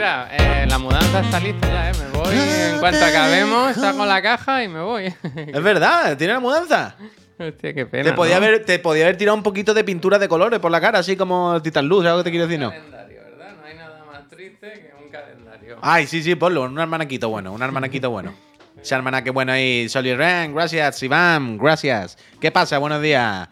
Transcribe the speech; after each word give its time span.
Eh, 0.00 0.66
la 0.68 0.78
mudanza 0.78 1.20
está 1.20 1.40
lista 1.40 1.66
ya, 1.66 1.90
¿eh? 1.90 1.92
Me 1.98 2.18
voy. 2.18 2.34
En 2.34 2.78
cuanto 2.78 3.04
acabemos, 3.04 3.74
saco 3.74 4.06
la 4.06 4.22
caja 4.22 4.62
y 4.62 4.68
me 4.68 4.80
voy. 4.80 5.12
Es 5.34 5.62
verdad, 5.62 6.16
tiene 6.16 6.34
la 6.34 6.40
mudanza. 6.40 6.94
Hostia, 7.38 7.74
qué 7.74 7.84
pena. 7.86 8.04
Te 8.04 8.12
podía, 8.12 8.38
¿no? 8.38 8.46
haber, 8.46 8.64
te 8.64 8.78
podía 8.78 9.04
haber 9.04 9.16
tirado 9.16 9.36
un 9.36 9.42
poquito 9.42 9.74
de 9.74 9.82
pintura 9.82 10.18
de 10.18 10.28
colores 10.28 10.60
por 10.60 10.70
la 10.70 10.80
cara, 10.80 11.00
así 11.00 11.16
como 11.16 11.60
Titan 11.62 11.86
Luz, 11.88 12.04
¿sabes 12.04 12.18
lo 12.18 12.24
que 12.24 12.24
te 12.24 12.30
quiero 12.30 12.46
decir? 12.46 12.60
No. 12.60 12.70
calendario, 12.70 13.22
¿verdad? 13.24 13.56
No 13.60 13.66
hay 13.66 13.74
nada 13.76 14.04
más 14.04 14.28
triste 14.28 14.72
que 14.72 15.04
un 15.04 15.10
calendario. 15.10 15.78
Ay, 15.82 16.06
sí, 16.06 16.22
sí, 16.22 16.34
ponlo, 16.36 16.62
un 16.62 16.78
almanaquito 16.78 17.28
bueno, 17.28 17.52
un 17.52 17.62
almanaquito 17.62 18.10
bueno. 18.10 18.34
Ese 18.80 18.94
almanaque 18.94 19.30
bueno 19.30 19.50
ahí, 19.52 19.88
Soliren, 19.88 20.54
gracias, 20.54 21.02
Iván, 21.02 21.58
gracias. 21.58 22.16
¿Qué 22.40 22.52
pasa? 22.52 22.78
Buenos 22.78 23.02
días. 23.02 23.48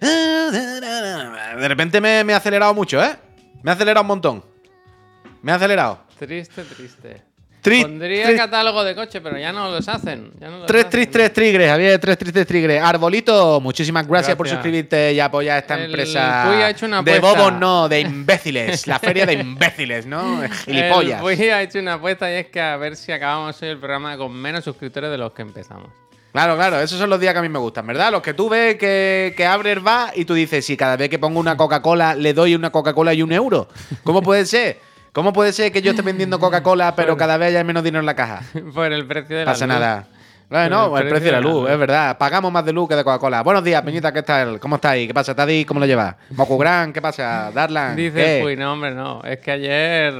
De 0.00 1.68
repente 1.68 2.00
me, 2.00 2.22
me 2.22 2.32
he 2.32 2.36
acelerado 2.36 2.72
mucho, 2.74 3.02
¿eh? 3.02 3.16
Me 3.62 3.72
he 3.72 3.74
acelerado 3.74 4.02
un 4.02 4.08
montón. 4.08 4.47
Me 5.42 5.52
he 5.52 5.54
acelerado. 5.54 6.00
Triste, 6.18 6.64
triste. 6.64 7.22
Tri- 7.62 7.82
Pondría 7.82 8.28
tri- 8.28 8.36
catálogo 8.36 8.84
de 8.84 8.94
coche, 8.94 9.20
pero 9.20 9.36
ya 9.36 9.52
no 9.52 9.68
los 9.70 9.88
hacen. 9.88 10.30
Ya 10.40 10.48
no 10.48 10.58
los 10.58 10.66
Tres 10.66 10.82
hacen. 10.86 10.90
tris, 10.90 11.10
tres 11.10 11.32
trigres, 11.32 11.68
Javier, 11.68 11.98
tres 11.98 12.16
tris, 12.16 12.32
tres 12.32 12.46
trigres. 12.46 12.80
Arbolito, 12.82 13.60
muchísimas 13.60 14.06
gracias, 14.06 14.36
por 14.36 14.48
suscribirte 14.48 15.12
y 15.12 15.18
apoyar 15.20 15.58
esta 15.58 15.74
El 15.74 15.86
empresa. 15.86 16.44
Puy 16.46 16.62
ha 16.62 16.70
hecho 16.70 16.86
una 16.86 17.02
de 17.02 17.18
bobos, 17.18 17.52
no, 17.54 17.88
de 17.88 18.00
imbéciles. 18.00 18.86
La 18.86 18.98
feria 19.00 19.26
de 19.26 19.34
imbéciles, 19.34 20.06
¿no? 20.06 20.40
Gilipollas. 20.64 21.20
El 21.22 21.50
ha 21.50 21.62
hecho 21.62 21.80
una 21.80 21.94
apuesta 21.94 22.30
y 22.30 22.36
es 22.36 22.46
que 22.46 22.60
a 22.60 22.76
ver 22.76 22.94
si 22.96 23.10
acabamos 23.10 23.60
hoy 23.60 23.68
el 23.70 23.78
programa 23.78 24.16
con 24.16 24.32
menos 24.32 24.62
suscriptores 24.64 25.10
de 25.10 25.18
los 25.18 25.32
que 25.32 25.42
empezamos. 25.42 25.88
Claro, 26.30 26.56
claro, 26.56 26.78
esos 26.80 26.98
son 26.98 27.10
los 27.10 27.18
días 27.18 27.32
que 27.32 27.38
a 27.40 27.42
mí 27.42 27.48
me 27.48 27.58
gustan, 27.58 27.86
¿verdad? 27.86 28.12
Los 28.12 28.22
que 28.22 28.34
tú 28.34 28.48
ves 28.48 28.76
que, 28.76 29.34
que 29.36 29.44
abres 29.46 29.78
va 29.84 30.12
y 30.14 30.24
tú 30.24 30.34
dices, 30.34 30.64
si 30.64 30.76
cada 30.76 30.96
vez 30.96 31.08
que 31.08 31.18
pongo 31.18 31.40
una 31.40 31.56
Coca-Cola 31.56 32.14
le 32.14 32.34
doy 32.34 32.54
una 32.54 32.70
Coca-Cola 32.70 33.12
y 33.14 33.22
un 33.22 33.32
euro. 33.32 33.66
¿Cómo 34.04 34.22
puede 34.22 34.46
ser? 34.46 34.78
¿Cómo 35.12 35.32
puede 35.32 35.52
ser 35.52 35.72
que 35.72 35.82
yo 35.82 35.90
esté 35.90 36.02
vendiendo 36.02 36.38
Coca-Cola 36.38 36.94
pero 36.94 37.16
cada 37.16 37.36
vez 37.36 37.48
haya 37.48 37.64
menos 37.64 37.82
dinero 37.82 38.00
en 38.00 38.06
la 38.06 38.14
caja? 38.16 38.42
Por 38.74 38.92
el 38.92 39.06
precio 39.06 39.36
de 39.36 39.44
la 39.44 39.52
pasa 39.52 39.66
luz. 39.66 39.74
nada. 39.74 40.06
Bueno, 40.50 40.88
Por 40.88 41.02
el 41.02 41.08
precio 41.10 41.26
de 41.26 41.32
la 41.32 41.40
luz, 41.42 41.68
es 41.68 41.78
verdad. 41.78 42.16
Pagamos 42.16 42.50
más 42.50 42.64
de 42.64 42.72
luz 42.72 42.88
que 42.88 42.94
de 42.96 43.04
Coca-Cola. 43.04 43.42
Buenos 43.42 43.62
días, 43.62 43.82
Peñita, 43.82 44.10
¿qué 44.14 44.22
tal? 44.22 44.58
¿Cómo 44.58 44.76
estáis? 44.76 45.06
¿Qué 45.06 45.12
pasa, 45.12 45.34
Tadi? 45.34 45.66
¿Cómo 45.66 45.78
lo 45.78 45.84
llevas? 45.84 46.16
Mokugran, 46.30 46.90
¿qué 46.94 47.02
pasa? 47.02 47.50
Darlan, 47.52 47.94
Dice 47.94 48.40
Puy, 48.42 48.56
no, 48.56 48.72
hombre, 48.72 48.94
no. 48.94 49.20
Es 49.24 49.40
que 49.40 49.50
ayer. 49.50 50.14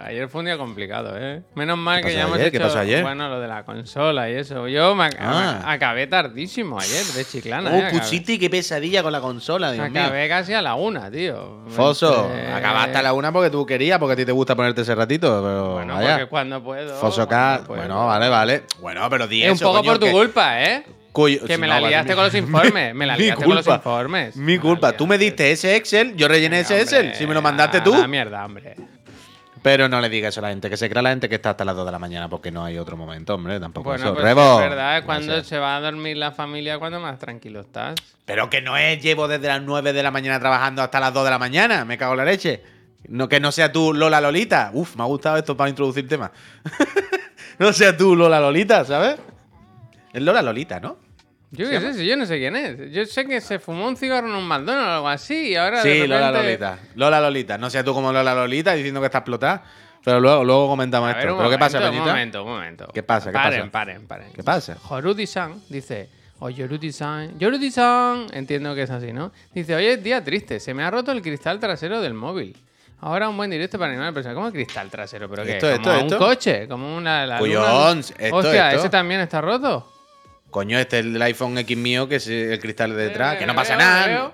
Ayer 0.00 0.28
fue 0.30 0.38
un 0.38 0.46
día 0.46 0.56
complicado, 0.56 1.12
¿eh? 1.18 1.42
Menos 1.54 1.76
mal 1.76 2.00
¿Qué 2.00 2.08
que 2.08 2.14
ya 2.14 2.22
hemos 2.22 2.38
hecho. 2.38 2.52
¿Qué 2.52 2.60
pasó 2.60 2.78
ayer? 2.78 3.02
Bueno, 3.02 3.28
lo 3.28 3.38
de 3.38 3.48
la 3.48 3.64
consola 3.66 4.30
y 4.30 4.34
eso. 4.36 4.66
Yo 4.66 4.94
me, 4.94 5.04
ac- 5.10 5.16
Ah. 5.20 5.60
me 5.66 5.72
acabé 5.74 6.06
tardísimo 6.06 6.78
ayer, 6.80 7.04
de 7.14 7.24
chiclana. 7.26 7.70
Oh, 7.70 7.74
¿eh? 7.74 7.82
Acabé- 7.84 7.98
Pusiti, 8.00 8.38
qué 8.38 8.48
pesadilla 8.48 9.02
con 9.02 9.12
la 9.12 9.20
consola, 9.20 9.72
Dios 9.72 9.90
mío. 9.90 10.00
Acabé 10.02 10.26
casi 10.26 10.54
a 10.54 10.62
la 10.62 10.74
una, 10.74 11.10
tío. 11.10 11.64
Foso, 11.68 12.30
Eh, 12.34 12.50
acabaste 12.50 12.96
a 12.96 13.02
la 13.02 13.12
una 13.12 13.30
porque 13.30 13.50
tú 13.50 13.66
querías, 13.66 13.98
porque 13.98 14.14
a 14.14 14.16
ti 14.16 14.24
te 14.24 14.32
gusta 14.32 14.54
ponerte 14.56 14.80
ese 14.80 14.94
ratito, 14.94 15.42
pero 15.42 15.72
Bueno, 15.74 15.96
vaya. 15.96 16.12
porque 16.12 16.26
cuando 16.30 16.62
puedo. 16.64 16.94
Foso 16.96 17.28
K, 17.28 17.60
bueno, 17.68 18.06
vale, 18.06 18.30
vale. 18.30 18.62
Bueno, 18.80 19.06
pero 19.10 19.26
di 19.26 19.42
eso, 19.44 19.65
poco 19.66 19.78
coño, 19.78 19.90
por 19.92 19.98
tu 19.98 20.06
que- 20.06 20.12
culpa, 20.12 20.62
¿eh? 20.62 20.84
cuyo- 21.12 21.40
Que 21.46 21.54
si 21.54 21.60
me 21.60 21.66
no, 21.66 21.74
la 21.74 21.80
vale, 21.80 21.88
liaste 21.88 22.08
mi- 22.10 22.14
con 22.14 22.24
los 22.24 22.34
informes. 22.74 22.94
Me 22.94 23.06
la 23.06 23.16
liaste 23.16 23.44
con 23.44 23.54
los 23.54 23.66
informes. 23.66 24.36
Mi 24.36 24.58
culpa. 24.58 24.92
Tú 24.92 25.06
me 25.06 25.18
diste 25.18 25.50
ese 25.50 25.76
Excel, 25.76 26.16
yo 26.16 26.28
rellené 26.28 26.60
ese 26.60 26.80
Excel. 26.80 27.14
Si 27.14 27.26
me 27.26 27.34
lo 27.34 27.42
mandaste 27.42 27.80
tú. 27.80 27.92
La 27.96 28.06
mierda, 28.08 28.44
hombre. 28.44 28.76
Pero 29.62 29.88
no 29.88 30.00
le 30.00 30.08
digas 30.08 30.32
eso 30.32 30.38
a 30.40 30.42
la 30.42 30.48
gente, 30.50 30.70
que 30.70 30.76
se 30.76 30.88
crea 30.88 31.02
la 31.02 31.10
gente 31.10 31.28
que 31.28 31.34
está 31.34 31.50
hasta 31.50 31.64
las 31.64 31.74
2 31.74 31.84
de 31.86 31.90
la 31.90 31.98
mañana 31.98 32.28
porque 32.28 32.52
no 32.52 32.64
hay 32.64 32.78
otro 32.78 32.96
momento, 32.96 33.34
hombre. 33.34 33.58
Tampoco 33.58 33.88
Bueno, 33.90 34.04
eso. 34.04 34.14
pues 34.14 34.24
Rebo, 34.24 34.60
es 34.62 34.68
verdad, 34.68 34.98
es 34.98 35.04
cuando 35.04 35.26
gracias. 35.32 35.48
se 35.48 35.58
va 35.58 35.76
a 35.76 35.80
dormir 35.80 36.16
la 36.16 36.30
familia, 36.30 36.78
cuando 36.78 37.00
más 37.00 37.18
tranquilo 37.18 37.60
estás. 37.62 37.96
Pero 38.24 38.48
que 38.48 38.62
no 38.62 38.76
es, 38.76 39.02
llevo 39.02 39.26
desde 39.26 39.48
las 39.48 39.60
9 39.62 39.92
de 39.92 40.02
la 40.04 40.12
mañana 40.12 40.38
trabajando 40.38 40.82
hasta 40.82 41.00
las 41.00 41.12
2 41.12 41.24
de 41.24 41.30
la 41.30 41.38
mañana. 41.40 41.84
Me 41.84 41.98
cago 41.98 42.12
en 42.12 42.18
la 42.18 42.24
leche. 42.26 42.62
No, 43.08 43.28
que 43.28 43.40
no 43.40 43.50
sea 43.50 43.72
tú 43.72 43.92
Lola 43.92 44.20
Lolita. 44.20 44.70
Uf, 44.72 44.94
me 44.94 45.02
ha 45.02 45.06
gustado 45.06 45.36
esto 45.36 45.56
para 45.56 45.68
introducir 45.68 46.06
temas. 46.08 46.30
no 47.58 47.72
sea 47.72 47.96
tú 47.96 48.14
Lola 48.14 48.38
Lolita, 48.38 48.84
¿sabes? 48.84 49.16
Es 50.16 50.22
Lola 50.22 50.40
Lolita, 50.40 50.80
¿no? 50.80 50.96
Yo 51.50 51.68
qué 51.68 51.78
sé, 51.78 51.92
si 51.92 52.06
yo 52.06 52.16
no 52.16 52.24
sé 52.24 52.38
quién 52.38 52.56
es. 52.56 52.90
Yo 52.90 53.04
sé 53.04 53.26
que 53.26 53.38
se 53.42 53.58
fumó 53.58 53.86
un 53.86 53.96
cigarro 53.98 54.28
en 54.28 54.34
un 54.34 54.48
McDonald's 54.48 54.88
o 54.88 54.92
algo 54.94 55.08
así 55.08 55.50
y 55.50 55.56
ahora 55.56 55.76
de 55.76 55.82
Sí, 55.82 55.88
repente... 55.90 56.08
Lola 56.08 56.30
Lolita. 56.32 56.78
Lola 56.94 57.20
Lolita. 57.20 57.58
No 57.58 57.68
sea 57.68 57.84
tú 57.84 57.92
como 57.92 58.12
Lola 58.12 58.34
Lolita 58.34 58.72
diciendo 58.72 59.00
que 59.00 59.06
está 59.06 59.18
explotada. 59.18 59.62
Pero 60.02 60.18
luego, 60.20 60.42
luego 60.42 60.68
comentamos 60.68 61.08
ver, 61.14 61.18
esto. 61.18 61.36
¿Pero 61.36 61.50
qué 61.50 61.58
pasa, 61.58 61.78
momento, 61.80 61.90
Un 61.90 61.92
Peñita? 62.04 62.12
momento, 62.12 62.44
un 62.44 62.48
momento. 62.50 62.88
¿Qué 62.94 63.02
pasa, 63.02 63.30
qué 63.30 63.34
paren, 63.34 63.60
pasa? 63.60 63.70
Paren, 63.72 64.06
paren, 64.06 64.32
¿Qué 64.32 64.42
pasa? 64.42 64.76
Horudi-san 64.88 65.62
dice... 65.68 66.08
O 66.38 66.48
Yorudi-san... 66.48 67.38
Yorudi-san... 67.38 68.26
Entiendo 68.32 68.74
que 68.74 68.82
es 68.82 68.90
así, 68.90 69.12
¿no? 69.12 69.32
Dice, 69.54 69.74
oye, 69.74 69.92
es 69.92 70.02
día 70.02 70.24
triste. 70.24 70.60
Se 70.60 70.72
me 70.74 70.82
ha 70.82 70.90
roto 70.90 71.12
el 71.12 71.20
cristal 71.20 71.60
trasero 71.60 72.00
del 72.00 72.14
móvil. 72.14 72.56
Ahora 73.00 73.28
un 73.28 73.36
buen 73.36 73.50
directo 73.50 73.78
para 73.78 73.90
animar 73.90 74.06
a 74.08 74.10
la 74.10 74.14
persona. 74.14 74.34
¿Cómo 74.34 74.50
cristal 74.50 74.90
trasero? 74.90 75.28
¿Pero 75.28 75.44
qué? 75.44 75.56
Esto, 75.58 75.66
¿Como 75.68 75.76
esto, 75.76 75.90
un 75.92 76.06
esto. 76.06 76.18
coche? 76.18 76.68
¿Como 76.68 76.96
una... 76.96 77.26
La 77.26 77.38
esto, 77.38 78.36
Hostia, 78.36 78.68
esto. 78.70 78.80
¿ese 78.80 78.88
también 78.88 79.20
está 79.20 79.40
roto? 79.40 79.92
Coño, 80.50 80.78
este 80.78 81.00
es 81.00 81.06
el 81.06 81.20
iPhone 81.22 81.58
X 81.58 81.76
mío, 81.76 82.08
que 82.08 82.16
es 82.16 82.28
el 82.28 82.58
cristal 82.60 82.96
de 82.96 83.08
detrás. 83.08 83.34
Eh, 83.34 83.38
que 83.38 83.46
no 83.46 83.54
pasa 83.54 83.76
nada. 83.76 84.06
veo. 84.06 84.32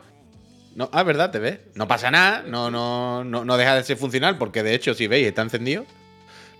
No, 0.74 0.88
ah, 0.92 1.02
verdad, 1.02 1.30
te 1.30 1.38
ves. 1.38 1.58
No 1.74 1.86
pasa 1.86 2.10
nada. 2.10 2.44
No, 2.46 2.70
no, 2.70 3.24
no, 3.24 3.44
no 3.44 3.56
deja 3.56 3.74
de 3.74 3.84
ser 3.84 3.96
funcional. 3.96 4.38
Porque 4.38 4.62
de 4.62 4.74
hecho, 4.74 4.94
si 4.94 5.06
veis, 5.06 5.26
está 5.26 5.42
encendido. 5.42 5.84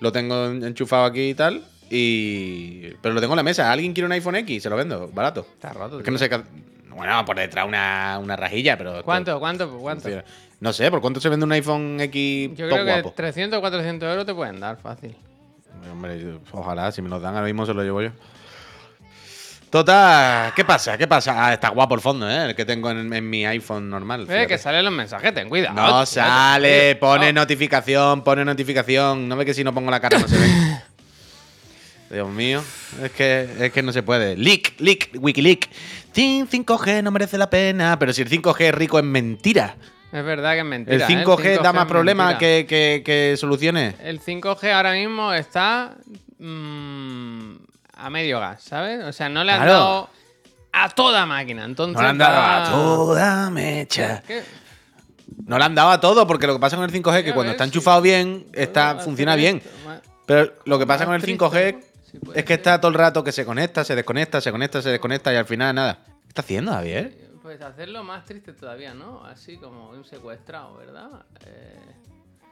Lo 0.00 0.12
tengo 0.12 0.46
enchufado 0.46 1.04
aquí 1.04 1.30
y 1.30 1.34
tal. 1.34 1.64
Y. 1.90 2.94
Pero 3.00 3.14
lo 3.14 3.20
tengo 3.20 3.34
en 3.34 3.38
la 3.38 3.42
mesa. 3.42 3.70
¿Alguien 3.70 3.92
quiere 3.92 4.06
un 4.06 4.12
iPhone 4.12 4.36
X? 4.36 4.62
Se 4.64 4.70
lo 4.70 4.76
vendo, 4.76 5.08
barato. 5.08 5.46
Está 5.54 5.72
roto. 5.72 5.98
Es 5.98 6.04
que 6.04 6.10
no 6.10 6.18
sé 6.18 6.28
qué. 6.28 6.40
Bueno, 6.90 7.24
por 7.24 7.36
detrás 7.36 7.66
una, 7.66 8.18
una 8.20 8.36
rajilla, 8.36 8.76
pero. 8.76 9.02
¿Cuánto? 9.02 9.38
¿Cuánto? 9.38 9.78
¿Cuánto? 9.78 10.02
funciona. 10.02 10.24
No 10.60 10.72
sé, 10.72 10.90
¿por 10.90 11.00
cuánto 11.00 11.20
se 11.20 11.28
vende 11.28 11.44
un 11.44 11.50
iPhone 11.50 12.00
X 12.00 12.50
Yo 12.54 12.68
creo 12.68 12.84
que 12.84 12.92
guapo? 12.92 13.12
300 13.16 13.58
o 13.58 13.60
400 13.60 14.08
euros 14.08 14.24
te 14.24 14.32
pueden 14.32 14.60
dar 14.60 14.76
fácil. 14.76 15.16
Hombre, 15.90 16.38
ojalá, 16.52 16.92
si 16.92 17.02
me 17.02 17.08
los 17.08 17.20
dan 17.20 17.34
ahora 17.34 17.46
mismo 17.46 17.66
se 17.66 17.74
los 17.74 17.82
llevo 17.82 18.00
yo. 18.00 18.10
Total, 19.72 20.52
¿qué 20.54 20.66
pasa? 20.66 20.98
¿Qué 20.98 21.06
pasa? 21.08 21.46
Ah, 21.46 21.54
está 21.54 21.70
guapo 21.70 21.94
el 21.94 22.02
fondo, 22.02 22.28
¿eh? 22.30 22.50
El 22.50 22.54
que 22.54 22.66
tengo 22.66 22.90
en, 22.90 23.10
en 23.10 23.30
mi 23.30 23.46
iPhone 23.46 23.88
normal. 23.88 24.26
Eh, 24.28 24.44
que 24.46 24.58
salen 24.58 24.84
los 24.84 24.92
mensajes, 24.92 25.32
ten 25.32 25.48
cuidado. 25.48 25.74
No 25.74 25.86
tío, 26.04 26.04
sale, 26.06 26.90
tío. 26.92 27.00
pone 27.00 27.32
No. 27.32 27.40
notificación, 27.40 28.22
pone 28.22 28.44
notificación. 28.44 29.26
No 29.26 29.34
ve 29.34 29.46
que 29.46 29.54
si 29.54 29.64
no 29.64 29.72
pongo 29.72 29.90
la 29.90 29.98
cara 29.98 30.18
no 30.18 30.28
se 30.28 30.36
ve. 30.38 30.46
Dios 32.10 32.28
mío, 32.28 32.62
es 33.02 33.12
que, 33.12 33.48
es 33.60 33.72
que 33.72 33.82
no 33.82 33.94
se 33.94 34.02
puede. 34.02 34.36
Leak, 34.36 34.74
leak, 34.78 35.08
Wikileak. 35.14 35.70
Tin 36.12 36.46
5G 36.46 37.02
no 37.02 37.10
merece 37.10 37.38
la 37.38 37.48
pena, 37.48 37.98
pero 37.98 38.12
si 38.12 38.20
el 38.20 38.28
5G 38.28 38.60
es 38.60 38.74
rico 38.74 38.98
es 38.98 39.04
mentira. 39.06 39.76
Es 40.12 40.22
verdad 40.22 40.52
que 40.52 40.58
es 40.58 40.64
mentira. 40.66 40.94
El 40.96 41.00
¿eh? 41.10 41.24
5G, 41.24 41.62
da 41.62 41.70
es 41.70 41.74
más 41.74 41.86
problemas 41.86 42.34
que, 42.34 42.66
que- 42.68 43.00
que 43.02 43.38
soluciones. 43.38 43.94
El 44.04 44.20
5G 44.20 44.70
ahora 44.70 44.92
mismo 44.92 45.32
está 45.32 45.94
mm, 46.38 47.54
a 48.04 48.10
medio 48.10 48.40
gas, 48.40 48.62
¿sabes? 48.62 49.04
O 49.04 49.12
sea, 49.12 49.28
no 49.28 49.44
le 49.44 49.52
han 49.52 49.58
Claro. 49.62 49.72
dado 49.72 50.10
a 50.72 50.88
toda 50.90 51.26
máquina. 51.26 51.64
Entonces, 51.64 51.96
No 51.96 52.02
le 52.02 52.08
han 52.08 52.18
dado 52.18 52.40
a 52.42 52.70
toda 52.70 53.50
mecha. 53.50 54.22
¿Qué? 54.26 54.42
No 55.46 55.58
le 55.58 55.64
han 55.64 55.74
dado 55.74 55.90
a 55.90 56.00
todo, 56.00 56.26
porque 56.26 56.46
lo 56.46 56.54
que 56.54 56.60
pasa 56.60 56.76
con 56.76 56.84
el 56.84 56.90
5G 56.92 57.18
es 57.18 57.24
que 57.24 57.34
cuando 57.34 57.52
está 57.52 57.64
enchufado 57.64 58.00
bien, 58.02 58.46
está, 58.52 58.96
funciona 58.98 59.34
bien. 59.36 59.62
Pero 60.26 60.52
lo 60.64 60.78
que 60.78 60.86
pasa 60.86 61.04
con 61.04 61.14
el 61.14 61.22
triste, 61.22 61.44
5G 61.44 61.72
¿no? 61.74 61.80
Sí, 62.10 62.18
puede 62.18 62.38
es 62.40 62.44
que 62.44 62.54
está 62.54 62.78
todo 62.80 62.90
el 62.90 62.94
rato 62.94 63.24
que 63.24 63.32
se 63.32 63.44
conecta, 63.46 63.84
se 63.84 63.94
desconecta, 63.96 64.40
se 64.40 64.50
conecta, 64.52 64.82
se 64.82 64.90
desconecta 64.90 65.32
y 65.32 65.36
al 65.36 65.46
final 65.46 65.74
nada. 65.74 65.98
¿Qué 66.04 66.28
está 66.28 66.42
haciendo, 66.42 66.72
Javier? 66.72 67.30
Pues 67.42 67.60
hacerlo 67.62 68.04
más 68.04 68.24
triste 68.24 68.52
todavía, 68.52 68.94
¿no? 68.94 69.24
Así 69.24 69.56
como 69.56 69.88
un 69.90 70.04
secuestrado, 70.04 70.76
¿verdad? 70.76 71.08
Eh, 71.46 71.80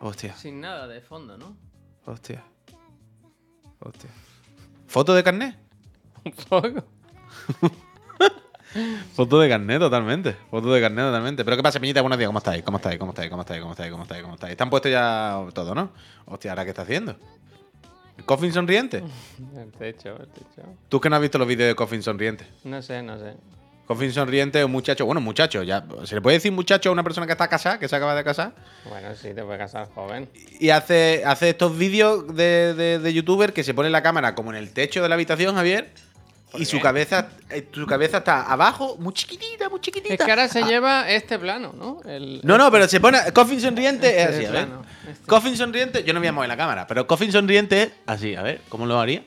Hostia, 0.00 0.34
sin 0.34 0.60
nada 0.60 0.88
de 0.88 1.00
fondo, 1.00 1.36
¿no? 1.36 1.56
hostia. 2.06 2.42
Hostia. 3.80 4.10
¿Foto 4.90 5.14
de 5.14 5.22
carnet? 5.22 5.54
Un 6.24 6.32
poco. 6.48 6.84
Foto 9.14 9.38
de 9.38 9.48
carnet 9.48 9.78
totalmente. 9.78 10.36
Foto 10.50 10.72
de 10.72 10.80
carnet 10.80 11.04
totalmente. 11.04 11.44
Pero 11.44 11.56
¿qué 11.56 11.62
pasa, 11.62 11.78
Peñita? 11.78 12.00
Buenos 12.00 12.18
días, 12.18 12.26
¿cómo 12.26 12.38
estáis? 12.38 12.64
¿Cómo 12.64 12.78
estáis? 12.78 12.98
¿Cómo 12.98 13.10
estáis? 13.12 13.30
¿Cómo 13.30 13.42
estáis? 13.42 13.60
¿Cómo 13.62 13.72
estáis? 13.72 13.92
¿Cómo 13.92 14.02
estáis? 14.02 14.22
¿Cómo 14.24 14.34
estáis? 14.34 14.50
Están 14.50 14.68
puestos 14.68 14.90
ya 14.90 15.46
todo, 15.54 15.76
¿no? 15.76 15.92
Hostia, 16.26 16.50
¿ahora 16.50 16.64
qué 16.64 16.70
está 16.70 16.82
haciendo? 16.82 17.14
¿El 18.18 18.24
Coffin 18.24 18.52
sonriente? 18.52 19.04
El 19.56 19.70
techo, 19.70 20.16
el 20.16 20.26
techo. 20.26 20.62
Tú 20.88 21.00
que 21.00 21.08
no 21.08 21.14
has 21.14 21.22
visto 21.22 21.38
los 21.38 21.46
vídeos 21.46 21.68
de 21.68 21.76
Coffin 21.76 22.02
sonriente. 22.02 22.48
No 22.64 22.82
sé, 22.82 23.00
no 23.00 23.16
sé. 23.16 23.34
Coffin 23.90 24.12
sonriente 24.12 24.60
es 24.60 24.64
un 24.64 24.70
muchacho, 24.70 25.04
bueno, 25.04 25.20
muchacho, 25.20 25.64
ya. 25.64 25.82
¿Se 26.04 26.14
le 26.14 26.20
puede 26.20 26.36
decir 26.36 26.52
muchacho 26.52 26.90
a 26.90 26.92
una 26.92 27.02
persona 27.02 27.26
que 27.26 27.32
está 27.32 27.48
casada, 27.48 27.80
que 27.80 27.88
se 27.88 27.96
acaba 27.96 28.14
de 28.14 28.22
casar? 28.22 28.52
Bueno, 28.88 29.08
sí, 29.16 29.34
te 29.34 29.42
puedes 29.42 29.58
casar 29.58 29.88
joven. 29.92 30.28
Y 30.60 30.70
hace, 30.70 31.24
hace 31.26 31.48
estos 31.48 31.76
vídeos 31.76 32.32
de, 32.36 32.74
de, 32.74 32.98
de 33.00 33.12
youtuber 33.12 33.52
que 33.52 33.64
se 33.64 33.74
pone 33.74 33.90
la 33.90 34.00
cámara 34.00 34.36
como 34.36 34.50
en 34.52 34.58
el 34.58 34.70
techo 34.72 35.02
de 35.02 35.08
la 35.08 35.16
habitación, 35.16 35.56
Javier. 35.56 35.90
Y 36.54 36.66
su 36.66 36.78
cabeza, 36.80 37.30
eh, 37.50 37.66
su 37.72 37.84
cabeza 37.84 38.18
está 38.18 38.42
abajo, 38.44 38.96
muy 39.00 39.12
chiquitita, 39.12 39.68
muy 39.68 39.80
chiquitita. 39.80 40.14
Es 40.14 40.20
que 40.22 40.30
ahora 40.30 40.46
se 40.46 40.62
lleva 40.62 41.10
este 41.10 41.36
plano, 41.40 41.72
¿no? 41.76 42.00
El, 42.08 42.40
No, 42.44 42.56
no, 42.58 42.70
pero 42.70 42.86
se 42.86 43.00
pone. 43.00 43.18
Coffin 43.32 43.60
sonriente 43.60 44.06
es 44.22 44.28
Este 44.30 44.36
así, 44.36 44.44
a 44.46 44.50
ver. 44.52 44.66
plano, 44.66 44.82
este. 45.10 45.26
Coffin 45.26 45.56
sonriente, 45.56 46.04
yo 46.04 46.12
no 46.14 46.20
voy 46.20 46.28
a 46.28 46.32
mover 46.32 46.48
la 46.48 46.56
cámara, 46.56 46.86
pero 46.86 47.08
Coffin 47.08 47.32
sonriente 47.32 47.82
es 47.82 47.90
así, 48.06 48.36
a 48.36 48.42
ver, 48.42 48.60
¿cómo 48.68 48.86
lo 48.86 49.00
haría? 49.00 49.24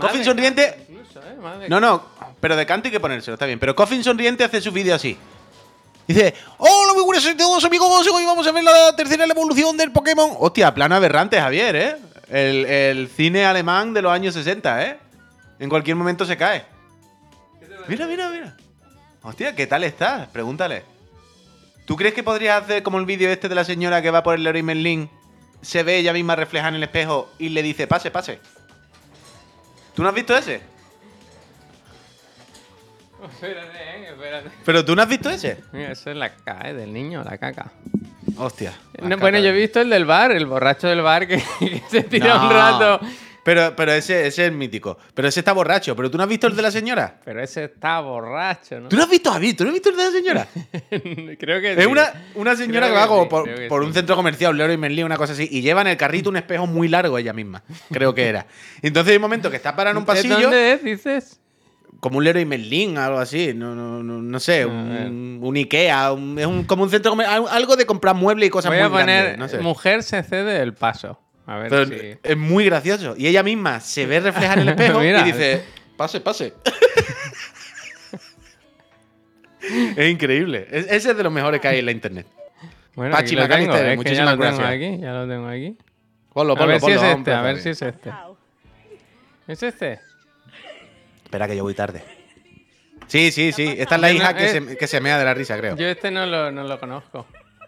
Coffin 0.00 0.24
sonriente- 0.24 0.84
Incluso, 0.88 1.20
¿eh? 1.20 1.68
No, 1.68 1.78
no, 1.80 2.02
pero 2.46 2.54
de 2.54 2.64
canto 2.64 2.86
hay 2.86 2.92
que 2.92 3.00
ponérselo, 3.00 3.34
está 3.34 3.44
bien. 3.44 3.58
Pero 3.58 3.74
Coffin 3.74 4.04
sonriente 4.04 4.44
hace 4.44 4.60
su 4.60 4.70
vídeo 4.70 4.94
así. 4.94 5.18
Dice, 6.06 6.32
hola, 6.58 6.94
muy 6.94 7.02
buenas 7.02 7.26
a 7.26 7.36
todos 7.36 7.64
amigos, 7.64 8.06
hoy 8.06 8.24
vamos 8.24 8.46
a 8.46 8.52
ver 8.52 8.62
la 8.62 8.94
tercera 8.94 9.24
evolución 9.24 9.76
del 9.76 9.90
Pokémon. 9.90 10.30
Hostia, 10.38 10.72
plano 10.72 10.94
aberrante, 10.94 11.40
Javier, 11.40 11.74
¿eh? 11.74 11.96
El, 12.30 12.64
el 12.64 13.08
cine 13.08 13.44
alemán 13.44 13.92
de 13.92 14.00
los 14.00 14.12
años 14.12 14.32
60, 14.34 14.86
¿eh? 14.86 14.96
En 15.58 15.68
cualquier 15.68 15.96
momento 15.96 16.24
se 16.24 16.36
cae. 16.36 16.64
Mira, 17.88 18.06
mira, 18.06 18.28
mira. 18.28 18.56
Hostia, 19.22 19.56
¿qué 19.56 19.66
tal 19.66 19.82
estás? 19.82 20.28
Pregúntale. 20.28 20.84
¿Tú 21.84 21.96
crees 21.96 22.14
que 22.14 22.22
podrías 22.22 22.62
hacer 22.62 22.84
como 22.84 23.00
el 23.00 23.06
vídeo 23.06 23.28
este 23.28 23.48
de 23.48 23.56
la 23.56 23.64
señora 23.64 24.00
que 24.02 24.12
va 24.12 24.22
por 24.22 24.36
el 24.36 24.44
Leroy 24.44 24.62
Merlin, 24.62 25.10
se 25.62 25.82
ve 25.82 25.96
ella 25.96 26.12
misma 26.12 26.36
reflejada 26.36 26.68
en 26.68 26.76
el 26.76 26.84
espejo 26.84 27.28
y 27.40 27.48
le 27.48 27.64
dice, 27.64 27.88
pase, 27.88 28.12
pase? 28.12 28.38
¿Tú 29.96 30.04
no 30.04 30.08
has 30.08 30.14
visto 30.14 30.36
ese? 30.36 30.75
Espérate, 33.32 33.78
eh, 33.78 34.08
espérate. 34.10 34.50
¿Pero 34.64 34.84
tú 34.84 34.94
no 34.94 35.02
has 35.02 35.08
visto 35.08 35.30
ese? 35.30 35.58
Mira, 35.72 35.92
eso 35.92 36.10
es 36.10 36.16
la 36.16 36.34
caca, 36.34 36.68
eh, 36.68 36.74
del 36.74 36.92
niño, 36.92 37.22
la 37.24 37.38
caca. 37.38 37.72
Hostia. 38.36 38.74
No, 39.00 39.16
bueno, 39.18 39.38
yo 39.38 39.48
he 39.48 39.52
visto 39.52 39.80
el 39.80 39.88
del 39.90 40.04
bar, 40.04 40.30
el 40.32 40.46
borracho 40.46 40.88
del 40.88 41.00
bar 41.00 41.26
que, 41.26 41.36
que 41.58 41.82
se 41.90 42.02
tira 42.02 42.34
No. 42.34 42.44
un 42.46 42.50
rato. 42.52 43.00
Pero, 43.42 43.76
pero 43.76 43.92
ese, 43.92 44.26
ese 44.26 44.46
es 44.46 44.52
mítico. 44.52 44.98
Pero 45.14 45.28
ese 45.28 45.38
está 45.38 45.52
borracho. 45.52 45.94
¿Pero 45.94 46.10
tú 46.10 46.16
no 46.18 46.24
has 46.24 46.28
visto 46.28 46.48
el 46.48 46.56
de 46.56 46.62
la 46.62 46.70
señora? 46.72 47.20
Pero 47.24 47.40
ese 47.40 47.64
está 47.64 48.00
borracho, 48.00 48.80
¿no? 48.80 48.88
¿Tú 48.88 48.96
no 48.96 49.04
has 49.04 49.08
visto 49.08 49.30
a 49.30 49.34
David? 49.34 49.56
¿Tú 49.56 49.62
no 49.62 49.70
has 49.70 49.74
visto 49.74 49.90
el 49.90 49.96
de 49.96 50.04
la 50.04 50.10
señora? 50.10 50.48
Creo 51.38 51.60
que 51.60 51.72
Es 51.74 51.78
sí. 51.80 51.86
una, 51.86 52.12
una 52.34 52.56
señora 52.56 52.88
Creo 52.88 52.94
que 52.94 53.00
va 53.00 53.06
como 53.06 53.22
sí, 53.22 53.28
por, 53.68 53.82
sí. 53.82 53.86
un 53.88 53.94
centro 53.94 54.16
comercial, 54.16 54.50
un 54.50 54.58
Leroy 54.58 54.76
Merlin, 54.76 55.04
una 55.04 55.16
cosa 55.16 55.32
así, 55.32 55.48
y 55.48 55.62
lleva 55.62 55.82
en 55.82 55.86
el 55.86 55.96
carrito 55.96 56.28
un 56.28 56.36
espejo 56.36 56.66
muy 56.66 56.88
largo 56.88 57.16
ella 57.18 57.32
misma. 57.32 57.62
Creo 57.92 58.12
que 58.12 58.26
era. 58.26 58.46
Entonces 58.82 59.12
hay 59.12 59.16
un 59.16 59.22
momento 59.22 59.48
que 59.48 59.56
está 59.56 59.76
parada 59.76 59.92
en 59.92 59.98
un 59.98 60.02
¿De 60.04 60.06
pasillo, 60.12 60.40
¿Dónde 60.40 60.72
es, 60.72 60.82
dices? 60.82 61.40
Como 62.00 62.18
un 62.18 62.24
Leroy 62.24 62.44
Merlin, 62.44 62.98
algo 62.98 63.18
así. 63.18 63.52
No, 63.54 63.74
no, 63.74 64.02
no, 64.02 64.20
no 64.22 64.40
sé, 64.40 64.62
A 64.62 64.66
un, 64.66 65.38
un 65.42 65.56
Ikea, 65.56 66.12
un- 66.12 66.38
es 66.38 66.46
un, 66.46 66.64
como 66.64 66.82
un 66.84 66.90
centro 66.90 67.10
comercial, 67.12 67.44
algo 67.50 67.76
de 67.76 67.86
comprar 67.86 68.14
muebles 68.14 68.48
y 68.48 68.50
cosas 68.50 68.70
Voy 68.70 68.78
muy 68.78 68.86
a 68.86 68.90
poner 68.90 69.06
grandes, 69.24 69.38
no 69.38 69.48
sé. 69.48 69.58
mujer 69.58 70.02
se 70.02 70.22
cede 70.22 70.60
el 70.62 70.74
paso. 70.74 71.20
A 71.46 71.58
ver 71.58 71.70
Pero 71.70 71.86
si... 71.86 72.18
es 72.22 72.36
muy 72.36 72.64
gracioso. 72.64 73.14
Y 73.16 73.26
ella 73.28 73.42
misma 73.42 73.80
se 73.80 74.06
ve 74.06 74.20
reflejada 74.20 74.54
en 74.54 74.60
el 74.60 74.68
espejo 74.70 75.00
Mira. 75.00 75.22
y 75.22 75.32
dice, 75.32 75.62
pase, 75.96 76.20
pase. 76.20 76.52
es 79.96 80.10
increíble. 80.10 80.66
Es- 80.70 80.86
ese 80.90 81.10
es 81.12 81.16
de 81.16 81.22
los 81.22 81.32
mejores 81.32 81.60
que 81.60 81.68
hay 81.68 81.78
en 81.78 81.86
la 81.86 81.92
internet. 81.92 82.26
Bueno, 82.94 83.12
Pachi 83.12 83.26
aquí 83.26 83.36
lo 83.36 83.48
tengo, 83.48 83.74
es 83.74 83.80
que 83.80 83.88
ya 83.90 83.96
muchísimas 83.96 84.36
lo 84.36 84.42
tengo 84.44 84.56
gracias. 84.58 84.68
aquí, 84.70 84.98
ya 85.02 85.12
lo 85.12 85.28
tengo 85.28 85.48
aquí. 85.48 85.76
Ponlo, 86.32 86.54
A 86.54 86.56
ponlo, 86.56 86.72
ver 86.72 86.80
si 86.80 86.86
ponlo. 86.86 87.02
es 87.02 87.16
este, 87.18 87.32
a 87.32 87.42
ver 87.42 87.58
si 87.60 87.68
es 87.70 87.82
este. 87.82 88.10
¿Es 89.46 89.62
este? 89.62 90.00
Espera 91.36 91.48
que 91.48 91.56
yo 91.58 91.64
voy 91.64 91.74
tarde. 91.74 92.02
Sí, 93.08 93.30
sí, 93.30 93.52
sí. 93.52 93.74
Esta 93.76 93.96
es 93.96 94.00
la 94.00 94.10
hija 94.10 94.32
no, 94.32 94.38
que, 94.38 94.48
se, 94.48 94.76
que 94.78 94.86
se 94.86 95.00
mea 95.02 95.18
de 95.18 95.24
la 95.26 95.34
risa, 95.34 95.58
creo. 95.58 95.76
Yo 95.76 95.86
este 95.86 96.10
no 96.10 96.24
lo, 96.24 96.50
no 96.50 96.64
lo 96.64 96.80
conozco. 96.80 97.26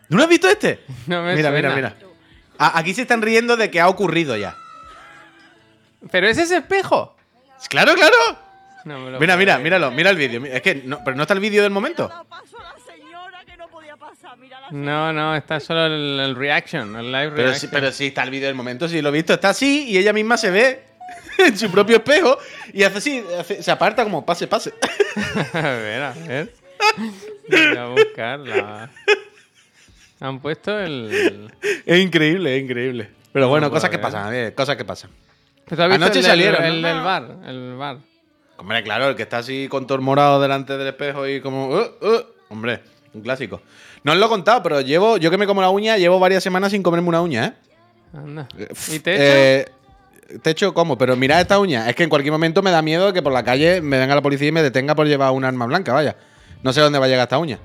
¿Tú 0.08 0.16
no 0.16 0.22
has 0.22 0.28
visto 0.30 0.48
este? 0.48 0.80
No 1.06 1.22
me 1.22 1.34
mira, 1.34 1.50
mira, 1.50 1.70
suena. 1.70 1.94
mira. 1.94 2.06
A- 2.56 2.78
aquí 2.78 2.94
se 2.94 3.02
están 3.02 3.20
riendo 3.20 3.58
de 3.58 3.70
que 3.70 3.78
ha 3.78 3.88
ocurrido 3.88 4.38
ya. 4.38 4.56
¿Pero 6.10 6.28
es 6.28 6.38
ese 6.38 6.56
espejo? 6.56 7.14
Claro, 7.68 7.94
claro. 7.94 8.16
No 8.86 9.00
me 9.00 9.10
lo 9.10 9.20
Mira, 9.20 9.36
mira, 9.36 9.52
creer. 9.56 9.64
míralo, 9.64 9.90
mira 9.90 10.08
el 10.08 10.16
vídeo. 10.16 10.42
Es 10.46 10.62
que, 10.62 10.76
no, 10.76 11.04
pero 11.04 11.14
no 11.14 11.22
está 11.24 11.34
el 11.34 11.40
vídeo 11.40 11.62
del 11.62 11.70
momento. 11.70 12.08
No. 12.08 12.24
Mira 14.70 15.12
No, 15.12 15.36
está 15.36 15.60
solo 15.60 15.84
el, 15.86 16.20
el 16.20 16.36
reaction, 16.36 16.96
el 16.96 17.12
live 17.12 17.30
Pero 17.32 17.42
reaction. 17.48 17.60
sí, 17.60 17.68
pero 17.70 17.92
sí 17.92 18.06
está 18.06 18.22
el 18.22 18.30
vídeo 18.30 18.46
del 18.46 18.54
momento, 18.54 18.88
sí 18.88 19.02
lo 19.02 19.10
he 19.10 19.12
visto. 19.12 19.34
Está 19.34 19.50
así 19.50 19.90
y 19.90 19.98
ella 19.98 20.14
misma 20.14 20.38
se 20.38 20.50
ve 20.50 20.87
en 21.38 21.56
su 21.58 21.70
propio 21.70 21.96
espejo 21.96 22.38
y 22.72 22.82
hace 22.82 22.98
así, 22.98 23.24
hace- 23.38 23.62
se 23.62 23.70
aparta 23.70 24.04
como 24.04 24.24
pase, 24.24 24.46
pase. 24.46 24.72
a 25.52 25.60
ver, 25.60 26.02
a 26.02 26.12
ver. 26.26 26.52
Voy 27.48 27.76
a 27.76 27.86
buscarla. 27.86 28.90
Han 30.20 30.40
puesto 30.40 30.78
el. 30.78 31.50
Es 31.86 31.98
increíble, 31.98 32.56
es 32.56 32.62
increíble. 32.64 33.10
Pero 33.32 33.46
No 33.46 33.50
bueno, 33.50 33.70
cosas 33.70 33.90
que 33.90 33.98
pasan, 33.98 34.52
cosas 34.52 34.76
que 34.76 34.84
pasan. 34.84 35.10
¿Pero 35.64 35.76
tú 35.76 35.82
has 35.82 35.88
visto 35.90 36.04
Anoche 36.04 36.18
el 36.20 36.24
salieron, 36.24 36.64
El, 36.64 36.82
¿no? 36.82 36.88
del 36.88 37.00
bar, 37.02 37.36
el 37.46 37.76
bar. 37.76 37.98
Hombre, 38.56 38.82
claro, 38.82 39.08
el 39.10 39.14
que 39.16 39.22
está 39.22 39.38
así 39.38 39.68
con 39.68 39.86
todo 39.86 39.96
el 39.96 40.02
morado 40.02 40.40
delante 40.40 40.76
del 40.76 40.88
espejo 40.88 41.26
y 41.28 41.40
como. 41.40 41.68
"Uh, 41.68 41.80
uh". 42.00 42.24
Hombre, 42.48 42.80
un 43.12 43.20
clásico. 43.22 43.60
No 44.02 44.12
os 44.12 44.18
lo 44.18 44.26
he 44.26 44.28
contado, 44.28 44.62
pero 44.62 44.80
llevo, 44.80 45.18
yo 45.18 45.30
que 45.30 45.36
me 45.38 45.46
como 45.46 45.60
la 45.60 45.70
uña, 45.70 45.96
llevo 45.98 46.18
varias 46.18 46.42
semanas 46.42 46.72
sin 46.72 46.82
comerme 46.82 47.08
una 47.08 47.20
uña, 47.20 47.44
¿eh? 47.46 47.52
Anda. 48.16 48.48
Eh, 48.58 48.68
¿Y 48.92 48.98
te? 49.00 49.16
Eh, 49.60 49.66
te 50.42 50.50
echo 50.50 50.74
cómo, 50.74 50.98
pero 50.98 51.16
mirad 51.16 51.40
esta 51.40 51.58
uña. 51.58 51.88
Es 51.88 51.96
que 51.96 52.04
en 52.04 52.10
cualquier 52.10 52.32
momento 52.32 52.62
me 52.62 52.70
da 52.70 52.82
miedo 52.82 53.12
que 53.12 53.22
por 53.22 53.32
la 53.32 53.42
calle 53.42 53.80
me 53.80 53.98
venga 53.98 54.14
la 54.14 54.22
policía 54.22 54.48
y 54.48 54.52
me 54.52 54.62
detenga 54.62 54.94
por 54.94 55.06
llevar 55.06 55.32
un 55.32 55.44
arma 55.44 55.66
blanca, 55.66 55.92
vaya. 55.92 56.16
No 56.62 56.72
sé 56.72 56.80
dónde 56.80 56.98
va 56.98 57.06
a 57.06 57.08
llegar 57.08 57.24
esta 57.24 57.38
uña. 57.38 57.58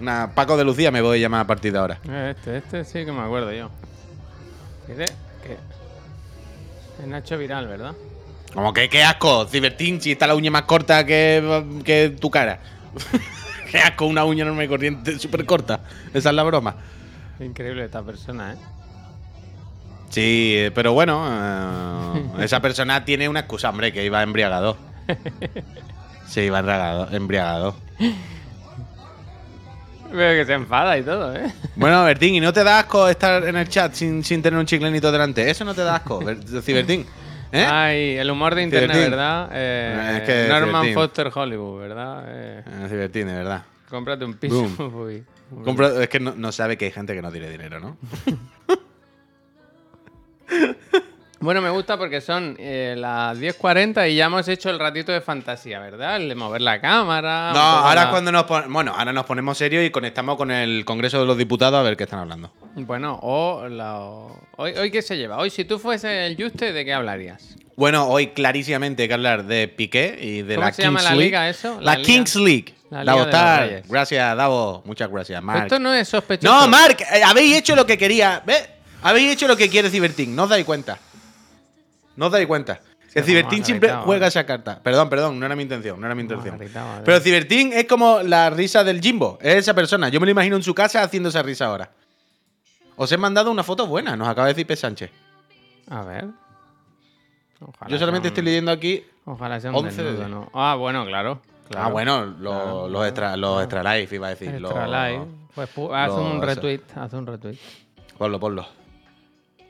Una 0.00 0.32
Paco 0.34 0.56
de 0.56 0.64
Lucía 0.64 0.90
me 0.90 1.00
voy 1.02 1.18
a 1.18 1.20
llamar 1.22 1.42
a 1.42 1.46
partir 1.46 1.72
de 1.72 1.78
ahora. 1.78 1.98
Eh, 2.08 2.34
Este, 2.36 2.56
este 2.58 2.84
sí 2.84 3.04
que 3.04 3.12
me 3.12 3.20
acuerdo 3.20 3.52
yo. 3.52 3.70
Fíjate 4.86 5.12
que. 5.42 5.56
Es 7.02 7.06
Nacho 7.06 7.36
Viral, 7.36 7.66
¿verdad? 7.68 7.92
Como 8.54 8.72
que 8.72 8.88
qué 8.88 9.02
asco, 9.02 9.46
Cibertín, 9.46 10.00
si 10.00 10.12
está 10.12 10.26
la 10.26 10.34
uña 10.34 10.50
más 10.50 10.62
corta 10.62 11.04
que, 11.04 11.64
que 11.84 12.16
tu 12.18 12.30
cara. 12.30 12.60
qué 13.70 13.78
asco, 13.78 14.06
una 14.06 14.24
uña 14.24 14.42
enorme 14.44 14.64
y 14.64 14.68
corriente 14.68 15.18
súper 15.18 15.44
corta. 15.44 15.80
Esa 16.14 16.30
es 16.30 16.34
la 16.34 16.42
broma. 16.42 16.76
Increíble 17.38 17.84
esta 17.84 18.02
persona, 18.02 18.54
¿eh? 18.54 18.56
Sí, 20.16 20.54
eh, 20.56 20.70
pero 20.74 20.94
bueno, 20.94 21.26
eh, 21.28 22.44
esa 22.44 22.60
persona 22.62 23.04
tiene 23.04 23.28
una 23.28 23.40
excusa, 23.40 23.68
hombre, 23.68 23.92
que 23.92 24.02
iba 24.02 24.22
embriagado. 24.22 24.78
Sí, 26.26 26.40
iba 26.40 26.58
embriagado. 26.60 27.08
embriagado. 27.14 27.76
Veo 30.10 30.40
que 30.40 30.46
se 30.46 30.54
enfada 30.54 30.96
y 30.96 31.02
todo, 31.02 31.36
¿eh? 31.36 31.52
Bueno, 31.74 32.02
Bertín, 32.04 32.34
¿y 32.34 32.40
no 32.40 32.50
te 32.50 32.64
da 32.64 32.78
asco 32.78 33.06
estar 33.10 33.44
en 33.46 33.56
el 33.56 33.68
chat 33.68 33.92
sin, 33.92 34.24
sin 34.24 34.40
tener 34.40 34.58
un 34.58 34.64
chiclenito 34.64 35.12
delante? 35.12 35.50
Eso 35.50 35.66
no 35.66 35.74
te 35.74 35.82
da 35.82 35.96
asco, 35.96 36.20
Ber- 36.20 36.38
Cibertín. 36.62 37.04
¿Eh? 37.52 37.66
Ay, 37.66 38.16
el 38.16 38.30
humor 38.30 38.54
de 38.54 38.62
internet. 38.62 38.96
¿verdad? 39.10 39.50
Eh, 39.52 40.18
Es 40.18 40.22
que 40.22 40.48
Norman. 40.48 40.94
Foster 40.94 41.30
Hollywood, 41.34 41.78
¿verdad? 41.80 42.24
Eh, 42.28 42.62
Eh, 42.66 42.86
Cibertín, 42.88 43.26
de 43.26 43.34
verdad. 43.34 43.64
cómprate 43.90 44.24
un 44.24 44.32
piso. 44.32 44.64
Compra- 45.62 46.02
es 46.02 46.08
que 46.08 46.20
no, 46.20 46.32
no 46.34 46.50
sabe 46.52 46.78
que 46.78 46.86
hay 46.86 46.90
gente 46.92 47.14
que 47.14 47.20
no 47.20 47.30
tiene 47.30 47.50
dinero, 47.50 47.80
¿no? 47.80 47.98
Bueno, 51.38 51.60
me 51.60 51.68
gusta 51.68 51.98
porque 51.98 52.22
son 52.22 52.56
eh, 52.58 52.94
las 52.96 53.38
10.40 53.38 54.10
y 54.10 54.16
ya 54.16 54.24
hemos 54.24 54.48
hecho 54.48 54.70
el 54.70 54.78
ratito 54.78 55.12
de 55.12 55.20
fantasía, 55.20 55.78
¿verdad? 55.80 56.16
El 56.16 56.30
de 56.30 56.34
mover 56.34 56.62
la 56.62 56.80
cámara. 56.80 57.52
No, 57.52 57.60
ahora 57.60 58.04
la- 58.06 58.10
cuando 58.10 58.32
nos 58.32 58.44
pon- 58.44 58.72
bueno, 58.72 58.94
ahora 58.96 59.12
nos 59.12 59.26
ponemos 59.26 59.58
serios 59.58 59.84
y 59.84 59.90
conectamos 59.90 60.36
con 60.36 60.50
el 60.50 60.84
Congreso 60.86 61.20
de 61.20 61.26
los 61.26 61.36
Diputados 61.36 61.78
a 61.78 61.82
ver 61.82 61.94
qué 61.96 62.04
están 62.04 62.20
hablando. 62.20 62.50
Bueno, 62.74 63.18
o 63.22 63.68
la... 63.68 63.98
Hoy, 64.56 64.72
¿Hoy 64.72 64.90
qué 64.90 65.02
se 65.02 65.18
lleva? 65.18 65.36
Hoy, 65.36 65.50
si 65.50 65.66
tú 65.66 65.78
fuese 65.78 66.26
el 66.26 66.36
Juste, 66.42 66.72
¿de 66.72 66.84
qué 66.86 66.94
hablarías? 66.94 67.54
Bueno, 67.76 68.08
hoy 68.08 68.28
clarísimamente 68.28 69.02
hay 69.02 69.08
que 69.08 69.14
hablar 69.14 69.44
de 69.44 69.68
Piqué 69.68 70.18
y 70.18 70.40
de 70.40 70.54
¿Cómo 70.54 70.66
la 70.66 70.72
se 70.72 70.82
llama 70.82 71.02
la 71.02 71.10
League. 71.10 71.24
liga 71.26 71.48
eso? 71.50 71.74
La, 71.80 71.92
La 71.92 71.96
liga- 71.98 72.06
Kings 72.06 72.36
League. 72.36 72.74
la 72.88 73.04
Davo 73.04 73.26
Tar. 73.26 73.82
Gracias, 73.86 74.36
Davo. 74.38 74.82
Muchas 74.86 75.10
gracias, 75.10 75.42
Mark. 75.42 75.64
Esto 75.64 75.78
no 75.78 75.92
es 75.92 76.08
sospechoso. 76.08 76.50
No, 76.50 76.66
Mark, 76.66 76.96
eh, 77.14 77.22
habéis 77.22 77.56
hecho 77.58 77.76
lo 77.76 77.84
que 77.84 77.98
quería. 77.98 78.42
¿Ves? 78.46 78.70
Habéis 79.02 79.32
hecho 79.32 79.46
lo 79.48 79.56
que 79.56 79.68
quiere 79.68 79.90
Cibertín. 79.90 80.34
No 80.34 80.44
os 80.44 80.48
dais 80.50 80.64
cuenta. 80.64 80.98
No 82.16 82.26
os 82.26 82.32
dais 82.32 82.46
cuenta. 82.46 82.80
Sí, 83.08 83.22
Cibertín 83.22 83.64
siempre 83.64 83.88
juega 83.90 84.20
vale. 84.20 84.26
esa 84.28 84.44
carta. 84.44 84.80
Perdón, 84.82 85.08
perdón, 85.08 85.40
no 85.40 85.46
era 85.46 85.56
mi 85.56 85.62
intención, 85.62 85.98
no 85.98 86.06
era 86.06 86.14
mi 86.14 86.22
intención. 86.22 86.58
Pero 87.04 87.20
Cibertín 87.20 87.72
es 87.72 87.86
como 87.86 88.20
la 88.22 88.50
risa 88.50 88.84
del 88.84 89.00
Jimbo. 89.00 89.38
Es 89.40 89.54
esa 89.56 89.74
persona. 89.74 90.08
Yo 90.10 90.20
me 90.20 90.26
lo 90.26 90.32
imagino 90.32 90.56
en 90.56 90.62
su 90.62 90.74
casa 90.74 91.02
haciendo 91.02 91.30
esa 91.30 91.42
risa 91.42 91.66
ahora. 91.66 91.90
Os 92.96 93.10
he 93.12 93.16
mandado 93.16 93.50
una 93.50 93.62
foto 93.62 93.86
buena, 93.86 94.16
nos 94.16 94.28
acaba 94.28 94.46
de 94.48 94.54
decir 94.54 94.66
P. 94.66 94.76
Sánchez. 94.76 95.10
A 95.88 96.02
ver. 96.02 96.26
Ojalá 97.60 97.90
Yo 97.90 97.98
solamente 97.98 98.28
sea 98.28 98.32
estoy 98.32 98.44
leyendo 98.44 98.70
aquí. 98.70 99.04
Ojalá 99.24 99.60
sea 99.60 99.70
un 99.70 99.76
11 99.76 100.02
de 100.02 100.12
desnudo. 100.12 100.28
¿no? 100.28 100.50
Ah, 100.52 100.74
bueno, 100.74 101.06
claro. 101.06 101.40
claro. 101.70 101.86
Ah, 101.86 101.90
bueno, 101.90 102.24
lo- 102.26 102.50
Claro, 102.50 102.88
los, 102.88 103.06
extra, 103.06 103.36
los 103.36 103.62
extra 103.62 103.96
life, 103.96 104.14
iba 104.14 104.26
a 104.26 104.30
decir. 104.30 104.48
Extra 104.50 104.86
los- 104.86 105.10
live. 105.10 105.24
Pues 105.54 105.74
pu- 105.74 105.94
haz 105.94 106.12
un 106.12 106.42
retweet, 106.42 106.80
haz 106.94 107.12
un 107.14 107.26
retweet. 107.26 107.56
Ponlo, 108.18 108.38
ponlo. 108.38 108.66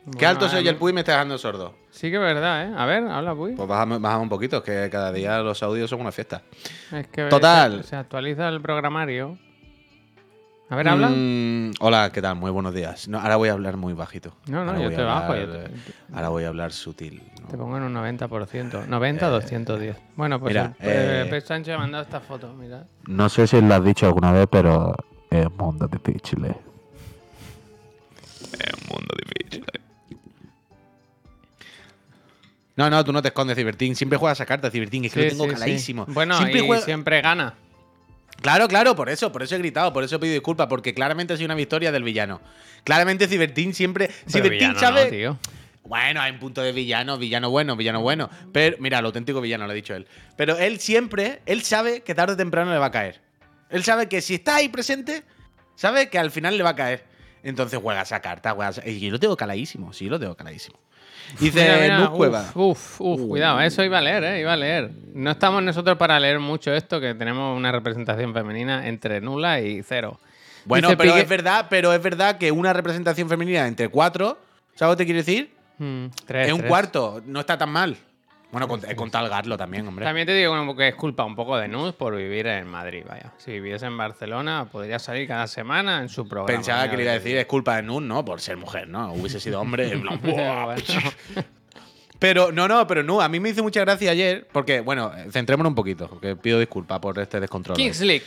Qué 0.07 0.11
Bueno, 0.13 0.29
alto 0.29 0.49
se 0.49 0.57
oye 0.59 0.69
eh, 0.69 0.73
el 0.73 0.77
Puy 0.77 0.93
me 0.93 1.01
está 1.01 1.13
dejando 1.13 1.37
sordo. 1.37 1.75
Sí 1.91 2.11
que 2.11 2.15
es 2.17 2.23
verdad, 2.23 2.69
¿eh? 2.71 2.75
A 2.77 2.87
ver, 2.87 3.09
habla, 3.09 3.35
Puy. 3.35 3.55
Pues 3.57 3.69
bajamos, 3.69 4.01
bajamos 4.01 4.23
un 4.23 4.29
poquito, 4.29 4.63
que 4.63 4.89
cada 4.89 5.11
día 5.11 5.41
los 5.41 5.61
audios 5.65 5.91
son 5.91 6.01
una 6.01 6.13
fiesta. 6.13 6.43
Es 6.93 7.09
que 7.09 7.25
Total. 7.29 7.83
Se, 7.83 7.89
se 7.91 7.97
actualiza 7.97 8.49
el 8.49 8.61
programario. 8.61 9.37
A 10.69 10.77
ver, 10.77 10.89
habla. 10.89 11.09
Mm, 11.09 11.73
hola, 11.81 12.11
¿qué 12.13 12.23
tal? 12.23 12.37
Muy 12.37 12.53
buenos 12.53 12.73
días. 12.73 13.09
No, 13.09 13.19
ahora 13.19 13.35
voy 13.37 13.49
a 13.49 13.53
hablar 13.53 13.77
muy 13.77 13.95
bajito. 13.95 14.33
No, 14.47 14.65
no, 14.65 14.73
Ahora 14.73 14.83
yo 14.85 14.91
te 14.97 15.03
bajo, 15.03 15.33
hablar- 15.33 15.47
yo 15.47 15.53
te- 15.65 16.15
Ahora 16.15 16.29
voy 16.29 16.45
a 16.45 16.49
hablar 16.49 16.73
sutil. 16.73 17.23
¿no? 17.43 17.49
Te 17.49 17.57
pongo 17.57 17.77
en 17.77 17.83
un 17.85 17.95
90%. 17.95 18.87
90, 18.87 19.29
210. 19.29 19.97
Bueno, 20.15 20.39
pues 20.39 20.51
mira, 20.51 20.77
el, 20.81 20.89
eh, 20.89 21.23
eh, 21.23 21.27
Pep 21.31 21.45
Sánchez 21.45 21.75
ha 21.75 21.79
mandado 21.79 22.05
esta 22.05 22.21
foto, 22.21 22.53
mira. 22.53 22.87
No 23.09 23.29
sé 23.29 23.47
si 23.49 23.61
lo 23.61 23.75
has 23.75 23.85
dicho 23.85 24.07
alguna 24.07 24.31
vez, 24.31 24.47
pero 24.51 24.95
es 25.31 25.47
un 25.47 25.57
mundo 25.57 25.89
difícil. 25.91 26.45
eh. 26.47 26.55
No, 32.77 32.91
no, 32.91 33.03
tú 33.05 33.13
no 33.13 33.23
te 33.23 33.29
escondes, 33.29 33.57
Cibertín. 33.57 33.97
Siempre 33.97 34.19
juegas 34.19 34.41
a 34.41 34.47
carta, 34.47 34.71
Cibertín. 34.71 35.05
Es 35.07 35.13
que 35.13 35.21
Sí, 35.21 35.25
lo 35.27 35.31
tengo 35.31 35.45
sí, 35.45 35.51
sí. 35.51 35.55
caladísimo. 35.55 36.05
Bueno, 36.09 36.37
siempre 36.37 36.61
y 36.61 36.67
juega- 36.67 36.85
siempre 36.85 37.21
gana. 37.23 37.55
Claro, 38.43 38.69
claro, 38.69 38.95
por 38.95 39.09
eso, 39.09 39.33
por 39.33 39.43
eso 39.43 39.55
he 39.55 39.59
gritado, 39.59 39.93
por 39.95 40.05
eso 40.05 40.17
he 40.17 40.19
pedido 40.19 40.35
disculpas, 40.35 40.67
porque 40.67 40.93
claramente 40.93 41.33
ha 41.33 41.37
sido 41.39 41.47
una 41.47 41.55
victoria 41.55 41.91
del 41.91 42.03
villano. 42.05 42.43
Claramente 42.85 43.29
Cibertín 43.29 43.73
siempre. 43.73 44.09
Pero 44.31 44.45
Cibertín 44.45 44.75
sabe. 44.79 45.05
no, 45.05 45.11
tío. 45.11 45.39
Bueno, 45.85 46.21
hay 46.21 46.33
un 46.33 46.39
punto 46.39 46.61
de 46.63 46.73
villano, 46.73 47.17
villano 47.17 47.49
bueno, 47.49 47.77
villano 47.77 48.01
bueno. 48.03 48.29
Pero, 48.53 48.77
mira, 48.81 48.99
el 48.99 49.07
auténtico 49.07 49.41
villano, 49.41 49.65
lo 49.67 49.71
ha 49.71 49.75
dicho 49.75 49.95
él. 49.95 50.07
Pero 50.37 50.59
él 50.59 50.79
siempre, 50.81 51.41
él 51.47 51.63
sabe 51.63 52.03
que 52.03 52.15
tarde 52.15 52.35
o 52.35 52.37
temprano 52.37 52.73
le 52.73 52.79
va 52.79 52.87
a 52.87 52.91
caer. 52.91 53.23
Él 53.71 53.85
sabe 53.85 54.09
que 54.09 54.21
si 54.21 54.35
está 54.35 54.57
ahí 54.57 54.69
presente, 54.69 55.23
sabe 55.77 56.11
que 56.11 56.19
al 56.19 56.31
final 56.31 56.57
le 56.59 56.63
va 56.63 56.71
a 56.71 56.77
caer. 56.77 57.05
Entonces 57.43 57.79
juega 57.81 58.03
esa 58.03 58.21
carta, 58.21 58.51
juega 58.53 58.71
esa- 58.71 58.87
Y 58.87 58.99
yo 59.01 59.11
lo 59.13 59.21
tengo 59.21 59.37
caladísimo, 59.37 59.93
sí, 59.93 60.09
lo 60.09 60.19
tengo 60.19 60.35
caladísimo. 60.37 60.79
Dice 61.39 61.61
Mira, 61.63 61.79
mira, 61.81 61.99
Nuz 61.99 62.11
Cueva. 62.11 62.45
Uf, 62.55 63.01
uf, 63.01 63.01
uf, 63.01 63.29
cuidado, 63.29 63.61
eso 63.61 63.85
iba 63.85 63.99
a 63.99 64.01
leer, 64.01 64.25
eh, 64.25 64.41
iba 64.41 64.53
a 64.53 64.57
leer. 64.57 64.91
No 65.15 65.31
estamos 65.31 65.63
nosotros 65.63 65.97
para 65.99 66.19
leer 66.19 66.39
mucho 66.41 66.73
esto, 66.73 67.01
que 67.01 67.15
tenemos 67.15 67.57
una 67.57 67.73
representación 67.73 68.33
femenina 68.33 68.87
entre 68.89 69.21
nula 69.21 69.61
y 69.61 69.83
cero. 69.83 70.19
Bueno, 70.65 70.89
Dice 70.89 70.97
pero 70.97 71.17
es 71.17 71.29
verdad, 71.29 71.67
pero 71.71 71.93
es 71.93 72.03
verdad 72.03 72.39
que 72.39 72.51
una 72.51 72.73
representación 72.73 73.29
femenina 73.29 73.67
entre 73.67 73.89
cuatro, 73.89 74.39
¿sabes 74.75 74.93
lo 74.93 74.97
que 74.97 75.03
te 75.03 75.07
quiero 75.07 75.19
decir? 75.19 75.51
Mm, 75.79 76.07
tres, 76.25 76.49
es 76.49 76.53
un 76.53 76.61
tres. 76.61 76.69
cuarto, 76.71 77.23
no 77.27 77.41
está 77.41 77.57
tan 77.57 77.71
mal. 77.71 77.97
Bueno, 78.57 78.69
con, 78.69 78.91
he 78.91 78.97
contado 78.97 79.27
el 79.27 79.31
Garlo 79.31 79.59
también, 79.59 79.87
hombre. 79.87 80.07
También 80.07 80.27
te 80.27 80.33
digo 80.33 80.57
bueno, 80.57 80.75
que 80.75 80.89
es 80.89 80.95
culpa 80.95 81.27
un 81.27 81.37
poco 81.37 81.59
de 81.59 81.69
Nuz 81.69 81.95
por 81.95 82.17
vivir 82.17 82.47
en 82.47 82.67
Madrid, 82.67 83.05
vaya. 83.07 83.35
Si 83.37 83.51
viviese 83.51 83.85
en 83.85 83.99
Barcelona, 83.99 84.67
podría 84.73 84.99
salir 84.99 85.29
cada 85.29 85.47
semana 85.47 86.01
en 86.01 86.09
su 86.09 86.27
programa. 86.27 86.47
Pensaba 86.47 86.89
que 86.89 86.97
le 86.97 87.03
iba 87.03 87.13
a 87.13 87.17
decir 87.17 87.37
es 87.37 87.45
culpa 87.45 87.77
de 87.77 87.83
Nun, 87.83 88.09
¿no? 88.09 88.25
Por 88.25 88.41
ser 88.41 88.57
mujer, 88.57 88.89
¿no? 88.89 89.13
Hubiese 89.13 89.41
sido 89.41 89.61
hombre. 89.61 90.03
Pero 92.19 92.51
no, 92.51 92.67
no, 92.67 92.87
pero 92.87 93.03
no, 93.03 93.21
a 93.21 93.29
mí 93.29 93.41
me 93.41 93.51
hizo 93.51 93.63
mucha 93.63 93.81
gracia 93.81 94.11
ayer, 94.11 94.49
porque, 94.51 94.81
bueno, 94.81 95.13
eh, 95.15 95.27
centrémonos 95.31 95.73
un 95.73 95.75
poquito, 95.75 96.09
porque 96.09 96.35
pido 96.35 96.59
disculpas 96.59 96.99
por 96.99 97.19
este 97.19 97.41
descontrol. 97.41 97.77
Kings 97.77 98.01
League. 98.01 98.25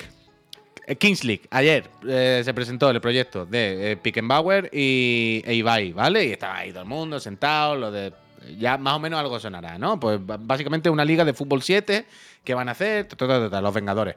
Eh, 0.89 0.95
Kings 0.95 1.23
League, 1.23 1.43
ayer 1.51 1.85
eh, 2.07 2.41
se 2.43 2.51
presentó 2.51 2.89
el 2.89 2.99
proyecto 2.99 3.45
de 3.45 3.91
eh, 3.91 3.97
Pickenbauer 3.97 4.71
y 4.73 5.43
e 5.45 5.53
Ibai, 5.53 5.93
¿vale? 5.93 6.25
Y 6.25 6.31
estaba 6.31 6.57
ahí 6.57 6.71
todo 6.71 6.81
el 6.81 6.89
mundo 6.89 7.19
sentado, 7.19 7.75
lo 7.75 7.91
de. 7.91 8.11
Ya 8.57 8.77
más 8.77 8.93
o 8.95 8.99
menos 8.99 9.19
algo 9.19 9.39
sonará, 9.39 9.77
¿no? 9.77 9.99
Pues 9.99 10.19
básicamente 10.23 10.89
una 10.89 11.03
liga 11.05 11.25
de 11.25 11.33
fútbol 11.33 11.61
7 11.61 12.05
que 12.43 12.53
van 12.53 12.69
a 12.69 12.71
hacer, 12.71 13.05
ta, 13.07 13.15
ta, 13.15 13.27
ta, 13.27 13.49
ta, 13.49 13.61
los 13.61 13.73
Vengadores. 13.73 14.15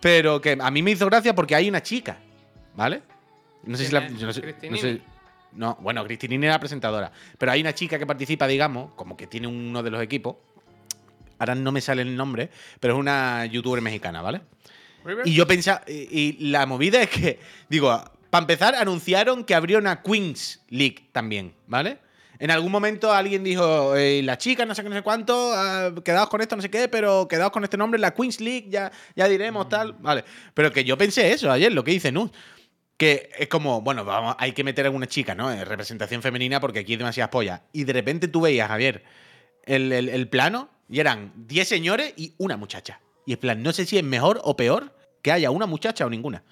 Pero 0.00 0.40
que 0.40 0.58
a 0.60 0.70
mí 0.70 0.82
me 0.82 0.90
hizo 0.90 1.06
gracia 1.06 1.34
porque 1.34 1.54
hay 1.54 1.68
una 1.68 1.82
chica, 1.82 2.18
¿vale? 2.76 3.02
No 3.64 3.76
sé 3.76 3.86
si 3.86 3.92
la. 3.92 4.00
Yo 4.18 4.26
no 4.26 4.32
sé- 4.32 4.40
no 4.70 4.76
sé- 4.76 5.00
no, 5.52 5.78
bueno, 5.80 6.04
Cristinini 6.04 6.46
era 6.46 6.56
la 6.56 6.60
presentadora. 6.60 7.12
Pero 7.38 7.52
hay 7.52 7.60
una 7.60 7.72
chica 7.74 7.98
que 7.98 8.06
participa, 8.06 8.46
digamos, 8.46 8.92
como 8.96 9.16
que 9.16 9.26
tiene 9.26 9.46
uno 9.46 9.82
de 9.82 9.90
los 9.90 10.02
equipos. 10.02 10.36
Ahora 11.38 11.54
no 11.54 11.72
me 11.72 11.80
sale 11.80 12.02
el 12.02 12.16
nombre, 12.16 12.50
pero 12.80 12.94
es 12.94 13.00
una 13.00 13.46
youtuber 13.46 13.80
mexicana, 13.80 14.20
¿vale? 14.22 14.40
River. 15.04 15.26
Y 15.26 15.34
yo 15.34 15.46
pensaba, 15.46 15.82
y, 15.86 16.36
y 16.38 16.50
la 16.50 16.66
movida 16.66 17.00
es 17.02 17.10
que, 17.10 17.38
digo, 17.68 18.02
para 18.30 18.42
empezar, 18.42 18.74
anunciaron 18.74 19.44
que 19.44 19.54
habría 19.54 19.78
una 19.78 20.02
Queens 20.02 20.62
League 20.70 21.08
también, 21.12 21.54
¿vale? 21.66 21.98
En 22.44 22.50
algún 22.50 22.70
momento 22.70 23.10
alguien 23.10 23.42
dijo, 23.42 23.96
eh, 23.96 24.20
la 24.22 24.36
chica, 24.36 24.66
no 24.66 24.74
sé 24.74 24.82
qué, 24.82 24.90
no 24.90 24.94
sé 24.94 25.00
cuánto, 25.00 25.54
ah, 25.54 25.94
quedaos 26.04 26.28
con 26.28 26.42
esto, 26.42 26.54
no 26.56 26.60
sé 26.60 26.68
qué, 26.68 26.88
pero 26.88 27.26
quedaos 27.26 27.50
con 27.50 27.64
este 27.64 27.78
nombre, 27.78 27.98
la 27.98 28.12
Queens 28.12 28.38
League, 28.38 28.66
ya, 28.68 28.92
ya 29.16 29.26
diremos, 29.28 29.66
tal, 29.70 29.94
vale. 29.94 30.26
Pero 30.52 30.70
que 30.70 30.84
yo 30.84 30.98
pensé 30.98 31.32
eso 31.32 31.50
ayer, 31.50 31.72
lo 31.72 31.82
que 31.82 31.92
dice 31.92 32.12
Nuz. 32.12 32.30
Que 32.98 33.30
es 33.38 33.48
como, 33.48 33.80
bueno, 33.80 34.04
vamos, 34.04 34.36
hay 34.38 34.52
que 34.52 34.62
meter 34.62 34.84
a 34.84 34.88
alguna 34.88 35.06
chica, 35.06 35.34
¿no? 35.34 35.50
En 35.50 35.64
representación 35.64 36.20
femenina 36.20 36.60
porque 36.60 36.80
aquí 36.80 36.92
hay 36.92 36.98
demasiadas 36.98 37.30
pollas. 37.30 37.62
Y 37.72 37.84
de 37.84 37.94
repente 37.94 38.28
tú 38.28 38.42
veías, 38.42 38.68
Javier, 38.68 39.04
el, 39.64 39.90
el- 39.90 40.10
el 40.10 40.28
plano 40.28 40.68
y 40.86 41.00
eran 41.00 41.32
10 41.46 41.66
señores 41.66 42.12
y 42.18 42.34
una 42.36 42.58
muchacha. 42.58 43.00
Y 43.24 43.32
en 43.32 43.38
plan, 43.38 43.62
no 43.62 43.72
sé 43.72 43.86
si 43.86 43.96
es 43.96 44.04
mejor 44.04 44.42
o 44.44 44.54
peor 44.54 44.94
que 45.22 45.32
haya 45.32 45.50
una 45.50 45.64
muchacha 45.64 46.04
o 46.04 46.10
ninguna. 46.10 46.44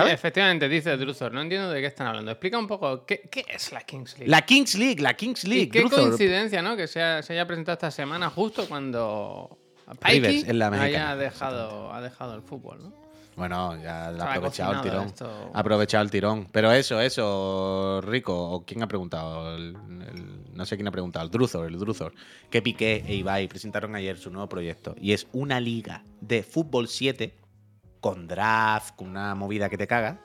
¿Sabes? 0.00 0.14
Efectivamente, 0.14 0.68
dice 0.68 0.96
Druzor. 0.96 1.32
No 1.32 1.40
entiendo 1.42 1.70
de 1.70 1.80
qué 1.80 1.86
están 1.86 2.06
hablando. 2.06 2.30
Explica 2.30 2.58
un 2.58 2.66
poco, 2.66 3.04
¿qué, 3.04 3.28
qué 3.30 3.44
es 3.48 3.72
la 3.72 3.80
Kings 3.80 4.18
League? 4.18 4.30
La 4.30 4.42
Kings 4.42 4.74
League, 4.76 5.00
la 5.02 5.14
Kings 5.14 5.44
y 5.44 5.48
League. 5.48 5.68
qué 5.70 5.82
coincidencia, 5.84 6.62
¿no? 6.62 6.76
Que 6.76 6.86
se, 6.86 7.02
ha- 7.02 7.22
se 7.22 7.32
haya 7.32 7.46
presentado 7.46 7.74
esta 7.74 7.90
semana 7.90 8.30
justo 8.30 8.66
cuando 8.68 9.58
Pikey 10.04 10.44
es 10.46 10.54
la 10.54 10.68
haya 10.68 11.14
dejado, 11.16 11.92
ha 11.92 12.00
dejado 12.00 12.34
el 12.34 12.42
fútbol, 12.42 12.82
¿no? 12.82 13.06
Bueno, 13.36 13.76
ya 13.82 14.06
ha 14.06 14.32
aprovechado 14.32 14.72
el 14.72 14.80
tirón. 14.80 15.06
esto. 15.08 15.50
Ha 15.52 15.60
aprovechado 15.60 16.02
el 16.02 16.10
tirón. 16.10 16.48
Pero 16.50 16.72
eso, 16.72 16.98
eso, 17.02 18.00
Rico, 18.02 18.34
¿o 18.50 18.64
quién 18.64 18.82
ha 18.82 18.88
preguntado? 18.88 19.54
El- 19.54 19.76
el- 20.08 20.54
no 20.54 20.64
sé 20.64 20.76
quién 20.76 20.88
ha 20.88 20.90
preguntado. 20.90 21.26
El 21.26 21.30
Druzor, 21.30 21.66
el 21.66 21.78
Druzor. 21.78 22.14
Que 22.48 22.62
Piqué 22.62 23.04
e 23.06 23.14
Ibai 23.14 23.46
presentaron 23.46 23.94
ayer 23.94 24.16
su 24.16 24.30
nuevo 24.30 24.48
proyecto. 24.48 24.94
Y 24.98 25.12
es 25.12 25.26
una 25.32 25.60
liga 25.60 26.02
de 26.22 26.42
fútbol 26.42 26.88
7 26.88 27.34
con 28.00 28.26
draft, 28.28 28.96
con 28.96 29.08
una 29.08 29.34
movida 29.34 29.68
que 29.68 29.78
te 29.78 29.86
caga, 29.86 30.20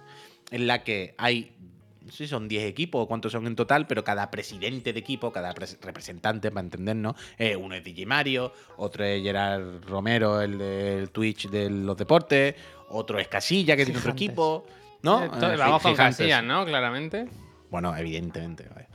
en 0.52 0.68
la 0.68 0.84
que 0.84 1.16
hay, 1.18 1.54
no 2.02 2.12
sé 2.12 2.26
si 2.26 2.28
son 2.28 2.48
10 2.48 2.64
equipos 2.66 3.04
o 3.04 3.08
cuántos 3.08 3.32
son 3.32 3.48
en 3.48 3.56
total, 3.56 3.88
pero 3.88 4.04
cada 4.04 4.30
presidente 4.32 4.92
de 4.94 5.00
equipo, 5.00 5.32
cada 5.32 5.54
pres- 5.54 5.78
representante, 5.82 6.52
para 6.52 6.62
entendernos, 6.66 7.16
eh, 7.38 7.56
uno 7.56 7.76
es 7.76 7.84
DJ 7.84 8.06
Mario, 8.06 8.54
otro 8.78 9.04
es 9.06 9.22
Gerard 9.24 9.84
Romero, 9.86 10.42
el 10.42 10.58
del 10.58 11.10
Twitch 11.12 11.50
de 11.50 11.70
los 11.70 11.96
deportes, 11.98 12.56
otro 12.90 13.18
es 13.20 13.28
Casilla, 13.30 13.76
que 13.78 13.86
tiene 13.86 14.00
otro 14.00 14.12
equipo, 14.12 14.66
¿no? 15.04 15.24
Eh, 15.24 15.30
to- 15.40 15.52
Eh, 15.54 15.58
Vamos 15.58 15.82
con. 15.82 15.96
Casillas, 15.96 16.44
¿no? 16.44 16.66
Claramente. 16.66 17.28
Bueno, 17.70 17.96
evidentemente. 17.96 18.68
vaya. 18.76 18.90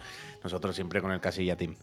Nosotros 0.45 0.77
siempre 0.77 1.01
con 1.01 1.11
el 1.11 1.19
Casilla 1.21 1.57
Team. 1.57 1.75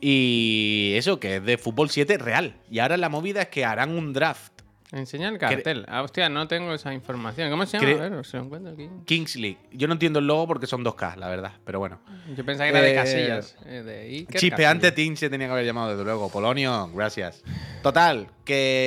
Y 0.00 0.92
eso, 0.96 1.20
que 1.20 1.36
es 1.36 1.44
de 1.44 1.56
fútbol 1.58 1.88
7 1.90 2.18
real. 2.18 2.54
Y 2.70 2.80
ahora 2.80 2.96
la 2.96 3.08
movida 3.08 3.42
es 3.42 3.48
que 3.48 3.64
harán 3.64 3.90
un 3.96 4.12
draft. 4.12 4.49
Enseña 4.92 5.28
el 5.28 5.38
cartel. 5.38 5.84
Ah, 5.88 6.02
hostia, 6.02 6.28
no 6.28 6.48
tengo 6.48 6.74
esa 6.74 6.92
información. 6.92 7.48
¿Cómo 7.50 7.64
se 7.64 7.78
llama? 7.78 8.04
A 8.04 8.08
ver, 8.08 8.26
se 8.26 8.36
lo 8.38 8.42
encuentro 8.44 8.72
aquí. 8.72 8.88
Kings 9.06 9.36
League. 9.36 9.58
Yo 9.70 9.86
no 9.86 9.92
entiendo 9.92 10.18
el 10.18 10.26
logo 10.26 10.48
porque 10.48 10.66
son 10.66 10.84
2K, 10.84 11.14
la 11.16 11.28
verdad. 11.28 11.52
Pero 11.64 11.78
bueno. 11.78 12.00
Yo 12.36 12.44
pensaba 12.44 12.70
que 12.70 12.76
era 12.76 12.80
de 12.84 12.92
Eh, 12.92 12.94
Casillas. 12.96 13.56
eh, 13.66 13.82
de 13.84 14.26
Chispeante. 14.38 14.90
Team 14.90 15.14
se 15.16 15.30
tenía 15.30 15.46
que 15.46 15.52
haber 15.52 15.64
llamado, 15.64 15.90
desde 15.90 16.02
luego. 16.02 16.28
Polonio, 16.28 16.88
gracias. 16.92 17.44
Total, 17.84 18.28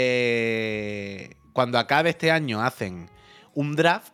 que 0.04 1.38
cuando 1.54 1.78
acabe 1.80 2.10
este 2.10 2.32
año 2.32 2.62
hacen 2.62 3.10
un 3.54 3.76
draft 3.76 4.14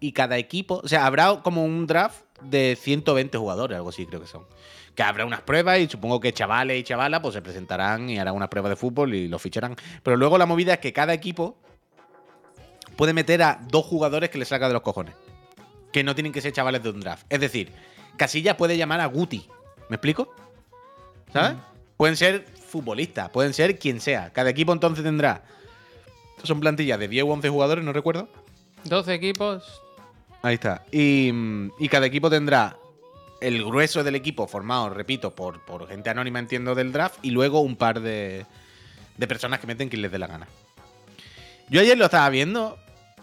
y 0.00 0.12
cada 0.12 0.36
equipo, 0.38 0.80
o 0.84 0.88
sea, 0.88 1.06
habrá 1.06 1.40
como 1.42 1.64
un 1.64 1.86
draft 1.86 2.22
de 2.42 2.76
120 2.80 3.36
jugadores, 3.38 3.76
algo 3.76 3.90
así 3.90 4.06
creo 4.06 4.20
que 4.20 4.26
son. 4.26 4.44
Que 5.00 5.04
habrá 5.04 5.24
unas 5.24 5.40
pruebas 5.40 5.78
y 5.78 5.88
supongo 5.88 6.20
que 6.20 6.30
chavales 6.34 6.78
y 6.78 6.82
chavalas 6.82 7.20
pues 7.20 7.32
se 7.32 7.40
presentarán 7.40 8.10
y 8.10 8.18
harán 8.18 8.34
unas 8.34 8.50
pruebas 8.50 8.68
de 8.68 8.76
fútbol 8.76 9.14
y 9.14 9.28
los 9.28 9.40
ficharán. 9.40 9.74
Pero 10.02 10.18
luego 10.18 10.36
la 10.36 10.44
movida 10.44 10.74
es 10.74 10.78
que 10.78 10.92
cada 10.92 11.14
equipo 11.14 11.56
puede 12.96 13.14
meter 13.14 13.42
a 13.42 13.62
dos 13.70 13.86
jugadores 13.86 14.28
que 14.28 14.36
le 14.36 14.44
saca 14.44 14.68
de 14.68 14.74
los 14.74 14.82
cojones. 14.82 15.14
Que 15.90 16.04
no 16.04 16.14
tienen 16.14 16.34
que 16.34 16.42
ser 16.42 16.52
chavales 16.52 16.82
de 16.82 16.90
un 16.90 17.00
draft. 17.00 17.24
Es 17.30 17.40
decir, 17.40 17.72
Casilla 18.18 18.58
puede 18.58 18.76
llamar 18.76 19.00
a 19.00 19.06
Guti. 19.06 19.48
¿Me 19.88 19.96
explico? 19.96 20.34
¿Sabes? 21.32 21.56
Pueden 21.96 22.18
ser 22.18 22.44
futbolistas, 22.68 23.30
pueden 23.30 23.54
ser 23.54 23.78
quien 23.78 24.02
sea. 24.02 24.34
Cada 24.34 24.50
equipo 24.50 24.74
entonces 24.74 25.02
tendrá. 25.02 25.44
Son 26.42 26.60
plantillas 26.60 26.98
de 26.98 27.08
10 27.08 27.24
o 27.24 27.28
11 27.28 27.48
jugadores, 27.48 27.82
no 27.86 27.94
recuerdo. 27.94 28.28
12 28.84 29.14
equipos. 29.14 29.80
Ahí 30.42 30.56
está. 30.56 30.84
Y, 30.92 31.30
mm, 31.32 31.70
y 31.78 31.88
cada 31.88 32.04
equipo 32.04 32.28
tendrá 32.28 32.76
el 33.40 33.64
grueso 33.64 34.04
del 34.04 34.14
equipo 34.14 34.46
formado, 34.46 34.90
repito, 34.90 35.34
por, 35.34 35.64
por 35.64 35.88
gente 35.88 36.10
anónima, 36.10 36.38
entiendo, 36.38 36.74
del 36.74 36.92
draft, 36.92 37.18
y 37.22 37.30
luego 37.30 37.60
un 37.60 37.76
par 37.76 38.00
de, 38.00 38.46
de 39.16 39.26
personas 39.26 39.60
que 39.60 39.66
meten 39.66 39.88
quien 39.88 40.02
les 40.02 40.12
dé 40.12 40.18
la 40.18 40.26
gana. 40.26 40.48
Yo 41.68 41.80
ayer 41.80 41.96
lo 41.96 42.06
estaba 42.06 42.28
viendo 42.30 42.78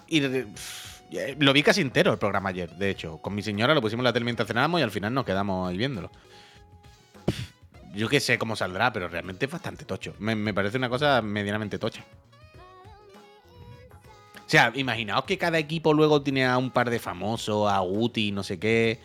y 0.07 0.23
eh, 0.23 1.35
lo 1.39 1.53
vi 1.53 1.63
casi 1.63 1.81
entero 1.81 2.11
el 2.13 2.17
programa 2.17 2.49
ayer, 2.49 2.69
de 2.71 2.89
hecho. 2.89 3.17
Con 3.17 3.35
mi 3.35 3.41
señora 3.41 3.73
lo 3.73 3.81
pusimos 3.81 4.03
la 4.03 4.13
tele 4.13 4.25
mientras 4.25 4.47
cenábamos 4.47 4.79
y 4.79 4.83
al 4.83 4.91
final 4.91 5.13
nos 5.13 5.25
quedamos 5.25 5.69
ahí 5.69 5.77
viéndolo. 5.77 6.11
Yo 7.93 8.07
que 8.09 8.19
sé 8.19 8.37
cómo 8.37 8.55
saldrá, 8.55 8.93
pero 8.93 9.07
realmente 9.07 9.45
es 9.45 9.51
bastante 9.51 9.83
tocho. 9.83 10.13
Me, 10.19 10.35
me 10.35 10.53
parece 10.53 10.77
una 10.77 10.89
cosa 10.89 11.21
medianamente 11.21 11.79
tocha. 11.79 12.03
O 14.35 14.49
sea, 14.49 14.71
imaginaos 14.75 15.25
que 15.25 15.37
cada 15.37 15.57
equipo 15.57 15.93
luego 15.93 16.21
tiene 16.21 16.45
a 16.45 16.57
un 16.57 16.71
par 16.71 16.89
de 16.89 16.99
famosos, 16.99 17.69
a 17.69 17.79
Guti, 17.79 18.31
no 18.31 18.43
sé 18.43 18.59
qué. 18.59 19.01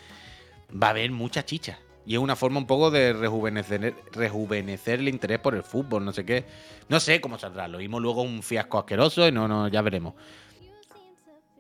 Va 0.81 0.89
a 0.89 0.91
haber 0.91 1.11
mucha 1.11 1.45
chicha. 1.45 1.79
Y 2.05 2.15
es 2.15 2.19
una 2.21 2.35
forma 2.35 2.59
un 2.59 2.67
poco 2.67 2.91
de 2.91 3.13
rejuvenecer, 3.13 3.95
rejuvenecer 4.13 4.99
el 4.99 5.09
interés 5.09 5.39
por 5.39 5.55
el 5.55 5.63
fútbol, 5.63 6.05
no 6.05 6.13
sé 6.13 6.25
qué. 6.25 6.45
No 6.89 6.99
sé 6.99 7.21
cómo 7.21 7.39
saldrá. 7.39 7.69
Lo 7.69 7.79
vimos 7.79 8.03
luego 8.03 8.23
un 8.23 8.43
fiasco 8.43 8.79
asqueroso 8.79 9.29
y 9.29 9.33
no, 9.33 9.47
no, 9.47 9.69
ya 9.69 9.83
veremos. 9.83 10.15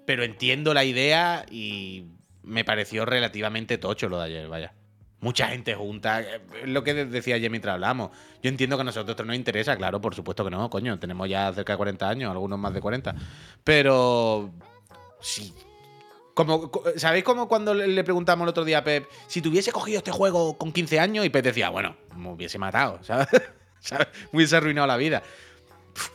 Pero 0.04 0.24
entiendo 0.24 0.74
la 0.74 0.84
idea 0.84 1.46
y 1.48 2.06
me 2.42 2.64
pareció 2.64 3.04
relativamente 3.04 3.78
tocho 3.78 4.08
lo 4.08 4.18
de 4.18 4.24
ayer, 4.24 4.48
vaya. 4.48 4.74
Mucha 5.20 5.46
gente 5.46 5.76
junta. 5.76 6.20
eh, 6.22 6.40
Es 6.64 6.68
lo 6.68 6.82
que 6.82 6.92
decía 7.04 7.36
ayer 7.36 7.48
mientras 7.48 7.74
hablamos. 7.74 8.10
Yo 8.42 8.48
entiendo 8.48 8.76
que 8.76 8.80
a 8.80 8.84
nosotros 8.84 9.10
esto 9.10 9.24
nos 9.24 9.36
interesa, 9.36 9.76
claro, 9.76 10.00
por 10.00 10.16
supuesto 10.16 10.42
que 10.44 10.50
no, 10.50 10.68
coño. 10.68 10.98
Tenemos 10.98 11.28
ya 11.28 11.52
cerca 11.52 11.74
de 11.74 11.76
40 11.76 12.08
años, 12.08 12.32
algunos 12.32 12.58
más 12.58 12.74
de 12.74 12.80
40. 12.80 13.14
Pero. 13.62 14.50
Sí. 15.20 15.54
Como, 16.34 16.70
co- 16.70 16.84
¿Sabéis 16.96 17.24
cómo 17.24 17.46
cuando 17.48 17.74
le 17.74 18.04
preguntamos 18.04 18.44
el 18.44 18.48
otro 18.50 18.64
día 18.64 18.78
a 18.78 18.84
Pep 18.84 19.06
si 19.26 19.42
tuviese 19.42 19.70
cogido 19.72 19.98
este 19.98 20.10
juego 20.10 20.56
con 20.56 20.72
15 20.72 20.98
años? 20.98 21.26
Y 21.26 21.30
Pep 21.30 21.44
decía, 21.44 21.68
bueno, 21.68 21.94
me 22.16 22.30
hubiese 22.30 22.58
matado, 22.58 22.98
¿sabes? 23.02 23.28
¿Sabes? 23.80 24.08
Me 24.32 24.38
hubiese 24.38 24.56
arruinado 24.56 24.86
la 24.86 24.96
vida. 24.96 25.22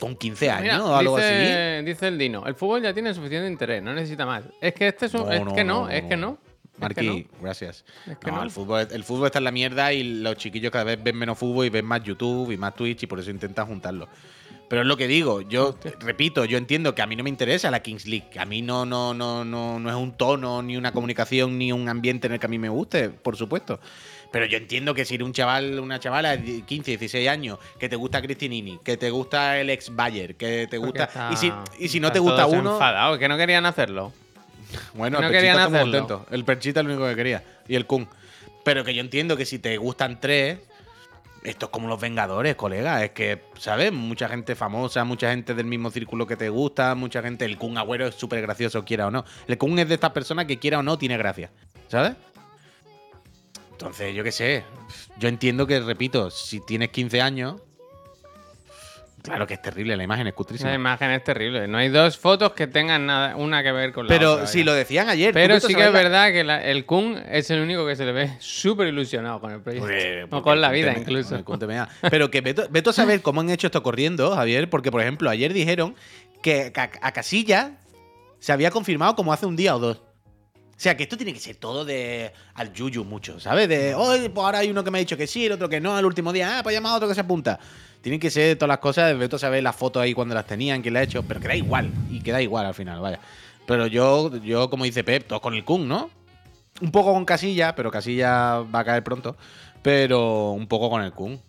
Con 0.00 0.16
15 0.16 0.50
años 0.50 0.62
Mira, 0.62 0.84
o 0.84 0.94
algo 0.96 1.16
así. 1.18 1.84
dice, 1.84 2.08
el 2.08 2.18
Dino, 2.18 2.44
el 2.46 2.56
fútbol 2.56 2.82
ya 2.82 2.92
tiene 2.92 3.14
suficiente 3.14 3.46
interés, 3.48 3.80
no 3.80 3.94
necesita 3.94 4.26
más. 4.26 4.42
Es 4.60 4.74
que 4.74 4.88
este 4.88 5.06
es 5.06 5.14
un, 5.14 5.32
es 5.32 5.40
que 5.54 5.62
no, 5.62 5.88
es 5.88 6.02
que 6.02 6.16
no. 6.16 6.38
Es 6.74 6.80
Marquí, 6.80 7.24
que 7.24 7.28
no. 7.32 7.42
gracias. 7.42 7.84
Es 8.06 8.18
que 8.18 8.30
no, 8.30 8.38
no. 8.38 8.42
El, 8.42 8.50
fútbol, 8.50 8.88
el 8.90 9.04
fútbol 9.04 9.26
está 9.26 9.38
en 9.38 9.44
la 9.44 9.52
mierda 9.52 9.92
y 9.92 10.02
los 10.20 10.36
chiquillos 10.36 10.72
cada 10.72 10.84
vez 10.84 11.00
ven 11.00 11.16
menos 11.16 11.38
fútbol 11.38 11.66
y 11.66 11.70
ven 11.70 11.84
más 11.84 12.02
YouTube 12.02 12.50
y 12.50 12.56
más 12.56 12.74
Twitch 12.74 13.04
y 13.04 13.06
por 13.06 13.20
eso 13.20 13.30
intentan 13.30 13.66
juntarlo. 13.66 14.08
Pero 14.68 14.82
es 14.82 14.88
lo 14.88 14.96
que 14.98 15.08
digo, 15.08 15.40
yo 15.40 15.76
repito, 16.00 16.44
yo 16.44 16.58
entiendo 16.58 16.94
que 16.94 17.00
a 17.00 17.06
mí 17.06 17.16
no 17.16 17.24
me 17.24 17.30
interesa 17.30 17.70
la 17.70 17.80
Kings 17.80 18.06
League, 18.06 18.26
que 18.30 18.38
a 18.38 18.44
mí 18.44 18.60
no, 18.60 18.84
no, 18.84 19.14
no, 19.14 19.42
no, 19.44 19.78
no 19.78 19.88
es 19.88 19.96
un 19.96 20.12
tono, 20.12 20.60
ni 20.62 20.76
una 20.76 20.92
comunicación, 20.92 21.56
ni 21.56 21.72
un 21.72 21.88
ambiente 21.88 22.26
en 22.26 22.34
el 22.34 22.38
que 22.40 22.44
a 22.46 22.48
mí 22.50 22.58
me 22.58 22.68
guste, 22.68 23.08
por 23.08 23.36
supuesto. 23.36 23.80
Pero 24.30 24.44
yo 24.44 24.58
entiendo 24.58 24.92
que 24.92 25.06
si 25.06 25.14
eres 25.14 25.24
un 25.24 25.32
chaval, 25.32 25.80
una 25.80 25.98
chavala 25.98 26.36
de 26.36 26.60
15, 26.66 26.90
16 26.98 27.28
años, 27.30 27.58
que 27.78 27.88
te 27.88 27.96
gusta 27.96 28.20
Cristinini, 28.20 28.78
que 28.84 28.98
te 28.98 29.08
gusta 29.08 29.58
el 29.58 29.70
ex 29.70 29.94
Bayer, 29.96 30.34
que 30.36 30.66
te 30.68 30.76
gusta. 30.76 31.04
está- 31.04 31.30
y, 31.32 31.36
si, 31.36 31.50
y 31.78 31.88
si 31.88 31.98
no 31.98 32.12
te 32.12 32.18
gusta 32.18 32.46
uno. 32.46 32.74
enfadados, 32.74 33.18
que 33.18 33.26
no 33.26 33.38
querían 33.38 33.64
hacerlo. 33.64 34.12
Bueno, 34.92 35.18
No 35.20 35.28
el 35.28 35.32
querían 35.32 35.58
hacerlo. 35.58 35.80
contento. 35.80 36.26
El 36.30 36.44
Perchita 36.44 36.80
es 36.80 36.86
lo 36.86 36.92
único 36.92 37.08
que 37.08 37.16
quería. 37.16 37.42
Y 37.68 37.74
el 37.74 37.86
Kun. 37.86 38.06
Pero 38.64 38.84
que 38.84 38.92
yo 38.92 39.00
entiendo 39.00 39.34
que 39.34 39.46
si 39.46 39.58
te 39.58 39.78
gustan 39.78 40.20
tres, 40.20 40.58
esto 41.44 41.66
es 41.66 41.72
como 41.72 41.88
los 41.88 42.00
Vengadores, 42.00 42.56
colega. 42.56 43.04
Es 43.04 43.10
que, 43.10 43.42
¿sabes? 43.58 43.92
Mucha 43.92 44.28
gente 44.28 44.54
famosa, 44.54 45.04
mucha 45.04 45.30
gente 45.30 45.54
del 45.54 45.66
mismo 45.66 45.90
círculo 45.90 46.26
que 46.26 46.36
te 46.36 46.48
gusta, 46.48 46.94
mucha 46.94 47.22
gente. 47.22 47.44
El 47.44 47.58
Kun 47.58 47.78
Agüero 47.78 48.06
es 48.06 48.14
súper 48.14 48.42
gracioso, 48.42 48.84
quiera 48.84 49.06
o 49.06 49.10
no. 49.10 49.24
El 49.46 49.58
Kun 49.58 49.78
es 49.78 49.88
de 49.88 49.94
estas 49.94 50.10
personas 50.10 50.46
que 50.46 50.58
quiera 50.58 50.78
o 50.78 50.82
no 50.82 50.98
tiene 50.98 51.16
gracia. 51.16 51.50
¿Sabes? 51.88 52.14
Entonces, 53.72 54.14
yo 54.14 54.24
qué 54.24 54.32
sé. 54.32 54.64
Yo 55.18 55.28
entiendo 55.28 55.66
que, 55.66 55.80
repito, 55.80 56.30
si 56.30 56.60
tienes 56.60 56.90
15 56.90 57.20
años. 57.20 57.62
Claro 59.28 59.46
que 59.46 59.54
es 59.54 59.62
terrible, 59.62 59.96
la 59.96 60.02
imagen 60.04 60.26
es 60.26 60.34
cutrísima. 60.34 60.70
Esa 60.70 60.74
imagen 60.76 61.10
es 61.12 61.22
terrible. 61.24 61.68
No 61.68 61.78
hay 61.78 61.88
dos 61.88 62.18
fotos 62.18 62.52
que 62.52 62.66
tengan 62.66 63.06
nada, 63.06 63.36
una 63.36 63.62
que 63.62 63.72
ver 63.72 63.92
con 63.92 64.06
la 64.06 64.08
Pero 64.08 64.32
otra. 64.34 64.46
si 64.46 64.58
ya. 64.60 64.64
lo 64.64 64.74
decían 64.74 65.08
ayer. 65.08 65.30
¿tú 65.30 65.34
Pero 65.34 65.60
sí 65.60 65.68
que 65.74 65.80
es 65.80 65.86
la- 65.86 65.90
verdad 65.90 66.32
que 66.32 66.44
la- 66.44 66.62
el 66.64 66.84
Kun 66.86 67.16
es 67.30 67.50
el 67.50 67.60
único 67.60 67.86
que 67.86 67.96
se 67.96 68.04
le 68.04 68.12
ve 68.12 68.30
súper 68.40 68.88
ilusionado 68.88 69.40
con 69.40 69.52
el 69.52 69.60
proyecto. 69.60 69.86
Pues, 69.86 70.26
o 70.30 70.42
con 70.42 70.60
la 70.60 70.68
el 70.68 70.74
vida 70.74 70.94
incluso. 70.98 71.36
el. 71.36 71.44
Pero 72.10 72.30
que 72.30 72.40
veto, 72.40 72.66
veto 72.70 72.90
a 72.90 72.92
saber 72.92 73.22
cómo 73.22 73.40
han 73.40 73.50
hecho 73.50 73.66
esto 73.68 73.82
corriendo, 73.82 74.34
Javier, 74.34 74.68
porque 74.70 74.90
por 74.90 75.00
ejemplo, 75.00 75.30
ayer 75.30 75.52
dijeron 75.52 75.94
que 76.42 76.72
a, 76.76 76.90
a 77.02 77.12
Casilla 77.12 77.72
se 78.38 78.52
había 78.52 78.70
confirmado 78.70 79.16
como 79.16 79.32
hace 79.32 79.46
un 79.46 79.56
día 79.56 79.74
o 79.74 79.78
dos. 79.78 79.96
O 79.98 80.80
sea, 80.80 80.96
que 80.96 81.02
esto 81.02 81.16
tiene 81.16 81.32
que 81.32 81.40
ser 81.40 81.56
todo 81.56 81.84
de 81.84 82.32
al 82.54 82.72
yuyu 82.72 83.02
mucho, 83.04 83.40
¿sabes? 83.40 83.68
De, 83.68 83.96
hoy 83.96 84.28
pues 84.28 84.44
ahora 84.44 84.58
hay 84.58 84.70
uno 84.70 84.84
que 84.84 84.92
me 84.92 84.98
ha 84.98 85.00
dicho 85.00 85.16
que 85.16 85.26
sí, 85.26 85.46
el 85.46 85.52
otro 85.52 85.68
que 85.68 85.80
no, 85.80 85.96
al 85.96 86.04
último 86.04 86.32
día, 86.32 86.58
ah, 86.58 86.62
pues 86.62 86.72
llama 86.72 86.92
a 86.92 86.94
otro 86.94 87.08
que 87.08 87.14
se 87.16 87.20
apunta. 87.20 87.58
Tienen 88.00 88.20
que 88.20 88.30
ser 88.30 88.56
todas 88.56 88.68
las 88.68 88.78
cosas, 88.78 89.16
veto 89.18 89.36
a 89.36 89.38
saber 89.38 89.62
las 89.62 89.74
fotos 89.74 90.02
ahí 90.02 90.14
cuando 90.14 90.34
las 90.34 90.46
tenían, 90.46 90.82
quién 90.82 90.94
la 90.94 91.00
ha 91.00 91.02
hecho, 91.02 91.22
pero 91.22 91.40
queda 91.40 91.56
igual, 91.56 91.90
y 92.10 92.20
queda 92.20 92.40
igual 92.40 92.66
al 92.66 92.74
final, 92.74 93.00
vaya. 93.00 93.20
Pero 93.66 93.86
yo, 93.86 94.34
yo 94.38 94.70
como 94.70 94.84
dice 94.84 95.04
Pep, 95.04 95.26
todos 95.26 95.42
con 95.42 95.54
el 95.54 95.64
Kun, 95.64 95.88
¿no? 95.88 96.10
Un 96.80 96.90
poco 96.90 97.12
con 97.12 97.24
Casilla, 97.24 97.74
pero 97.74 97.90
Casilla 97.90 98.60
va 98.60 98.80
a 98.80 98.84
caer 98.84 99.04
pronto. 99.04 99.36
Pero 99.82 100.52
un 100.52 100.66
poco 100.68 100.88
con 100.90 101.02
el 101.02 101.12
Kun. 101.12 101.40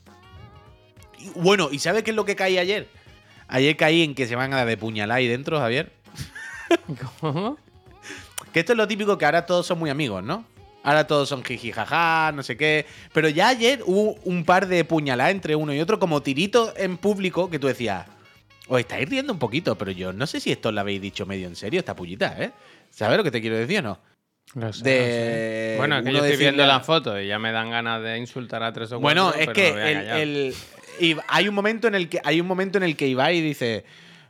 Y, 1.18 1.30
bueno, 1.36 1.70
¿y 1.72 1.80
sabes 1.80 2.04
qué 2.04 2.12
es 2.12 2.16
lo 2.16 2.26
que 2.26 2.36
caí 2.36 2.58
ayer? 2.58 2.90
Ayer 3.48 3.78
caí 3.78 4.04
en 4.04 4.16
que 4.16 4.28
se 4.28 4.36
van 4.36 4.54
a 4.54 4.66
de 4.66 4.78
puñalar 4.78 5.18
ahí 5.18 5.28
dentro, 5.28 5.60
Javier. 5.60 5.94
¿Cómo? 7.22 7.58
Que 8.52 8.60
esto 8.62 8.74
es 8.74 8.78
lo 8.78 8.88
típico 8.88 9.18
que 9.18 9.26
ahora 9.26 9.46
todos 9.46 9.66
son 9.66 9.80
muy 9.80 9.90
amigos, 9.90 10.24
¿no? 10.24 10.44
Ahora 10.84 11.06
todos 11.08 11.28
son 11.30 11.44
jiji 11.44 11.72
jaja, 11.72 12.32
no 12.34 12.42
sé 12.44 12.56
qué. 12.58 12.86
Pero 13.14 13.28
ya 13.30 13.50
ayer 13.50 13.82
hubo 13.86 14.14
un 14.24 14.46
par 14.46 14.68
de 14.68 14.86
puñaladas 14.86 15.32
entre 15.34 15.56
uno 15.56 15.74
y 15.74 15.80
otro, 15.82 16.00
como 16.00 16.22
tiritos 16.22 16.74
en 16.78 16.98
público, 16.98 17.50
que 17.50 17.60
tú 17.60 17.68
decías, 17.68 18.06
os 18.68 18.80
estáis 18.80 19.10
riendo 19.10 19.34
un 19.34 19.40
poquito, 19.40 19.78
pero 19.78 19.92
yo 19.92 20.14
no 20.14 20.26
sé 20.28 20.40
si 20.40 20.52
esto 20.52 20.72
lo 20.72 20.80
habéis 20.82 21.02
dicho 21.02 21.26
medio 21.26 21.48
en 21.48 21.56
serio, 21.56 21.80
esta 21.80 21.96
pullita, 21.96 22.36
¿eh? 22.40 22.52
¿Sabes 22.92 23.18
lo 23.18 23.24
que 23.24 23.32
te 23.32 23.42
quiero 23.42 23.58
decir 23.58 23.80
o 23.80 23.82
no? 23.82 24.00
Lo 24.56 24.74
sé, 24.74 24.84
De- 24.84 25.00
lo 25.00 25.06
sé. 25.06 25.76
Bueno, 25.78 25.98
es 25.98 26.04
que 26.06 26.12
yo 26.12 26.18
estoy 26.18 26.32
decirle 26.32 26.52
viendo 26.52 26.66
la 26.66 26.80
foto 26.80 27.20
y 27.20 27.28
ya 27.28 27.38
me 27.40 27.52
dan 27.52 27.70
ganas 27.70 28.02
de 28.02 28.18
insultar 28.18 28.64
a 28.64 28.72
tres 28.74 28.92
o 28.92 29.00
cuatro. 29.00 29.02
Bueno, 29.24 29.30
es 29.38 29.48
pero 29.48 29.54
que 29.54 29.68
el, 29.70 29.76
callar. 29.98 30.20
el- 30.20 30.56
y 31.00 31.16
hay 31.28 31.48
un 31.48 31.56
momento 31.56 31.88
en 31.88 31.96
el 31.96 32.10
que 32.10 32.20
hay 32.24 32.42
un 32.42 32.48
momento 32.48 32.78
en 32.78 32.84
el 32.84 32.96
que 32.96 33.08
Ibai 33.08 33.42
dice 33.42 33.86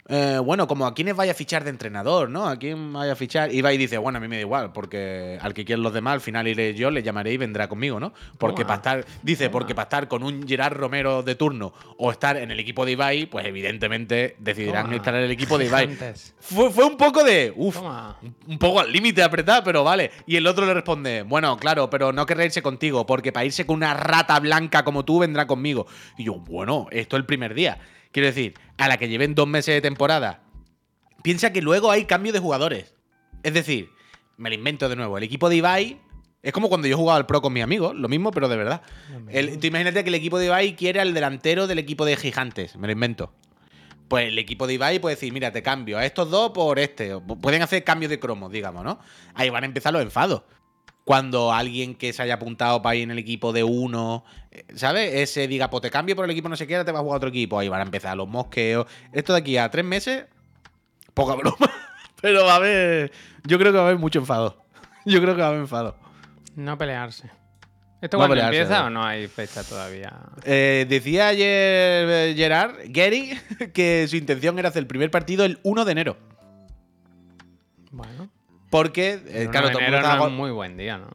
eh, 0.09 0.39
bueno, 0.43 0.67
como 0.67 0.87
a 0.87 0.95
quiénes 0.95 1.15
vaya 1.15 1.33
a 1.33 1.35
fichar 1.35 1.63
de 1.63 1.69
entrenador, 1.69 2.31
¿no? 2.31 2.47
¿A 2.47 2.57
quién 2.57 2.91
vaya 2.91 3.11
a 3.11 3.15
fichar? 3.15 3.53
Ibai 3.53 3.77
dice, 3.77 3.99
bueno, 3.99 4.17
a 4.17 4.19
mí 4.19 4.27
me 4.27 4.37
da 4.37 4.41
igual, 4.41 4.73
porque 4.73 5.37
al 5.39 5.53
que 5.53 5.63
quieran 5.65 5.83
los 5.83 5.93
demás, 5.93 6.15
al 6.15 6.21
final 6.21 6.47
iré 6.47 6.73
yo, 6.73 6.89
le 6.89 7.03
llamaré 7.03 7.33
y 7.33 7.37
vendrá 7.37 7.69
conmigo, 7.69 7.99
¿no? 7.99 8.11
Porque 8.39 8.63
para 8.63 8.77
estar, 8.77 9.05
dice, 9.21 9.45
Toma. 9.45 9.51
porque 9.51 9.75
para 9.75 9.83
estar 9.83 10.07
con 10.07 10.23
un 10.23 10.47
Gerard 10.47 10.75
Romero 10.75 11.21
de 11.21 11.35
turno 11.35 11.73
o 11.97 12.11
estar 12.11 12.37
en 12.37 12.49
el 12.49 12.59
equipo 12.59 12.85
de 12.85 12.93
Ibai, 12.93 13.27
pues 13.27 13.45
evidentemente 13.45 14.35
decidirán 14.39 14.85
Toma. 14.85 14.95
estar 14.95 15.13
en 15.13 15.21
el 15.21 15.31
equipo 15.31 15.59
de 15.59 15.65
Ibai. 15.65 15.95
Fue, 16.39 16.71
fue 16.71 16.85
un 16.85 16.97
poco 16.97 17.23
de, 17.23 17.53
uff, 17.55 17.77
un 18.47 18.57
poco 18.57 18.79
al 18.79 18.91
límite 18.91 19.21
apretar, 19.21 19.63
pero 19.63 19.83
vale. 19.83 20.09
Y 20.25 20.37
el 20.37 20.47
otro 20.47 20.65
le 20.65 20.73
responde, 20.73 21.21
bueno, 21.21 21.55
claro, 21.57 21.87
pero 21.89 22.11
no 22.11 22.25
querrá 22.25 22.45
irse 22.45 22.63
contigo, 22.63 23.05
porque 23.05 23.31
para 23.31 23.45
irse 23.45 23.67
con 23.67 23.75
una 23.75 23.93
rata 23.93 24.39
blanca 24.39 24.83
como 24.83 25.05
tú 25.05 25.19
vendrá 25.19 25.45
conmigo. 25.45 25.85
Y 26.17 26.23
yo, 26.23 26.33
bueno, 26.33 26.87
esto 26.89 27.15
es 27.15 27.19
el 27.19 27.25
primer 27.27 27.53
día. 27.53 27.77
Quiero 28.11 28.27
decir, 28.27 28.53
a 28.77 28.87
la 28.87 28.97
que 28.97 29.07
lleven 29.07 29.35
dos 29.35 29.47
meses 29.47 29.73
de 29.75 29.81
temporada, 29.81 30.41
piensa 31.23 31.51
que 31.53 31.61
luego 31.61 31.91
hay 31.91 32.05
cambio 32.05 32.33
de 32.33 32.39
jugadores. 32.39 32.93
Es 33.43 33.53
decir, 33.53 33.89
me 34.37 34.49
lo 34.49 34.55
invento 34.55 34.89
de 34.89 34.95
nuevo. 34.95 35.17
El 35.17 35.23
equipo 35.23 35.49
de 35.49 35.57
Ibai 35.57 35.99
es 36.41 36.53
como 36.53 36.69
cuando 36.69 36.87
yo 36.87 36.97
jugaba 36.97 37.17
al 37.17 37.25
pro 37.25 37.41
con 37.41 37.53
mis 37.53 37.63
amigos, 37.63 37.95
lo 37.95 38.07
mismo, 38.09 38.31
pero 38.31 38.47
de 38.49 38.57
verdad. 38.57 38.81
El- 39.29 39.59
tú 39.59 39.67
imagínate 39.67 40.03
que 40.03 40.09
el 40.09 40.15
equipo 40.15 40.39
de 40.39 40.45
Ibai 40.45 40.75
quiere 40.75 40.99
al 41.01 41.13
delantero 41.13 41.67
del 41.67 41.79
equipo 41.79 42.05
de 42.05 42.15
Gigantes, 42.15 42.75
me 42.77 42.87
lo 42.87 42.93
invento. 42.93 43.33
Pues 44.07 44.27
el 44.29 44.39
equipo 44.39 44.65
de 44.65 44.73
Ibai 44.73 44.97
puede 44.99 45.15
decir, 45.15 45.31
mira, 45.31 45.51
te 45.51 45.61
cambio 45.61 45.99
a 45.99 46.05
estos 46.05 46.31
dos 46.31 46.49
por 46.51 46.79
este. 46.79 47.13
O 47.13 47.21
Pueden 47.21 47.61
hacer 47.61 47.83
cambios 47.83 48.09
de 48.09 48.19
cromos, 48.19 48.51
digamos, 48.51 48.83
¿no? 48.83 48.99
Ahí 49.35 49.51
van 49.51 49.63
a 49.63 49.67
empezar 49.67 49.93
los 49.93 50.01
enfados. 50.01 50.41
Cuando 51.09 51.51
alguien 51.51 51.95
que 51.95 52.13
se 52.13 52.21
haya 52.21 52.35
apuntado 52.35 52.83
para 52.83 52.95
ir 52.95 53.01
en 53.01 53.09
el 53.09 53.17
equipo 53.17 53.51
de 53.51 53.63
uno, 53.63 54.23
eh, 54.51 54.63
¿sabes? 54.75 55.11
Ese 55.15 55.47
diga, 55.47 55.67
pues 55.71 55.81
te 55.81 55.89
cambio 55.89 56.15
por 56.15 56.23
el 56.23 56.29
equipo 56.29 56.49
no 56.49 56.55
sé 56.55 56.67
qué, 56.67 56.75
ahora 56.75 56.85
te 56.85 56.91
vas 56.91 56.99
a 56.99 57.01
jugar 57.01 57.15
a 57.15 57.17
otro 57.17 57.29
equipo. 57.29 57.57
Ahí 57.57 57.67
van 57.67 57.79
a 57.79 57.85
empezar 57.85 58.15
los 58.15 58.27
mosqueos. 58.27 58.85
Esto 59.11 59.33
de 59.33 59.39
aquí 59.39 59.57
a 59.57 59.71
tres 59.71 59.83
meses, 59.83 60.25
poca 61.15 61.33
broma. 61.33 61.67
Pero 62.21 62.45
va 62.45 62.53
a 62.53 62.55
haber. 62.57 63.11
Yo 63.43 63.57
creo 63.57 63.71
que 63.71 63.79
va 63.79 63.85
a 63.85 63.87
haber 63.87 63.97
mucho 63.97 64.19
enfado. 64.19 64.63
Yo 65.05 65.19
creo 65.19 65.33
que 65.33 65.41
va 65.41 65.47
a 65.47 65.49
haber 65.49 65.61
enfado. 65.61 65.97
No 66.55 66.77
pelearse. 66.77 67.31
¿Esto 68.01 68.19
No 68.19 68.29
pelearse, 68.29 68.59
empieza 68.59 68.81
¿no? 68.81 68.85
o 68.85 68.89
no 68.91 69.03
hay 69.03 69.27
fecha 69.29 69.63
todavía? 69.63 70.13
Eh, 70.45 70.85
decía 70.87 71.29
ayer 71.29 71.47
eh, 72.07 72.33
Gerard, 72.37 72.75
Gary, 72.85 73.35
que 73.73 74.05
su 74.07 74.15
intención 74.15 74.59
era 74.59 74.69
hacer 74.69 74.81
el 74.81 74.87
primer 74.87 75.09
partido 75.09 75.43
el 75.43 75.59
1 75.63 75.85
de 75.85 75.91
enero. 75.91 76.17
Porque, 78.69 79.13
eh, 79.27 79.43
el 79.43 79.49
claro, 79.49 79.67
1 79.67 79.69
de 79.69 79.73
todo 79.73 79.79
el 79.81 79.87
enero 79.87 79.91
mundo 79.91 79.97
estaba 79.97 80.15
no 80.15 80.21
con- 80.21 80.31
es 80.31 80.37
muy 80.37 80.51
buen 80.51 80.77
día, 80.77 80.97
¿no? 80.97 81.07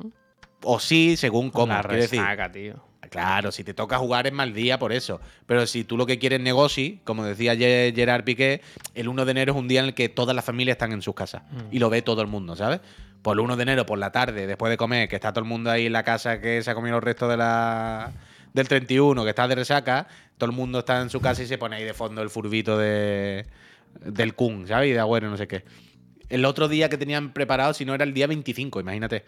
O 0.62 0.80
sí, 0.80 1.16
según 1.16 1.50
cómo. 1.50 1.66
Quiero 1.88 2.02
decir, 2.02 2.20
tío. 2.52 2.84
claro, 3.10 3.52
si 3.52 3.62
te 3.64 3.74
toca 3.74 3.98
jugar 3.98 4.26
es 4.26 4.32
mal 4.32 4.52
día 4.54 4.78
por 4.78 4.92
eso. 4.92 5.20
Pero 5.46 5.66
si 5.66 5.84
tú 5.84 5.96
lo 5.96 6.06
que 6.06 6.18
quieres 6.18 6.38
es 6.38 6.42
negocio, 6.44 6.94
como 7.04 7.22
decía 7.24 7.54
Ge- 7.54 7.92
Gerard 7.94 8.24
Piqué, 8.24 8.60
el 8.94 9.08
1 9.08 9.24
de 9.24 9.30
enero 9.30 9.52
es 9.52 9.58
un 9.58 9.68
día 9.68 9.80
en 9.80 9.86
el 9.86 9.94
que 9.94 10.08
todas 10.08 10.34
las 10.34 10.44
familias 10.44 10.74
están 10.76 10.92
en 10.92 11.02
sus 11.02 11.14
casas. 11.14 11.42
Mm. 11.50 11.56
Y 11.70 11.78
lo 11.78 11.90
ve 11.90 12.02
todo 12.02 12.22
el 12.22 12.28
mundo, 12.28 12.56
¿sabes? 12.56 12.80
Por 13.22 13.36
el 13.36 13.40
1 13.40 13.56
de 13.56 13.62
enero, 13.62 13.86
por 13.86 13.98
la 13.98 14.10
tarde, 14.10 14.46
después 14.46 14.70
de 14.70 14.76
comer, 14.76 15.08
que 15.08 15.14
está 15.16 15.32
todo 15.32 15.44
el 15.44 15.48
mundo 15.48 15.70
ahí 15.70 15.86
en 15.86 15.92
la 15.92 16.02
casa 16.02 16.40
que 16.40 16.62
se 16.62 16.70
ha 16.70 16.74
comido 16.74 16.96
los 16.96 17.04
restos 17.04 17.28
de 17.30 17.36
la, 17.36 18.10
del 18.52 18.66
31, 18.68 19.22
que 19.22 19.30
está 19.30 19.46
de 19.46 19.54
resaca, 19.54 20.08
todo 20.38 20.50
el 20.50 20.56
mundo 20.56 20.80
está 20.80 21.00
en 21.00 21.08
su 21.10 21.20
casa 21.20 21.42
y 21.42 21.46
se 21.46 21.56
pone 21.58 21.76
ahí 21.76 21.84
de 21.84 21.94
fondo 21.94 22.20
el 22.22 22.30
furbito 22.30 22.76
de, 22.78 23.46
del 24.00 24.34
Kun, 24.34 24.66
¿sabes? 24.66 24.90
Y 24.90 24.92
de 24.92 24.98
Agüero, 25.00 25.30
no 25.30 25.36
sé 25.36 25.46
qué. 25.46 25.64
El 26.28 26.44
otro 26.44 26.68
día 26.68 26.88
que 26.88 26.98
tenían 26.98 27.32
preparado, 27.32 27.74
si 27.74 27.84
no 27.84 27.94
era 27.94 28.04
el 28.04 28.14
día 28.14 28.26
25, 28.26 28.80
imagínate. 28.80 29.24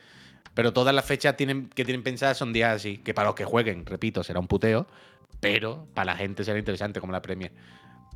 Pero 0.54 0.72
todas 0.72 0.94
las 0.94 1.04
fechas 1.04 1.36
tienen, 1.36 1.68
que 1.68 1.84
tienen 1.84 2.02
pensadas 2.02 2.38
son 2.38 2.52
días 2.52 2.76
así, 2.76 2.98
que 2.98 3.12
para 3.12 3.28
los 3.28 3.34
que 3.34 3.44
jueguen, 3.44 3.84
repito, 3.84 4.24
será 4.24 4.40
un 4.40 4.46
puteo, 4.46 4.86
pero 5.40 5.86
para 5.92 6.12
la 6.12 6.16
gente 6.16 6.44
será 6.44 6.58
interesante 6.58 7.00
como 7.00 7.12
la 7.12 7.20
Premier. 7.20 7.52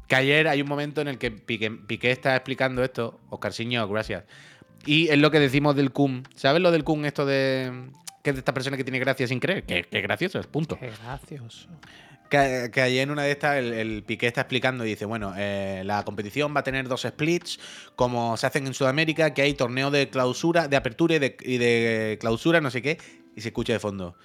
Que 0.09 0.17
ayer 0.17 0.49
hay 0.49 0.63
un 0.63 0.69
momento 0.69 1.01
en 1.01 1.09
el 1.09 1.19
que 1.19 1.31
Piqué, 1.31 2.11
está 2.11 2.35
explicando 2.35 2.83
esto, 2.83 3.21
Oscar 3.29 3.53
Siño, 3.53 3.87
gracias. 3.89 4.25
Y 4.87 5.09
es 5.09 5.19
lo 5.19 5.31
que 5.31 5.39
decimos 5.39 5.77
del 5.77 5.93
Kun. 5.93 6.23
¿Sabes 6.35 6.63
lo 6.63 6.71
del 6.71 6.83
Kun 6.83 7.05
esto 7.05 7.27
de 7.27 7.91
que 8.23 8.31
es 8.31 8.37
de 8.37 8.41
esta 8.41 8.55
persona 8.55 8.77
que 8.77 8.85
tiene 8.85 8.99
gracia 8.99 9.27
sin 9.27 9.41
creer? 9.41 9.65
Que, 9.65 9.83
gracioso, 10.01 10.39
es 10.39 10.47
punto. 10.47 10.79
Qué 10.79 10.91
gracioso. 11.03 11.69
Que, 12.31 12.71
que 12.73 12.81
ayer 12.81 13.03
en 13.03 13.11
una 13.11 13.25
de 13.25 13.33
estas 13.33 13.57
el, 13.57 13.73
el 13.73 14.05
Piqué 14.05 14.29
está 14.29 14.43
explicando 14.43 14.87
y 14.87 14.91
dice, 14.91 15.05
bueno, 15.05 15.35
eh, 15.37 15.83
la 15.85 16.05
competición 16.05 16.55
va 16.55 16.61
a 16.61 16.63
tener 16.63 16.87
dos 16.87 17.03
splits, 17.03 17.59
como 17.97 18.37
se 18.37 18.47
hacen 18.47 18.69
en 18.69 18.73
Sudamérica, 18.73 19.35
que 19.35 19.43
hay 19.43 19.55
torneo 19.55 19.91
de 19.91 20.09
clausura, 20.09 20.69
de 20.69 20.77
apertura 20.77 21.17
y 21.17 21.19
de, 21.19 21.37
y 21.41 21.59
de 21.59 22.19
clausura, 22.21 22.61
no 22.61 22.71
sé 22.71 22.83
qué, 22.83 22.99
y 23.35 23.41
se 23.41 23.49
escucha 23.49 23.73
de 23.73 23.81
fondo. 23.81 24.17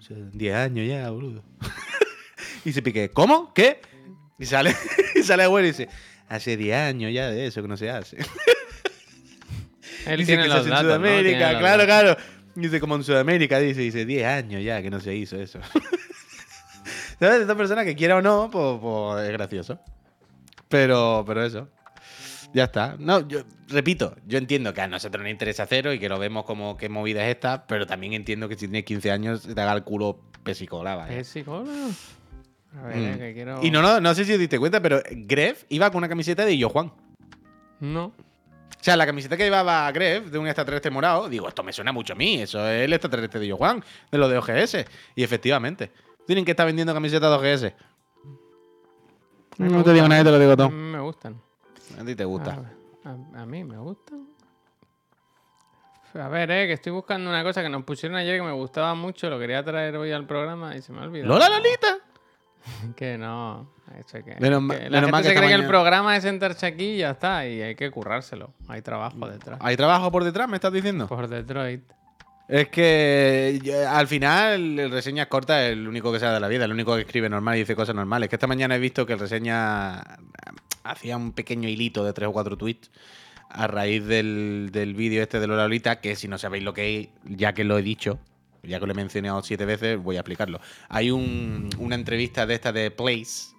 "Son 0.00 0.30
10 0.32 0.54
años 0.54 0.86
ya, 0.86 1.08
boludo. 1.10 1.42
y 2.66 2.72
se 2.72 2.82
Piqué, 2.82 3.08
¿cómo? 3.08 3.54
¿Qué? 3.54 3.80
Y 4.38 4.44
sale, 4.44 4.76
y 5.14 5.22
sale 5.22 5.44
abuelo 5.44 5.66
y 5.66 5.70
dice, 5.70 5.88
hace 6.28 6.58
10 6.58 6.76
años 6.76 7.10
ya 7.14 7.30
de 7.30 7.46
eso 7.46 7.62
que 7.62 7.68
no 7.68 7.78
se 7.78 7.88
hace. 7.88 8.18
Él 10.06 10.18
dice 10.18 10.32
tiene 10.36 10.42
que 10.42 10.48
se 10.50 10.54
los 10.54 10.58
hace 10.58 10.68
en 10.68 10.70
datos, 10.70 10.84
¿no? 10.84 10.88
Sudamérica, 10.98 11.52
los 11.52 11.60
claro, 11.62 11.86
datos. 11.86 12.16
claro. 12.16 12.36
Dice 12.54 12.80
como 12.80 12.96
en 12.96 13.04
Sudamérica, 13.04 13.58
dice, 13.60 13.80
dice 13.80 14.04
10 14.04 14.26
años 14.26 14.62
ya 14.62 14.82
que 14.82 14.90
no 14.90 15.00
se 15.00 15.14
hizo 15.14 15.40
eso. 15.40 15.58
¿Sabes? 17.18 17.40
Esta 17.40 17.54
persona 17.56 17.84
que 17.84 17.96
quiera 17.96 18.16
o 18.16 18.22
no, 18.22 18.50
pues, 18.50 18.78
pues 18.80 19.26
es 19.26 19.32
gracioso. 19.32 19.78
Pero, 20.68 21.24
pero 21.26 21.44
eso. 21.44 21.68
Ya 22.52 22.64
está. 22.64 22.96
No, 22.98 23.26
yo 23.28 23.40
repito, 23.68 24.14
yo 24.26 24.38
entiendo 24.38 24.72
que 24.72 24.80
a 24.80 24.88
nosotros 24.88 25.22
nos 25.22 25.30
interesa 25.30 25.66
cero 25.66 25.92
y 25.92 25.98
que 25.98 26.08
lo 26.08 26.18
vemos 26.18 26.44
como 26.44 26.76
qué 26.76 26.88
movida 26.88 27.24
es 27.26 27.34
esta, 27.34 27.66
pero 27.66 27.86
también 27.86 28.12
entiendo 28.12 28.48
que 28.48 28.54
si 28.54 28.66
tienes 28.66 28.84
15 28.84 29.10
años 29.10 29.42
te 29.42 29.60
haga 29.60 29.72
el 29.72 29.82
culo 29.84 30.20
pesicola. 30.42 31.08
¿Es 31.10 31.28
psicólogo? 31.28 31.70
A 32.78 32.86
ver, 32.88 32.96
Mm. 32.96 33.18
que 33.18 33.34
quiero. 33.34 33.60
Y 33.62 33.70
no, 33.70 33.82
no, 33.82 34.00
no 34.00 34.14
sé 34.14 34.24
si 34.24 34.32
os 34.32 34.38
diste 34.38 34.58
cuenta, 34.58 34.80
pero 34.80 35.00
Gref 35.10 35.64
iba 35.70 35.90
con 35.90 35.98
una 35.98 36.08
camiseta 36.08 36.44
de 36.44 36.56
Yo 36.56 36.68
Juan. 36.68 36.92
No. 37.80 38.06
O 38.06 38.14
sea, 38.86 38.96
la 38.96 39.06
camiseta 39.06 39.36
que 39.36 39.44
llevaba 39.44 39.90
Gref 39.92 40.26
de 40.30 40.38
un 40.38 40.46
extraterrestre 40.46 40.90
morado, 40.90 41.28
digo, 41.28 41.48
esto 41.48 41.62
me 41.62 41.72
suena 41.72 41.90
mucho 41.92 42.12
a 42.12 42.16
mí, 42.16 42.40
eso 42.40 42.66
es 42.68 42.84
el 42.84 42.92
extraterrestre 42.92 43.40
de 43.40 43.48
Yo 43.48 43.56
Juan, 43.56 43.82
de 44.12 44.18
lo 44.18 44.28
de 44.28 44.38
OGS. 44.38 44.84
Y 45.14 45.22
efectivamente, 45.24 45.90
tienen 46.26 46.44
que 46.44 46.50
estar 46.52 46.66
vendiendo 46.66 46.92
camisetas 46.94 47.30
de 47.30 47.36
OGS. 47.36 47.64
A 49.58 49.62
mí 49.62 49.70
me 49.70 49.76
No 49.78 49.84
te 49.84 49.92
digo 49.92 50.08
nada, 50.08 50.24
te 50.24 50.30
lo 50.30 50.38
digo 50.38 50.52
A 50.52 50.56
todo. 50.56 50.70
mí 50.70 50.92
me 50.92 51.00
gustan. 51.00 51.40
A 52.00 52.04
ti 52.04 52.14
te 52.14 52.24
gusta. 52.24 52.58
A, 53.04 53.08
a- 53.10 53.42
a 53.42 53.46
mí 53.46 53.64
me 53.64 53.78
gustan. 53.78 54.26
A 56.14 56.28
ver, 56.28 56.50
eh, 56.50 56.66
que 56.66 56.72
estoy 56.74 56.92
buscando 56.92 57.28
una 57.28 57.42
cosa 57.42 57.62
que 57.62 57.68
nos 57.68 57.84
pusieron 57.84 58.16
ayer 58.16 58.38
que 58.40 58.46
me 58.46 58.52
gustaba 58.52 58.94
mucho, 58.94 59.28
lo 59.28 59.38
quería 59.38 59.62
traer 59.62 59.96
hoy 59.96 60.12
al 60.12 60.26
programa 60.26 60.74
y 60.74 60.80
se 60.80 60.90
me 60.92 61.00
ha 61.00 61.02
olvidado. 61.02 61.28
¡Lola 61.32 61.48
Lolita! 61.48 61.98
Que 62.96 63.16
no. 63.16 63.68
Eso 63.96 64.18
que, 64.24 64.34
Menos 64.40 64.60
que 64.68 64.90
la 64.90 65.00
menos 65.00 65.00
gente 65.00 65.12
mal 65.12 65.22
que 65.22 65.28
se 65.28 65.34
cree 65.36 65.48
que 65.48 65.54
el 65.54 65.66
programa 65.68 66.16
es 66.16 66.22
sentarse 66.24 66.66
aquí 66.66 66.84
y 66.94 66.98
ya 66.98 67.10
está. 67.12 67.46
Y 67.46 67.62
hay 67.62 67.76
que 67.76 67.90
currárselo. 67.92 68.50
Hay 68.66 68.80
Mm. 68.80 68.82
trabajo 68.84 69.28
detrás. 69.28 69.58
¿Hay 69.62 69.76
trabajo 69.76 70.10
por 70.10 70.24
detrás, 70.24 70.48
me 70.48 70.56
estás 70.56 70.72
diciendo? 70.72 71.06
Por 71.06 71.28
Detroit. 71.28 71.82
Es 72.48 72.68
que 72.68 73.60
al 73.88 74.06
final 74.06 74.78
el 74.78 74.90
reseñas 74.90 75.26
corta 75.26 75.66
es 75.66 75.72
el 75.72 75.88
único 75.88 76.12
que 76.12 76.20
sabe 76.20 76.34
de 76.34 76.40
la 76.40 76.48
vida, 76.48 76.64
el 76.64 76.72
único 76.72 76.94
que 76.94 77.00
escribe 77.02 77.28
normal 77.28 77.56
y 77.56 77.60
dice 77.60 77.74
cosas 77.74 77.94
normales. 77.96 78.28
Que 78.28 78.36
esta 78.36 78.46
mañana 78.46 78.76
he 78.76 78.78
visto 78.78 79.04
que 79.04 79.14
el 79.14 79.18
reseña 79.18 80.00
hacía 80.84 81.16
un 81.16 81.32
pequeño 81.32 81.68
hilito 81.68 82.04
de 82.04 82.12
tres 82.12 82.28
o 82.28 82.32
cuatro 82.32 82.56
tweets 82.56 82.90
a 83.50 83.66
raíz 83.66 84.04
del, 84.04 84.70
del 84.72 84.94
vídeo 84.94 85.22
este 85.22 85.40
de 85.40 85.46
Lola 85.48 85.64
Lolita, 85.64 86.00
que 86.00 86.14
si 86.14 86.28
no 86.28 86.38
sabéis 86.38 86.62
lo 86.62 86.72
que 86.72 87.00
es, 87.00 87.08
ya 87.24 87.52
que 87.52 87.64
lo 87.64 87.78
he 87.78 87.82
dicho, 87.82 88.20
ya 88.62 88.78
que 88.78 88.86
lo 88.86 88.92
he 88.92 88.96
mencionado 88.96 89.42
siete 89.42 89.64
veces, 89.64 89.98
voy 90.00 90.16
a 90.16 90.20
explicarlo. 90.20 90.60
Hay 90.88 91.10
un- 91.10 91.68
una 91.78 91.94
entrevista 91.96 92.46
de 92.46 92.54
esta 92.54 92.70
de 92.72 92.90
Place 92.92 93.54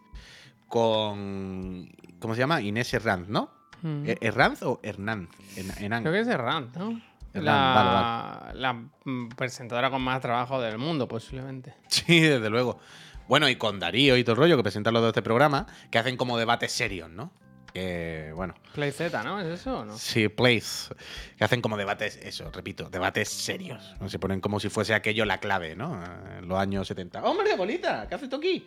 con... 0.67 1.89
¿Cómo 2.19 2.35
se 2.35 2.39
llama? 2.39 2.61
Inés 2.61 2.93
Herranz, 2.93 3.27
¿no? 3.27 3.49
Mm. 3.81 4.03
¿E- 4.09 4.17
¿Herranz 4.21 4.63
o 4.63 4.79
Hernán? 4.83 5.29
En- 5.55 5.71
Hernán. 5.71 6.03
Creo 6.03 6.13
que 6.13 6.19
es 6.21 6.27
Errant, 6.27 6.75
¿no? 6.75 7.01
La, 7.41 8.51
la 8.53 8.73
mm, 8.73 9.29
presentadora 9.29 9.89
con 9.89 10.01
más 10.01 10.21
trabajo 10.21 10.61
del 10.61 10.77
mundo, 10.77 11.07
posiblemente. 11.07 11.75
Sí, 11.87 12.19
desde 12.21 12.49
luego. 12.49 12.79
Bueno, 13.27 13.49
y 13.49 13.57
con 13.57 13.79
Darío 13.79 14.15
y 14.15 14.23
todo 14.23 14.33
el 14.33 14.37
rollo, 14.39 14.57
que 14.57 14.63
presentan 14.63 14.93
los 14.93 15.03
de 15.03 15.09
este 15.09 15.21
programa, 15.21 15.67
que 15.91 15.97
hacen 15.99 16.15
como 16.15 16.37
debates 16.37 16.71
serios, 16.71 17.09
¿no? 17.09 17.31
Que, 17.73 18.31
bueno, 18.33 18.55
Play 18.73 18.91
Z, 18.91 19.21
¿no? 19.23 19.39
¿Es 19.41 19.59
eso 19.59 19.79
o 19.79 19.85
no? 19.85 19.97
sí, 19.97 20.29
place. 20.29 20.93
Que 21.37 21.43
hacen 21.43 21.61
como 21.61 21.75
debates, 21.77 22.17
eso, 22.23 22.49
repito, 22.51 22.89
debates 22.89 23.29
serios. 23.29 23.95
¿no? 23.99 24.09
Se 24.09 24.17
ponen 24.17 24.39
como 24.39 24.59
si 24.59 24.69
fuese 24.69 24.93
aquello 24.93 25.25
la 25.25 25.39
clave, 25.39 25.75
¿no? 25.75 26.01
En 26.37 26.47
los 26.47 26.57
años 26.57 26.87
70. 26.87 27.21
¡Hombre, 27.23 27.55
bolita! 27.55 28.07
¿Qué 28.07 28.15
haces 28.15 28.29
tú 28.29 28.37
aquí? 28.37 28.65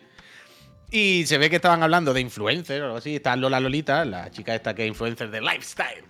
Y 0.91 1.25
se 1.25 1.37
ve 1.37 1.49
que 1.49 1.55
estaban 1.55 1.81
hablando 1.81 2.13
de 2.13 2.21
influencer 2.21 2.81
o 2.81 2.85
algo 2.85 2.97
así. 2.97 3.15
Está 3.15 3.35
Lola 3.35 3.59
Lolita, 3.59 4.05
la 4.05 4.29
chica 4.29 4.53
esta 4.53 4.75
que 4.75 4.83
es 4.83 4.89
influencer 4.89 5.31
de 5.31 5.41
lifestyle. 5.41 6.03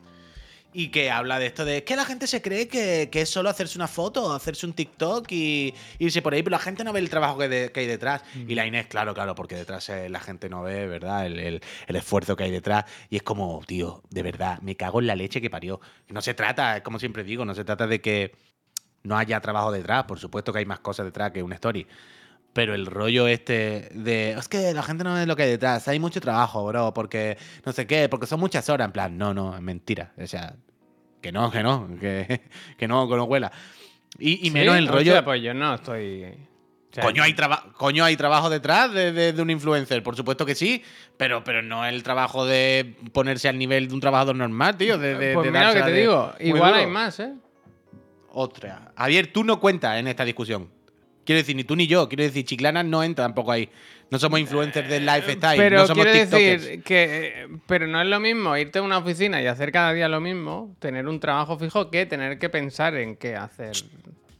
Y 0.73 0.87
que 0.87 1.11
habla 1.11 1.37
de 1.37 1.47
esto 1.47 1.65
de 1.65 1.83
que 1.83 1.97
la 1.97 2.05
gente 2.05 2.27
se 2.27 2.41
cree 2.41 2.69
que, 2.69 3.09
que 3.11 3.21
es 3.21 3.29
solo 3.29 3.49
hacerse 3.49 3.77
una 3.77 3.89
foto, 3.89 4.31
hacerse 4.33 4.65
un 4.65 4.71
TikTok 4.71 5.29
y 5.31 5.73
irse 5.99 6.21
por 6.21 6.33
ahí, 6.33 6.43
pero 6.43 6.51
la 6.55 6.59
gente 6.63 6.85
no 6.85 6.93
ve 6.93 7.01
el 7.01 7.09
trabajo 7.09 7.37
que, 7.37 7.49
de- 7.49 7.71
que 7.73 7.81
hay 7.81 7.87
detrás. 7.87 8.23
Y 8.47 8.55
la 8.55 8.65
Inés, 8.65 8.87
claro, 8.87 9.13
claro, 9.13 9.35
porque 9.35 9.55
detrás 9.55 9.89
eh, 9.89 10.07
la 10.07 10.21
gente 10.21 10.47
no 10.47 10.63
ve, 10.63 10.87
¿verdad? 10.87 11.25
El, 11.25 11.39
el- 11.39 11.61
el 11.87 11.95
esfuerzo 11.97 12.37
que 12.37 12.45
hay 12.45 12.51
detrás. 12.51 12.85
Y 13.09 13.17
es 13.17 13.23
como, 13.23 13.61
tío, 13.67 14.01
de 14.09 14.23
verdad, 14.23 14.59
me 14.61 14.77
cago 14.77 15.01
en 15.01 15.07
la 15.07 15.15
leche 15.15 15.41
que 15.41 15.49
parió. 15.49 15.81
No 16.07 16.21
se 16.21 16.33
trata, 16.33 16.81
como 16.83 16.99
siempre 16.99 17.25
digo, 17.25 17.43
no 17.43 17.53
se 17.53 17.65
trata 17.65 17.85
de 17.85 17.99
que 17.99 18.31
no 19.03 19.17
haya 19.17 19.41
trabajo 19.41 19.73
detrás. 19.73 20.05
Por 20.05 20.19
supuesto 20.19 20.53
que 20.53 20.59
hay 20.59 20.65
más 20.65 20.79
cosas 20.79 21.05
detrás 21.05 21.31
que 21.31 21.43
una 21.43 21.55
story. 21.55 21.85
Pero 22.53 22.75
el 22.75 22.85
rollo 22.85 23.27
este 23.27 23.89
de. 23.93 24.31
Es 24.31 24.47
que 24.49 24.73
la 24.73 24.83
gente 24.83 25.03
no 25.05 25.13
ve 25.13 25.25
lo 25.25 25.35
que 25.35 25.43
hay 25.43 25.49
detrás. 25.51 25.87
Hay 25.87 25.99
mucho 25.99 26.19
trabajo, 26.19 26.65
bro. 26.65 26.93
Porque 26.93 27.37
no 27.65 27.71
sé 27.71 27.87
qué. 27.87 28.09
Porque 28.09 28.27
son 28.27 28.39
muchas 28.41 28.67
horas. 28.69 28.85
En 28.87 28.91
plan, 28.91 29.17
no, 29.17 29.33
no, 29.33 29.55
es 29.55 29.61
mentira. 29.61 30.11
O 30.21 30.27
sea, 30.27 30.55
que 31.21 31.31
no, 31.31 31.49
que 31.49 31.63
no. 31.63 31.87
Que, 31.99 32.41
que 32.77 32.87
no, 32.89 33.07
que 33.07 33.15
no 33.15 33.23
huela. 33.23 33.51
Y, 34.19 34.31
y 34.33 34.37
Sí, 34.45 34.51
menos 34.51 34.75
el 34.75 34.87
rollo. 34.87 35.11
hostia, 35.13 35.23
pues 35.23 35.41
yo 35.41 35.53
no 35.53 35.75
estoy. 35.75 36.23
o 36.25 36.93
sea, 36.93 37.03
Coño 37.05 37.23
hay, 37.23 37.33
coño, 37.77 38.03
hay 38.03 38.17
trabajo 38.17 38.49
detrás 38.49 38.91
de, 38.93 39.13
de- 39.13 39.31
de 39.31 39.41
un 39.41 39.49
influencer, 39.49 40.03
por 40.03 40.17
supuesto 40.17 40.45
que 40.45 40.53
sí, 40.53 40.83
pero, 41.15 41.45
pero 41.45 41.61
no 41.61 41.85
el 41.85 42.03
trabajo 42.03 42.45
de 42.45 42.97
ponerse 43.13 43.47
al 43.47 43.57
nivel 43.57 43.87
de 43.87 43.93
un 43.93 44.01
trabajador 44.01 44.35
normal, 44.35 44.75
tío. 44.75 44.97
De, 44.97 45.15
de- 45.15 45.33
Pues 45.35 45.45
de 45.45 45.51
mira 45.51 45.69
lo 45.69 45.73
que 45.85 45.89
te 45.89 45.93
digo. 45.97 46.33
Igual 46.41 46.71
duro. 46.73 46.75
hay 46.83 46.87
más, 46.87 47.17
¿eh? 47.21 47.31
Otra. 48.33 48.91
Javier, 48.97 49.27
tú 49.31 49.45
no 49.45 49.59
cuentas 49.61 49.97
en 49.97 50.07
esta 50.09 50.25
discusión. 50.25 50.69
Quiero 51.25 51.37
decir, 51.39 51.55
ni 51.55 51.63
tú 51.63 51.75
ni 51.75 51.87
yo. 51.87 52.07
Quiero 52.09 52.23
decir, 52.23 52.45
Chiclana 52.45 52.83
no 52.83 53.03
entra 53.03 53.25
tampoco 53.25 53.51
ahí. 53.51 53.69
No 54.09 54.19
somos 54.19 54.39
influencers 54.39 54.89
del 54.89 55.05
lifestyle. 55.05 55.57
Pero 55.57 55.77
no 55.77 55.87
somos 55.87 56.03
quiero 56.03 56.19
tiktokers. 56.19 56.63
decir 56.63 56.83
que. 56.83 57.03
eh, 57.43 57.47
Pero 57.67 57.87
no 57.87 58.01
es 58.01 58.07
lo 58.07 58.19
mismo 58.19 58.57
irte 58.57 58.79
a 58.79 58.81
una 58.81 58.97
oficina 58.97 59.41
y 59.41 59.47
hacer 59.47 59.71
cada 59.71 59.93
día 59.93 60.09
lo 60.09 60.19
mismo, 60.19 60.75
tener 60.79 61.07
un 61.07 61.19
trabajo 61.19 61.57
fijo, 61.57 61.89
que 61.89 62.05
tener 62.05 62.37
que 62.39 62.49
pensar 62.49 62.95
en 62.95 63.15
qué 63.15 63.35
hacer. 63.35 63.71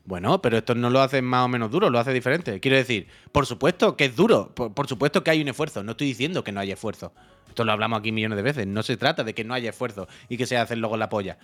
Bueno, 0.04 0.42
pero 0.42 0.58
esto 0.58 0.76
no 0.76 0.90
lo 0.90 1.00
hacen 1.00 1.24
más 1.24 1.46
o 1.46 1.48
menos 1.48 1.72
duro, 1.72 1.90
lo 1.90 2.00
hace 2.00 2.12
diferente. 2.12 2.60
Quiero 2.60 2.76
decir, 2.76 3.08
por 3.32 3.46
supuesto 3.46 3.96
que 3.96 4.06
es 4.06 4.16
duro, 4.16 4.52
por, 4.54 4.74
por 4.74 4.88
supuesto 4.88 5.24
que 5.24 5.32
hay 5.32 5.42
un 5.42 5.48
esfuerzo. 5.48 5.84
No 5.84 5.92
estoy 5.92 6.08
diciendo 6.08 6.44
que 6.44 6.52
no 6.52 6.60
haya 6.60 6.74
esfuerzo. 6.74 7.14
Esto 7.48 7.64
lo 7.64 7.72
hablamos 7.72 8.00
aquí 8.00 8.12
millones 8.12 8.36
de 8.38 8.42
veces. 8.44 8.68
No 8.68 8.82
se 8.84 8.98
trata 8.98 9.24
de 9.24 9.34
que 9.34 9.44
no 9.44 9.54
haya 9.54 9.70
esfuerzo 9.70 10.08
y 10.28 10.38
que 10.38 10.46
sea 10.48 10.64
hacerlo 10.64 10.90
con 10.90 11.00
la 11.00 11.08
polla. 11.08 11.38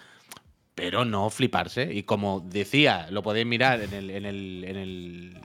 Pero 0.78 1.06
no 1.06 1.32
fliparse. 1.32 1.92
Y 1.92 2.04
como 2.04 2.40
decía, 2.40 3.08
lo 3.10 3.24
podéis 3.24 3.48
mirar 3.48 3.82
en 3.82 3.94
el, 3.94 4.12
en 4.12 4.26
el, 4.28 4.63
en 4.63 4.76
el, 4.76 5.38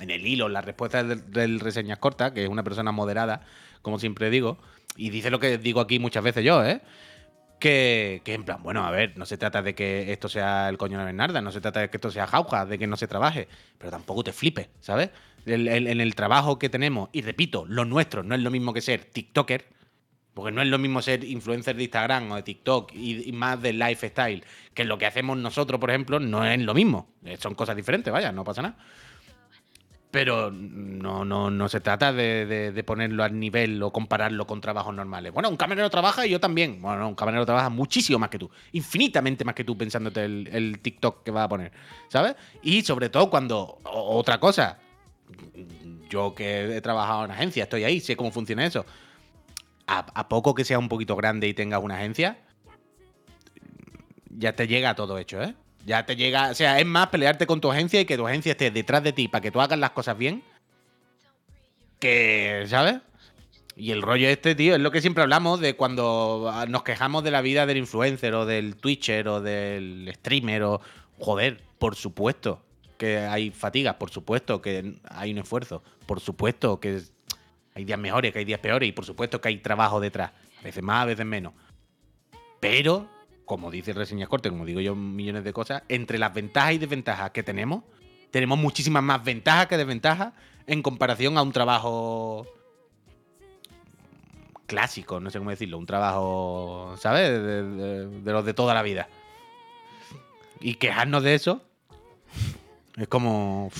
en 0.00 0.10
el 0.10 0.24
hilo, 0.24 0.48
la 0.48 0.60
respuesta 0.60 1.02
del, 1.02 1.58
reseñas 1.58 1.98
corta, 1.98 2.32
que 2.32 2.44
es 2.44 2.48
una 2.48 2.62
persona 2.62 2.92
moderada, 2.92 3.40
como 3.82 3.98
siempre 3.98 4.30
digo, 4.30 4.58
y 4.96 5.10
dice 5.10 5.28
lo 5.28 5.40
que 5.40 5.58
digo 5.58 5.80
aquí 5.80 5.98
muchas 5.98 6.22
veces 6.22 6.44
yo, 6.44 6.64
¿eh? 6.64 6.82
Que, 7.58 8.22
que 8.24 8.34
en 8.34 8.44
plan, 8.44 8.62
bueno, 8.62 8.86
a 8.86 8.92
ver, 8.92 9.18
no 9.18 9.26
se 9.26 9.36
trata 9.36 9.60
de 9.60 9.74
que 9.74 10.12
esto 10.12 10.28
sea 10.28 10.68
el 10.68 10.78
coño 10.78 11.00
de 11.00 11.06
Bernarda, 11.06 11.40
no 11.40 11.50
se 11.50 11.60
trata 11.60 11.80
de 11.80 11.90
que 11.90 11.96
esto 11.96 12.12
sea 12.12 12.28
jauja, 12.28 12.64
de 12.64 12.78
que 12.78 12.86
no 12.86 12.96
se 12.96 13.08
trabaje, 13.08 13.48
pero 13.78 13.90
tampoco 13.90 14.22
te 14.22 14.32
flipes, 14.32 14.68
¿sabes? 14.78 15.10
En 15.46 16.00
el 16.00 16.14
trabajo 16.14 16.60
que 16.60 16.68
tenemos, 16.68 17.08
y 17.12 17.22
repito, 17.22 17.64
lo 17.66 17.84
nuestro 17.84 18.22
no 18.22 18.36
es 18.36 18.40
lo 18.40 18.52
mismo 18.52 18.72
que 18.72 18.82
ser 18.82 19.04
TikToker, 19.06 19.66
porque 20.36 20.52
no 20.52 20.60
es 20.60 20.68
lo 20.68 20.76
mismo 20.76 21.00
ser 21.00 21.24
influencer 21.24 21.76
de 21.76 21.84
Instagram 21.84 22.30
o 22.30 22.36
de 22.36 22.42
TikTok 22.42 22.92
y, 22.92 23.32
más 23.32 23.62
de 23.62 23.72
lifestyle, 23.72 24.44
que 24.74 24.84
lo 24.84 24.98
que 24.98 25.06
hacemos 25.06 25.38
nosotros, 25.38 25.80
por 25.80 25.88
ejemplo, 25.88 26.20
no 26.20 26.44
es 26.44 26.60
lo 26.60 26.74
mismo. 26.74 27.08
Eh, 27.24 27.38
Son 27.40 27.54
cosas 27.54 27.74
diferentes, 27.74 28.12
vaya, 28.12 28.32
no 28.32 28.44
pasa 28.44 28.60
nada. 28.60 28.76
Pero 30.10 30.50
no, 30.50 31.24
no, 31.24 31.50
no 31.50 31.68
se 31.70 31.80
trata 31.80 32.12
de, 32.12 32.84
ponerlo 32.86 33.24
al 33.24 33.40
nivel 33.40 33.82
o 33.82 33.90
compararlo 33.90 34.46
con 34.46 34.60
trabajos 34.60 34.94
normales. 34.94 35.32
Bueno, 35.32 35.48
un 35.48 35.56
camarero 35.56 35.88
trabaja 35.88 36.26
y 36.26 36.30
yo 36.30 36.38
también. 36.38 36.82
Bueno, 36.82 36.98
no, 36.98 37.08
un 37.08 37.14
camarero 37.14 37.46
trabaja 37.46 37.70
muchísimo 37.70 38.18
más 38.18 38.28
que 38.28 38.38
tú. 38.38 38.50
Infinitamente 38.72 39.42
más 39.42 39.54
que 39.54 39.64
tú 39.64 39.78
pensándote 39.78 40.22
el, 40.22 40.80
TikTok 40.82 41.22
que 41.22 41.30
va 41.30 41.44
a 41.44 41.48
poner. 41.48 41.72
¿Sabes? 42.08 42.36
Y 42.62 42.82
sobre 42.82 43.08
todo 43.08 43.30
cuando. 43.30 43.78
otra 43.84 44.38
cosa. 44.38 44.80
Yo 46.10 46.34
que 46.34 46.76
he 46.76 46.80
trabajado 46.82 47.24
en 47.24 47.30
agencia, 47.30 47.62
estoy 47.62 47.84
ahí, 47.84 48.00
sé 48.00 48.16
cómo 48.16 48.30
funciona 48.30 48.66
eso. 48.66 48.84
A, 49.88 50.28
poco 50.28 50.54
que 50.54 50.64
sea 50.64 50.78
un 50.78 50.88
poquito 50.88 51.14
grande 51.14 51.46
y 51.46 51.54
tengas 51.54 51.80
una 51.80 51.96
agencia, 51.96 52.38
ya 54.30 54.54
te 54.54 54.66
llega 54.66 54.96
todo 54.96 55.18
hecho, 55.18 55.40
¿eh? 55.42 55.54
Ya 55.84 56.04
te 56.04 56.16
llega, 56.16 56.50
o 56.50 56.54
sea, 56.54 56.80
es 56.80 56.86
más 56.86 57.08
pelearte 57.08 57.46
con 57.46 57.60
tu 57.60 57.70
agencia 57.70 58.00
y 58.00 58.04
que 58.04 58.16
tu 58.16 58.26
agencia 58.26 58.52
esté 58.52 58.72
detrás 58.72 59.04
de 59.04 59.12
ti 59.12 59.28
para 59.28 59.42
que 59.42 59.52
tú 59.52 59.60
hagas 59.60 59.78
las 59.78 59.90
cosas 59.90 60.18
bien. 60.18 60.42
Que, 62.00 62.64
¿sabes? 62.66 62.96
Y 63.76 63.92
el 63.92 64.02
rollo 64.02 64.28
este, 64.28 64.54
tío, 64.54 64.74
es 64.74 64.80
lo 64.80 64.90
que 64.90 65.00
siempre 65.00 65.22
hablamos 65.22 65.60
de 65.60 65.76
cuando 65.76 66.50
ah, 66.52 66.66
nos 66.66 66.82
quejamos 66.82 67.22
de 67.22 67.30
la 67.30 67.42
vida 67.42 67.66
del 67.66 67.76
influencer 67.76 68.34
o 68.34 68.46
del 68.46 68.76
twitcher 68.76 69.28
o 69.28 69.40
del 69.40 70.10
streamer 70.16 70.62
o... 70.64 70.80
Joder, 71.18 71.62
por 71.78 71.94
supuesto 71.94 72.62
que 72.98 73.18
hay 73.18 73.50
fatigas, 73.50 73.94
por 73.94 74.10
supuesto 74.10 74.60
que 74.60 74.94
hay 75.08 75.32
un 75.32 75.38
esfuerzo, 75.38 75.82
por 76.06 76.20
supuesto 76.20 76.80
que 76.80 77.02
hay 77.76 77.84
días 77.84 77.98
mejores, 77.98 78.32
que 78.32 78.38
hay 78.38 78.46
días 78.46 78.58
peores 78.58 78.88
y 78.88 78.92
por 78.92 79.04
supuesto 79.04 79.38
que 79.38 79.48
hay 79.48 79.58
trabajo 79.58 80.00
detrás. 80.00 80.32
A 80.60 80.62
veces 80.62 80.82
más, 80.82 81.02
a 81.02 81.04
veces 81.04 81.26
menos. 81.26 81.52
Pero, 82.58 83.06
como 83.44 83.70
dice 83.70 83.92
Reseñas 83.92 84.30
Corte, 84.30 84.48
como 84.48 84.64
digo 84.64 84.80
yo 84.80 84.94
millones 84.94 85.44
de 85.44 85.52
cosas, 85.52 85.82
entre 85.90 86.18
las 86.18 86.32
ventajas 86.32 86.72
y 86.72 86.78
desventajas 86.78 87.32
que 87.32 87.42
tenemos, 87.42 87.84
tenemos 88.30 88.58
muchísimas 88.58 89.02
más 89.02 89.22
ventajas 89.22 89.66
que 89.66 89.76
desventajas 89.76 90.32
en 90.66 90.82
comparación 90.82 91.36
a 91.36 91.42
un 91.42 91.52
trabajo 91.52 92.46
clásico, 94.66 95.20
no 95.20 95.28
sé 95.28 95.36
cómo 95.36 95.50
decirlo, 95.50 95.76
un 95.76 95.84
trabajo, 95.84 96.94
¿sabes? 96.98 97.30
De, 97.30 98.32
los 98.32 98.44
de 98.46 98.54
toda 98.54 98.72
la 98.72 98.80
vida. 98.80 99.06
Y 100.60 100.76
quejarnos 100.76 101.22
de 101.22 101.34
eso 101.34 101.60
es 102.96 103.06
como... 103.06 103.70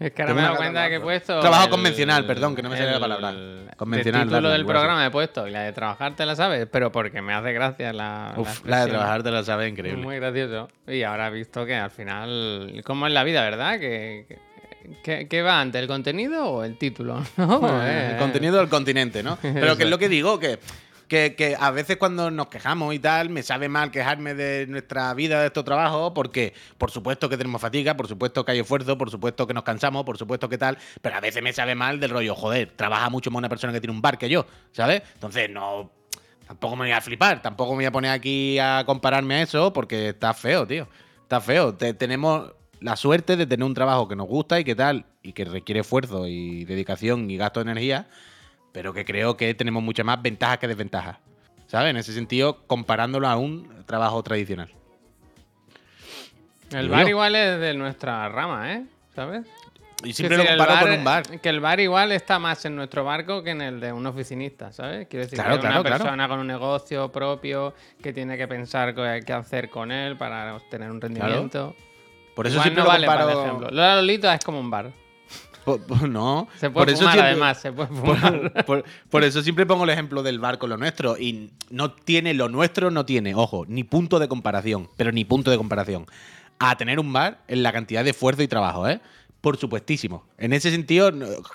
Es 0.00 0.12
que 0.12 0.22
ahora 0.22 0.34
me 0.34 0.40
he 0.40 0.44
dado 0.44 0.56
cuenta 0.56 0.82
de 0.84 0.88
que 0.90 0.94
he 0.96 1.00
puesto. 1.00 1.40
Trabajo 1.40 1.70
convencional, 1.70 2.24
perdón, 2.24 2.54
que 2.54 2.62
no 2.62 2.68
me 2.70 2.76
salía 2.76 2.90
la 2.92 2.96
el- 2.96 3.00
palabra. 3.02 3.30
el 3.30 3.70
Convencional, 3.76 4.22
título 4.28 4.42
dale, 4.48 4.52
del 4.58 4.66
programa 4.66 5.04
he 5.06 5.10
puesto 5.10 5.46
y 5.48 5.50
la 5.50 5.62
de 5.62 5.72
trabajar 5.72 6.14
te 6.14 6.24
la 6.24 6.36
sabes, 6.36 6.66
pero 6.70 6.92
porque 6.92 7.20
me 7.20 7.34
hace 7.34 7.52
gracia 7.52 7.92
la. 7.92 8.32
Uf, 8.36 8.46
la 8.46 8.46
de 8.46 8.52
expresión. 8.52 8.90
trabajar 8.90 9.22
te 9.24 9.30
lo 9.32 9.42
sabes 9.42 9.70
increíble. 9.72 10.02
Muy 10.02 10.16
gracioso. 10.16 10.68
Y 10.86 11.02
ahora 11.02 11.28
he 11.28 11.30
visto 11.32 11.66
que 11.66 11.74
al 11.74 11.90
final. 11.90 12.80
¿Cómo 12.84 13.06
es 13.08 13.12
la 13.12 13.24
vida, 13.24 13.42
verdad? 13.42 13.78
Que. 13.80 14.26
que- 15.02 15.28
¿Qué 15.28 15.42
va 15.42 15.60
antes, 15.60 15.82
el 15.82 15.86
contenido 15.88 16.46
o 16.46 16.64
el 16.64 16.78
título? 16.78 17.22
¿No? 17.36 17.82
Eh, 17.86 18.12
el 18.12 18.16
contenido 18.18 18.56
del 18.56 18.68
continente, 18.70 19.22
¿no? 19.22 19.36
Pero 19.42 19.76
que 19.76 19.82
es 19.82 19.90
lo 19.90 19.98
que 19.98 20.08
digo, 20.08 20.38
que, 20.38 20.58
que, 21.08 21.34
que 21.34 21.56
a 21.58 21.70
veces 21.70 21.96
cuando 21.96 22.30
nos 22.30 22.48
quejamos 22.48 22.94
y 22.94 22.98
tal, 22.98 23.30
me 23.30 23.42
sabe 23.42 23.68
mal 23.68 23.90
quejarme 23.90 24.34
de 24.34 24.66
nuestra 24.68 25.12
vida, 25.14 25.40
de 25.40 25.46
estos 25.46 25.64
trabajos, 25.64 26.12
porque 26.14 26.54
por 26.76 26.90
supuesto 26.90 27.28
que 27.28 27.36
tenemos 27.36 27.60
fatiga, 27.60 27.96
por 27.96 28.06
supuesto 28.06 28.44
que 28.44 28.52
hay 28.52 28.60
esfuerzo, 28.60 28.96
por 28.98 29.10
supuesto 29.10 29.46
que 29.46 29.54
nos 29.54 29.64
cansamos, 29.64 30.04
por 30.04 30.18
supuesto 30.18 30.48
que 30.48 30.58
tal, 30.58 30.78
pero 31.02 31.16
a 31.16 31.20
veces 31.20 31.42
me 31.42 31.52
sabe 31.52 31.74
mal 31.74 31.98
del 31.98 32.10
rollo, 32.10 32.34
joder, 32.34 32.72
trabaja 32.76 33.08
mucho 33.10 33.30
más 33.30 33.38
una 33.38 33.48
persona 33.48 33.72
que 33.72 33.80
tiene 33.80 33.94
un 33.94 34.02
bar 34.02 34.18
que 34.18 34.28
yo, 34.28 34.46
¿sabes? 34.72 35.02
Entonces 35.14 35.50
no... 35.50 35.90
Tampoco 36.46 36.76
me 36.76 36.84
voy 36.86 36.92
a 36.92 37.00
flipar, 37.02 37.42
tampoco 37.42 37.72
me 37.72 37.76
voy 37.76 37.84
a 37.84 37.92
poner 37.92 38.10
aquí 38.10 38.58
a 38.58 38.82
compararme 38.86 39.34
a 39.34 39.42
eso, 39.42 39.70
porque 39.74 40.08
está 40.08 40.32
feo, 40.32 40.66
tío. 40.66 40.88
Está 41.24 41.42
feo. 41.42 41.74
Te- 41.74 41.92
tenemos 41.92 42.52
la 42.80 42.96
suerte 42.96 43.36
de 43.36 43.46
tener 43.46 43.64
un 43.66 43.74
trabajo 43.74 44.08
que 44.08 44.16
nos 44.16 44.26
gusta 44.26 44.58
y 44.58 44.64
que 44.64 44.74
tal, 44.74 45.04
y 45.22 45.34
que 45.34 45.44
requiere 45.44 45.80
esfuerzo 45.80 46.26
y 46.26 46.64
dedicación 46.64 47.30
y 47.30 47.36
gasto 47.36 47.60
de 47.62 47.70
energía, 47.70 48.08
pero 48.78 48.94
que 48.94 49.04
creo 49.04 49.36
que 49.36 49.54
tenemos 49.54 49.82
muchas 49.82 50.06
más 50.06 50.22
ventajas 50.22 50.58
que 50.58 50.68
desventajas. 50.68 51.16
¿Sabes? 51.66 51.90
En 51.90 51.96
ese 51.96 52.12
sentido, 52.12 52.64
comparándolo 52.68 53.26
a 53.26 53.34
un 53.34 53.68
trabajo 53.86 54.22
tradicional. 54.22 54.70
El 56.70 56.88
bar 56.88 57.08
igual 57.08 57.34
es 57.34 57.58
de 57.58 57.74
nuestra 57.74 58.28
rama, 58.28 58.72
¿eh? 58.74 58.84
¿Sabes? 59.16 59.48
Y 60.04 60.12
siempre 60.12 60.38
lo 60.38 60.46
comparo 60.46 60.78
con 60.78 60.92
un 60.92 61.02
bar. 61.02 61.40
Que 61.40 61.48
el 61.48 61.58
bar 61.58 61.80
igual 61.80 62.12
está 62.12 62.38
más 62.38 62.64
en 62.66 62.76
nuestro 62.76 63.02
barco 63.02 63.42
que 63.42 63.50
en 63.50 63.62
el 63.62 63.80
de 63.80 63.92
un 63.92 64.06
oficinista, 64.06 64.70
¿sabes? 64.70 65.08
Quiero 65.08 65.24
decir, 65.24 65.40
Claro, 65.40 65.56
que 65.56 65.62
claro, 65.62 65.80
una 65.80 65.88
claro. 65.88 66.04
persona 66.04 66.28
con 66.28 66.38
un 66.38 66.46
negocio 66.46 67.10
propio 67.10 67.74
que 68.00 68.12
tiene 68.12 68.36
que 68.36 68.46
pensar 68.46 68.94
qué 68.94 69.32
hacer 69.32 69.70
con 69.70 69.90
él 69.90 70.16
para 70.16 70.54
obtener 70.54 70.88
un 70.88 71.00
rendimiento. 71.00 71.74
Por 72.36 72.46
eso 72.46 72.54
Igual 72.54 72.62
siempre 72.62 72.82
no 72.84 72.84
lo 72.84 72.92
vale 72.92 73.06
comparo. 73.08 73.28
el 73.28 73.44
ejemplo. 73.44 73.68
Lola 73.72 73.96
Lolita 73.96 74.34
es 74.34 74.44
como 74.44 74.60
un 74.60 74.70
bar. 74.70 74.92
Por- 75.76 75.86
por- 75.86 76.08
no. 76.08 76.48
Se 76.58 76.70
puede 76.70 76.86
por 76.86 76.96
fumar 76.96 77.12
siempre- 77.12 77.30
además, 77.30 77.60
se 77.60 77.72
puede 77.72 77.88
fumar. 77.88 78.64
Por, 79.10 79.24
eso 79.24 79.42
siempre 79.42 79.66
pongo 79.66 79.84
el 79.84 79.90
ejemplo 79.90 80.22
del 80.22 80.38
bar 80.40 80.58
con 80.58 80.70
lo 80.70 80.76
nuestro. 80.76 81.16
Y 81.18 81.50
no 81.70 81.92
tiene, 81.92 82.34
lo 82.34 82.48
nuestro 82.48 82.90
no 82.90 83.04
tiene, 83.04 83.34
ojo, 83.34 83.64
ni 83.68 83.84
punto 83.84 84.18
de 84.18 84.28
comparación, 84.28 84.88
pero 84.96 85.12
ni 85.12 85.24
punto 85.24 85.50
de 85.50 85.56
comparación. 85.56 86.06
A 86.58 86.76
tener 86.76 86.98
un 86.98 87.12
bar 87.12 87.38
en 87.48 87.62
la 87.62 87.72
cantidad 87.72 88.02
de 88.04 88.10
esfuerzo 88.10 88.42
y 88.42 88.48
trabajo, 88.48 88.88
¿eh? 88.88 89.00
Por 89.40 89.56
supuestísimo. 89.56 90.24
En 90.36 90.52
ese 90.52 90.70
sentido, 90.72 91.12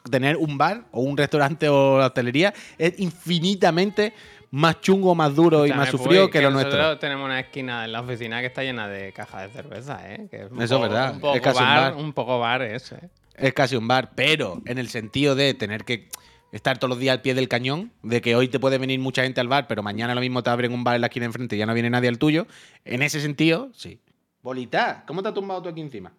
tener 0.10 0.38
un 0.38 0.58
bar 0.58 0.86
o 0.92 1.02
un 1.02 1.18
restaurante 1.18 1.68
o 1.68 2.00
la 2.00 2.08
hostelería 2.08 2.54
es 2.78 2.98
infinitamente 3.00 4.14
más 4.52 4.80
chungo, 4.82 5.16
más 5.16 5.36
duro 5.36 5.66
y 5.66 5.70
Escúchame, 5.70 5.80
más 5.80 5.90
sufrido 5.90 6.24
Puy, 6.26 6.32
que 6.32 6.42
lo 6.42 6.52
nosotros 6.52 6.76
nuestro. 6.76 7.00
tenemos 7.00 7.26
una 7.26 7.40
esquina 7.40 7.84
en 7.86 7.92
la 7.92 8.02
oficina 8.02 8.40
que 8.40 8.46
está 8.48 8.62
llena 8.64 8.88
de 8.88 9.12
cajas 9.12 9.42
de 9.44 9.50
cerveza, 9.50 10.00
¿eh? 10.14 10.28
Que 10.30 10.44
es 10.44 10.52
un 10.52 10.62
Eso 10.62 10.76
es 10.76 10.80
poco- 10.80 10.82
verdad, 10.84 11.14
Un 11.16 11.20
poco 11.20 11.36
es 11.50 11.54
bar. 11.56 11.96
un 11.96 12.14
poco 12.14 12.40
bar 12.40 12.62
ese. 12.62 12.96
¿eh? 12.96 13.10
Es 13.36 13.54
casi 13.54 13.76
un 13.76 13.88
bar, 13.88 14.12
pero 14.16 14.62
en 14.66 14.78
el 14.78 14.90
sentido 14.90 15.36
de 15.36 15.54
tener 15.54 15.86
que 15.86 16.10
estar 16.52 16.78
todos 16.78 16.90
los 16.90 17.00
días 17.00 17.14
al 17.14 17.22
pie 17.22 17.34
del 17.34 17.48
cañón, 17.48 17.92
de 18.04 18.22
que 18.22 18.36
hoy 18.36 18.48
te 18.48 18.60
puede 18.60 18.78
venir 18.78 19.00
mucha 19.00 19.24
gente 19.24 19.42
al 19.42 19.48
bar, 19.48 19.68
pero 19.68 19.82
mañana 19.82 20.14
lo 20.14 20.22
mismo 20.22 20.44
te 20.44 20.52
abren 20.52 20.72
un 20.72 20.84
bar 20.84 20.96
en 20.96 21.02
la 21.02 21.08
esquina 21.08 21.26
enfrente 21.26 21.56
y 21.56 21.60
ya 21.60 21.66
no 21.66 21.74
viene 21.74 21.90
nadie 21.90 22.10
al 22.10 22.20
tuyo. 22.20 22.46
En 22.86 23.02
ese 23.02 23.20
sentido, 23.20 23.72
sí. 23.74 24.00
Bolita, 24.44 25.04
¿cómo 25.08 25.24
te 25.24 25.30
has 25.30 25.34
tumbado 25.34 25.64
tú 25.64 25.70
aquí 25.70 25.82
encima? 25.82 26.14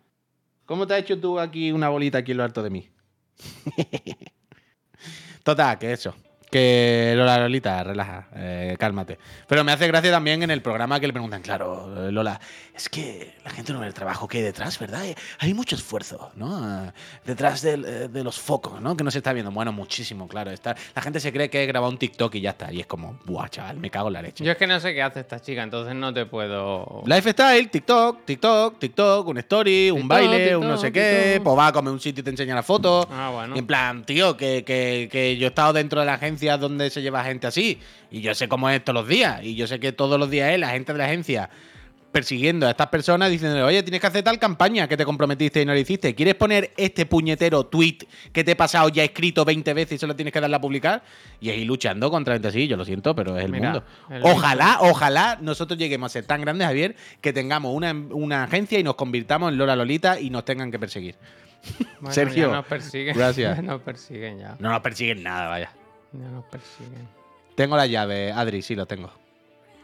¿Cómo 0.66 0.86
te 0.86 0.94
has 0.94 1.00
hecho 1.00 1.20
tú 1.20 1.38
aquí 1.38 1.70
una 1.70 1.88
bolita 1.88 2.18
aquí 2.18 2.32
en 2.32 2.38
lo 2.38 2.44
alto 2.44 2.62
de 2.62 2.70
mí? 2.70 2.88
Total, 5.44 5.78
que 5.78 5.92
eso. 5.92 6.14
Que 6.54 7.14
Lola 7.16 7.36
Lolita, 7.40 7.82
relaja, 7.82 8.28
eh, 8.36 8.76
cálmate. 8.78 9.18
Pero 9.48 9.64
me 9.64 9.72
hace 9.72 9.88
gracia 9.88 10.12
también 10.12 10.40
en 10.44 10.52
el 10.52 10.62
programa 10.62 11.00
que 11.00 11.08
le 11.08 11.12
preguntan, 11.12 11.42
claro, 11.42 12.06
eh, 12.06 12.12
Lola, 12.12 12.38
es 12.72 12.88
que 12.88 13.34
la 13.44 13.50
gente 13.50 13.72
no 13.72 13.80
ve 13.80 13.88
el 13.88 13.92
trabajo 13.94 14.28
que 14.28 14.38
hay 14.38 14.44
detrás, 14.44 14.78
¿verdad? 14.78 15.04
Eh, 15.04 15.16
Hay 15.40 15.52
mucho 15.52 15.74
esfuerzo, 15.74 16.30
¿no? 16.36 16.92
Detrás 17.24 17.60
de 17.62 18.22
los 18.22 18.38
focos, 18.38 18.80
¿no? 18.80 18.96
Que 18.96 19.02
no 19.02 19.10
se 19.10 19.18
está 19.18 19.32
viendo. 19.32 19.50
Bueno, 19.50 19.72
muchísimo, 19.72 20.28
claro. 20.28 20.52
Está, 20.52 20.76
la 20.94 21.02
gente 21.02 21.18
se 21.18 21.32
cree 21.32 21.50
que 21.50 21.64
he 21.64 21.66
grabado 21.66 21.90
un 21.90 21.98
TikTok 21.98 22.32
y 22.36 22.40
ya 22.42 22.50
está. 22.50 22.72
Y 22.72 22.78
es 22.78 22.86
como, 22.86 23.18
buah, 23.24 23.48
chaval, 23.48 23.78
me 23.78 23.90
cago 23.90 24.06
en 24.06 24.12
la 24.12 24.22
leche. 24.22 24.44
Yo 24.44 24.52
es 24.52 24.56
que 24.56 24.68
no 24.68 24.78
sé 24.78 24.94
qué 24.94 25.02
hace 25.02 25.18
esta 25.20 25.40
chica, 25.40 25.60
entonces 25.64 25.96
no 25.96 26.14
te 26.14 26.24
puedo. 26.24 27.02
Lifestyle, 27.04 27.68
TikTok, 27.68 28.24
TikTok, 28.24 28.78
TikTok, 28.78 29.26
un 29.26 29.38
story, 29.38 29.90
un 29.90 30.02
TikTok, 30.02 30.08
baile, 30.08 30.56
un 30.56 30.68
no 30.68 30.78
sé 30.78 30.92
qué, 30.92 31.30
TikTok. 31.32 31.42
pues 31.44 31.58
va 31.58 31.66
a 31.66 31.72
comer 31.72 31.92
un 31.92 31.98
sitio 32.00 32.20
y 32.20 32.24
te 32.24 32.30
enseña 32.30 32.54
la 32.54 32.62
foto. 32.62 33.08
Ah, 33.10 33.30
bueno. 33.34 33.56
Y 33.56 33.58
En 33.58 33.66
plan, 33.66 34.04
tío, 34.04 34.36
que, 34.36 34.62
que- 34.64 35.08
que 35.10 35.36
yo 35.36 35.46
he 35.46 35.48
estado 35.48 35.72
dentro 35.72 35.98
de 35.98 36.06
la 36.06 36.14
agencia 36.14 36.43
donde 36.52 36.90
se 36.90 37.02
lleva 37.02 37.24
gente 37.24 37.46
así. 37.46 37.78
Y 38.10 38.20
yo 38.20 38.34
sé 38.34 38.48
cómo 38.48 38.70
es 38.70 38.84
todos 38.84 38.94
los 38.94 39.08
días. 39.08 39.42
Y 39.42 39.54
yo 39.54 39.66
sé 39.66 39.80
que 39.80 39.92
todos 39.92 40.18
los 40.18 40.30
días 40.30 40.52
es 40.52 40.60
la 40.60 40.70
gente 40.70 40.92
de 40.92 40.98
la 40.98 41.06
agencia 41.06 41.50
persiguiendo 42.14 42.68
a 42.68 42.70
estas 42.70 42.86
personas 42.86 43.28
diciéndole, 43.28 43.64
oye, 43.64 43.82
tienes 43.82 44.00
que 44.00 44.06
hacer 44.06 44.22
tal 44.22 44.38
campaña 44.38 44.86
que 44.86 44.96
te 44.96 45.04
comprometiste 45.04 45.62
y 45.62 45.66
no 45.66 45.72
lo 45.72 45.80
hiciste. 45.80 46.14
¿Quieres 46.14 46.36
poner 46.36 46.72
este 46.76 47.06
puñetero 47.06 47.66
tweet 47.66 47.98
que 48.32 48.44
te 48.44 48.52
he 48.52 48.56
pasado 48.56 48.88
ya 48.88 49.02
escrito 49.02 49.44
20 49.44 49.74
veces 49.74 49.96
y 49.96 49.98
solo 49.98 50.14
tienes 50.14 50.32
que 50.32 50.40
darle 50.40 50.54
a 50.54 50.60
publicar? 50.60 51.02
Y 51.40 51.50
ahí 51.50 51.64
luchando 51.64 52.12
contra 52.12 52.34
gente 52.34 52.46
así, 52.46 52.68
yo 52.68 52.76
lo 52.76 52.84
siento, 52.84 53.16
pero 53.16 53.36
es 53.36 53.44
el 53.44 53.50
Mira, 53.50 53.72
mundo. 53.72 53.84
el 54.10 54.22
Ojalá, 54.22 54.78
ojalá 54.82 55.38
nosotros 55.40 55.76
lleguemos 55.76 56.12
a 56.12 56.12
ser 56.12 56.24
tan 56.24 56.40
grandes, 56.42 56.68
Javier, 56.68 56.94
que 57.20 57.32
tengamos 57.32 57.74
una, 57.74 57.90
una 57.90 58.44
agencia 58.44 58.78
y 58.78 58.84
nos 58.84 58.94
convirtamos 58.94 59.50
en 59.50 59.58
Lola 59.58 59.74
Lolita 59.74 60.20
y 60.20 60.30
nos 60.30 60.44
tengan 60.44 60.70
que 60.70 60.78
perseguir. 60.78 61.16
Bueno, 61.98 62.10
Sergio, 62.14 62.46
ya 62.46 62.54
nos 62.54 62.66
persiguen. 62.66 63.14
gracias. 63.16 63.56
Ya 63.56 63.62
nos 63.62 63.80
persiguen 63.80 64.38
ya. 64.38 64.56
No 64.60 64.70
nos 64.70 64.80
persiguen 64.82 65.20
nada, 65.24 65.48
vaya. 65.48 65.72
Ya 66.20 66.28
nos 66.28 66.44
persiguen. 66.44 67.08
Tengo 67.56 67.76
la 67.76 67.86
llave, 67.86 68.32
Adri, 68.32 68.62
sí, 68.62 68.74
lo 68.74 68.86
tengo. 68.86 69.10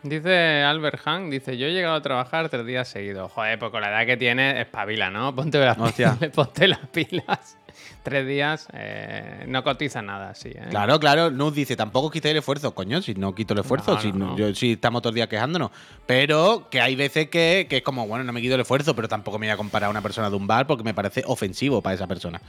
Dice 0.02 0.62
Albert 0.62 0.98
Hank, 1.04 1.30
dice, 1.30 1.58
yo 1.58 1.66
he 1.66 1.72
llegado 1.72 1.94
a 1.94 2.00
trabajar 2.00 2.48
tres 2.48 2.64
días 2.64 2.88
seguidos. 2.88 3.30
Joder, 3.32 3.58
pues 3.58 3.70
con 3.70 3.82
la 3.82 3.90
edad 3.90 4.06
que 4.06 4.16
tienes, 4.16 4.56
espabila, 4.58 5.10
¿no? 5.10 5.34
Ponte 5.36 5.58
las, 5.58 5.76
Hostia. 5.78 6.14
pilas, 6.18 6.30
ponte 6.34 6.68
las 6.68 6.78
pilas. 6.86 7.58
Tres 8.02 8.26
días, 8.26 8.66
eh, 8.72 9.44
no 9.46 9.62
cotiza 9.62 10.00
nada 10.00 10.30
así, 10.30 10.48
¿eh? 10.48 10.66
Claro, 10.70 10.98
claro, 10.98 11.30
nos 11.30 11.54
dice, 11.54 11.76
tampoco 11.76 12.10
quité 12.10 12.30
el 12.30 12.38
esfuerzo, 12.38 12.74
coño, 12.74 13.02
si 13.02 13.14
no 13.14 13.34
quito 13.34 13.52
el 13.52 13.60
esfuerzo, 13.60 13.94
No, 13.94 14.00
si, 14.00 14.10
no, 14.12 14.18
no- 14.18 14.26
no. 14.32 14.36
yo- 14.38 14.54
si 14.54 14.72
estamos 14.72 15.02
todos 15.02 15.12
los 15.12 15.16
días 15.16 15.28
quejándonos. 15.28 15.70
Pero 16.06 16.68
que 16.70 16.80
hay 16.80 16.96
veces 16.96 17.28
que, 17.28 17.66
que 17.68 17.78
es 17.78 17.82
como, 17.82 18.06
bueno, 18.06 18.24
no 18.24 18.32
me 18.32 18.40
quito 18.40 18.54
el 18.54 18.60
esfuerzo, 18.62 18.96
pero 18.96 19.06
tampoco 19.06 19.38
me 19.38 19.46
voy 19.48 19.52
a 19.52 19.56
comparar 19.58 19.88
a 19.88 19.90
una 19.90 20.00
persona 20.02 20.30
de 20.30 20.36
un 20.36 20.46
bar 20.46 20.66
porque 20.66 20.82
me 20.82 20.94
parece 20.94 21.22
ofensivo 21.26 21.82
para 21.82 21.94
esa 21.94 22.06
persona. 22.06 22.40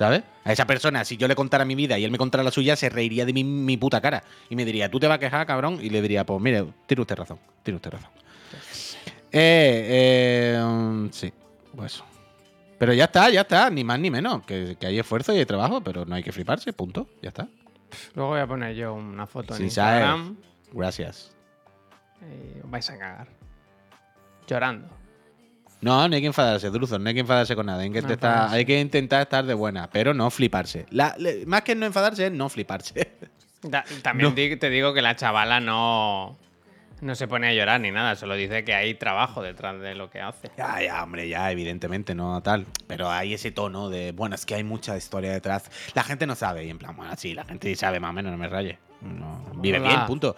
¿Sabes? 0.00 0.22
A 0.44 0.52
esa 0.52 0.66
persona, 0.66 1.04
si 1.04 1.18
yo 1.18 1.28
le 1.28 1.34
contara 1.34 1.66
mi 1.66 1.74
vida 1.74 1.98
y 1.98 2.06
él 2.06 2.10
me 2.10 2.16
contara 2.16 2.42
la 2.42 2.50
suya, 2.50 2.74
se 2.74 2.88
reiría 2.88 3.26
de 3.26 3.34
mi, 3.34 3.44
mi 3.44 3.76
puta 3.76 4.00
cara. 4.00 4.24
Y 4.48 4.56
me 4.56 4.64
diría, 4.64 4.90
¿tú 4.90 4.98
te 4.98 5.06
vas 5.06 5.16
a 5.16 5.18
quejar, 5.18 5.46
cabrón? 5.46 5.78
Y 5.82 5.90
le 5.90 6.00
diría, 6.00 6.24
pues 6.24 6.40
mire, 6.40 6.64
tiene 6.86 7.02
usted 7.02 7.16
razón, 7.16 7.38
tiene 7.62 7.76
usted 7.76 7.90
razón. 7.90 8.08
Eh, 9.30 10.56
eh, 10.56 10.58
mm, 10.64 11.08
sí, 11.10 11.30
pues 11.76 11.96
eso. 11.96 12.06
Pero 12.78 12.94
ya 12.94 13.04
está, 13.04 13.28
ya 13.28 13.42
está, 13.42 13.68
ni 13.68 13.84
más 13.84 14.00
ni 14.00 14.10
menos. 14.10 14.42
Que, 14.46 14.78
que 14.80 14.86
hay 14.86 14.98
esfuerzo 14.98 15.34
y 15.34 15.38
hay 15.38 15.44
trabajo, 15.44 15.82
pero 15.82 16.06
no 16.06 16.14
hay 16.14 16.22
que 16.22 16.32
fliparse, 16.32 16.72
punto. 16.72 17.06
Ya 17.20 17.28
está. 17.28 17.48
Luego 18.14 18.30
voy 18.30 18.40
a 18.40 18.46
poner 18.46 18.74
yo 18.74 18.94
una 18.94 19.26
foto 19.26 19.52
en 19.52 19.58
Sí, 19.58 19.64
Instagram 19.64 20.34
Gracias. 20.72 21.36
os 22.64 22.70
vais 22.70 22.88
a 22.88 22.96
cagar. 22.96 23.28
Llorando. 24.46 24.99
No, 25.82 26.06
no 26.08 26.14
hay 26.14 26.20
que 26.20 26.26
enfadarse, 26.26 26.68
Druzos, 26.70 27.00
no 27.00 27.08
hay 27.08 27.14
que 27.14 27.20
enfadarse 27.20 27.56
con 27.56 27.66
nada. 27.66 27.80
Hay 27.82 27.88
que, 27.90 28.00
No 28.02 28.06
intentar, 28.08 28.30
enfadarse. 28.32 28.56
hay 28.56 28.64
que 28.66 28.80
intentar 28.80 29.22
estar 29.22 29.44
de 29.46 29.54
buena, 29.54 29.88
pero 29.90 30.12
no 30.12 30.30
fliparse. 30.30 30.86
La- 30.90 31.14
le- 31.18 31.46
más 31.46 31.62
que 31.62 31.74
no 31.74 31.86
enfadarse 31.86 32.26
es 32.26 32.32
no 32.32 32.48
fliparse. 32.48 33.12
Da- 33.62 33.84
también 34.02 34.30
No. 34.30 34.58
te 34.58 34.70
digo 34.70 34.92
que 34.94 35.02
la 35.02 35.16
chavala 35.16 35.60
no, 35.60 36.38
no 37.00 37.14
se 37.14 37.26
pone 37.28 37.48
a 37.48 37.52
llorar 37.54 37.80
ni 37.80 37.90
nada, 37.90 38.14
solo 38.16 38.34
dice 38.34 38.62
que 38.64 38.74
hay 38.74 38.94
trabajo 38.94 39.42
detrás 39.42 39.80
de 39.80 39.94
lo 39.94 40.10
que 40.10 40.20
hace. 40.20 40.50
ya, 40.56 40.82
ya, 40.82 41.02
hombre, 41.02 41.28
ya, 41.28 41.50
evidentemente, 41.50 42.14
no 42.14 42.42
tal. 42.42 42.66
Pero 42.86 43.10
hay 43.10 43.32
ese 43.34 43.50
tono 43.50 43.88
de, 43.88 44.12
bueno, 44.12 44.34
es 44.34 44.44
que 44.46 44.54
hay 44.54 44.64
mucha 44.64 44.96
historia 44.98 45.32
detrás. 45.32 45.70
La 45.94 46.02
gente 46.04 46.26
no 46.26 46.34
sabe, 46.34 46.64
y 46.64 46.70
en 46.70 46.78
plan, 46.78 46.94
bueno, 46.96 47.12
sí, 47.16 47.32
la 47.34 47.44
gente 47.44 47.74
sabe 47.76 48.00
más 48.00 48.10
o 48.10 48.12
menos, 48.12 48.32
no 48.32 48.38
me 48.38 48.48
raye. 48.48 48.78
No, 49.00 49.44
vive 49.56 49.78
Hola. 49.78 49.88
bien, 49.88 50.06
punto. 50.06 50.36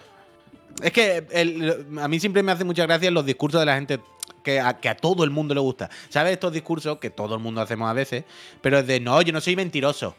Es 0.82 0.90
que 0.92 1.26
el- 1.32 1.86
a 2.00 2.08
mí 2.08 2.18
siempre 2.18 2.42
me 2.42 2.50
hace 2.52 2.64
mucha 2.64 2.86
gracia 2.86 3.10
los 3.10 3.26
discursos 3.26 3.60
de 3.60 3.66
la 3.66 3.74
gente 3.74 4.00
que 4.42 4.60
a, 4.60 4.74
que 4.74 4.88
a 4.88 4.96
todo 4.96 5.24
el 5.24 5.30
mundo 5.30 5.54
le 5.54 5.60
gusta. 5.60 5.90
¿Sabes? 6.08 6.32
Estos 6.32 6.52
discursos 6.52 6.98
que 6.98 7.10
todo 7.10 7.34
el 7.34 7.40
mundo 7.40 7.60
hacemos 7.60 7.88
a 7.88 7.92
veces, 7.92 8.24
pero 8.60 8.78
es 8.78 8.86
de, 8.86 9.00
no, 9.00 9.20
yo 9.22 9.32
no 9.32 9.40
soy 9.40 9.56
mentiroso. 9.56 10.14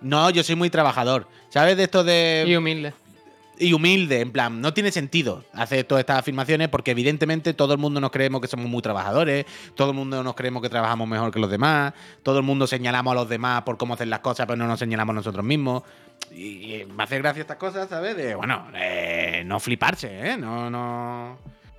No, 0.00 0.30
yo 0.30 0.44
soy 0.44 0.54
muy 0.54 0.70
trabajador. 0.70 1.26
¿Sabes? 1.48 1.76
De 1.76 1.84
esto 1.84 2.04
de 2.04 2.44
Y 2.46 2.54
humilde. 2.54 2.92
y 3.58 3.72
humilde, 3.72 4.20
en 4.20 4.30
plan, 4.30 4.60
no 4.60 4.72
tiene 4.72 4.92
sentido 4.92 5.42
hacer 5.52 5.82
todas 5.84 6.02
estas 6.02 6.20
afirmaciones 6.20 6.68
porque 6.68 6.92
evidentemente 6.92 7.52
todo 7.54 7.72
el 7.72 7.78
mundo 7.80 8.00
nos 8.00 8.12
creemos 8.12 8.40
que 8.40 8.46
somos 8.46 8.66
muy 8.66 8.80
trabajadores, 8.80 9.44
todo 9.74 9.90
el 9.90 9.96
mundo 9.96 10.22
nos 10.22 10.36
creemos 10.36 10.62
que 10.62 10.68
trabajamos 10.68 11.08
mejor 11.08 11.32
que 11.32 11.40
los 11.40 11.50
demás, 11.50 11.92
todo 12.22 12.38
el 12.38 12.44
mundo 12.44 12.68
señalamos 12.68 13.10
a 13.10 13.14
los 13.16 13.28
demás 13.28 13.62
por 13.62 13.76
cómo 13.76 13.94
hacen 13.94 14.10
las 14.10 14.20
cosas, 14.20 14.46
pero 14.46 14.56
no 14.56 14.68
nos 14.68 14.78
señalamos 14.78 15.12
nosotros 15.16 15.44
mismos. 15.44 15.82
Y, 16.30 16.74
y 16.74 16.84
me 16.84 17.02
hace 17.02 17.18
gracia 17.18 17.40
estas 17.40 17.56
cosas, 17.56 17.88
¿sabes? 17.88 18.16
De, 18.16 18.36
bueno, 18.36 18.68
eh, 18.76 19.42
no 19.44 19.58
fliparse, 19.58 20.30
¿eh? 20.30 20.36
No, 20.36 20.70
no... 20.70 21.38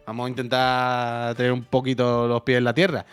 Vamos 0.10 0.26
a 0.26 0.30
intentar 0.30 1.36
tener 1.36 1.52
un 1.52 1.64
poquito 1.66 2.28
los 2.28 2.42
pies 2.42 2.58
en 2.58 2.64
la 2.64 2.74
tierra. 2.74 3.06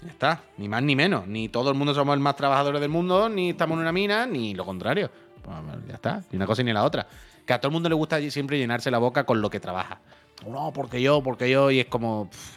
Ya 0.00 0.08
está, 0.08 0.40
ni 0.56 0.66
más 0.66 0.82
ni 0.82 0.96
menos. 0.96 1.26
Ni 1.26 1.50
todo 1.50 1.68
el 1.68 1.76
mundo 1.76 1.92
somos 1.92 2.14
el 2.14 2.20
más 2.20 2.36
trabajadores 2.36 2.80
del 2.80 2.88
mundo, 2.88 3.28
ni 3.28 3.50
estamos 3.50 3.76
en 3.76 3.82
una 3.82 3.92
mina, 3.92 4.24
ni 4.24 4.54
lo 4.54 4.64
contrario. 4.64 5.10
Pues, 5.42 5.56
ya 5.88 5.96
está, 5.96 6.22
ni 6.30 6.36
una 6.36 6.46
cosa 6.46 6.62
ni 6.62 6.72
la 6.72 6.84
otra. 6.84 7.06
Que 7.44 7.52
a 7.52 7.60
todo 7.60 7.68
el 7.68 7.74
mundo 7.74 7.90
le 7.90 7.94
gusta 7.94 8.18
siempre 8.30 8.56
llenarse 8.56 8.90
la 8.90 8.96
boca 8.96 9.24
con 9.24 9.42
lo 9.42 9.50
que 9.50 9.60
trabaja. 9.60 10.00
No, 10.48 10.72
porque 10.72 11.02
yo, 11.02 11.22
porque 11.22 11.50
yo, 11.50 11.70
y 11.70 11.80
es 11.80 11.86
como. 11.86 12.30
pff, 12.30 12.56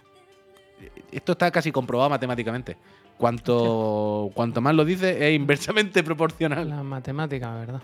esto 1.11 1.33
está 1.33 1.51
casi 1.51 1.73
comprobado 1.73 2.09
matemáticamente. 2.09 2.77
Cuanto, 3.17 4.31
cuanto 4.33 4.61
más 4.61 4.73
lo 4.73 4.85
dice, 4.85 5.27
es 5.27 5.35
inversamente 5.35 6.01
proporcional. 6.01 6.69
Las 6.69 6.85
matemáticas, 6.85 7.59
¿verdad? 7.59 7.81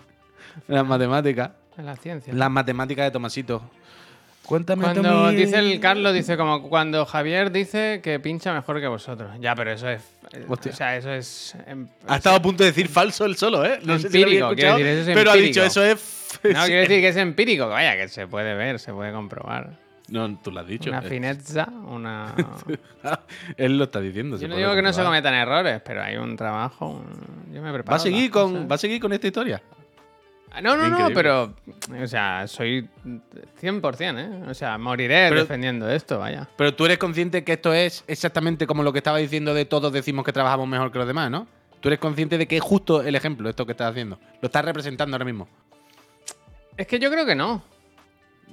Las 0.68 0.86
matemáticas. 0.86 1.50
En 1.76 1.84
la 1.84 1.96
ciencia. 1.96 2.32
Las 2.32 2.50
matemáticas 2.50 3.04
de 3.04 3.10
Tomasito. 3.10 3.60
Cuéntame, 4.46 4.82
Cuando 4.84 5.02
Tommy. 5.02 5.34
dice 5.36 5.58
el 5.58 5.80
Carlos, 5.80 6.14
dice 6.14 6.36
como 6.36 6.68
cuando 6.68 7.04
Javier 7.04 7.50
dice 7.50 8.00
que 8.02 8.20
pincha 8.20 8.54
mejor 8.54 8.80
que 8.80 8.86
vosotros. 8.86 9.30
Ya, 9.40 9.54
pero 9.56 9.72
eso 9.72 9.88
es. 9.88 10.00
eh, 10.32 10.44
Hostia. 10.48 10.72
O 10.72 10.74
sea, 10.76 10.96
eso 10.96 11.10
es. 11.12 11.56
em, 11.66 11.88
Ha 12.06 12.16
estado 12.16 12.36
a 12.36 12.42
punto 12.42 12.62
de 12.62 12.70
decir 12.70 12.88
falso 12.88 13.24
él 13.24 13.36
solo, 13.36 13.64
¿eh? 13.64 13.80
No 13.82 13.98
sé 13.98 14.08
si 14.08 14.18
lo 14.20 14.26
había 14.26 14.38
Empírico, 14.38 14.46
escuchado, 14.50 14.76
quiero 14.76 14.90
decir, 14.90 15.00
eso 15.02 15.10
es 15.10 15.16
pero 15.16 15.30
ha 15.30 15.34
empírico. 15.34 15.60
dicho 15.60 15.66
eso 15.66 15.84
es. 15.84 16.34
No, 16.44 16.64
quiero 16.66 16.80
decir 16.88 17.00
que 17.00 17.08
es 17.08 17.16
empírico, 17.16 17.64
que 17.64 17.70
vaya, 17.72 17.96
que 17.96 18.08
se 18.08 18.26
puede 18.28 18.54
ver, 18.54 18.78
se 18.78 18.92
puede 18.92 19.12
comprobar. 19.12 19.70
No, 20.08 20.38
tú 20.38 20.52
lo 20.52 20.60
has 20.60 20.68
dicho. 20.68 20.88
Una 20.90 21.00
eh. 21.00 21.08
finezza, 21.08 21.66
una. 21.88 22.32
él 23.56 23.76
lo 23.76 23.84
está 23.84 24.00
diciendo. 24.00 24.38
Yo 24.38 24.46
no 24.46 24.56
digo 24.56 24.72
que 24.76 24.82
no 24.82 24.92
se 24.92 25.02
cometan 25.02 25.34
errores, 25.34 25.82
pero 25.84 26.02
hay 26.04 26.16
un 26.16 26.36
trabajo. 26.36 26.86
un- 26.88 27.52
Yo 27.52 27.60
me 27.62 27.72
preparo. 27.72 27.90
¿Va 27.94 27.96
a, 27.96 27.98
seguir 27.98 28.30
con, 28.30 28.52
cosas. 28.52 28.70
¿Va 28.70 28.74
a 28.76 28.78
seguir 28.78 29.00
con 29.00 29.12
esta 29.12 29.26
historia? 29.26 29.60
Ah, 30.52 30.60
No, 30.62 30.76
no, 30.76 30.88
no, 30.88 31.10
pero. 31.12 31.54
O 32.02 32.06
sea, 32.06 32.46
soy 32.46 32.88
100%, 33.60 34.18
¿eh? 34.18 34.50
O 34.50 34.54
sea, 34.54 34.78
moriré 34.78 35.28
Pero- 35.28 35.42
defendiendo 35.42 35.90
esto, 35.90 36.18
vaya. 36.18 36.48
Pero 36.56 36.74
tú 36.74 36.86
eres 36.86 36.98
consciente 36.98 37.44
que 37.44 37.52
esto 37.54 37.72
es 37.74 38.04
exactamente 38.06 38.66
como 38.66 38.82
lo 38.82 38.92
que 38.92 38.98
estaba 38.98 39.18
diciendo 39.18 39.52
de 39.54 39.64
todos 39.66 39.92
decimos 39.92 40.24
que 40.24 40.32
trabajamos 40.32 40.66
mejor 40.68 40.90
que 40.92 40.98
los 40.98 41.06
demás, 41.06 41.30
¿no? 41.30 41.46
Tú 41.80 41.88
eres 41.88 41.98
consciente 42.00 42.38
de 42.38 42.46
que 42.48 42.56
es 42.56 42.62
justo 42.62 43.02
el 43.02 43.14
ejemplo, 43.14 43.48
esto 43.50 43.66
que 43.66 43.72
estás 43.72 43.90
haciendo. 43.90 44.18
Lo 44.40 44.46
estás 44.46 44.64
representando 44.64 45.14
ahora 45.14 45.24
mismo. 45.26 45.46
Es 46.76 46.86
que 46.86 46.98
yo 46.98 47.10
creo 47.10 47.26
que 47.26 47.34
no. 47.34 47.62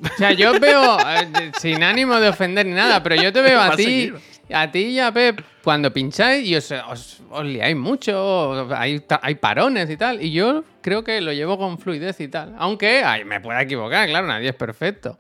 O 0.02 0.18
sea, 0.18 0.32
yo 0.34 0.60
veo, 0.60 0.98
eh, 1.00 1.52
sin 1.60 1.84
ánimo 1.84 2.16
de 2.20 2.30
ofender 2.30 2.66
ni 2.66 2.74
nada, 2.74 3.02
pero 3.04 3.16
yo 3.16 3.32
te 3.32 3.42
veo 3.42 3.62
a 3.62 3.72
ti. 3.76 4.12
A 4.52 4.72
ti 4.72 4.80
y 4.80 5.00
a 5.00 5.12
Pep, 5.12 5.42
cuando 5.64 5.94
pincháis 5.94 6.48
y 6.48 6.56
os, 6.56 6.72
os, 6.72 7.22
os 7.30 7.46
liáis 7.46 7.76
mucho, 7.76 8.68
hay, 8.76 9.00
parones 9.40 9.90
y 9.90 9.98
tal, 9.98 10.22
y 10.22 10.32
yo 10.32 10.64
creo 10.82 11.04
que 11.04 11.22
lo 11.22 11.32
llevo 11.32 11.58
con 11.58 11.80
fluidez 11.80 12.20
y 12.20 12.28
tal. 12.28 12.54
Aunque 12.58 13.04
ay, 13.04 13.24
me 13.24 13.40
pueda 13.40 13.62
equivocar, 13.62 14.08
claro, 14.08 14.28
nadie 14.28 14.50
es 14.50 14.56
perfecto. 14.56 15.18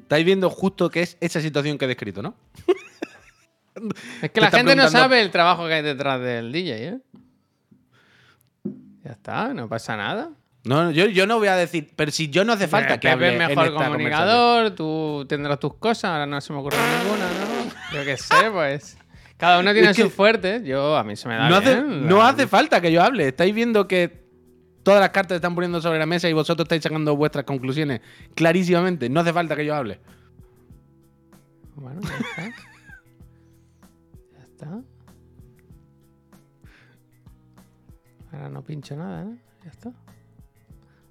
Estáis 0.00 0.24
viendo 0.24 0.50
justo 0.50 0.90
que 0.90 1.02
es 1.02 1.16
esa 1.20 1.40
situación 1.40 1.78
que 1.78 1.84
he 1.84 1.88
descrito, 1.88 2.22
¿no? 2.22 2.34
Es 4.22 4.30
que 4.30 4.40
la 4.40 4.50
gente 4.50 4.74
no 4.74 4.88
sabe 4.88 5.20
el 5.20 5.30
trabajo 5.30 5.66
que 5.66 5.74
hay 5.74 5.82
detrás 5.82 6.18
del 6.18 6.50
DJ, 6.50 6.88
¿eh? 6.88 6.98
Ya 9.04 9.12
está, 9.12 9.52
no 9.52 9.68
pasa 9.68 9.98
nada. 9.98 10.30
No, 10.64 10.90
yo, 10.90 11.06
yo 11.06 11.26
no 11.26 11.38
voy 11.38 11.48
a 11.48 11.56
decir, 11.56 11.92
pero 11.94 12.10
si 12.10 12.30
yo 12.30 12.42
no 12.44 12.54
hace 12.54 12.68
falta 12.68 12.98
que 12.98 13.08
Pepe 13.08 13.12
hable 13.12 13.26
es 13.28 13.32
en 13.34 13.38
mejor 13.48 13.66
esta 13.66 13.84
comunicador, 13.84 14.70
tú 14.70 15.26
tendrás 15.28 15.60
tus 15.60 15.74
cosas, 15.74 16.04
ahora 16.04 16.26
no 16.26 16.40
se 16.40 16.54
me 16.54 16.58
ocurre 16.58 16.78
ninguna, 16.78 17.26
¿no? 17.26 17.55
Yo 17.92 18.04
qué 18.04 18.16
sé, 18.16 18.50
pues. 18.52 18.96
Cada 19.36 19.60
uno 19.60 19.72
tiene 19.72 19.90
Es 19.90 19.96
que- 19.96 20.04
sus 20.04 20.12
fuertes, 20.14 20.62
yo 20.64 20.96
a 20.96 21.04
mí 21.04 21.14
se 21.16 21.28
me 21.28 21.34
da 21.36 21.48
No 21.48 21.56
hace, 21.56 21.74
bien, 21.82 22.08
no 22.08 22.18
la- 22.18 22.28
hace 22.30 22.46
falta 22.46 22.80
que 22.80 22.90
yo 22.90 23.02
hable. 23.02 23.28
Estáis 23.28 23.54
viendo 23.54 23.86
que 23.86 24.24
todas 24.82 25.00
las 25.00 25.10
cartas 25.10 25.34
se 25.34 25.36
están 25.36 25.54
poniendo 25.54 25.80
sobre 25.82 25.98
la 25.98 26.06
mesa 26.06 26.28
y 26.28 26.32
vosotros 26.32 26.64
estáis 26.64 26.82
sacando 26.82 27.14
vuestras 27.16 27.44
conclusiones 27.44 28.00
clarísimamente. 28.34 29.08
No 29.10 29.20
hace 29.20 29.32
falta 29.32 29.54
que 29.56 29.66
yo 29.66 29.74
hable. 29.74 30.00
Bueno, 31.74 32.00
ya 32.02 32.16
está. 32.16 32.42
ya 34.32 34.42
está. 34.44 34.80
Ahora 38.32 38.48
no 38.48 38.62
pincho 38.62 38.96
nada, 38.96 39.24
¿no? 39.24 39.36
Ya 39.64 39.70
está. 39.70 39.92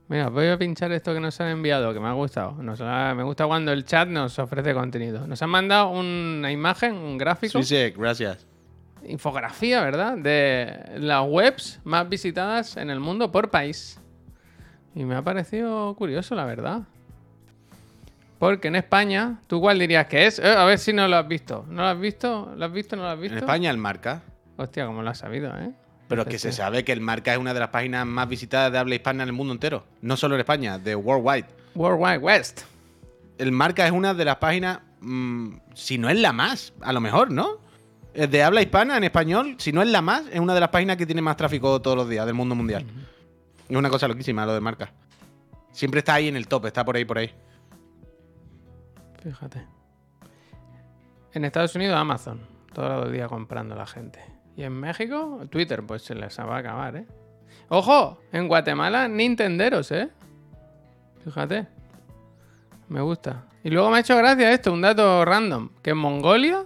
Mira, 0.07 0.29
voy 0.29 0.47
a 0.47 0.57
pinchar 0.57 0.91
esto 0.91 1.13
que 1.15 1.19
nos 1.19 1.39
han 1.41 1.47
enviado, 1.47 1.91
que 1.93 1.99
me 1.99 2.07
ha 2.07 2.13
gustado. 2.13 2.51
Nos 2.61 2.79
ha- 2.81 3.13
me 3.15 3.23
gusta 3.23 3.47
cuando 3.47 3.71
el 3.71 3.85
chat 3.85 4.07
nos 4.07 4.37
ofrece 4.37 4.73
contenido. 4.73 5.25
Nos 5.25 5.41
han 5.41 5.49
mandado 5.49 5.89
una 5.89 6.51
imagen, 6.51 6.93
un 6.93 7.17
gráfico. 7.17 7.61
Sí, 7.61 7.63
sí, 7.63 7.93
gracias. 7.97 8.45
infografía, 9.07 9.81
¿verdad? 9.83 10.17
De 10.17 10.97
las 10.97 11.23
webs 11.27 11.79
más 11.83 12.09
visitadas 12.09 12.75
en 12.77 12.89
el 12.89 12.99
mundo 12.99 13.31
por 13.31 13.51
país. 13.51 13.99
Y 14.95 15.05
me 15.05 15.13
ha 15.15 15.21
parecido 15.21 15.93
curioso, 15.95 16.33
la 16.33 16.45
verdad. 16.45 16.81
Porque 18.39 18.67
en 18.67 18.75
España, 18.75 19.39
¿tú 19.47 19.61
cuál 19.61 19.77
dirías 19.79 20.07
que 20.07 20.25
es? 20.25 20.39
Eh, 20.39 20.47
a 20.47 20.65
ver 20.65 20.79
si 20.79 20.91
no 20.91 21.07
lo 21.07 21.17
has 21.17 21.27
visto. 21.27 21.65
¿No 21.69 21.83
lo 21.83 21.87
has 21.89 21.99
visto? 21.99 22.51
¿Lo 22.57 22.65
has 22.65 22.71
visto? 22.71 22.95
¿No 22.95 23.03
lo 23.03 23.09
has 23.09 23.19
visto? 23.19 23.37
En 23.37 23.43
España 23.43 23.69
el 23.69 23.77
marca. 23.77 24.21
Hostia, 24.57 24.85
¿cómo 24.87 25.03
lo 25.03 25.09
has 25.11 25.17
sabido, 25.19 25.55
eh? 25.57 25.71
Pero 26.07 26.21
es 26.21 26.27
que 26.27 26.39
se 26.39 26.51
sabe 26.51 26.83
que 26.83 26.91
el 26.91 27.01
marca 27.01 27.33
es 27.33 27.39
una 27.39 27.53
de 27.53 27.59
las 27.59 27.69
páginas 27.69 28.05
más 28.05 28.27
visitadas 28.29 28.71
de 28.71 28.77
habla 28.77 28.95
hispana 28.95 29.23
en 29.23 29.29
el 29.29 29.33
mundo 29.33 29.53
entero. 29.53 29.85
No 30.01 30.15
solo 30.17 30.35
en 30.35 30.41
España, 30.41 30.77
de 30.77 30.95
worldwide. 30.95 31.47
World 31.73 32.01
Wide 32.01 32.17
West. 32.19 32.61
El 33.37 33.51
marca 33.51 33.85
es 33.85 33.91
una 33.91 34.13
de 34.13 34.23
las 34.23 34.37
páginas, 34.37 34.79
mm, 35.01 35.55
si 35.73 35.97
no 35.97 36.09
es 36.09 36.17
la 36.19 36.31
más, 36.31 36.73
a 36.81 36.93
lo 36.93 37.01
mejor, 37.01 37.31
¿no? 37.31 37.57
Eh, 38.13 38.27
De 38.27 38.43
habla 38.43 38.61
hispana 38.61 38.97
en 38.97 39.03
español, 39.03 39.55
si 39.57 39.73
no 39.73 39.81
es 39.81 39.89
la 39.89 40.01
más, 40.01 40.23
es 40.31 40.39
una 40.39 40.53
de 40.53 40.59
las 40.59 40.69
páginas 40.69 40.95
que 40.95 41.05
tiene 41.05 41.21
más 41.21 41.35
tráfico 41.35 41.81
todos 41.81 41.97
los 41.97 42.07
días 42.07 42.25
del 42.25 42.35
mundo 42.35 42.55
mundial. 42.55 42.85
Es 43.67 43.75
una 43.75 43.89
cosa 43.89 44.07
loquísima 44.07 44.45
lo 44.45 44.53
de 44.53 44.61
marca. 44.61 44.93
Siempre 45.71 45.99
está 45.99 46.13
ahí 46.13 46.27
en 46.29 46.37
el 46.37 46.47
top, 46.47 46.67
está 46.67 46.85
por 46.85 46.95
ahí, 46.95 47.03
por 47.03 47.17
ahí. 47.17 47.33
Fíjate. 49.21 49.65
En 51.33 51.43
Estados 51.43 51.75
Unidos, 51.75 51.97
Amazon. 51.97 52.39
Todos 52.73 53.03
los 53.03 53.11
días 53.11 53.27
comprando 53.27 53.75
la 53.75 53.85
gente. 53.85 54.19
Y 54.55 54.63
en 54.63 54.73
México, 54.73 55.41
Twitter, 55.49 55.83
pues 55.85 56.03
se 56.03 56.15
les 56.15 56.39
va 56.39 56.55
a 56.55 56.59
acabar, 56.59 56.95
¿eh? 56.95 57.05
¡Ojo! 57.69 58.19
En 58.31 58.47
Guatemala, 58.47 59.07
Nintenderos, 59.07 59.91
¿eh? 59.91 60.09
Fíjate. 61.23 61.67
Me 62.87 63.01
gusta. 63.01 63.45
Y 63.63 63.69
luego 63.69 63.89
me 63.89 63.97
ha 63.97 63.99
hecho 63.99 64.15
gracia 64.15 64.51
esto, 64.51 64.71
un 64.71 64.81
dato 64.81 65.25
random. 65.25 65.69
Que 65.81 65.89
en 65.91 65.97
Mongolia 65.97 66.65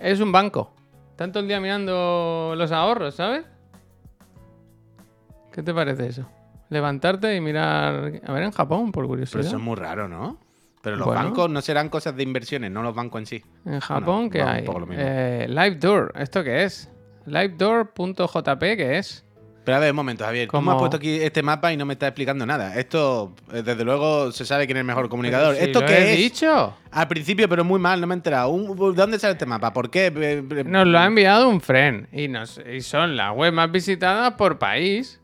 es 0.00 0.20
un 0.20 0.32
banco. 0.32 0.74
Todo 1.16 1.38
el 1.38 1.46
día 1.46 1.60
mirando 1.60 2.54
los 2.56 2.72
ahorros, 2.72 3.14
¿sabes? 3.14 3.44
¿Qué 5.52 5.62
te 5.62 5.72
parece 5.72 6.08
eso? 6.08 6.26
Levantarte 6.68 7.36
y 7.36 7.40
mirar... 7.40 8.20
A 8.26 8.32
ver, 8.32 8.42
en 8.42 8.50
Japón, 8.50 8.90
por 8.90 9.06
curiosidad. 9.06 9.38
Pero 9.40 9.46
eso 9.46 9.56
es 9.56 9.62
muy 9.62 9.76
raro, 9.76 10.08
¿no? 10.08 10.38
Pero 10.82 10.96
los 10.96 11.06
Bueno. 11.06 11.22
bancos 11.22 11.48
no 11.48 11.62
serán 11.62 11.88
cosas 11.88 12.14
de 12.16 12.22
inversiones, 12.24 12.70
no 12.70 12.82
los 12.82 12.94
bancos 12.94 13.20
en 13.20 13.26
sí. 13.26 13.42
En 13.64 13.80
Japón, 13.80 14.28
¿qué 14.28 14.40
no, 14.40 14.44
un 14.46 14.50
hay? 14.50 14.64
Eh, 14.98 15.46
LiveDoor, 15.48 16.12
¿esto 16.18 16.42
qué 16.44 16.64
es? 16.64 16.90
LiveDoor.jp, 17.24 18.60
¿qué 18.76 18.98
es? 18.98 19.24
Pero 19.64 19.76
a 19.76 19.80
ver, 19.80 19.90
un 19.90 19.96
momento, 19.96 20.24
Javier. 20.24 20.48
Tú 20.48 20.56
me 20.56 20.58
Como- 20.58 20.72
has 20.72 20.78
puesto 20.78 20.96
aquí 20.96 21.20
este 21.22 21.40
mapa 21.40 21.72
y 21.72 21.76
no 21.76 21.86
me 21.86 21.92
estás 21.92 22.08
explicando 22.08 22.44
nada. 22.44 22.74
Esto, 22.76 23.32
eh, 23.52 23.62
desde 23.62 23.84
luego, 23.84 24.32
se 24.32 24.44
sabe 24.44 24.66
quién 24.66 24.76
es 24.76 24.80
el 24.80 24.86
mejor 24.88 25.08
comunicador. 25.08 25.54
Si 25.54 25.62
¿Esto 25.62 25.82
lo 25.82 25.86
qué 25.86 25.92
he 25.98 26.12
es? 26.14 26.18
dicho? 26.18 26.74
Al 26.90 27.06
principio, 27.06 27.48
pero 27.48 27.62
muy 27.62 27.78
mal, 27.78 28.00
no 28.00 28.08
me 28.08 28.14
he 28.14 28.16
enterado. 28.16 28.48
Un- 28.48 28.76
¿De 28.76 28.96
dónde 29.00 29.20
sale 29.20 29.34
este 29.34 29.46
mapa? 29.46 29.72
¿Por 29.72 29.88
qué? 29.88 30.06
Eh, 30.06 30.42
eh, 30.50 30.64
Nos 30.66 30.88
lo 30.88 30.98
ha 30.98 31.06
enviado 31.06 31.48
un 31.48 31.60
friend 31.60 32.08
y, 32.12 32.26
nos, 32.26 32.60
y 32.68 32.80
son 32.80 33.16
las 33.16 33.32
web 33.36 33.52
más 33.52 33.70
visitadas 33.70 34.32
por 34.34 34.58
país. 34.58 35.20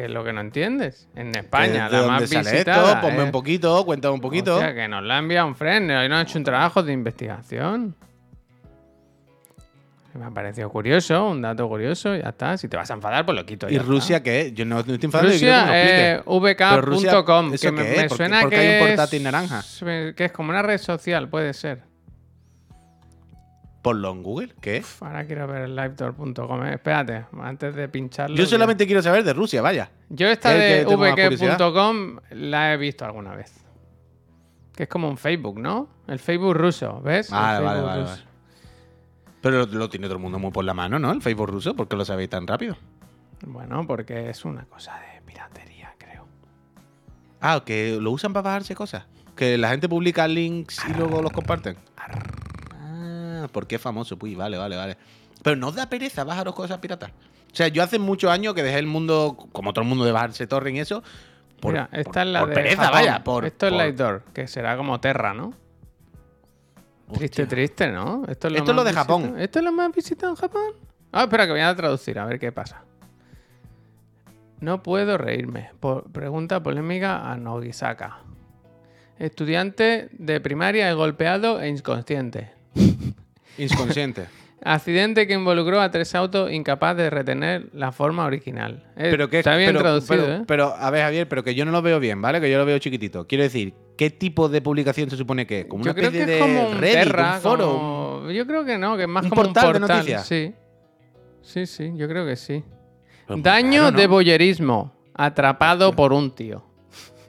Que 0.00 0.06
es 0.06 0.12
lo 0.12 0.24
que 0.24 0.32
no 0.32 0.40
entiendes. 0.40 1.10
En 1.14 1.36
España, 1.36 1.90
¿De 1.90 2.00
la 2.00 2.06
más 2.06 2.26
sale 2.30 2.50
visitada. 2.52 2.92
esto? 2.92 3.00
Ponme 3.02 3.18
es- 3.18 3.24
un 3.24 3.30
poquito, 3.32 3.84
cuéntame 3.84 4.14
un 4.14 4.20
poquito. 4.22 4.56
O 4.56 4.58
sea, 4.58 4.74
que 4.74 4.88
nos 4.88 5.04
la 5.04 5.16
ha 5.16 5.18
enviado 5.18 5.46
un 5.46 5.54
friend. 5.54 5.90
Hoy 5.90 6.08
no 6.08 6.16
ha 6.16 6.22
hecho 6.22 6.38
un 6.38 6.44
trabajo 6.44 6.82
de 6.82 6.90
investigación. 6.94 7.94
Me 10.14 10.24
ha 10.24 10.30
parecido 10.30 10.70
curioso, 10.70 11.28
un 11.28 11.42
dato 11.42 11.68
curioso, 11.68 12.16
ya 12.16 12.30
está. 12.30 12.56
Si 12.56 12.66
te 12.66 12.78
vas 12.78 12.90
a 12.90 12.94
enfadar, 12.94 13.26
pues 13.26 13.36
lo 13.36 13.44
quito. 13.44 13.68
¿Y 13.68 13.76
Rusia 13.78 14.16
está. 14.16 14.24
qué? 14.24 14.52
Yo 14.54 14.64
no, 14.64 14.76
no 14.76 14.94
estoy 14.94 15.10
lo 15.12 15.20
Rusia, 15.20 15.66
eh, 15.70 16.22
vk.com, 16.24 17.52
¿eso 17.52 17.66
que 17.66 17.72
me, 17.72 17.94
qué 17.94 18.02
me 18.04 18.08
suena 18.08 18.40
por 18.40 18.48
qué 18.48 18.56
que 18.56 18.62
hay 18.62 18.80
un 18.80 18.88
portátil 18.88 19.22
naranja? 19.22 19.62
Que 20.16 20.24
es 20.24 20.32
como 20.32 20.48
una 20.48 20.62
red 20.62 20.78
social, 20.78 21.28
puede 21.28 21.52
ser. 21.52 21.89
Ponlo 23.82 24.10
en 24.12 24.22
Google. 24.22 24.54
¿Qué? 24.60 24.82
Ahora 25.00 25.26
quiero 25.26 25.46
ver 25.46 25.62
el 25.62 25.74
livedoor.com. 25.76 26.64
eh. 26.66 26.74
Espérate, 26.74 27.24
antes 27.40 27.74
de 27.74 27.88
pincharlo. 27.88 28.36
Yo 28.36 28.44
solamente 28.46 28.86
quiero 28.86 29.00
saber 29.02 29.24
de 29.24 29.32
Rusia, 29.32 29.62
vaya. 29.62 29.90
Yo 30.10 30.28
esta 30.28 30.50
de 30.50 30.84
vk.com 30.84 32.18
la 32.30 32.74
he 32.74 32.76
visto 32.76 33.04
alguna 33.06 33.34
vez. 33.34 33.54
Que 34.74 34.82
es 34.84 34.88
como 34.88 35.08
un 35.08 35.16
Facebook, 35.16 35.58
¿no? 35.58 35.88
El 36.06 36.18
Facebook 36.18 36.54
ruso, 36.54 37.00
¿ves? 37.02 37.28
El 37.28 37.34
Vale, 37.34 37.64
vale, 37.64 37.80
vale, 37.80 38.00
ruso. 38.02 38.12
vale. 38.12 38.24
Pero 39.42 39.66
lo, 39.66 39.66
lo 39.66 39.88
tiene 39.88 40.06
todo 40.06 40.16
el 40.16 40.22
mundo 40.22 40.38
muy 40.38 40.50
por 40.50 40.64
la 40.64 40.74
mano, 40.74 40.98
¿no? 40.98 41.10
El 41.12 41.22
Facebook 41.22 41.48
ruso, 41.48 41.74
¿por 41.74 41.88
qué 41.88 41.96
lo 41.96 42.04
sabéis 42.04 42.28
tan 42.28 42.46
rápido? 42.46 42.76
Bueno, 43.46 43.86
porque 43.86 44.28
es 44.28 44.44
una 44.44 44.66
cosa 44.66 44.98
de 45.00 45.22
piratería, 45.22 45.94
creo. 45.96 46.26
Ah, 47.40 47.62
que 47.64 47.96
lo 47.98 48.10
usan 48.10 48.34
para 48.34 48.42
bajarse 48.42 48.74
cosas. 48.74 49.06
Que 49.34 49.56
la 49.56 49.70
gente 49.70 49.88
publica 49.88 50.28
links 50.28 50.82
y 50.88 50.92
luego 50.92 51.22
los 51.22 51.32
comparten. 51.32 51.76
Ah, 53.44 53.48
porque 53.50 53.76
es 53.76 53.80
famoso, 53.82 54.18
pues 54.18 54.36
vale, 54.36 54.56
vale, 54.58 54.76
vale. 54.76 54.96
Pero 55.42 55.56
no 55.56 55.68
os 55.68 55.74
da 55.74 55.88
pereza 55.88 56.24
bajaros 56.24 56.54
cosas 56.54 56.78
piratas. 56.78 57.10
O 57.10 57.56
sea, 57.56 57.68
yo 57.68 57.82
hace 57.82 57.98
muchos 57.98 58.30
años 58.30 58.54
que 58.54 58.62
dejé 58.62 58.78
el 58.78 58.86
mundo, 58.86 59.36
como 59.52 59.72
todo 59.72 59.82
el 59.82 59.88
mundo, 59.88 60.04
de 60.04 60.12
bajarse 60.12 60.46
torrent 60.46 60.76
y 60.76 60.80
eso. 60.80 61.02
Por, 61.60 61.72
Mira, 61.72 61.88
esta 61.92 62.10
por- 62.12 62.18
es 62.22 62.26
la 62.28 62.40
por 62.40 62.48
de 62.50 62.54
pereza, 62.54 62.76
Japón. 62.84 62.92
vaya. 62.92 63.24
Por, 63.24 63.44
Esto 63.46 63.66
es 63.66 63.72
Livedoor, 63.72 64.22
que 64.32 64.46
será 64.46 64.76
como 64.76 65.00
Terra, 65.00 65.34
¿no? 65.34 65.52
Triste, 67.12 67.46
triste, 67.46 67.88
¿no? 67.90 68.22
Esto 68.28 68.46
es 68.46 68.52
lo, 68.52 68.58
Esto 68.60 68.70
es 68.70 68.76
lo 68.76 68.84
más 68.84 68.92
de 68.92 68.98
Japón. 68.98 69.22
visitado- 69.22 69.42
¿Esto 69.44 69.58
es 69.58 69.64
lo 69.64 69.72
más 69.72 69.92
visitado 69.94 70.30
en 70.32 70.36
Japón? 70.36 70.72
Ah, 71.12 71.22
espera, 71.24 71.44
que 71.46 71.52
voy 71.52 71.60
a 71.60 71.74
traducir, 71.74 72.18
a 72.18 72.24
ver 72.24 72.38
qué 72.38 72.52
pasa. 72.52 72.84
No 74.60 74.82
puedo 74.82 75.18
reírme. 75.18 75.70
Por- 75.80 76.04
pregunta 76.12 76.62
polémica 76.62 77.30
a 77.32 77.36
Nogisaka. 77.36 78.18
Estudiante 79.18 80.08
de 80.12 80.40
primaria 80.40 80.88
es 80.88 80.94
golpeado 80.96 81.60
e 81.60 81.68
inconsciente. 81.68 82.52
Inconsciente. 83.62 84.26
Accidente 84.62 85.26
que 85.26 85.32
involucró 85.32 85.80
a 85.80 85.90
tres 85.90 86.14
autos 86.14 86.52
incapaz 86.52 86.94
de 86.94 87.08
retener 87.08 87.70
la 87.72 87.92
forma 87.92 88.26
original. 88.26 88.84
Eh, 88.94 89.08
Pero 89.10 89.30
que 89.30 89.38
está 89.38 89.56
bien 89.56 89.70
pero, 89.70 89.80
traducido, 89.80 90.22
pero, 90.22 90.34
¿eh? 90.36 90.44
pero, 90.46 90.74
a 90.76 90.90
ver, 90.90 91.02
Javier, 91.04 91.28
pero 91.28 91.42
que 91.42 91.54
yo 91.54 91.64
no 91.64 91.70
lo 91.70 91.80
veo 91.80 91.98
bien, 91.98 92.20
¿vale? 92.20 92.42
Que 92.42 92.50
yo 92.50 92.58
lo 92.58 92.66
veo 92.66 92.78
chiquitito. 92.78 93.26
Quiero 93.26 93.42
decir, 93.44 93.72
¿qué 93.96 94.10
tipo 94.10 94.50
de 94.50 94.60
publicación 94.60 95.08
se 95.08 95.16
supone 95.16 95.46
que 95.46 95.60
es? 95.60 95.66
Como 95.66 95.82
una 95.82 95.90
Yo 95.92 95.94
creo 95.94 96.10
que 96.10 96.18
especie 96.20 96.36
es 96.36 96.42
como 96.42 96.60
de 96.68 96.72
un 96.74 96.78
Reddit, 96.78 96.94
Terra, 97.04 97.32
un 97.36 97.40
foro. 97.40 97.66
como- 97.72 98.30
Yo 98.30 98.46
creo 98.46 98.64
que 98.66 98.76
no, 98.76 98.96
que 98.98 99.04
es 99.04 99.08
más 99.08 99.24
un 99.24 99.30
como 99.30 99.42
portal 99.44 99.62
de 99.62 99.68
un 99.68 99.80
portal. 99.80 99.96
noticias. 99.96 100.26
Sí. 100.26 100.54
Sí, 101.40 101.64
sí, 101.66 101.92
yo 101.96 102.06
creo 102.06 102.26
que 102.26 102.36
sí. 102.36 102.62
Daño 103.28 103.92
de 103.92 104.06
boyerismo. 104.06 104.92
Atrapado 105.14 105.94
por 105.96 106.12
un 106.12 106.34
tío. 106.34 106.62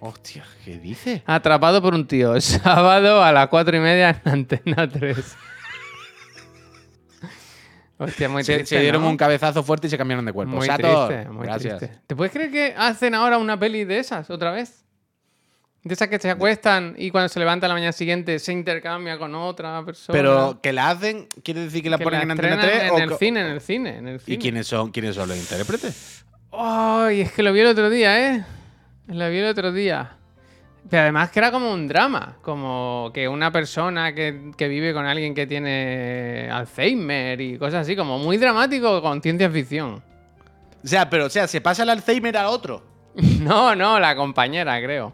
Hostia, 0.01 0.43
¿qué 0.65 0.77
dice? 0.79 1.23
Atrapado 1.25 1.81
por 1.81 1.93
un 1.93 2.05
tío. 2.07 2.41
Sábado 2.41 3.23
a 3.23 3.31
las 3.31 3.47
cuatro 3.47 3.77
y 3.77 3.79
media 3.79 4.09
en 4.25 4.31
Antena 4.33 4.89
3. 4.89 5.37
Hostia, 8.03 8.29
muy 8.29 8.43
Se, 8.43 8.55
triste. 8.55 8.75
se 8.75 8.81
dieron 8.81 9.01
¿no? 9.03 9.09
un 9.09 9.17
cabezazo 9.17 9.63
fuerte 9.63 9.87
y 9.87 9.89
se 9.89 9.97
cambiaron 9.97 10.25
de 10.25 10.33
cuerpo. 10.33 10.55
Muy 10.55 10.65
Sator, 10.67 11.07
triste, 11.09 11.29
muy 11.29 11.45
gracias. 11.45 11.77
triste. 11.77 11.99
¿Te 12.07 12.15
puedes 12.15 12.33
creer 12.33 12.51
que 12.51 12.73
hacen 12.77 13.13
ahora 13.15 13.37
una 13.37 13.59
peli 13.59 13.83
de 13.85 13.99
esas 13.99 14.29
otra 14.29 14.51
vez? 14.51 14.83
De 15.83 15.93
esas 15.95 16.09
que 16.09 16.19
se 16.19 16.29
acuestan 16.29 16.93
y 16.97 17.09
cuando 17.09 17.27
se 17.29 17.39
levanta 17.39 17.67
la 17.67 17.73
mañana 17.73 17.91
siguiente 17.91 18.37
se 18.37 18.51
intercambia 18.53 19.17
con 19.17 19.33
otra 19.35 19.83
persona. 19.83 20.15
Pero 20.17 20.59
que 20.61 20.73
la 20.73 20.89
hacen, 20.91 21.27
¿quiere 21.43 21.61
decir 21.61 21.81
que 21.81 21.89
la 21.89 21.97
Que 21.97 22.03
ponen 22.03 22.19
la 22.19 22.23
en 22.25 22.31
Antena 22.31 22.55
estrenan 22.55 22.79
3? 22.79 22.83
en 23.03 23.09
o 23.09 23.13
el 23.13 23.17
cine, 23.19 23.39
en 23.41 23.47
el 23.47 23.61
cine, 23.61 23.97
en 23.97 24.07
el 24.07 24.15
¿Y 24.17 24.19
cine. 24.19 24.37
quiénes 24.37 24.67
son, 24.67 24.91
quiénes 24.91 25.15
son 25.15 25.27
los 25.29 25.37
intérpretes? 25.37 26.25
Ay, 26.51 27.21
es 27.21 27.31
que 27.31 27.41
lo 27.43 27.51
vi 27.53 27.61
el 27.61 27.67
otro 27.67 27.89
día, 27.89 28.35
¿eh? 28.35 28.45
Lo 29.07 29.29
vi 29.29 29.37
el 29.37 29.45
otro 29.45 29.71
día. 29.71 30.17
Pero 30.89 31.03
además 31.03 31.29
que 31.31 31.39
era 31.39 31.51
como 31.51 31.71
un 31.71 31.87
drama, 31.87 32.37
como 32.41 33.11
que 33.13 33.27
una 33.27 33.51
persona 33.51 34.13
que, 34.13 34.51
que 34.57 34.67
vive 34.67 34.93
con 34.93 35.05
alguien 35.05 35.33
que 35.33 35.47
tiene 35.47 36.49
Alzheimer 36.51 37.39
y 37.39 37.57
cosas 37.57 37.81
así, 37.81 37.95
como 37.95 38.17
muy 38.19 38.37
dramático 38.37 39.01
con 39.01 39.21
ciencia 39.21 39.49
ficción. 39.49 40.03
O 40.83 40.87
sea, 40.87 41.09
pero 41.09 41.25
o 41.25 41.29
sea, 41.29 41.47
se 41.47 41.61
pasa 41.61 41.83
el 41.83 41.89
Alzheimer 41.91 42.37
a 42.37 42.49
otro. 42.49 42.83
No, 43.41 43.75
no, 43.75 43.99
la 43.99 44.15
compañera, 44.15 44.81
creo. 44.81 45.13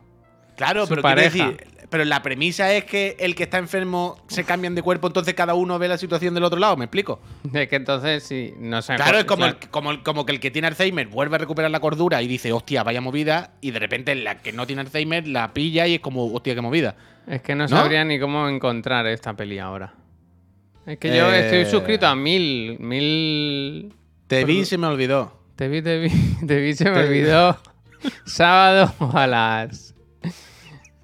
Claro, 0.55 0.85
Su 0.85 0.89
pero 0.89 1.01
quiero 1.01 1.15
pareja. 1.15 1.49
decir, 1.51 1.67
pero 1.89 2.03
la 2.05 2.21
premisa 2.21 2.73
es 2.73 2.83
que 2.85 3.15
el 3.19 3.33
que 3.35 3.43
está 3.43 3.57
enfermo 3.57 4.17
se 4.27 4.43
cambian 4.43 4.75
de 4.75 4.81
cuerpo, 4.81 5.07
entonces 5.07 5.33
cada 5.33 5.53
uno 5.53 5.79
ve 5.79 5.87
la 5.87 5.97
situación 5.97 6.33
del 6.33 6.43
otro 6.43 6.59
lado, 6.59 6.75
¿me 6.77 6.85
explico? 6.85 7.19
Es 7.53 7.67
que 7.69 7.75
entonces 7.77 8.23
sí, 8.23 8.53
no 8.59 8.81
sé. 8.81 8.95
Claro, 8.95 9.11
pues, 9.11 9.19
es 9.21 9.25
como, 9.25 9.43
claro. 9.43 9.57
el, 9.61 9.69
como, 9.69 9.91
el- 9.91 10.03
como 10.03 10.25
que 10.25 10.33
el 10.33 10.39
que 10.39 10.51
tiene 10.51 10.67
Alzheimer 10.67 11.07
vuelve 11.07 11.35
a 11.35 11.39
recuperar 11.39 11.71
la 11.71 11.79
cordura 11.79 12.21
y 12.21 12.27
dice, 12.27 12.51
hostia, 12.51 12.83
vaya 12.83 12.99
movida, 13.01 13.51
y 13.61 13.71
de 13.71 13.79
repente 13.79 14.13
la 14.15 14.39
que 14.39 14.51
no 14.51 14.67
tiene 14.67 14.81
Alzheimer 14.81 15.27
la 15.27 15.53
pilla 15.53 15.87
y 15.87 15.95
es 15.95 15.99
como, 16.01 16.25
hostia, 16.33 16.55
qué 16.55 16.61
movida. 16.61 16.95
Es 17.27 17.41
que 17.41 17.55
no, 17.55 17.63
¿No? 17.63 17.67
sabría 17.69 18.03
ni 18.05 18.19
cómo 18.19 18.47
encontrar 18.49 19.05
esta 19.07 19.35
peli 19.35 19.59
ahora. 19.59 19.93
Es 20.85 20.97
que 20.97 21.09
yo 21.15 21.31
Eh. 21.31 21.39
estoy 21.41 21.65
suscrito 21.65 22.07
a 22.07 22.15
mil, 22.15 22.77
mil 22.79 23.93
Te 24.27 24.45
vi 24.45 24.59
y 24.59 24.65
se 24.65 24.77
me 24.77 24.87
olvidó. 24.87 25.37
Te 25.57 25.67
vi, 25.67 25.81
te 25.81 25.99
vi, 25.99 26.09
te 26.47 26.59
vi, 26.61 26.73
se 26.73 26.89
me 26.89 26.99
olvidó. 26.99 27.57
Sábado 28.25 28.93
a 29.13 29.27
las. 29.27 29.93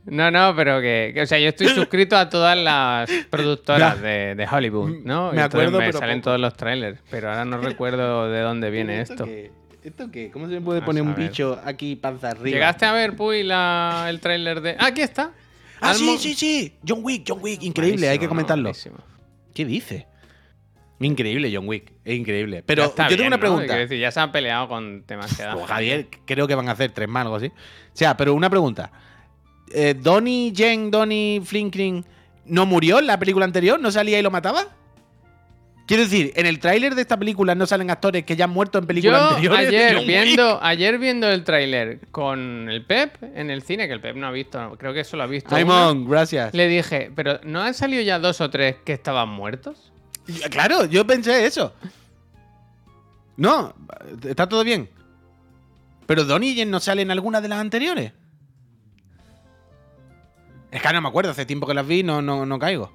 No, 0.05 0.29
no, 0.31 0.53
pero 0.55 0.81
que, 0.81 1.11
que, 1.13 1.21
O 1.21 1.25
sea, 1.25 1.39
yo 1.39 1.47
estoy 1.49 1.67
suscrito 1.69 2.17
a 2.17 2.29
todas 2.29 2.57
las 2.57 3.09
productoras 3.29 4.01
de, 4.01 4.35
de 4.35 4.47
Hollywood, 4.51 5.01
¿no? 5.05 5.31
Me 5.31 5.41
entonces 5.41 5.43
acuerdo, 5.45 5.79
me 5.79 5.85
pero 5.85 5.99
salen 5.99 6.17
poco. 6.19 6.23
todos 6.25 6.39
los 6.41 6.55
trailers, 6.55 6.99
pero 7.09 7.29
ahora 7.29 7.45
no 7.45 7.57
recuerdo 7.61 8.29
de 8.29 8.41
dónde 8.41 8.69
viene 8.69 9.01
esto. 9.01 9.25
¿Esto 9.83 10.09
qué? 10.11 10.29
¿Cómo 10.31 10.47
se 10.47 10.53
me 10.53 10.61
puede 10.61 10.81
poner 10.81 11.03
un 11.03 11.13
bicho 11.15 11.59
aquí 11.65 11.95
panza 11.97 12.29
arriba? 12.29 12.49
¿Llegaste 12.49 12.85
a 12.85 12.93
ver, 12.93 13.15
Puy, 13.15 13.43
la, 13.43 14.05
el 14.09 14.19
tráiler 14.21 14.61
de. 14.61 14.75
¡Ah, 14.79 14.87
aquí 14.87 15.01
está! 15.01 15.31
Ah, 15.81 15.93
sí, 15.93 16.07
Almo- 16.07 16.17
sí, 16.17 16.33
sí. 16.35 16.73
John 16.87 16.99
Wick, 17.03 17.25
John 17.27 17.39
Wick, 17.41 17.61
increíble, 17.63 18.07
hay 18.07 18.17
que 18.17 18.25
¿no? 18.25 18.29
comentarlo. 18.29 18.71
¿Qué 19.53 19.65
dice? 19.65 20.07
Increíble, 20.99 21.51
John 21.53 21.67
Wick, 21.67 21.91
es 22.05 22.15
increíble. 22.17 22.63
Pero 22.65 22.83
yo 22.83 22.91
tengo 22.91 23.09
bien, 23.09 23.21
una 23.27 23.35
¿no? 23.35 23.39
pregunta. 23.41 23.65
Quiero 23.65 23.81
decir, 23.81 23.99
ya 23.99 24.09
se 24.11 24.19
han 24.21 24.31
peleado 24.31 24.69
con 24.69 25.05
demasiada. 25.05 25.53
Pues, 25.55 25.65
Javier, 25.67 26.07
creo 26.25 26.47
que 26.47 26.55
van 26.55 26.69
a 26.69 26.73
hacer 26.73 26.91
tres 26.91 27.09
más, 27.09 27.23
algo 27.23 27.35
así. 27.35 27.47
O 27.47 27.51
sea, 27.91 28.15
pero 28.15 28.33
una 28.33 28.49
pregunta. 28.49 28.89
Eh, 29.71 29.95
¿Donnie, 29.99 30.53
Jen, 30.55 30.91
Donnie, 30.91 31.41
Flinkring 31.43 32.05
no 32.45 32.65
murió 32.65 32.99
en 32.99 33.07
la 33.07 33.17
película 33.19 33.45
anterior? 33.45 33.79
¿No 33.79 33.91
salía 33.91 34.19
y 34.19 34.21
lo 34.21 34.31
mataba? 34.31 34.65
Quiero 35.85 36.03
decir, 36.03 36.31
en 36.35 36.45
el 36.45 36.59
tráiler 36.59 36.95
de 36.95 37.01
esta 37.01 37.17
película 37.17 37.55
no 37.55 37.65
salen 37.67 37.89
actores 37.89 38.23
que 38.23 38.37
ya 38.37 38.45
han 38.45 38.51
muerto 38.51 38.77
en 38.77 38.85
películas 38.87 39.19
Yo 39.21 39.27
anteriores. 39.51 39.67
ayer 39.67 39.99
viendo, 40.07 40.63
ayer 40.63 40.97
viendo 40.97 41.29
el 41.29 41.43
tráiler 41.43 41.99
con 42.09 42.69
el 42.69 42.85
Pep 42.85 43.21
en 43.35 43.49
el 43.49 43.63
cine, 43.63 43.87
que 43.87 43.93
el 43.93 43.99
Pep 43.99 44.15
no 44.15 44.27
ha 44.27 44.31
visto, 44.31 44.75
creo 44.79 44.93
que 44.93 45.01
eso 45.01 45.17
lo 45.17 45.23
ha 45.23 45.27
visto. 45.27 45.53
Simon, 45.55 46.07
gracias. 46.09 46.53
Le 46.53 46.69
dije, 46.69 47.11
pero 47.13 47.39
¿no 47.43 47.61
han 47.61 47.73
salido 47.73 48.01
ya 48.01 48.17
dos 48.17 48.39
o 48.39 48.49
tres 48.49 48.77
que 48.85 48.93
estaban 48.93 49.27
muertos? 49.29 49.91
Y- 50.25 50.33
Claro, 50.49 50.85
yo 50.85 51.05
pensé 51.05 51.45
eso. 51.45 51.73
No, 53.35 53.73
está 54.25 54.47
todo 54.47 54.63
bien. 54.63 54.89
Pero 56.05 56.23
Donnie 56.23 56.51
y 56.51 56.55
Jen 56.55 56.71
no 56.71 56.79
salen 56.79 57.07
en 57.07 57.11
alguna 57.11 57.41
de 57.41 57.47
las 57.49 57.59
anteriores. 57.59 58.13
Es 60.73 60.81
que 60.81 60.91
no 60.93 61.01
me 61.01 61.07
acuerdo, 61.07 61.31
hace 61.31 61.45
tiempo 61.45 61.67
que 61.67 61.73
las 61.73 61.85
vi, 61.87 62.03
no, 62.03 62.21
no, 62.21 62.45
no 62.45 62.59
caigo. 62.59 62.91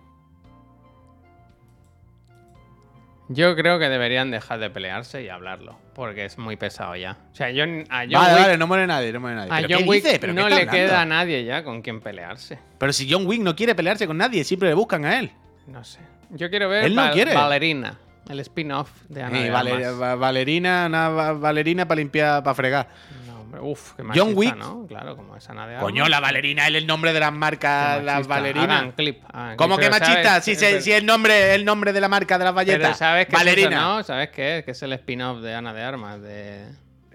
Yo 3.30 3.54
creo 3.56 3.78
que 3.78 3.88
deberían 3.90 4.30
dejar 4.30 4.58
de 4.58 4.70
pelearse 4.70 5.22
y 5.22 5.28
hablarlo, 5.28 5.78
porque 5.94 6.24
es 6.24 6.38
muy 6.38 6.56
pesado 6.56 6.96
ya. 6.96 7.18
O 7.30 7.34
sea, 7.36 7.50
yo, 7.50 7.62
a 7.64 7.66
John 7.66 7.86
vale, 7.88 8.06
Wick, 8.34 8.42
vale, 8.42 8.58
no 8.58 8.66
muere 8.66 8.86
nadie, 8.86 9.12
no 9.12 9.20
muere 9.20 9.36
nadie. 9.36 9.52
a 9.52 9.56
¿Pero 9.56 9.68
John 9.70 9.82
qué 9.84 9.88
Wick 9.90 10.02
dice? 10.04 10.18
¿Pero 10.18 10.34
qué 10.34 10.40
no 10.40 10.48
le 10.48 10.54
hablando? 10.54 10.72
queda 10.72 11.00
a 11.02 11.04
nadie 11.04 11.44
ya 11.44 11.62
con 11.62 11.82
quien 11.82 12.00
pelearse. 12.00 12.58
Pero 12.78 12.92
si 12.92 13.10
John 13.10 13.26
Wick 13.26 13.42
no 13.42 13.54
quiere 13.54 13.74
pelearse 13.74 14.06
con 14.06 14.16
nadie, 14.16 14.44
siempre 14.44 14.70
le 14.70 14.74
buscan 14.74 15.04
a 15.04 15.18
él. 15.18 15.30
No 15.66 15.84
sé. 15.84 16.00
Yo 16.30 16.48
quiero 16.48 16.70
ver 16.70 16.84
Él 16.84 16.94
no 16.94 17.10
quiere. 17.10 17.34
Valerina, 17.34 17.98
el 18.30 18.40
spin-off 18.40 18.90
de 19.10 19.22
Ana 19.22 19.38
Eh, 19.40 19.42
de 19.44 19.50
Vale- 19.50 19.72
Armas. 19.72 20.00
va- 20.00 20.14
Valerina, 20.14 20.84
una 20.86 21.08
va- 21.10 21.32
Valerina 21.34 21.86
para 21.86 21.98
limpiar, 22.00 22.42
para 22.42 22.54
fregar. 22.54 22.88
Hombre, 23.49 23.61
uf, 23.62 23.94
qué 23.94 24.03
John 24.03 24.09
machista, 24.09 24.34
Wick. 24.38 24.57
¿no? 24.57 24.86
Claro, 24.86 25.16
como 25.16 25.34
es 25.36 25.49
Ana 25.49 25.66
de 25.66 25.78
Coño, 25.78 26.07
la 26.07 26.20
Valerina 26.20 26.68
es 26.68 26.74
el 26.74 26.86
nombre 26.86 27.14
de 27.14 27.20
las 27.20 27.30
Qué 27.30 27.36
marcas, 27.38 28.05
las. 28.05 28.28
Hagan 28.30 28.92
clip, 28.92 29.22
hagan 29.32 29.57
¿Cómo 29.57 29.78
que 29.78 29.88
machista? 29.88 30.40
Si, 30.42 30.55
pero- 30.55 30.80
si 30.82 30.92
el 30.92 31.07
nombre 31.07 31.55
el 31.55 31.64
nombre 31.64 31.92
de 31.94 32.01
la 32.03 32.09
marca 32.09 32.36
de 32.38 32.44
las 32.44 32.53
Pero 32.53 32.72
valletas. 32.72 32.99
sabes 32.99 33.26
que 33.26 33.32
Valerina. 33.36 33.68
es 33.68 33.74
eso, 33.76 33.80
¿no? 33.96 34.03
¿Sabes 34.03 34.28
qué 34.30 34.59
es? 34.59 34.64
Que 34.66 34.72
es 34.72 34.82
el 34.82 34.92
spin-off 34.92 35.40
de 35.40 35.55
Ana 35.55 35.72
de 35.72 35.82
Armas. 35.82 36.20
De... 36.20 36.66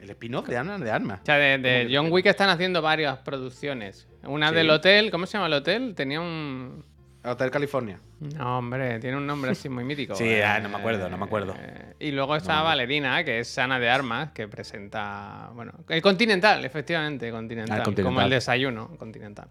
El 0.02 0.10
spin-off 0.10 0.48
de 0.48 0.58
Ana 0.58 0.80
de 0.80 0.90
Armas. 0.92 1.20
O 1.22 1.26
sea, 1.26 1.36
de, 1.36 1.58
de 1.60 1.80
¿Cómo 1.82 1.88
que 1.90 1.96
John 1.98 2.12
Wick 2.12 2.26
están 2.26 2.50
haciendo 2.50 2.82
varias 2.82 3.20
producciones. 3.20 4.08
Una 4.24 4.50
Sí. 4.50 4.56
del 4.56 4.70
hotel, 4.72 5.12
¿cómo 5.12 5.26
se 5.28 5.34
llama 5.34 5.48
el 5.48 5.54
hotel? 5.54 5.94
Tenía 5.96 6.20
un... 6.20 6.84
Hotel 7.26 7.50
California. 7.52 8.00
No, 8.20 8.58
hombre, 8.58 9.00
tiene 9.00 9.16
un 9.18 9.26
nombre 9.26 9.52
así 9.52 9.70
muy 9.70 9.84
mítico. 9.84 10.16
Sí, 10.18 10.42
ah, 10.42 10.60
no 10.60 10.70
me 10.70 10.78
acuerdo, 10.78 11.10
no 11.10 11.18
me 11.18 11.26
acuerdo. 11.26 11.56
Eh, 11.58 11.96
y 12.00 12.12
luego 12.12 12.36
está 12.36 12.62
Valerina, 12.62 13.24
que 13.24 13.40
es 13.40 13.58
Ana 13.58 13.80
de 13.80 13.90
Armas, 13.90 14.32
que 14.32 14.48
presenta... 14.48 15.50
Bueno, 15.54 15.72
el 15.90 16.02
Continental, 16.02 16.64
efectivamente, 16.66 17.32
Continental. 17.32 17.76
Ah, 17.76 17.78
el 17.80 17.84
Continental. 17.84 18.14
Como 18.14 18.22
el 18.22 18.30
desayuno, 18.30 18.90
Continental. 18.98 19.48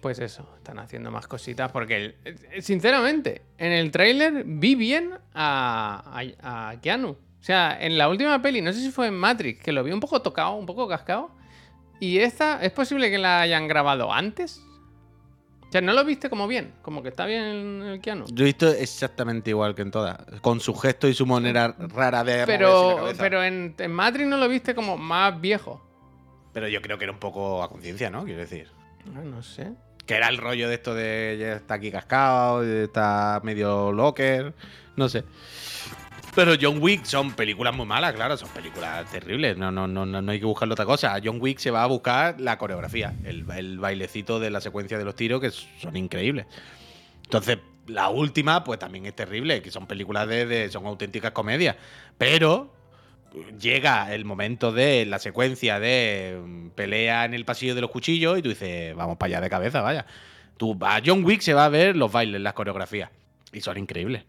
Pues 0.00 0.18
eso, 0.18 0.48
están 0.58 0.78
haciendo 0.78 1.10
más 1.10 1.26
cositas 1.26 1.70
porque, 1.72 1.96
el- 1.96 2.14
eh, 2.24 2.62
sinceramente, 2.62 3.42
en 3.58 3.72
el 3.72 3.90
tráiler 3.90 4.44
vi 4.44 4.74
bien 4.74 5.12
a, 5.34 6.22
a, 6.42 6.70
a 6.70 6.80
Keanu. 6.80 7.10
O 7.10 7.42
sea, 7.46 7.76
en 7.80 7.96
la 7.96 8.08
última 8.08 8.40
peli, 8.42 8.60
no 8.60 8.72
sé 8.72 8.80
si 8.80 8.90
fue 8.90 9.06
en 9.06 9.14
Matrix, 9.16 9.62
que 9.62 9.72
lo 9.72 9.82
vi 9.84 9.92
un 9.92 10.00
poco 10.00 10.20
tocado, 10.20 10.52
un 10.54 10.66
poco 10.66 10.86
cascado. 10.88 11.30
Y 12.00 12.18
esta, 12.18 12.60
¿es 12.62 12.72
posible 12.72 13.10
que 13.10 13.18
la 13.18 13.40
hayan 13.40 13.68
grabado 13.68 14.12
antes? 14.12 14.62
Sea, 15.76 15.82
no 15.82 15.92
lo 15.92 16.06
viste 16.06 16.30
como 16.30 16.48
bien, 16.48 16.72
como 16.80 17.02
que 17.02 17.10
está 17.10 17.26
bien 17.26 17.82
el, 17.82 18.00
Keanu. 18.00 18.24
Yo 18.32 18.44
he 18.44 18.46
visto 18.46 18.66
exactamente 18.66 19.50
igual 19.50 19.74
que 19.74 19.82
en 19.82 19.90
todas. 19.90 20.16
Con 20.40 20.58
su 20.58 20.74
gesto 20.74 21.06
y 21.06 21.12
su 21.12 21.26
manera 21.26 21.76
rara 21.78 22.24
de 22.24 22.38
la 22.38 22.46
Pero, 22.46 23.10
pero 23.18 23.44
en, 23.44 23.74
en 23.76 23.92
Matrix 23.92 24.26
no 24.26 24.38
lo 24.38 24.48
viste 24.48 24.74
como 24.74 24.96
más 24.96 25.38
viejo. 25.38 25.86
Pero 26.54 26.66
yo 26.68 26.80
creo 26.80 26.96
que 26.96 27.04
era 27.04 27.12
un 27.12 27.18
poco 27.18 27.62
a 27.62 27.68
conciencia, 27.68 28.08
¿no? 28.08 28.24
Quiero 28.24 28.40
decir. 28.40 28.68
No, 29.04 29.22
no 29.22 29.42
sé. 29.42 29.74
Que 30.06 30.14
era 30.14 30.28
el 30.28 30.38
rollo 30.38 30.66
de 30.66 30.76
esto 30.76 30.94
de 30.94 31.36
ya 31.38 31.52
está 31.56 31.74
aquí 31.74 31.90
cascado, 31.90 32.62
está 32.62 33.42
medio 33.44 33.92
locker, 33.92 34.54
no 34.96 35.10
sé. 35.10 35.24
Pero 36.36 36.52
John 36.60 36.78
Wick 36.82 37.04
son 37.04 37.32
películas 37.32 37.74
muy 37.74 37.86
malas, 37.86 38.12
claro, 38.12 38.36
son 38.36 38.50
películas 38.50 39.10
terribles, 39.10 39.56
no, 39.56 39.72
no, 39.72 39.88
no, 39.88 40.04
no, 40.04 40.30
hay 40.30 40.38
que 40.38 40.44
buscarle 40.44 40.72
otra 40.74 40.84
cosa. 40.84 41.18
John 41.24 41.38
Wick 41.40 41.58
se 41.58 41.70
va 41.70 41.82
a 41.82 41.86
buscar 41.86 42.38
la 42.40 42.58
coreografía, 42.58 43.14
el, 43.24 43.46
el 43.56 43.78
bailecito 43.78 44.38
de 44.38 44.50
la 44.50 44.60
secuencia 44.60 44.98
de 44.98 45.04
los 45.06 45.14
tiros, 45.16 45.40
que 45.40 45.50
son 45.50 45.96
increíbles. 45.96 46.44
Entonces, 47.24 47.58
la 47.86 48.10
última, 48.10 48.62
pues 48.64 48.78
también 48.78 49.06
es 49.06 49.16
terrible, 49.16 49.62
que 49.62 49.70
son 49.70 49.86
películas 49.86 50.28
de, 50.28 50.44
de- 50.44 50.70
son 50.70 50.84
auténticas 50.86 51.30
comedias. 51.32 51.76
Pero 52.18 52.70
llega 53.58 54.12
el 54.14 54.26
momento 54.26 54.72
de 54.72 55.06
la 55.06 55.18
secuencia 55.18 55.80
de 55.80 56.38
mm, 56.44 56.68
pelea 56.70 57.24
en 57.24 57.32
el 57.32 57.46
pasillo 57.46 57.74
de 57.74 57.80
los 57.80 57.90
cuchillos 57.90 58.38
y 58.38 58.42
tú 58.42 58.50
dices, 58.50 58.94
vamos 58.94 59.16
para 59.16 59.28
allá 59.36 59.40
de 59.40 59.50
cabeza, 59.50 59.80
vaya. 59.80 60.04
Tú, 60.58 60.76
a 60.82 61.00
John 61.04 61.24
Wick 61.24 61.40
se 61.40 61.54
va 61.54 61.64
a 61.64 61.68
ver 61.70 61.96
los 61.96 62.12
bailes, 62.12 62.40
las 62.42 62.52
coreografías. 62.52 63.10
Y 63.52 63.60
son 63.62 63.78
increíbles. 63.78 64.24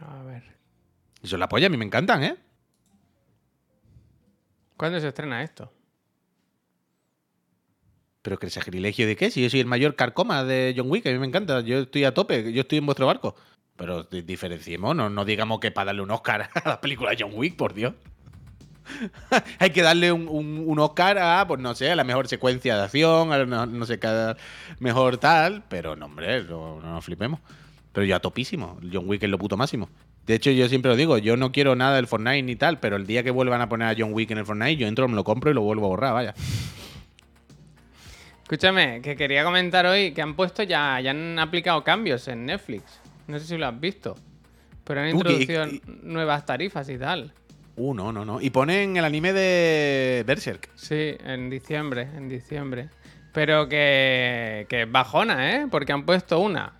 A 0.00 0.22
ver. 0.24 0.59
Y 1.22 1.28
son 1.28 1.40
la 1.40 1.48
polla, 1.48 1.66
a 1.66 1.70
mí 1.70 1.76
me 1.76 1.84
encantan, 1.84 2.22
¿eh? 2.24 2.36
¿Cuándo 4.76 4.98
se 5.00 5.08
estrena 5.08 5.42
esto? 5.42 5.72
Pero 8.22 8.38
que 8.38 8.46
el 8.46 8.52
sacrilegio 8.52 9.06
de 9.06 9.16
qué? 9.16 9.30
Si 9.30 9.42
yo 9.42 9.50
soy 9.50 9.60
el 9.60 9.66
mayor 9.66 9.96
carcoma 9.96 10.44
de 10.44 10.74
John 10.76 10.90
Wick, 10.90 11.06
a 11.06 11.10
mí 11.10 11.18
me 11.18 11.26
encanta. 11.26 11.60
Yo 11.60 11.80
estoy 11.80 12.04
a 12.04 12.12
tope, 12.14 12.52
yo 12.52 12.62
estoy 12.62 12.78
en 12.78 12.86
vuestro 12.86 13.06
barco. 13.06 13.34
Pero 13.76 14.04
di- 14.04 14.22
diferenciemos, 14.22 14.94
no, 14.94 15.08
no 15.08 15.24
digamos 15.24 15.58
que 15.60 15.70
para 15.70 15.86
darle 15.86 16.02
un 16.02 16.10
Oscar 16.10 16.50
a 16.64 16.68
la 16.68 16.80
película 16.80 17.10
de 17.10 17.16
John 17.20 17.32
Wick, 17.34 17.56
por 17.56 17.72
Dios. 17.74 17.94
Hay 19.58 19.70
que 19.70 19.82
darle 19.82 20.12
un, 20.12 20.28
un- 20.28 20.64
un 20.66 20.78
Oscar 20.80 21.18
a, 21.18 21.46
pues 21.46 21.60
no 21.60 21.74
sé, 21.74 21.90
a 21.90 21.96
la 21.96 22.04
mejor 22.04 22.28
secuencia 22.28 22.76
de 22.76 22.82
acción, 22.82 23.32
a 23.32 23.38
la- 23.38 23.46
no, 23.46 23.66
no 23.66 23.86
sé, 23.86 23.98
cada 23.98 24.36
mejor 24.80 25.16
tal. 25.18 25.64
Pero 25.68 25.96
no, 25.96 26.06
hombre, 26.06 26.42
no, 26.44 26.80
no 26.80 26.94
nos 26.94 27.04
flipemos. 27.04 27.40
Pero 27.92 28.04
yo 28.04 28.16
a 28.16 28.20
topísimo. 28.20 28.78
John 28.92 29.08
Wick 29.08 29.22
es 29.22 29.30
lo 29.30 29.38
puto 29.38 29.56
máximo. 29.56 29.88
De 30.30 30.36
hecho, 30.36 30.52
yo 30.52 30.68
siempre 30.68 30.88
lo 30.92 30.96
digo, 30.96 31.18
yo 31.18 31.36
no 31.36 31.50
quiero 31.50 31.74
nada 31.74 31.96
del 31.96 32.06
Fortnite 32.06 32.42
ni 32.44 32.54
tal, 32.54 32.78
pero 32.78 32.94
el 32.94 33.04
día 33.04 33.24
que 33.24 33.32
vuelvan 33.32 33.60
a 33.62 33.68
poner 33.68 33.88
a 33.88 33.96
John 33.98 34.12
Wick 34.14 34.30
en 34.30 34.38
el 34.38 34.46
Fortnite, 34.46 34.76
yo 34.76 34.86
entro, 34.86 35.08
me 35.08 35.16
lo 35.16 35.24
compro 35.24 35.50
y 35.50 35.54
lo 35.54 35.62
vuelvo 35.62 35.86
a 35.86 35.88
borrar, 35.88 36.12
vaya. 36.14 36.34
Escúchame, 38.44 39.02
que 39.02 39.16
quería 39.16 39.42
comentar 39.42 39.86
hoy 39.86 40.12
que 40.12 40.22
han 40.22 40.34
puesto 40.36 40.62
ya, 40.62 41.00
ya 41.00 41.10
han 41.10 41.36
aplicado 41.40 41.82
cambios 41.82 42.28
en 42.28 42.46
Netflix. 42.46 43.00
No 43.26 43.40
sé 43.40 43.44
si 43.44 43.56
lo 43.58 43.66
has 43.66 43.80
visto. 43.80 44.16
Pero 44.84 45.00
han 45.00 45.08
introducido 45.10 45.66
y- 45.66 45.82
nuevas 46.02 46.46
tarifas 46.46 46.88
y 46.88 46.96
tal. 46.96 47.32
Uh, 47.74 47.92
no, 47.92 48.12
no, 48.12 48.24
no. 48.24 48.40
Y 48.40 48.50
ponen 48.50 48.96
el 48.96 49.04
anime 49.04 49.32
de 49.32 50.22
Berserk. 50.24 50.68
Sí, 50.76 51.16
en 51.24 51.50
diciembre, 51.50 52.02
en 52.16 52.28
diciembre. 52.28 52.88
Pero 53.32 53.68
que, 53.68 54.66
que 54.68 54.82
es 54.82 54.92
bajona, 54.92 55.56
¿eh? 55.56 55.66
Porque 55.68 55.92
han 55.92 56.04
puesto 56.06 56.38
una. 56.38 56.74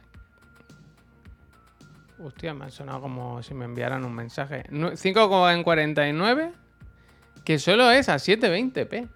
Hostia, 2.22 2.52
me 2.54 2.66
ha 2.66 2.70
sonado 2.70 3.00
como 3.00 3.42
si 3.42 3.54
me 3.54 3.64
enviaran 3.64 4.04
un 4.04 4.14
mensaje. 4.14 4.64
Nu- 4.70 4.90
5,49 4.96 6.52
que 7.44 7.58
solo 7.58 7.90
es 7.90 8.08
a 8.08 8.16
720p. 8.16 9.08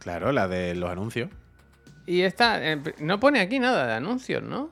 Claro, 0.00 0.32
la 0.32 0.48
de 0.48 0.74
los 0.74 0.90
anuncios. 0.90 1.30
Y 2.06 2.22
esta, 2.22 2.64
eh, 2.64 2.80
no 2.98 3.18
pone 3.20 3.40
aquí 3.40 3.58
nada 3.58 3.86
de 3.86 3.92
anuncios, 3.94 4.42
¿no? 4.42 4.70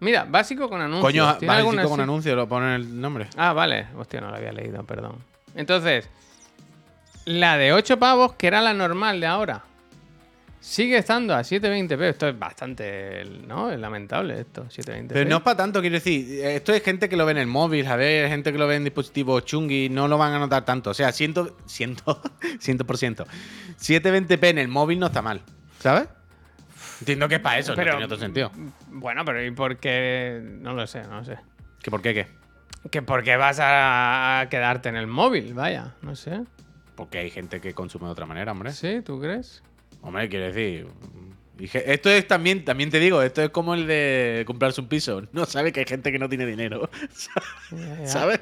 Mira, 0.00 0.24
básico 0.24 0.68
con 0.68 0.80
anuncios. 0.80 1.04
Coño, 1.12 1.38
¿Tiene 1.38 1.48
vale, 1.48 1.58
alguna 1.60 1.82
chico, 1.82 1.90
con 1.90 2.00
así? 2.00 2.04
anuncio, 2.08 2.36
lo 2.36 2.48
ponen 2.48 2.68
el 2.70 3.00
nombre. 3.00 3.28
Ah, 3.36 3.52
vale. 3.52 3.88
Hostia, 3.96 4.20
no 4.20 4.30
lo 4.30 4.36
había 4.36 4.52
leído, 4.52 4.84
perdón. 4.84 5.16
Entonces, 5.56 6.08
la 7.24 7.56
de 7.56 7.72
8 7.72 7.98
pavos, 7.98 8.34
que 8.34 8.46
era 8.46 8.60
la 8.60 8.74
normal 8.74 9.20
de 9.20 9.26
ahora, 9.26 9.64
sigue 10.60 10.98
estando 10.98 11.34
a 11.34 11.40
720p. 11.40 12.00
Esto 12.02 12.28
es 12.28 12.38
bastante, 12.38 13.24
¿no? 13.46 13.70
Es 13.70 13.78
lamentable 13.78 14.40
esto, 14.40 14.64
720p. 14.66 15.08
Pero 15.08 15.28
no 15.30 15.36
es 15.38 15.42
para 15.42 15.56
tanto, 15.56 15.80
quiero 15.80 15.94
decir. 15.94 16.44
Esto 16.44 16.72
es 16.72 16.82
gente 16.82 17.08
que 17.08 17.16
lo 17.16 17.24
ve 17.26 17.32
en 17.32 17.38
el 17.38 17.46
móvil, 17.46 17.86
a 17.86 17.96
ver, 17.96 18.28
gente 18.28 18.52
que 18.52 18.58
lo 18.58 18.66
ve 18.66 18.76
en 18.76 18.84
dispositivos 18.84 19.44
chungui, 19.44 19.88
no 19.88 20.08
lo 20.08 20.18
van 20.18 20.32
a 20.34 20.38
notar 20.38 20.64
tanto. 20.64 20.90
O 20.90 20.94
sea, 20.94 21.12
ciento, 21.12 21.56
ciento, 21.66 22.20
ciento 22.60 22.84
por 22.86 22.98
ciento. 22.98 23.26
720p 23.78 24.48
en 24.48 24.58
el 24.58 24.68
móvil 24.68 24.98
no 24.98 25.06
está 25.06 25.22
mal, 25.22 25.40
¿sabes? 25.78 26.08
Entiendo 27.00 27.28
que 27.28 27.36
es 27.36 27.40
para 27.40 27.58
eso, 27.58 27.74
Pero- 27.76 27.92
no 27.92 27.98
tiene 27.98 28.04
otro 28.06 28.18
sentido. 28.18 28.50
Bueno, 28.88 29.24
pero 29.24 29.44
¿y 29.44 29.50
por 29.52 29.76
qué? 29.76 30.40
No 30.42 30.74
lo 30.74 30.86
sé, 30.86 31.02
no 31.04 31.24
sé. 31.24 31.38
¿Que 31.82 31.90
por 31.90 32.02
qué 32.02 32.12
qué? 32.12 32.26
Que 32.90 33.02
por 33.02 33.22
qué 33.22 33.36
vas 33.36 33.58
a 33.62 34.46
quedarte 34.50 34.88
en 34.88 34.96
el 34.96 35.06
móvil, 35.06 35.54
vaya, 35.54 35.94
no 36.02 36.16
sé. 36.16 36.40
Porque 36.96 37.18
hay 37.18 37.30
gente 37.30 37.60
que 37.60 37.74
consume 37.74 38.06
de 38.06 38.10
otra 38.12 38.26
manera, 38.26 38.50
hombre. 38.50 38.72
¿Sí? 38.72 39.00
¿Tú 39.04 39.20
crees? 39.20 39.62
Hombre, 40.08 40.28
quiero 40.30 40.46
decir. 40.46 40.86
Esto 41.60 42.08
es 42.08 42.26
también, 42.26 42.64
también 42.64 42.88
te 42.88 42.98
digo, 42.98 43.20
esto 43.20 43.42
es 43.42 43.50
como 43.50 43.74
el 43.74 43.86
de 43.86 44.44
comprarse 44.46 44.80
un 44.80 44.88
piso. 44.88 45.22
No 45.32 45.44
sabe 45.44 45.70
que 45.70 45.80
hay 45.80 45.86
gente 45.86 46.10
que 46.10 46.18
no 46.18 46.30
tiene 46.30 46.46
dinero. 46.46 46.88
¿Sabes? 48.04 48.40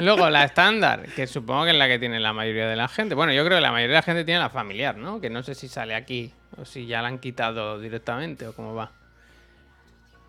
Luego 0.00 0.30
la 0.30 0.44
estándar, 0.44 1.06
que 1.14 1.26
supongo 1.26 1.64
que 1.64 1.70
es 1.72 1.76
la 1.76 1.86
que 1.86 1.98
tiene 1.98 2.18
la 2.18 2.32
mayoría 2.32 2.66
de 2.66 2.76
la 2.76 2.88
gente. 2.88 3.14
Bueno, 3.14 3.32
yo 3.34 3.44
creo 3.44 3.58
que 3.58 3.62
la 3.62 3.72
mayoría 3.72 3.96
de 3.96 3.98
la 3.98 4.02
gente 4.02 4.24
tiene 4.24 4.40
la 4.40 4.48
familiar, 4.48 4.96
¿no? 4.96 5.20
Que 5.20 5.28
no 5.28 5.42
sé 5.42 5.54
si 5.54 5.68
sale 5.68 5.94
aquí 5.94 6.32
o 6.56 6.64
si 6.64 6.86
ya 6.86 7.02
la 7.02 7.08
han 7.08 7.18
quitado 7.18 7.78
directamente 7.78 8.46
o 8.46 8.54
cómo 8.54 8.74
va. 8.74 8.92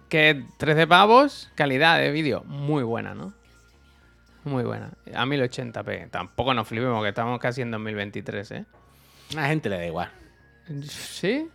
Que 0.10 0.44
13 0.58 0.86
pavos, 0.88 1.50
calidad 1.56 2.00
de 2.00 2.12
vídeo 2.12 2.44
muy 2.44 2.84
buena, 2.84 3.16
¿no? 3.16 3.34
Muy 4.44 4.64
buena. 4.64 4.92
A 5.16 5.26
1080p. 5.26 6.10
Tampoco 6.10 6.54
nos 6.54 6.68
flipemos 6.68 7.02
que 7.04 7.10
estamos 7.10 7.40
casi 7.40 7.62
en 7.62 7.72
2023, 7.72 8.52
¿eh? 8.52 8.66
A 9.32 9.36
la 9.36 9.48
gente 9.48 9.70
le 9.70 9.78
da 9.78 9.86
igual. 9.86 10.23
¿Sí? 10.88 11.48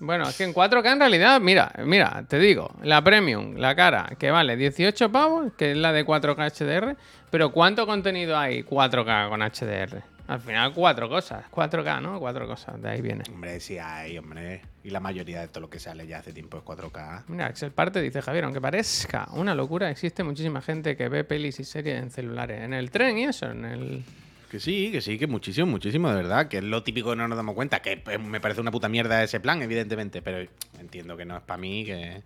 Bueno, 0.00 0.28
es 0.28 0.36
que 0.36 0.44
en 0.44 0.54
4K 0.54 0.92
en 0.92 1.00
realidad, 1.00 1.40
mira, 1.40 1.72
mira, 1.84 2.24
te 2.28 2.38
digo, 2.38 2.70
la 2.82 3.02
Premium, 3.02 3.56
la 3.56 3.74
cara, 3.74 4.12
que 4.16 4.30
vale 4.30 4.56
18 4.56 5.10
pavos, 5.10 5.52
que 5.58 5.72
es 5.72 5.76
la 5.76 5.92
de 5.92 6.06
4K 6.06 6.36
HDR, 6.36 6.96
pero 7.30 7.50
¿cuánto 7.50 7.84
contenido 7.84 8.38
hay 8.38 8.62
4K 8.62 9.28
con 9.28 9.40
HDR? 9.40 10.02
Al 10.28 10.40
final 10.40 10.74
cuatro 10.74 11.08
cosas, 11.08 11.46
4K, 11.50 12.02
¿no? 12.02 12.20
Cuatro 12.20 12.46
cosas, 12.46 12.80
de 12.80 12.90
ahí 12.90 13.00
viene. 13.00 13.24
Hombre, 13.30 13.58
sí 13.60 13.78
hay, 13.78 14.18
hombre. 14.18 14.60
Y 14.84 14.90
la 14.90 15.00
mayoría 15.00 15.40
de 15.40 15.48
todo 15.48 15.62
lo 15.62 15.70
que 15.70 15.80
sale 15.80 16.06
ya 16.06 16.18
hace 16.18 16.34
tiempo 16.34 16.58
es 16.58 16.64
4K. 16.64 17.24
Mira, 17.28 17.46
Axel 17.46 17.72
Parte 17.72 18.02
dice 18.02 18.20
Javier, 18.20 18.44
aunque 18.44 18.60
parezca 18.60 19.26
una 19.32 19.54
locura, 19.54 19.90
existe 19.90 20.22
muchísima 20.22 20.60
gente 20.60 20.98
que 20.98 21.08
ve 21.08 21.24
pelis 21.24 21.58
y 21.60 21.64
series 21.64 22.02
en 22.02 22.10
celulares, 22.10 22.60
en 22.60 22.74
el 22.74 22.90
tren 22.90 23.16
y 23.18 23.24
eso, 23.24 23.50
en 23.50 23.64
el... 23.64 24.04
Que 24.50 24.60
sí, 24.60 24.90
que 24.90 25.00
sí, 25.00 25.18
que 25.18 25.26
muchísimo, 25.26 25.66
muchísimo, 25.66 26.08
de 26.08 26.16
verdad. 26.16 26.48
Que 26.48 26.58
es 26.58 26.64
lo 26.64 26.82
típico 26.82 27.10
que 27.10 27.16
no 27.16 27.28
nos 27.28 27.36
damos 27.36 27.54
cuenta. 27.54 27.80
Que 27.80 27.98
pues, 27.98 28.18
me 28.18 28.40
parece 28.40 28.60
una 28.60 28.70
puta 28.70 28.88
mierda 28.88 29.22
ese 29.22 29.40
plan, 29.40 29.60
evidentemente. 29.62 30.22
Pero 30.22 30.48
entiendo 30.78 31.16
que 31.16 31.24
no 31.24 31.36
es 31.36 31.42
para 31.42 31.58
mí, 31.58 31.84
que. 31.84 32.22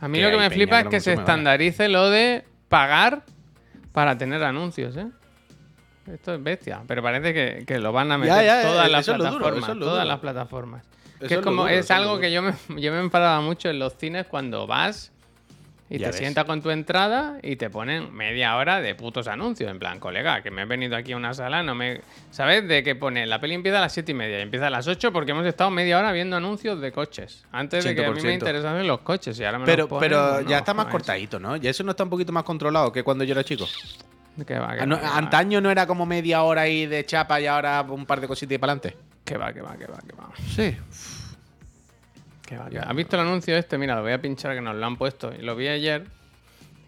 A 0.00 0.08
mí 0.08 0.18
Que 0.18 0.24
lo 0.24 0.30
que 0.30 0.38
me 0.38 0.50
flipa 0.50 0.82
que 0.82 0.88
es 0.88 0.90
que 0.90 1.00
se 1.00 1.12
estandarice 1.14 1.88
lo 1.88 2.10
de 2.10 2.44
pagar 2.68 3.24
para 3.92 4.18
tener 4.18 4.42
anuncios, 4.42 4.96
¿eh? 4.96 5.06
Esto 6.12 6.34
es 6.34 6.42
bestia, 6.42 6.82
pero 6.86 7.02
parece 7.02 7.34
que, 7.34 7.64
que 7.66 7.78
lo 7.80 7.92
van 7.92 8.12
a 8.12 8.18
meter 8.18 8.34
Ya, 8.36 8.42
ya, 8.42 8.62
todas 8.62 8.86
eh, 8.86 8.90
las 8.90 9.06
plataformas, 9.06 9.78
todas 9.78 10.06
las 10.06 10.18
plataformas. 10.20 10.86
Es 11.20 11.38
como 11.38 11.62
duro, 11.62 11.68
es 11.68 11.90
algo 11.90 12.20
que 12.20 12.30
yo 12.30 12.42
me, 12.42 12.52
yo 12.80 12.92
me 12.92 13.00
enfadaba 13.00 13.40
mucho 13.40 13.70
en 13.70 13.78
los 13.78 13.96
cines 13.96 14.26
cuando 14.26 14.66
vas 14.66 15.12
y 15.88 15.98
Ya 15.98 16.06
te 16.06 16.10
ves. 16.10 16.16
sientas 16.16 16.44
con 16.46 16.60
tu 16.62 16.70
entrada 16.70 17.38
y 17.42 17.56
te 17.56 17.70
ponen 17.70 18.12
media 18.12 18.56
hora 18.56 18.80
de 18.80 18.94
putos 18.96 19.28
anuncios. 19.28 19.70
En 19.70 19.78
plan, 19.78 20.00
colega, 20.00 20.42
que 20.42 20.50
me 20.50 20.62
he 20.62 20.64
venido 20.64 20.96
aquí 20.96 21.12
a 21.12 21.16
una 21.16 21.32
sala, 21.32 21.62
no 21.62 21.74
me. 21.74 22.00
¿Sabes? 22.30 22.66
De 22.66 22.82
que 22.82 22.96
pone 22.96 23.24
la 23.26 23.40
peli 23.40 23.54
empieza 23.54 23.78
a 23.78 23.82
las 23.82 23.92
siete 23.92 24.12
y 24.12 24.14
media 24.14 24.38
y 24.38 24.42
empieza 24.42 24.66
a 24.66 24.70
las 24.70 24.88
8 24.88 25.12
porque 25.12 25.30
hemos 25.30 25.46
estado 25.46 25.70
media 25.70 25.98
hora 25.98 26.10
viendo 26.12 26.36
anuncios 26.36 26.80
de 26.80 26.90
coches. 26.92 27.44
Antes 27.52 27.84
de 27.84 27.94
que 27.94 28.04
a 28.04 28.10
mí 28.10 28.20
me 28.20 28.30
100%. 28.30 28.34
interesasen 28.34 28.86
los 28.86 29.00
coches 29.00 29.38
y 29.38 29.44
ahora 29.44 29.58
me 29.60 29.64
Pero, 29.66 29.82
los 29.84 29.88
ponen, 29.90 30.00
pero 30.10 30.40
ya 30.42 30.58
está 30.58 30.74
más 30.74 30.86
cortadito, 30.86 31.38
¿no? 31.38 31.56
Ya 31.56 31.70
eso 31.70 31.84
no 31.84 31.92
está 31.92 32.02
un 32.04 32.10
poquito 32.10 32.32
más 32.32 32.42
controlado 32.44 32.90
que 32.92 33.02
cuando 33.04 33.22
yo 33.24 33.32
era 33.32 33.44
chico. 33.44 33.66
Que 34.46 34.58
va, 34.58 34.74
que 34.74 34.80
Ah, 34.82 34.86
no, 34.86 34.96
va, 34.96 35.00
que 35.02 35.06
va. 35.08 35.16
antaño 35.18 35.60
no 35.60 35.70
era 35.70 35.86
como 35.86 36.04
media 36.04 36.42
hora 36.42 36.62
ahí 36.62 36.84
de 36.86 37.06
chapa 37.06 37.40
y 37.40 37.46
ahora 37.46 37.80
un 37.88 38.04
par 38.04 38.20
de 38.20 38.26
cositas 38.28 38.54
y 38.54 38.58
para 38.58 38.72
adelante. 38.74 38.98
Que 39.24 39.36
va, 39.38 39.52
que 39.52 39.60
va, 39.62 39.76
que 39.76 39.86
va, 39.86 39.98
que 40.06 40.12
va. 40.14 40.30
Sí. 40.54 40.76
Va. 42.54 42.66
¿Has 42.88 42.94
visto 42.96 43.16
el 43.16 43.22
anuncio 43.22 43.56
este? 43.56 43.78
Mira, 43.78 43.94
lo 43.96 44.02
voy 44.02 44.12
a 44.12 44.20
pinchar 44.20 44.54
que 44.54 44.60
nos 44.60 44.76
lo 44.76 44.86
han 44.86 44.96
puesto. 44.96 45.32
Y 45.36 45.42
lo 45.42 45.56
vi 45.56 45.68
ayer, 45.68 46.04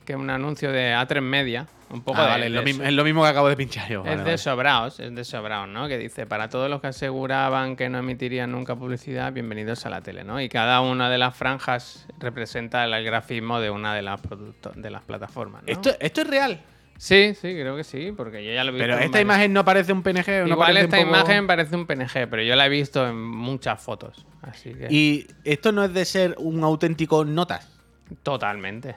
que 0.04 0.12
es 0.12 0.18
un 0.18 0.30
anuncio 0.30 0.70
de 0.70 0.94
A3 0.94 1.20
Media. 1.20 1.66
Un 1.90 2.02
poco 2.02 2.18
Ah, 2.20 2.24
de, 2.24 2.28
vale, 2.28 2.46
es 2.46 2.52
lo, 2.52 2.62
mismo, 2.62 2.84
es 2.84 2.92
lo 2.92 3.02
mismo 3.02 3.22
que 3.22 3.28
acabo 3.30 3.48
de 3.48 3.56
pinchar 3.56 3.88
yo. 3.88 4.00
Es 4.00 4.04
vale, 4.04 4.16
de 4.18 4.24
vale. 4.24 4.38
sobraos, 4.38 5.00
es 5.00 5.14
de 5.14 5.24
sobraos, 5.24 5.68
¿no? 5.68 5.88
Que 5.88 5.96
dice, 5.96 6.26
para 6.26 6.50
todos 6.50 6.68
los 6.68 6.82
que 6.82 6.88
aseguraban 6.88 7.76
que 7.76 7.88
no 7.88 7.98
emitirían 7.98 8.52
nunca 8.52 8.76
publicidad, 8.76 9.32
bienvenidos 9.32 9.86
a 9.86 9.90
la 9.90 10.02
tele, 10.02 10.22
¿no? 10.22 10.38
Y 10.38 10.50
cada 10.50 10.82
una 10.82 11.08
de 11.08 11.16
las 11.16 11.34
franjas 11.34 12.06
representa 12.18 12.84
el 12.84 13.02
grafismo 13.04 13.58
de 13.58 13.70
una 13.70 13.94
de 13.94 14.02
las 14.02 14.20
de 14.74 14.90
las 14.90 15.02
plataformas, 15.02 15.62
¿no? 15.62 15.72
Esto, 15.72 15.90
esto 15.98 16.20
es 16.20 16.26
real. 16.26 16.60
Sí, 16.98 17.32
sí, 17.34 17.52
creo 17.54 17.76
que 17.76 17.84
sí, 17.84 18.12
porque 18.16 18.44
yo 18.44 18.52
ya 18.52 18.64
lo 18.64 18.70
he 18.70 18.74
visto. 18.74 18.86
Pero 18.86 18.98
esta 18.98 19.20
imagen 19.20 19.52
no 19.52 19.64
parece 19.64 19.92
un 19.92 20.02
PNG. 20.02 20.26
no 20.42 20.48
Igual 20.48 20.58
parece 20.58 20.78
un 20.80 20.84
esta 20.86 20.96
poco- 20.96 21.08
imagen 21.08 21.46
parece 21.46 21.76
un 21.76 21.86
PNG, 21.86 22.28
pero 22.28 22.42
yo 22.42 22.56
la 22.56 22.66
he 22.66 22.68
visto 22.68 23.06
en 23.08 23.20
muchas 23.22 23.80
fotos. 23.80 24.26
Así 24.42 24.74
que. 24.74 24.88
Y 24.90 25.26
esto 25.44 25.70
no 25.72 25.84
es 25.84 25.94
de 25.94 26.04
ser 26.04 26.34
un 26.38 26.62
auténtico 26.64 27.24
notas. 27.24 27.68
Totalmente. 28.22 28.96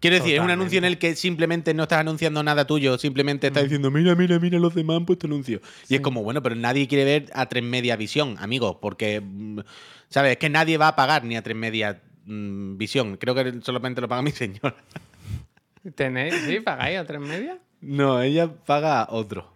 Quiero 0.00 0.16
decir, 0.16 0.34
es 0.34 0.40
un 0.40 0.50
anuncio 0.50 0.78
en 0.78 0.84
el 0.84 0.98
que 0.98 1.14
simplemente 1.14 1.74
no 1.74 1.84
estás 1.84 2.00
anunciando 2.00 2.42
nada 2.42 2.64
tuyo, 2.66 2.98
simplemente 2.98 3.46
estás 3.48 3.62
diciendo, 3.64 3.88
mira, 3.92 4.16
mira, 4.16 4.38
mira, 4.40 4.58
los 4.58 4.74
demás 4.74 4.96
han 4.96 5.06
puesto 5.06 5.28
anuncio. 5.28 5.60
Y 5.88 5.94
es 5.94 6.00
como, 6.00 6.24
bueno, 6.24 6.42
pero 6.42 6.56
nadie 6.56 6.88
quiere 6.88 7.04
ver 7.04 7.26
a 7.34 7.46
tres 7.46 7.62
media 7.62 7.94
visión, 7.94 8.34
amigo, 8.40 8.80
porque, 8.80 9.20
mm, 9.20 9.60
¿sabes? 10.08 10.32
Es 10.32 10.38
que 10.38 10.48
nadie 10.50 10.76
va 10.76 10.88
a 10.88 10.96
pagar 10.96 11.22
ni 11.24 11.36
a 11.36 11.42
tres 11.42 11.56
media 11.56 12.02
mm, 12.26 12.76
visión. 12.78 13.16
Creo 13.16 13.34
que 13.36 13.60
solamente 13.62 14.00
lo 14.00 14.08
paga 14.08 14.22
mi 14.22 14.30
señora. 14.32 14.74
¿Tenéis? 15.94 16.34
¿Sí? 16.46 16.60
¿Pagáis 16.60 16.98
a 16.98 17.04
tres 17.04 17.20
media? 17.20 17.58
No, 17.80 18.20
ella 18.20 18.48
paga 18.64 19.06
otro. 19.10 19.50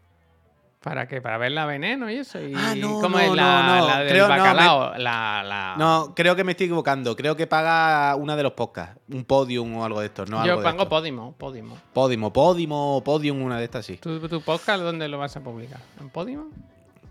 ¿Para 0.80 1.08
qué? 1.08 1.20
¿Para 1.20 1.36
ver 1.38 1.50
la 1.50 1.66
veneno 1.66 2.08
y 2.10 2.16
eso? 2.16 2.40
¿Y 2.40 2.52
Ah, 2.54 2.74
no, 2.76 3.00
cómo 3.00 3.18
no, 3.18 3.18
es 3.18 3.32
la, 3.34 3.62
no, 3.80 3.88
la 3.88 3.98
del 4.00 4.08
Creo- 4.08 4.28
no, 4.28 4.34
me- 4.34 4.38
bacalao? 4.40 4.94
la, 4.98 5.42
la- 5.44 5.74
No, 5.76 6.12
creo 6.14 6.36
que 6.36 6.44
me 6.44 6.52
estoy 6.52 6.66
equivocando. 6.66 7.16
Creo 7.16 7.34
que 7.36 7.46
paga 7.48 8.14
una 8.14 8.36
de 8.36 8.44
los 8.44 8.52
podcasts. 8.52 9.00
Un 9.12 9.24
podium 9.24 9.76
o 9.76 9.84
algo 9.84 9.98
de 10.00 10.06
esto. 10.06 10.24
No 10.26 10.36
algo 10.40 10.46
Yo 10.54 10.56
de 10.58 10.64
pago. 10.64 10.88
Podimo, 10.88 11.32
Podimo. 11.36 11.76
Podimo, 11.92 12.32
Podimo, 12.32 13.02
Podium, 13.04 13.42
una 13.42 13.58
de 13.58 13.64
estas 13.64 13.84
sí. 13.86 13.96
¿Tu, 13.96 14.28
¿Tu 14.28 14.40
podcast 14.42 14.80
dónde 14.82 15.08
lo 15.08 15.18
vas 15.18 15.36
a 15.36 15.40
publicar? 15.40 15.80
¿En 16.00 16.08
Podimo? 16.08 16.50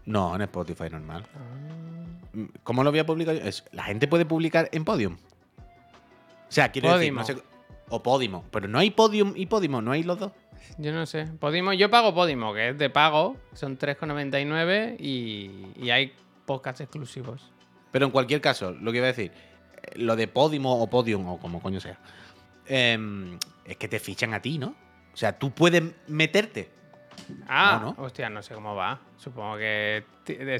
No, 0.05 0.33
en 0.35 0.41
Spotify 0.43 0.89
normal. 0.89 1.25
Ah. 1.35 2.39
¿Cómo 2.63 2.83
lo 2.83 2.91
voy 2.91 2.99
a 2.99 3.05
publicar? 3.05 3.35
la 3.71 3.83
gente 3.83 4.07
puede 4.07 4.25
publicar 4.25 4.69
en 4.71 4.85
Podium. 4.85 5.17
sea, 6.49 6.71
quiero 6.71 6.89
Podimo. 6.91 7.21
decir, 7.21 7.35
no 7.35 7.41
sé. 7.41 7.54
O 7.89 8.01
Podimo. 8.01 8.43
Pero 8.51 8.67
no 8.67 8.79
hay 8.79 8.91
Podium 8.91 9.33
y 9.35 9.45
Podimo, 9.45 9.81
no 9.81 9.91
hay 9.91 10.03
los 10.03 10.17
dos. 10.19 10.31
Yo 10.77 10.91
no 10.91 11.05
sé. 11.05 11.25
Podimo, 11.39 11.73
yo 11.73 11.89
pago 11.89 12.13
Podimo, 12.13 12.53
que 12.53 12.69
es 12.69 12.77
de 12.77 12.89
pago. 12.89 13.37
Son 13.53 13.77
3,99 13.77 14.95
y, 14.99 15.67
y 15.81 15.89
hay 15.91 16.13
podcasts 16.45 16.81
exclusivos. 16.81 17.51
Pero 17.91 18.05
en 18.07 18.11
cualquier 18.11 18.41
caso, 18.41 18.71
lo 18.71 18.91
que 18.91 18.97
iba 18.97 19.07
a 19.07 19.11
decir, 19.13 19.31
eh, 19.31 19.91
lo 19.99 20.15
de 20.15 20.27
Podimo 20.27 20.81
o 20.81 20.89
Podium 20.89 21.27
o 21.27 21.37
como 21.39 21.61
coño 21.61 21.79
sea, 21.79 21.99
em, 22.65 23.37
es 23.65 23.77
que 23.77 23.87
te 23.87 23.99
fichan 23.99 24.33
a 24.33 24.41
ti, 24.41 24.57
¿no? 24.57 24.75
O 25.13 25.17
sea, 25.17 25.37
tú 25.37 25.51
puedes 25.51 25.83
meterte. 26.07 26.69
Ah, 27.47 27.79
No, 27.95 28.03
hostia, 28.03 28.29
no 28.29 28.41
sé 28.41 28.53
cómo 28.53 28.75
va. 28.75 28.99
Supongo 29.17 29.57
que 29.57 30.03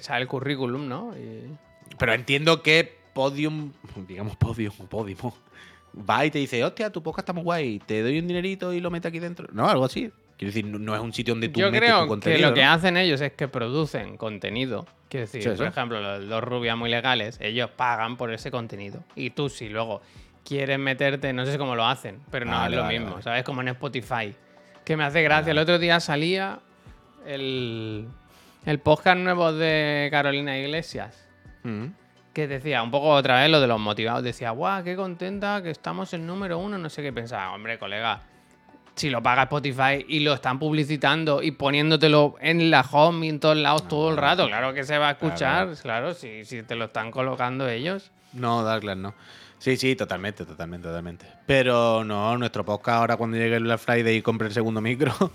sale 0.02 0.22
el 0.22 0.28
currículum, 0.28 0.88
¿no? 0.88 1.14
Y- 1.18 1.58
Pero 2.00 2.14
entiendo 2.14 2.62
que 2.64 2.98
Podium, 3.14 3.74
digamos 4.08 4.36
Podium 4.38 4.74
o 4.80 4.86
Podimo, 4.86 5.36
va 5.98 6.26
y 6.26 6.32
te 6.32 6.40
dice, 6.40 6.64
hostia, 6.64 6.92
tu 6.92 7.02
podcast 7.02 7.24
está 7.24 7.34
muy 7.34 7.44
guay, 7.44 7.80
te 7.80 8.02
doy 8.02 8.20
un 8.20 8.28
dinerito 8.28 8.74
y 8.74 8.80
lo 8.80 8.92
metes 8.92 9.10
aquí 9.10 9.20
dentro. 9.20 9.48
No, 9.52 9.70
algo 9.70 9.86
así. 9.86 10.12
Quiero 10.38 10.50
decir, 10.54 10.66
no, 10.66 10.78
no 10.80 10.94
es 10.94 11.02
un 11.02 11.14
sitio 11.14 11.34
donde 11.34 11.48
tú 11.50 11.60
Yo 11.62 11.68
metes 11.72 11.82
tu 11.82 11.86
creo 11.86 12.02
que 12.04 12.08
contenido. 12.10 12.50
lo 12.50 12.54
que 12.56 12.64
¿no? 12.64 12.72
hacen 12.72 12.98
ellos 12.98 13.22
es 13.22 13.32
que 13.32 13.48
producen 13.48 14.18
contenido. 14.18 14.86
Quiero 15.08 15.26
decir, 15.26 15.42
Sí, 15.44 15.48
por 15.50 15.58
sí. 15.60 15.64
ejemplo, 15.64 16.02
los, 16.02 16.24
los 16.26 16.44
rubias 16.44 16.78
muy 16.78 16.90
legales, 16.90 17.38
ellos 17.40 17.70
pagan 17.70 18.18
por 18.18 18.34
ese 18.34 18.52
contenido. 18.52 19.02
Y 19.16 19.30
tú, 19.30 19.48
si 19.48 19.70
luego 19.70 20.02
quieres 20.44 20.78
meterte, 20.78 21.32
no 21.32 21.46
sé 21.46 21.58
cómo 21.58 21.76
lo 21.76 21.86
hacen, 21.86 22.20
pero 22.32 22.46
no 22.46 22.52
Vale, 22.52 22.76
es 22.76 22.78
lo 22.78 22.84
vale, 22.84 23.00
mismo, 23.00 23.12
vale. 23.14 23.24
¿sabes? 23.24 23.44
Como 23.44 23.62
en 23.62 23.70
Spotify. 23.70 24.36
Que 24.84 24.98
me 24.98 25.06
hace 25.06 25.22
gracia. 25.24 25.52
El 25.52 25.58
otro 25.58 25.80
día 25.80 26.00
salía 26.02 26.60
el, 27.26 28.06
el 28.66 28.80
podcast 28.80 29.18
nuevo 29.20 29.54
de 29.54 30.10
Carolina 30.12 30.58
Iglesias. 30.58 31.26
Mm. 31.64 31.86
Que 32.36 32.50
decía, 32.50 32.84
un 32.84 32.92
poco 32.92 33.12
otra 33.12 33.40
vez 33.40 33.50
lo 33.50 33.62
de 33.62 33.68
los 33.68 33.80
motivados, 33.80 34.22
decía, 34.22 34.52
guau, 34.52 34.84
qué 34.84 34.98
contenta 34.98 35.64
que 35.64 35.70
estamos 35.70 36.14
en 36.14 36.28
número 36.28 36.60
uno, 36.60 36.78
no 36.78 36.90
sé 36.90 37.02
qué 37.02 37.14
pensaba, 37.14 37.54
hombre, 37.54 37.80
colega, 37.80 38.24
si 38.94 39.10
lo 39.10 39.24
paga 39.24 39.44
Spotify 39.44 40.06
y 40.06 40.20
lo 40.20 40.34
están 40.34 40.60
publicitando 40.60 41.42
y 41.42 41.52
poniéndotelo 41.52 42.36
en 42.42 42.70
la 42.70 42.82
home 42.82 43.26
y 43.26 43.30
en 43.30 43.40
todos 43.40 43.56
lados 43.56 43.88
todo 43.88 44.10
el 44.10 44.18
rato, 44.18 44.48
claro 44.48 44.74
que 44.74 44.84
se 44.84 44.98
va 44.98 45.08
a 45.08 45.12
escuchar, 45.12 45.70
claro, 45.82 46.14
si, 46.14 46.44
si 46.44 46.62
te 46.64 46.76
lo 46.76 46.86
están 46.86 47.10
colocando 47.10 47.70
ellos. 47.70 48.12
No, 48.34 48.64
Douglas, 48.64 48.98
no. 48.98 49.14
Sí, 49.58 49.78
sí, 49.78 49.96
totalmente, 49.96 50.46
totalmente, 50.46 50.90
totalmente. 50.90 51.26
Pero 51.46 52.04
no, 52.04 52.38
nuestro 52.38 52.66
podcast 52.66 52.98
ahora 52.98 53.16
cuando 53.16 53.38
llegue 53.38 53.56
el 53.56 53.64
Black 53.64 53.80
Friday 53.80 54.18
y 54.18 54.22
compre 54.22 54.48
el 54.48 54.54
segundo 54.54 54.82
micro, 54.82 55.14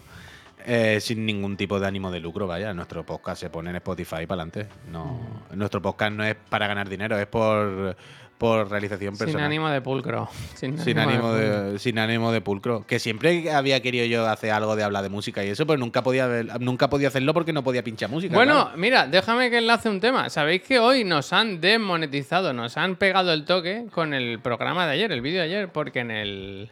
eh, 0.67 0.99
sin 1.01 1.25
ningún 1.27 1.57
tipo 1.57 1.79
de 1.81 1.87
ánimo 1.87 2.11
de 2.11 2.21
lucro, 2.21 2.47
vaya. 2.47 2.73
Nuestro 2.75 3.05
podcast 3.05 3.41
se 3.41 3.51
pone 3.51 3.71
en 3.71 3.77
Spotify 3.77 4.27
para 4.27 4.43
adelante. 4.43 4.67
No, 4.91 5.21
nuestro 5.55 5.81
podcast 5.83 6.13
no 6.13 6.25
es 6.25 6.37
para 6.49 6.67
ganar 6.67 6.89
dinero, 6.89 7.19
es 7.19 7.27
por, 7.27 7.97
por 8.39 8.71
realización 8.71 9.15
Sin 9.17 9.19
personal. 9.27 9.47
ánimo 9.47 9.69
de 9.69 9.81
pulcro. 9.83 10.29
Sin, 10.55 10.79
Sin 10.79 10.99
ánimo, 10.99 11.31
pulcro. 11.31 11.73
de, 11.73 11.79
sin 11.79 11.99
ánimo 11.99 12.33
de 12.33 12.41
pulcro. 12.41 12.87
Que 12.87 12.99
siempre 12.99 13.51
había 13.53 13.81
querido 13.83 14.07
yo 14.07 14.27
hacer 14.27 14.51
algo 14.53 14.77
de 14.77 14.83
hablar 14.83 15.03
de 15.03 15.09
música 15.11 15.45
y 15.45 15.49
eso, 15.49 15.67
pero 15.67 15.79
nunca 15.79 16.03
podía, 16.03 16.27
nunca 16.59 16.89
podía 16.89 17.09
hacerlo 17.09 17.35
porque 17.35 17.53
no 17.53 17.63
podía 17.63 17.85
pinchar 17.85 18.09
música. 18.11 18.35
Bueno, 18.35 18.65
claro. 18.65 18.79
mira, 18.79 19.07
déjame 19.07 19.51
que 19.51 19.59
enlace 19.59 19.89
un 19.89 20.01
tema. 20.01 20.31
¿Sabéis 20.31 20.63
que 20.63 20.79
hoy 20.79 21.05
nos 21.05 21.33
han 21.33 21.61
desmonetizado, 21.61 22.53
nos 22.53 22.77
han 22.77 22.97
pegado 22.97 23.33
el 23.33 23.45
toque 23.45 23.87
con 23.93 24.15
el 24.15 24.39
programa 24.41 24.87
de 24.87 24.93
ayer, 24.93 25.13
el 25.13 25.21
vídeo 25.21 25.41
de 25.41 25.47
ayer? 25.47 25.69
Porque 25.69 26.01
en 26.01 26.11
el, 26.11 26.71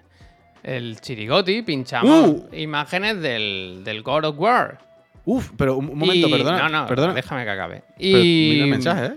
el 0.62 1.00
Chirigoti 1.00 1.62
pinchamos 1.62 2.28
Uh. 2.30 2.48
imágenes 2.52 3.20
del, 3.20 3.82
del 3.84 4.02
God 4.02 4.24
of 4.24 4.38
War. 4.38 4.78
Uf, 5.24 5.50
pero 5.56 5.76
un, 5.76 5.88
un 5.90 5.98
momento, 5.98 6.26
Y- 6.28 6.30
perdona. 6.32 6.68
No, 6.68 6.80
no, 6.82 6.86
perdona. 6.86 7.12
déjame 7.14 7.44
que 7.44 7.50
acabe. 7.50 7.82
Pero 7.98 8.18
Y, 8.18 8.48
mira 8.52 8.64
el 8.64 8.70
mensaje, 8.70 9.04
¿eh? 9.06 9.16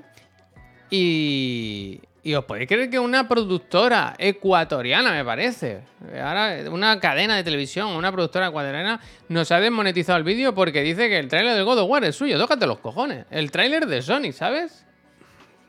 y, 0.90 2.02
y 2.24 2.34
os 2.34 2.44
podéis 2.46 2.68
creer 2.68 2.90
que 2.90 3.00
una 3.00 3.28
productora 3.28 4.14
ecuatoriana, 4.18 5.12
me 5.14 5.24
parece, 5.24 5.82
ahora 6.22 6.58
una 6.70 7.00
cadena 7.00 7.36
de 7.38 7.44
televisión, 7.44 7.88
una 7.88 8.12
productora 8.12 8.48
ecuatoriana, 8.48 9.00
nos 9.30 9.52
ha 9.52 9.60
desmonetizado 9.60 10.18
el 10.18 10.24
vídeo 10.26 10.54
porque 10.54 10.82
dice 10.82 11.08
que 11.10 11.18
el 11.18 11.28
tráiler 11.30 11.56
de 11.56 11.64
God 11.64 11.80
of 11.80 11.90
War 11.90 12.04
es 12.04 12.16
suyo. 12.16 12.38
Tócate 12.38 12.68
los 12.68 12.80
cojones. 12.80 13.26
El 13.32 13.50
tráiler 13.52 13.86
de 13.88 14.02
Sony, 14.02 14.32
¿sabes? 14.34 14.86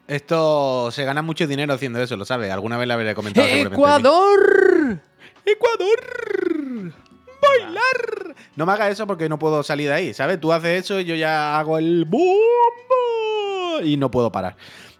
Esto 0.08 0.90
se 0.90 1.04
gana 1.04 1.22
mucho 1.22 1.46
dinero 1.46 1.72
haciendo 1.72 2.02
eso, 2.02 2.16
lo 2.16 2.24
sabes. 2.24 2.50
Alguna 2.50 2.76
vez 2.76 2.88
le 2.88 2.94
habré 2.94 3.14
comentado. 3.14 3.46
seguramente. 3.46 3.76
¡Ecuador! 3.76 4.98
¡Ecuador! 5.44 6.92
¡Bailar! 7.40 8.34
No 8.56 8.66
me 8.66 8.72
hagas 8.72 8.92
eso 8.92 9.06
porque 9.06 9.28
no 9.28 9.38
puedo 9.38 9.62
salir 9.62 9.88
de 9.88 9.94
ahí, 9.94 10.14
¿sabes? 10.14 10.40
Tú 10.40 10.52
haces 10.52 10.84
eso 10.84 11.00
y 11.00 11.04
yo 11.04 11.14
ya 11.14 11.58
hago 11.58 11.78
el 11.78 12.04
bombo 12.04 13.80
y 13.82 13.96
no 13.96 14.10
puedo 14.10 14.30
parar. 14.30 14.56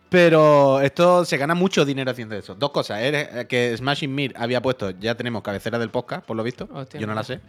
Pero 0.09 0.80
esto 0.80 1.24
se 1.24 1.36
gana 1.38 1.55
mucho 1.55 1.84
dinero 1.84 2.11
haciendo 2.11 2.34
eso. 2.34 2.55
Dos 2.55 2.70
cosas. 2.70 3.01
Eres- 3.01 3.47
que 3.47 3.74
Smashing 3.76 4.14
Mir 4.14 4.34
había 4.36 4.61
puesto, 4.61 4.90
ya 4.90 5.14
tenemos 5.14 5.43
cabecera 5.43 5.78
del 5.78 5.90
podcast, 5.90 6.24
por 6.26 6.36
lo 6.36 6.43
visto. 6.43 6.68
Hostia, 6.72 7.01
yo 7.01 7.07
no 7.07 7.14
la 7.14 7.22
sé. 7.22 7.40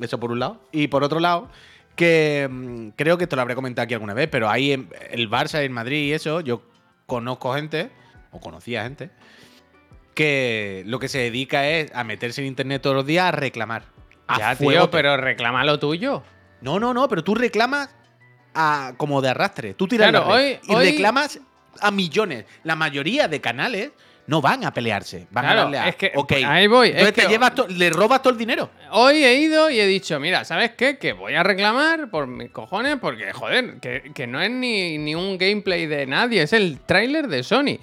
Eso 0.00 0.18
por 0.18 0.30
un 0.30 0.38
lado. 0.38 0.60
Y 0.72 0.86
por 0.88 1.02
otro 1.04 1.20
lado, 1.20 1.48
que 1.94 2.48
mm, 2.50 2.88
creo 2.96 3.18
que 3.18 3.24
esto 3.24 3.36
lo 3.36 3.42
habré 3.42 3.54
comentado 3.54 3.84
aquí 3.84 3.94
alguna 3.94 4.14
vez, 4.14 4.28
pero 4.30 4.48
ahí 4.48 4.72
en 4.72 4.88
el 5.10 5.28
Barça 5.28 5.60
y 5.62 5.66
en 5.66 5.72
Madrid 5.72 6.06
y 6.06 6.12
eso, 6.12 6.40
yo 6.40 6.62
conozco 7.06 7.52
gente, 7.54 7.90
o 8.30 8.40
conocía 8.40 8.82
gente, 8.84 9.10
que 10.16 10.82
lo 10.86 10.98
que 10.98 11.08
se 11.08 11.18
dedica 11.18 11.68
es 11.68 11.94
a 11.94 12.02
meterse 12.02 12.40
en 12.40 12.48
internet 12.48 12.80
todos 12.82 12.96
los 12.96 13.06
días 13.06 13.26
a 13.26 13.30
reclamar. 13.32 13.84
A 14.26 14.38
Ya, 14.38 14.56
fuego. 14.56 14.80
tío, 14.84 14.90
pero 14.90 15.16
reclama 15.18 15.62
lo 15.64 15.78
tuyo. 15.78 16.24
No, 16.62 16.80
no, 16.80 16.92
no, 16.94 17.06
pero 17.08 17.22
tú 17.22 17.34
reclamas 17.34 17.94
a- 18.54 18.94
como 18.96 19.20
de 19.20 19.28
arrastre. 19.28 19.74
Tú 19.74 19.86
tiras 19.86 20.08
Claro, 20.10 20.26
la 20.28 20.34
red 20.36 20.42
hoy- 20.42 20.58
y 20.68 20.74
hoy- 20.74 20.86
reclamas 20.92 21.38
a 21.80 21.90
millones. 21.90 22.46
La 22.64 22.74
mayoría 22.74 23.28
de 23.28 23.40
canales 23.42 23.90
no 24.26 24.40
van 24.40 24.64
a 24.64 24.72
pelearse. 24.72 25.26
Van 25.30 25.44
Claro, 25.44 25.60
a 25.60 25.62
darle 25.64 25.78
a. 25.78 25.88
es 25.88 25.96
que- 25.96 26.12
ok. 26.16 26.32
ahí 26.46 26.66
voy, 26.66 26.88
es 26.88 27.12
te 27.12 27.22
que- 27.22 27.28
llevas 27.28 27.52
le 27.68 27.90
robas 27.90 28.22
todo 28.22 28.32
el 28.32 28.38
dinero. 28.38 28.70
Hoy 28.92 29.22
he 29.22 29.34
ido 29.38 29.68
y 29.70 29.78
he 29.78 29.86
dicho, 29.86 30.18
mira, 30.18 30.44
¿sabes 30.46 30.70
qué? 30.72 30.96
Que 30.96 31.12
voy 31.12 31.34
a 31.34 31.42
reclamar 31.42 32.08
por 32.10 32.26
mis 32.26 32.50
cojones 32.50 32.96
porque, 33.00 33.32
joder, 33.34 33.78
que, 33.80 34.10
que 34.14 34.26
no 34.26 34.40
es 34.40 34.50
ni, 34.50 34.96
ni 34.96 35.14
un 35.14 35.36
gameplay 35.36 35.84
de 35.86 36.06
nadie, 36.06 36.40
es 36.42 36.54
el 36.54 36.80
tráiler 36.80 37.28
de 37.28 37.42
Sony. 37.44 37.78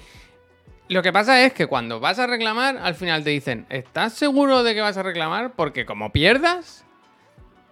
Lo 0.94 1.02
que 1.02 1.12
pasa 1.12 1.44
es 1.44 1.54
que 1.54 1.68
cuando 1.68 2.00
vas 2.00 2.20
a 2.20 2.28
reclamar, 2.28 2.78
al 2.78 2.96
final 2.96 3.24
te 3.24 3.32
dicen, 3.32 3.66
¿estás 3.70 4.14
seguro 4.14 4.64
de 4.64 4.74
que 4.74 4.82
vas 4.82 4.96
a 4.98 5.04
reclamar? 5.04 5.54
Porque 5.56 5.86
como 5.86 6.12
pierdas, 6.12 6.86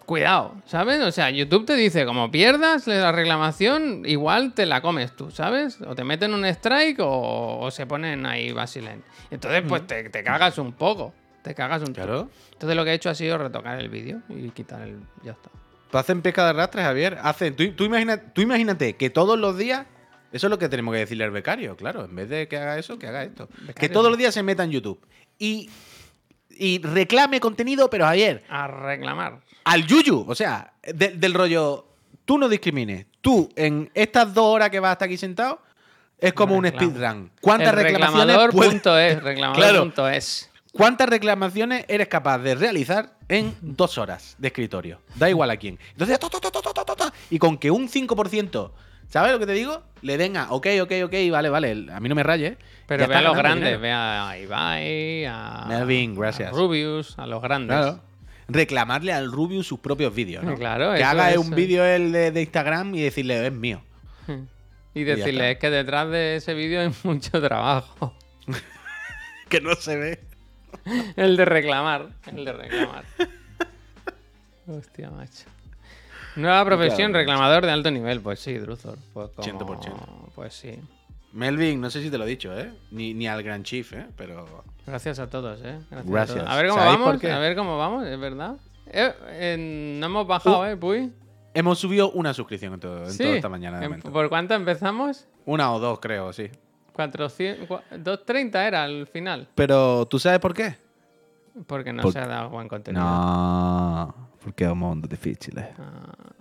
cuidado, 0.06 0.56
¿sabes? 0.66 1.00
O 1.02 1.12
sea, 1.12 1.30
YouTube 1.30 1.66
te 1.66 1.76
dice, 1.76 2.06
como 2.06 2.32
pierdas 2.32 2.88
la 2.88 3.12
reclamación, 3.12 4.04
igual 4.06 4.54
te 4.54 4.66
la 4.66 4.82
comes 4.82 5.16
tú, 5.16 5.32
¿sabes? 5.32 5.80
O 5.82 5.96
te 5.96 6.04
meten 6.04 6.34
un 6.34 6.44
strike 6.46 7.00
o, 7.00 7.60
o 7.60 7.72
se 7.72 7.86
ponen 7.86 8.26
ahí 8.26 8.52
Basilen. 8.52 9.04
Entonces, 9.30 9.64
pues 9.68 9.88
te, 9.88 10.10
te 10.10 10.24
cagas 10.24 10.58
un 10.58 10.74
poco. 10.74 11.14
Te 11.42 11.56
cagas 11.56 11.82
un 11.82 11.94
Claro. 11.94 12.30
entonces 12.54 12.76
lo 12.76 12.84
que 12.84 12.92
he 12.92 12.94
hecho 12.94 13.10
ha 13.10 13.16
sido 13.16 13.36
retocar 13.38 13.80
el 13.80 13.90
vídeo 13.90 14.22
y 14.30 14.50
quitar 14.52 14.82
el. 14.84 15.00
Ya 15.24 15.32
está. 15.32 15.50
Tú 15.90 15.98
hacen 15.98 16.22
pesca 16.22 16.44
de 16.44 16.52
arrastre, 16.52 16.84
Javier. 16.84 17.18
Hacen, 17.22 17.56
tú, 17.56 17.72
tú 17.72 17.84
imagina- 17.86 18.22
tú 18.34 18.42
imagínate 18.42 18.94
que 18.96 19.10
todos 19.10 19.40
los 19.40 19.58
días. 19.58 19.86
Eso 20.32 20.48
es 20.48 20.52
lo 20.52 20.58
que 20.58 20.70
tenemos 20.70 20.94
que 20.94 21.00
decirle 21.00 21.24
al 21.24 21.32
becario, 21.32 21.76
claro. 21.76 22.06
En 22.06 22.16
vez 22.16 22.30
de 22.30 22.48
que 22.48 22.58
haga 22.58 22.78
eso, 22.78 22.98
que 22.98 23.08
haga 23.08 23.24
esto. 23.24 23.50
Que 23.76 23.90
todos 23.90 24.10
los 24.10 24.18
días 24.18 24.34
se 24.34 24.42
meta 24.44 24.64
en 24.64 24.72
YouTube. 24.72 25.00
Y, 25.38 25.70
y 26.50 26.80
reclame 26.80 27.40
contenido, 27.40 27.90
pero 27.90 28.06
Javier, 28.06 28.44
A 28.50 28.68
reclamar. 28.68 29.42
al 29.66 29.86
yuyu. 29.86 30.26
O 30.28 30.36
sea, 30.36 30.74
de- 30.84 31.10
del 31.10 31.34
rollo, 31.34 31.86
tú 32.26 32.38
no 32.38 32.48
discrimines. 32.48 33.08
Tú, 33.22 33.50
en 33.56 33.92
estas 33.94 34.34
dos 34.34 34.46
horas 34.46 34.70
que 34.70 34.80
vas 34.80 34.94
hasta 34.94 35.06
aquí 35.06 35.18
sentado, 35.18 35.62
es 36.18 36.34
como 36.34 36.56
un 36.56 36.68
speedrun. 36.68 37.32
¿Cuántas 37.42 37.70
El 37.70 37.76
reclamaciones 37.84 38.28
reclamador 38.28 38.52
puedes- 38.52 38.72
punto 38.74 38.98
es, 38.98 39.22
reclamador 39.24 39.80
punto 39.80 40.08
es. 40.10 40.48
¿Cuántas 40.72 41.10
reclamaciones 41.10 41.84
eres 41.90 42.08
capaz 42.08 42.38
de 42.38 42.56
realizar 42.56 43.18
en 43.28 43.54
dos 43.62 43.98
horas 43.98 44.36
de 44.38 44.48
escritorio? 44.48 45.02
Da 45.16 45.30
igual 45.30 45.50
a 45.50 45.58
quién. 45.58 45.78
Entonces, 45.92 46.18
y 47.30 47.40
con 47.40 47.58
que 47.58 47.70
un 47.72 47.90
5%, 47.90 48.72
¿sabes 49.12 49.32
lo 49.32 49.40
que 49.40 49.46
te 49.46 49.54
digo? 49.54 49.84
Le 50.02 50.18
den 50.18 50.38
a, 50.38 50.52
ok, 50.52 50.68
ok, 50.82 50.92
ok, 51.06 51.14
vale, 51.30 51.50
vale, 51.50 51.88
a 51.94 52.00
mí 52.00 52.10
no 52.10 52.16
me 52.16 52.24
rayes. 52.24 52.58
Pero 52.88 53.04
Ya 53.04 53.08
ve 53.08 53.16
a 53.16 53.22
los 53.22 53.38
grandes, 53.38 53.80
ve 53.80 53.92
a 53.92 54.36
Ibai, 54.38 55.26
a. 55.26 55.66
Melvin, 55.68 56.16
gracias. 56.16 56.50
a 56.52 56.56
Rubius, 56.56 57.20
a 57.20 57.28
los 57.28 57.42
grandes. 57.42 57.78
Claro. 57.78 58.02
Reclamarle 58.48 59.14
al 59.14 59.32
Rubius 59.32 59.68
sus 59.68 59.80
propios 59.80 60.14
vídeos, 60.14 60.44
¿no? 60.44 60.56
Claro, 60.56 60.94
Que 60.94 61.04
haga 61.04 61.32
es, 61.32 61.38
un 61.38 61.54
eh. 61.54 61.56
vídeo 61.56 61.86
él 61.86 62.12
de, 62.12 62.32
de 62.32 62.42
Instagram 62.42 62.96
y 62.96 63.02
decirle, 63.02 63.46
es 63.46 63.54
mío. 63.54 63.82
Y 64.94 65.06
ya 65.06 65.16
decirle, 65.16 65.52
es 65.52 65.58
que 65.58 65.70
detrás 65.70 66.10
de 66.10 66.36
ese 66.38 66.54
vídeo 66.54 66.82
hay 66.82 66.92
mucho 67.04 67.42
trabajo. 67.42 68.14
Que 69.50 69.60
no 69.60 69.76
se 69.76 69.98
ve. 69.98 70.20
El 71.18 71.36
de 71.36 71.44
reclamar. 71.44 72.08
El 72.26 72.46
de 72.46 72.54
reclamar. 72.54 73.04
Hostia, 74.66 75.12
macho. 75.12 75.44
Nueva 76.36 76.64
profesión, 76.66 77.12
Claro, 77.12 77.18
reclamador 77.20 77.66
de 77.66 77.72
alto 77.72 77.92
nivel. 77.92 78.22
Pues 78.22 78.40
sí, 78.40 78.58
Druzor. 78.58 78.98
Pues 79.14 79.30
como... 79.32 79.60
100%. 79.80 80.32
Pues 80.36 80.54
sí. 80.54 80.80
Melvin, 81.34 81.80
no 81.80 81.90
sé 81.90 82.02
si 82.02 82.10
te 82.10 82.18
lo 82.18 82.26
he 82.26 82.28
dicho, 82.28 82.58
¿eh? 82.58 82.72
Ni, 82.92 83.14
ni 83.14 83.28
al 83.28 83.42
Gran 83.44 83.64
Chief, 83.64 83.94
¿eh? 83.94 84.06
Pero... 84.18 84.64
Gracias 84.86 85.20
a 85.20 85.30
todos, 85.30 85.60
¿eh? 85.64 85.80
Gracias. 86.06 86.38
A, 86.40 86.42
todos. 86.42 86.50
a 86.50 86.56
ver 86.58 86.68
cómo 86.70 86.80
¿Sabéis 86.80 86.98
por 86.98 87.06
vamos. 87.22 87.24
A 87.24 87.40
ver 87.40 87.56
cómo 87.56 87.78
vamos, 87.78 88.06
es 88.08 88.20
verdad. 88.20 88.56
Eh, 88.88 89.14
eh, 89.28 89.98
no 90.00 90.06
hemos 90.08 90.28
bajado, 90.28 90.62
Uh. 90.62 90.66
¿eh, 90.66 90.76
Puy? 90.78 91.12
Hemos 91.54 91.80
subido 91.80 92.12
una 92.12 92.34
suscripción 92.34 92.74
en, 92.74 92.80
todo, 92.80 93.04
en 93.06 93.12
Sí. 93.12 93.24
toda 93.24 93.36
esta 93.36 93.50
mañana. 93.50 93.78
de 93.80 93.86
¿En- 93.86 93.92
momento. 93.92 94.12
¿Por 94.12 94.28
cuánto 94.30 94.54
empezamos? 94.54 95.28
Una 95.46 95.72
o 95.74 95.80
dos, 95.80 96.00
creo, 96.00 96.34
sí. 96.34 96.50
400, 96.94 97.68
cua- 97.70 97.82
230 97.92 98.68
era 98.68 98.84
al 98.84 99.08
final. 99.08 99.48
Pero, 99.56 100.06
¿tú 100.08 100.20
sabes 100.20 100.40
por 100.40 100.54
qué? 100.54 100.76
Porque 101.68 101.94
no 101.94 102.04
Por- 102.04 102.14
se 102.14 102.20
ha 102.20 102.28
dado 102.28 102.50
buen 102.50 102.68
contenido. 102.68 103.04
No, 103.04 104.21
porque 104.44 104.64
es 104.66 104.70
un 104.72 104.80
mundo 104.80 105.08
difícil. 105.08 105.58
eh. 105.58 105.74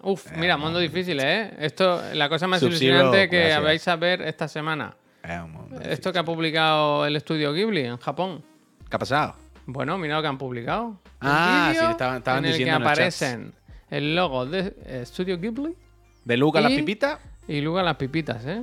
Uf, 0.02 0.30
mira, 0.36 0.56
mundo 0.56 0.78
difícil, 0.78 1.18
¿eh? 1.20 1.54
Esto, 1.58 2.00
la 2.14 2.28
cosa 2.28 2.46
más 2.46 2.62
ilusionante 2.62 3.28
que 3.28 3.38
gracias. 3.40 3.62
vais 3.62 3.88
a 3.88 3.96
ver 3.96 4.22
esta 4.22 4.48
semana. 4.48 4.94
Es 5.22 5.38
un 5.40 5.52
mundo 5.52 5.80
Esto 5.82 6.12
que 6.12 6.18
ha 6.18 6.24
publicado 6.24 7.04
el 7.06 7.16
estudio 7.16 7.52
Ghibli 7.52 7.82
en 7.84 7.98
Japón. 7.98 8.42
¿Qué 8.88 8.96
ha 8.96 8.98
pasado? 8.98 9.34
Bueno, 9.66 9.98
mira 9.98 10.16
lo 10.16 10.22
que 10.22 10.28
han 10.28 10.38
publicado. 10.38 10.98
Ah, 11.20 11.72
sí, 11.78 11.84
estaban- 11.90 12.16
estaban 12.18 12.44
en 12.46 12.52
el 12.52 12.58
que 12.64 12.70
aparecen 12.70 13.52
el 13.90 14.14
logo 14.16 14.46
de 14.46 14.74
eh, 14.86 15.02
Studio 15.04 15.38
Ghibli 15.38 15.74
¿De 16.24 16.36
Luca 16.36 16.60
la 16.60 16.70
Y- 16.70 16.76
pipita? 16.76 17.18
y 17.48 17.60
luego 17.60 17.82
las 17.82 17.96
pipitas, 17.96 18.44
¿eh? 18.46 18.62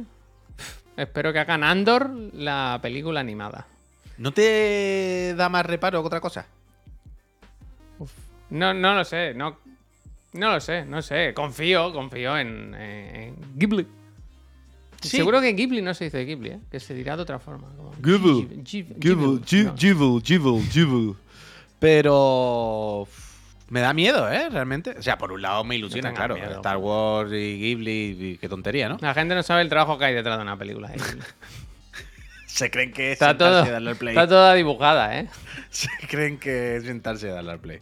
Espero 0.96 1.32
que 1.32 1.40
hagan 1.40 1.64
Andor, 1.64 2.10
la 2.34 2.80
película 2.82 3.20
animada. 3.20 3.68
¿No 4.18 4.32
te 4.32 5.36
da 5.38 5.48
más 5.50 5.66
reparo 5.66 6.02
que 6.02 6.08
otra 6.08 6.20
cosa? 6.22 6.48
No, 8.50 8.74
no 8.74 8.96
lo 8.96 9.04
sé, 9.06 9.34
no, 9.34 9.58
no 10.34 10.52
lo 10.54 10.60
sé, 10.60 10.86
no 10.86 11.02
sé. 11.02 11.34
Confío, 11.34 11.92
confío 11.94 12.38
en, 12.38 12.74
en 12.76 13.36
Ghibli. 13.56 13.86
Sí. 15.02 15.18
Seguro 15.18 15.40
que 15.42 15.54
Ghibli 15.54 15.82
no 15.82 15.94
se 15.94 16.06
dice 16.06 16.26
Ghibli, 16.26 16.50
¿eh? 16.50 16.60
Que 16.72 16.80
se 16.80 16.94
dirá 16.96 17.16
de 17.16 17.22
otra 17.22 17.40
forma. 17.40 17.68
como 17.76 17.94
Ghibli. 18.02 18.64
Ghibli, 18.64 19.42
gibble, 19.46 20.62
gibble. 20.72 21.14
Pero 21.80 23.08
me 23.70 23.82
da 23.82 23.94
miedo, 23.94 24.32
¿eh? 24.32 24.50
Realmente. 24.50 24.96
O 24.98 25.02
sea, 25.04 25.18
por 25.18 25.32
un 25.32 25.42
lado 25.42 25.64
me 25.64 25.76
ilusiona, 25.76 26.10
No 26.10 26.16
claro. 26.16 26.36
miedo. 26.36 26.56
Star 26.56 26.78
Wars 26.78 27.32
y 27.32 27.60
Ghibli, 27.60 28.18
y 28.20 28.38
qué 28.38 28.50
tontería, 28.50 28.90
¿no? 28.90 28.98
La 29.02 29.14
gente 29.14 29.36
no 29.36 29.44
sabe 29.44 29.62
el 29.62 29.70
trabajo 29.70 29.98
que 29.98 30.06
hay 30.06 30.14
detrás 30.16 30.38
de 30.38 30.44
una 30.44 30.58
película. 30.58 30.90
Ghibli. 30.90 31.22
Se 32.48 32.72
creen 32.72 32.92
que 32.92 33.10
es 33.12 33.14
Está, 33.14 33.30
sentarse 33.30 33.60
todo, 33.60 33.68
y 33.68 33.72
darle 33.72 33.90
al 33.92 33.96
play. 33.98 34.16
está 34.16 34.28
toda 34.28 34.54
dibujada, 34.56 35.20
¿eh? 35.20 35.28
Se 35.70 35.90
creen 36.10 36.40
que 36.40 36.78
es 36.78 36.86
sentarse 36.86 37.28
y 37.28 37.30
darle 37.30 37.52
al 37.52 37.60
play. 37.60 37.80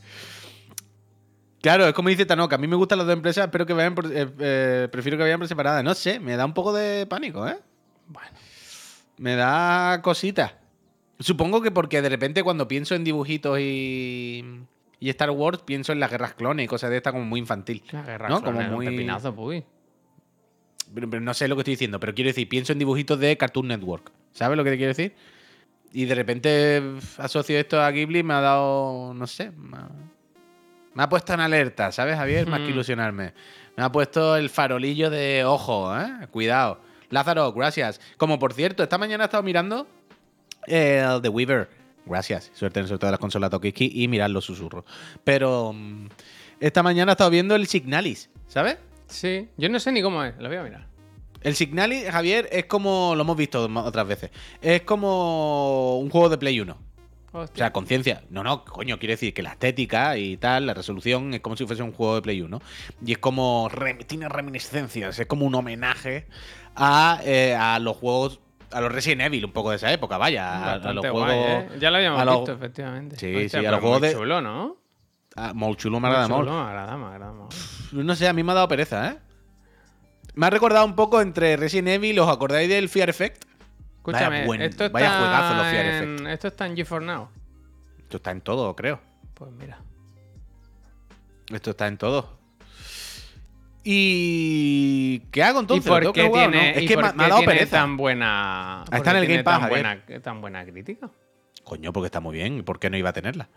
Claro, 1.66 1.88
es 1.88 1.94
como 1.96 2.10
dice 2.10 2.28
Tanoka. 2.28 2.58
A 2.58 2.60
mí 2.60 2.68
me 2.68 2.76
gustan 2.76 3.00
las 3.00 3.08
dos 3.08 3.16
empresas, 3.16 3.50
pero 3.52 3.66
que 3.66 3.74
vayan 3.74 3.96
por- 3.96 4.06
eh, 4.06 4.28
eh, 4.38 4.88
prefiero 4.92 5.18
que 5.18 5.24
vayan 5.24 5.40
por 5.40 5.48
separadas. 5.48 5.84
No 5.84 5.96
sé, 5.96 6.20
me 6.20 6.36
da 6.36 6.46
un 6.46 6.54
poco 6.54 6.72
de 6.72 7.08
pánico, 7.08 7.48
¿eh? 7.48 7.58
Bueno. 8.08 8.38
Me 9.18 9.36
da 9.36 10.00
cosita. 10.04 10.60
Supongo 11.18 11.64
que 11.64 11.72
porque 11.72 12.04
de 12.04 12.10
repente 12.10 12.44
cuando 12.44 12.68
pienso 12.68 12.94
en 12.94 13.04
dibujitos 13.04 13.58
y, 13.60 14.46
y 15.00 15.10
Star 15.10 15.32
Wars, 15.32 15.64
pienso 15.66 15.92
en 15.92 16.00
las 16.00 16.12
guerras 16.12 16.36
clones 16.36 16.66
y 16.66 16.68
cosas 16.68 16.92
de 16.92 16.98
esta 16.98 17.12
como 17.12 17.26
muy 17.26 17.40
infantil. 17.40 17.82
La 17.92 18.04
guerra 18.04 18.30
¿no? 18.30 18.42
clon 18.44 18.54
Como 18.58 18.70
muy... 18.70 18.86
pepinazo, 18.86 19.34
puy. 19.34 19.66
Pero, 20.94 21.10
pero 21.10 21.22
no 21.24 21.34
sé 21.34 21.48
lo 21.48 21.56
que 21.56 21.62
estoy 21.62 21.74
diciendo, 21.74 22.00
pero 22.00 22.14
quiero 22.14 22.28
decir, 22.28 22.48
pienso 22.48 22.74
en 22.74 22.78
dibujitos 22.78 23.18
de 23.20 23.38
Cartoon 23.38 23.70
Network. 23.70 24.12
¿Sabes 24.34 24.56
lo 24.56 24.64
que 24.64 24.70
te 24.70 24.78
quiero 24.78 24.90
decir? 24.90 25.16
Y 25.94 26.06
de 26.06 26.14
repente 26.14 26.84
asocio 27.18 27.58
esto 27.58 27.82
a 27.82 27.90
Ghibli 27.90 28.20
y 28.20 28.24
me 28.24 28.36
ha 28.36 28.42
dado, 28.42 29.16
no 29.16 29.26
sé, 29.26 29.50
me 29.50 29.78
ha, 29.78 29.90
me 30.96 31.04
ha 31.04 31.10
puesto 31.10 31.34
en 31.34 31.42
alerta, 31.42 31.92
¿sabes, 31.92 32.16
Javier? 32.16 32.48
Más 32.48 32.62
que 32.62 32.70
ilusionarme. 32.70 33.34
Me 33.76 33.84
ha 33.84 33.92
puesto 33.92 34.38
el 34.38 34.50
farolillo 34.50 35.10
de 35.10 35.44
ojo, 35.46 35.96
¿eh? 35.96 36.28
Cuidado. 36.32 36.80
Lázaro, 37.10 37.52
gracias. 37.52 38.00
Como 38.18 38.40
por 38.40 38.54
cierto, 38.54 38.82
esta 38.82 38.98
mañana 38.98 39.26
he 39.26 39.28
estado 39.28 39.44
mirando 39.44 39.88
el 40.66 41.22
The 41.22 41.30
Weaver. 41.30 41.70
Gracias. 42.06 42.50
Suerte 42.54 42.80
en 42.80 42.88
sobre 42.88 43.06
de 43.06 43.12
las 43.12 43.20
consolas 43.20 43.50
Tokiski 43.50 43.92
y 43.94 44.08
mirad 44.08 44.30
los 44.30 44.46
susurros. 44.46 44.86
Pero 45.24 45.74
mm, 45.74 46.08
esta 46.62 46.82
mañana 46.82 47.12
he 47.12 47.14
estado 47.14 47.30
viendo 47.30 47.56
el 47.56 47.68
Signalis, 47.68 48.30
¿sabes? 48.48 48.78
Sí, 49.08 49.50
yo 49.58 49.68
no 49.68 49.80
sé 49.80 49.92
ni 49.92 50.02
cómo 50.02 50.24
es, 50.24 50.36
lo 50.40 50.48
voy 50.48 50.58
a 50.58 50.64
mirar. 50.64 50.88
El 51.42 51.56
Signalis, 51.56 52.10
Javier, 52.10 52.48
es 52.52 52.66
como. 52.66 53.14
Lo 53.16 53.22
hemos 53.22 53.38
visto 53.38 53.70
otras 53.84 54.08
veces. 54.08 54.32
Es 54.62 54.82
como 54.82 56.00
un 56.00 56.10
juego 56.10 56.30
de 56.30 56.38
Play 56.38 56.60
1. 56.60 56.95
O 57.36 57.48
sea, 57.54 57.72
conciencia. 57.74 58.24
No, 58.30 58.44
no, 58.44 58.64
coño, 58.66 58.98
quiere 59.00 59.14
decir 59.14 59.34
que 59.34 59.44
la 59.44 59.52
estética 59.52 60.18
y 60.18 60.38
tal, 60.38 60.66
la 60.68 60.74
resolución, 60.74 61.34
es 61.34 61.42
como 61.42 61.56
si 61.58 61.66
fuese 61.66 61.84
un 61.84 61.92
juego 61.92 62.16
de 62.16 62.22
Play 62.22 62.42
1. 62.42 62.62
Y 63.06 63.12
es 63.14 63.18
como. 63.18 63.70
tiene 64.08 64.30
reminiscencias, 64.30 65.20
es 65.20 65.28
como 65.28 65.46
un 65.46 65.56
homenaje 65.56 66.28
a, 66.76 67.20
eh, 67.24 67.56
a 67.56 67.80
los 67.80 67.98
juegos. 67.98 68.40
A 68.72 68.82
los 68.82 68.92
Resident 68.92 69.22
Evil, 69.22 69.46
un 69.46 69.52
poco 69.54 69.70
de 69.70 69.76
esa 69.78 69.92
época, 69.94 70.18
vaya. 70.18 70.50
A, 70.52 70.56
a 70.56 70.78
Bastante 70.78 70.94
los 70.96 71.12
guay, 71.12 71.24
juegos. 71.38 71.64
¿eh? 71.74 71.78
Ya 71.80 71.92
lo 71.92 71.98
habíamos 71.98 72.26
los- 72.26 72.36
visto, 72.40 72.52
efectivamente. 72.54 73.16
Sí, 73.18 73.36
Hostia, 73.36 73.60
sí, 73.62 73.66
a 73.66 73.72
los 73.72 73.80
juegos 73.80 74.02
de- 74.02 74.14
chulo, 74.14 74.42
¿no? 74.42 74.78
Ah, 75.38 75.52
molt 75.54 75.78
chulo, 75.80 76.00
me 76.00 76.08
agrada 76.08 76.28
me 76.30 76.36
agrada, 76.36 76.98
me 76.98 77.06
agrada. 77.06 77.34
No 77.92 78.16
sé, 78.16 78.28
a 78.28 78.34
mí 78.34 78.42
me 78.44 78.52
ha 78.54 78.56
dado 78.56 78.68
pereza, 78.68 79.12
¿eh? 79.12 79.18
Me 80.34 80.48
ha 80.48 80.50
recordado 80.50 80.86
un 80.86 80.96
poco 80.96 81.22
entre 81.22 81.56
Resident 81.58 81.88
Evil, 81.90 82.20
¿os 82.20 82.30
acordáis 82.30 82.68
del 82.68 82.90
Fear 82.90 83.10
Effect? 83.10 83.44
Escúchame, 84.12 84.46
buen- 84.46 84.62
esto, 84.62 84.86
está 84.86 84.94
vaya 84.94 85.18
juegazo 85.20 85.56
los 85.56 85.68
Fear 85.68 85.86
en, 86.04 86.28
esto 86.28 86.48
está 86.48 86.66
en 86.68 86.76
GeForce 86.76 87.06
Now. 87.08 87.30
Esto 88.00 88.18
está 88.18 88.32
en 88.32 88.42
todo, 88.42 88.76
creo. 88.76 89.00
Pues 89.34 89.52
mira. 89.52 89.78
Esto 91.52 91.72
está 91.72 91.88
en 91.88 91.98
todo. 91.98 92.38
¿Y 93.88 95.20
qué 95.32 95.44
hago 95.44 95.60
entonces? 95.60 95.86
¿Y 95.86 95.90
¿Lo 95.90 96.02
por 96.06 96.14
qué 96.14 96.28
jugar 96.28 96.46
no? 96.48 96.52
tiene, 96.52 96.78
Es 96.78 96.84
y 96.84 96.88
que 96.88 96.96
por 96.96 97.04
me, 97.06 97.14
me 97.14 97.24
ha 97.24 97.28
dado 97.28 97.40
tiene 97.42 97.54
pereza. 97.54 97.78
tan 97.78 97.98
buena. 97.98 98.84
Está 98.86 98.98
por 98.98 99.08
en 99.10 99.16
el 99.18 99.28
Game 99.28 99.44
Pass, 99.44 99.60
tan 99.60 99.70
buena, 99.70 100.06
tan 100.24 100.42
buena 100.42 100.66
crítica? 100.66 101.10
Coño, 101.64 101.94
porque 101.94 102.08
está 102.08 102.20
muy 102.20 102.36
bien. 102.36 102.64
¿Por 102.64 102.80
qué 102.80 102.90
no 102.90 102.98
iba 102.98 103.10
a 103.10 103.14
tenerla? 103.14 103.48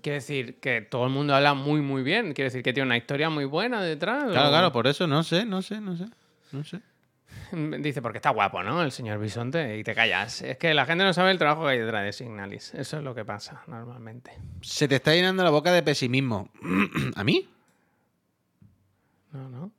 Quiere 0.00 0.14
decir 0.16 0.58
que 0.60 0.82
todo 0.82 1.04
el 1.04 1.10
mundo 1.12 1.34
habla 1.34 1.54
muy, 1.54 1.80
muy 1.80 2.02
bien. 2.02 2.26
Quiere 2.32 2.44
decir 2.44 2.62
que 2.62 2.72
tiene 2.72 2.86
una 2.86 2.96
historia 2.96 3.28
muy 3.30 3.44
buena 3.44 3.82
detrás. 3.82 4.24
Claro, 4.30 4.48
o- 4.48 4.50
claro, 4.50 4.72
por 4.72 4.86
eso 4.86 5.06
no 5.06 5.22
sé, 5.24 5.44
no 5.44 5.62
sé, 5.62 5.80
no 5.80 5.96
sé. 5.96 6.06
No 6.52 6.64
sé. 6.64 6.80
Dice, 7.80 8.00
porque 8.00 8.18
está 8.18 8.30
guapo, 8.30 8.62
¿no? 8.62 8.82
El 8.82 8.92
señor 8.92 9.18
Bisonte. 9.18 9.76
Y 9.78 9.84
te 9.84 9.94
callas. 9.94 10.40
Es 10.42 10.56
que 10.56 10.72
la 10.74 10.86
gente 10.86 11.04
no 11.04 11.12
sabe 11.12 11.30
el 11.30 11.38
trabajo 11.38 11.64
que 11.64 11.70
hay 11.72 11.78
detrás 11.78 12.04
de 12.04 12.12
Signalis. 12.12 12.72
Eso 12.74 12.96
es 12.98 13.02
lo 13.04 13.14
que 13.14 13.24
pasa 13.24 13.62
normalmente. 13.66 14.32
Se 14.62 14.88
te 14.88 14.96
está 14.96 15.12
llenando 15.14 15.44
la 15.44 15.50
boca 15.50 15.70
de 15.72 15.82
pesimismo. 15.82 16.48
¿A 17.16 17.24
mí? 17.24 17.48
No, 19.32 19.48
no. 19.48 19.70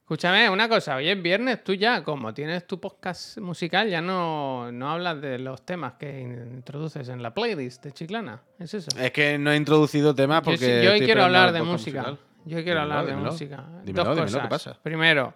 Escúchame, 0.00 0.48
una 0.48 0.68
cosa, 0.68 0.94
hoy 0.94 1.08
es 1.08 1.20
viernes, 1.20 1.64
tú 1.64 1.74
ya, 1.74 2.04
como 2.04 2.32
tienes 2.32 2.64
tu 2.64 2.78
podcast 2.78 3.38
musical, 3.38 3.88
ya 3.90 4.00
no, 4.00 4.70
no 4.70 4.88
hablas 4.92 5.20
de 5.20 5.36
los 5.40 5.66
temas 5.66 5.94
que 5.94 6.20
introduces 6.20 7.08
en 7.08 7.24
la 7.24 7.34
playlist 7.34 7.82
de 7.82 7.90
Chiclana. 7.90 8.40
¿Es 8.60 8.72
eso? 8.74 8.88
Es 8.96 9.10
que 9.10 9.36
no 9.36 9.50
he 9.50 9.56
introducido 9.56 10.14
temas 10.14 10.42
Yo, 10.42 10.44
porque. 10.44 10.58
sí- 10.78 10.84
yo 10.84 10.92
hoy 10.92 11.00
quiero 11.00 11.24
hablar 11.24 11.50
de 11.52 11.60
música. 11.62 12.02
musical. 12.02 12.18
Yo 12.44 12.62
quiero 12.62 12.62
Dímelo, 12.62 12.80
hablar 12.82 13.04
de 13.06 13.10
dímelo. 13.10 13.32
música. 13.32 13.64
Dímelo, 13.84 14.04
Dos 14.04 14.18
cosas. 14.20 14.42
¿qué 14.42 14.48
pasa? 14.48 14.78
Primero, 14.80 15.34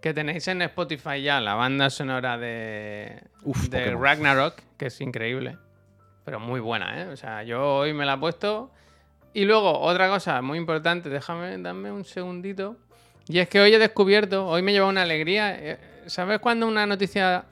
que 0.00 0.14
tenéis 0.14 0.48
en 0.48 0.62
Spotify 0.62 1.22
ya 1.22 1.40
la 1.40 1.54
banda 1.54 1.90
sonora 1.90 2.38
de, 2.38 3.22
Uf, 3.42 3.68
de 3.68 3.78
Pokémon. 3.78 4.02
Ragnarok, 4.02 4.54
que 4.76 4.86
es 4.86 5.00
increíble. 5.00 5.58
Pero 6.24 6.40
muy 6.40 6.60
buena, 6.60 7.02
¿eh? 7.02 7.08
O 7.08 7.16
sea, 7.16 7.42
yo 7.42 7.76
hoy 7.76 7.92
me 7.92 8.06
la 8.06 8.14
he 8.14 8.18
puesto. 8.18 8.70
Y 9.32 9.44
luego, 9.44 9.78
otra 9.78 10.08
cosa 10.08 10.42
muy 10.42 10.58
importante, 10.58 11.08
déjame, 11.08 11.58
dame 11.58 11.92
un 11.92 12.04
segundito. 12.04 12.76
Y 13.28 13.38
es 13.38 13.48
que 13.48 13.60
hoy 13.60 13.72
he 13.72 13.78
descubierto, 13.78 14.46
hoy 14.46 14.62
me 14.62 14.72
lleva 14.72 14.86
una 14.86 15.02
alegría. 15.02 15.56
eh, 15.58 15.78
¿Sabes 16.06 16.40
cuando 16.40 16.66
una 16.66 16.86
noticia 16.86 17.44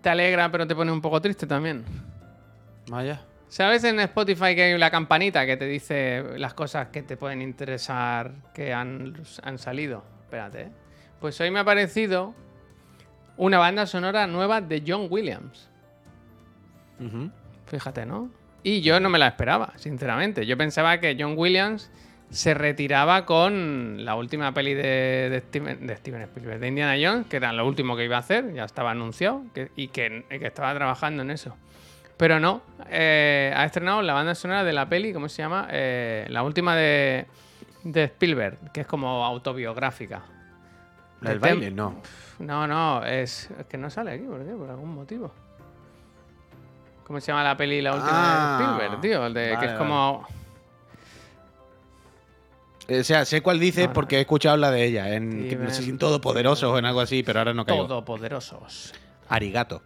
te 0.00 0.08
alegra 0.08 0.50
pero 0.50 0.66
te 0.66 0.74
pone 0.74 0.92
un 0.92 1.00
poco 1.00 1.20
triste 1.20 1.46
también? 1.46 1.84
Vaya. 2.88 3.22
¿Sabes 3.48 3.84
en 3.84 3.98
Spotify 4.00 4.54
que 4.54 4.62
hay 4.64 4.78
la 4.78 4.90
campanita 4.90 5.46
que 5.46 5.56
te 5.56 5.66
dice 5.66 6.22
las 6.36 6.54
cosas 6.54 6.88
que 6.88 7.02
te 7.02 7.16
pueden 7.16 7.40
interesar 7.40 8.32
que 8.52 8.72
han, 8.72 9.14
han 9.42 9.58
salido? 9.58 10.04
Espérate. 10.26 10.60
¿eh? 10.62 10.68
Pues 11.20 11.40
hoy 11.40 11.50
me 11.50 11.58
ha 11.60 11.62
aparecido 11.62 12.34
una 13.36 13.58
banda 13.58 13.86
sonora 13.86 14.26
nueva 14.26 14.60
de 14.60 14.82
John 14.86 15.06
Williams. 15.08 15.68
Fíjate, 17.66 18.06
¿no? 18.06 18.30
Y 18.62 18.80
yo 18.80 18.98
no 19.00 19.08
me 19.08 19.18
la 19.18 19.28
esperaba, 19.28 19.72
sinceramente. 19.76 20.44
Yo 20.46 20.56
pensaba 20.56 20.98
que 20.98 21.16
John 21.18 21.34
Williams 21.36 21.90
se 22.30 22.54
retiraba 22.54 23.24
con 23.24 24.04
la 24.04 24.16
última 24.16 24.52
peli 24.52 24.74
de, 24.74 25.28
de 25.30 25.40
Steven, 25.46 25.86
de 25.86 25.96
Steven 25.96 26.22
Spielberg, 26.22 26.58
de 26.58 26.68
Indiana 26.68 26.96
Jones, 27.00 27.26
que 27.28 27.36
era 27.36 27.52
lo 27.52 27.66
último 27.66 27.96
que 27.96 28.04
iba 28.04 28.16
a 28.16 28.20
hacer, 28.20 28.52
ya 28.52 28.64
estaba 28.64 28.90
anunciado, 28.90 29.44
que- 29.54 29.70
y 29.76 29.88
que, 29.88 30.24
y 30.30 30.38
que 30.40 30.46
estaba 30.46 30.74
trabajando 30.74 31.22
en 31.22 31.30
eso. 31.30 31.56
Pero 32.16 32.40
no, 32.40 32.62
eh, 32.90 33.52
ha 33.54 33.64
estrenado 33.64 34.02
la 34.02 34.14
banda 34.14 34.34
sonora 34.34 34.64
de 34.64 34.72
la 34.72 34.88
peli, 34.88 35.12
¿cómo 35.12 35.28
se 35.28 35.42
llama? 35.42 35.68
Eh, 35.70 36.26
la 36.30 36.42
última 36.42 36.74
de, 36.74 37.26
de 37.92 38.04
Spielberg, 38.04 38.72
que 38.72 38.80
es 38.82 38.86
como 38.86 39.24
autobiográfica. 39.24 40.22
¿La 41.20 41.30
del 41.30 41.40
De 41.40 41.46
tem- 41.48 41.50
baile? 41.54 41.70
No. 41.70 42.00
No, 42.38 42.66
no, 42.66 43.04
es, 43.04 43.50
es 43.58 43.66
que 43.66 43.78
no 43.78 43.88
sale 43.88 44.12
aquí, 44.12 44.24
¿por 44.24 44.44
qué? 44.44 44.52
Por 44.52 44.68
algún 44.68 44.94
motivo. 44.94 45.32
¿Cómo 47.06 47.20
se 47.20 47.28
llama 47.28 47.44
la 47.44 47.56
peli 47.56 47.80
la 47.80 47.94
última 47.94 48.10
Ah, 48.12 48.58
de 48.58 48.64
Spielberg, 48.64 49.00
tío? 49.00 49.26
El 49.26 49.34
de, 49.34 49.56
que 49.60 49.66
es 49.66 49.72
como... 49.74 50.26
O 52.88 53.02
sea, 53.02 53.24
sé 53.24 53.40
cuál 53.42 53.58
dices 53.58 53.88
porque 53.88 54.18
he 54.18 54.20
escuchado 54.20 54.52
hablar 54.54 54.72
de 54.72 54.84
ella. 54.84 55.12
En, 55.14 55.48
que 55.48 55.56
no 55.56 55.70
sé 55.70 55.82
si 55.82 55.90
en 55.90 55.98
Todopoderosos 55.98 56.70
o 56.70 56.78
en 56.78 56.84
algo 56.84 57.00
así, 57.00 57.22
pero 57.22 57.40
ahora 57.40 57.52
no 57.54 57.64
caigo. 57.64 57.86
Todopoderosos. 57.86 58.92
Arigato. 59.28 59.82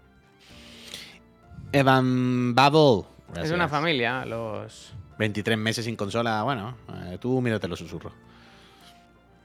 Evan 1.73 2.55
Bubble. 2.55 3.07
Es 3.41 3.51
una 3.53 3.69
familia, 3.69 4.25
los... 4.27 4.93
23 5.21 5.57
meses 5.57 5.85
sin 5.85 5.95
consola. 5.97 6.43
Bueno, 6.43 6.77
eh, 7.07 7.19
tú 7.21 7.41
mírate 7.41 7.69
los 7.69 7.79
susurros. 7.79 8.13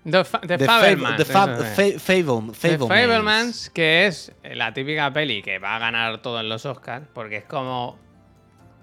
The, 0.04 0.24
Fa- 0.24 0.40
The 0.42 0.58
The 0.60 0.66
Fabelmans, 0.66 1.14
Fab- 1.16 1.18
The 1.18 1.26
Fab-. 1.26 1.58
Fa- 1.58 2.00
Fable- 2.00 2.52
The 2.52 2.78
Fablemans. 2.78 2.88
Fablemans, 2.88 3.70
que 3.72 4.06
es 4.08 4.32
la 4.44 4.74
típica 4.74 5.12
peli 5.12 5.42
que 5.42 5.58
va 5.60 5.76
a 5.76 5.80
ganar 5.80 6.22
todos 6.22 6.44
los 6.44 6.66
Oscars, 6.66 7.08
porque 7.14 7.38
es 7.38 7.46
como 7.46 7.98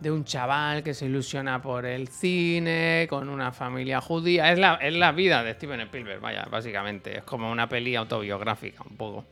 de 0.00 0.10
un 0.10 0.24
chaval 0.24 0.82
que 0.82 0.94
se 0.94 1.06
ilusiona 1.06 1.62
por 1.62 1.86
el 1.86 2.08
cine, 2.08 3.06
con 3.08 3.28
una 3.28 3.52
familia 3.52 4.00
judía. 4.00 4.50
Es 4.52 4.58
la, 4.58 4.74
es 4.74 4.92
la 4.94 5.12
vida 5.12 5.44
de 5.44 5.54
Steven 5.54 5.80
Spielberg, 5.82 6.20
vaya, 6.20 6.44
básicamente. 6.50 7.18
Es 7.18 7.22
como 7.24 7.50
una 7.52 7.68
peli 7.68 7.94
autobiográfica, 7.94 8.82
un 8.82 8.96
poco. 8.96 9.24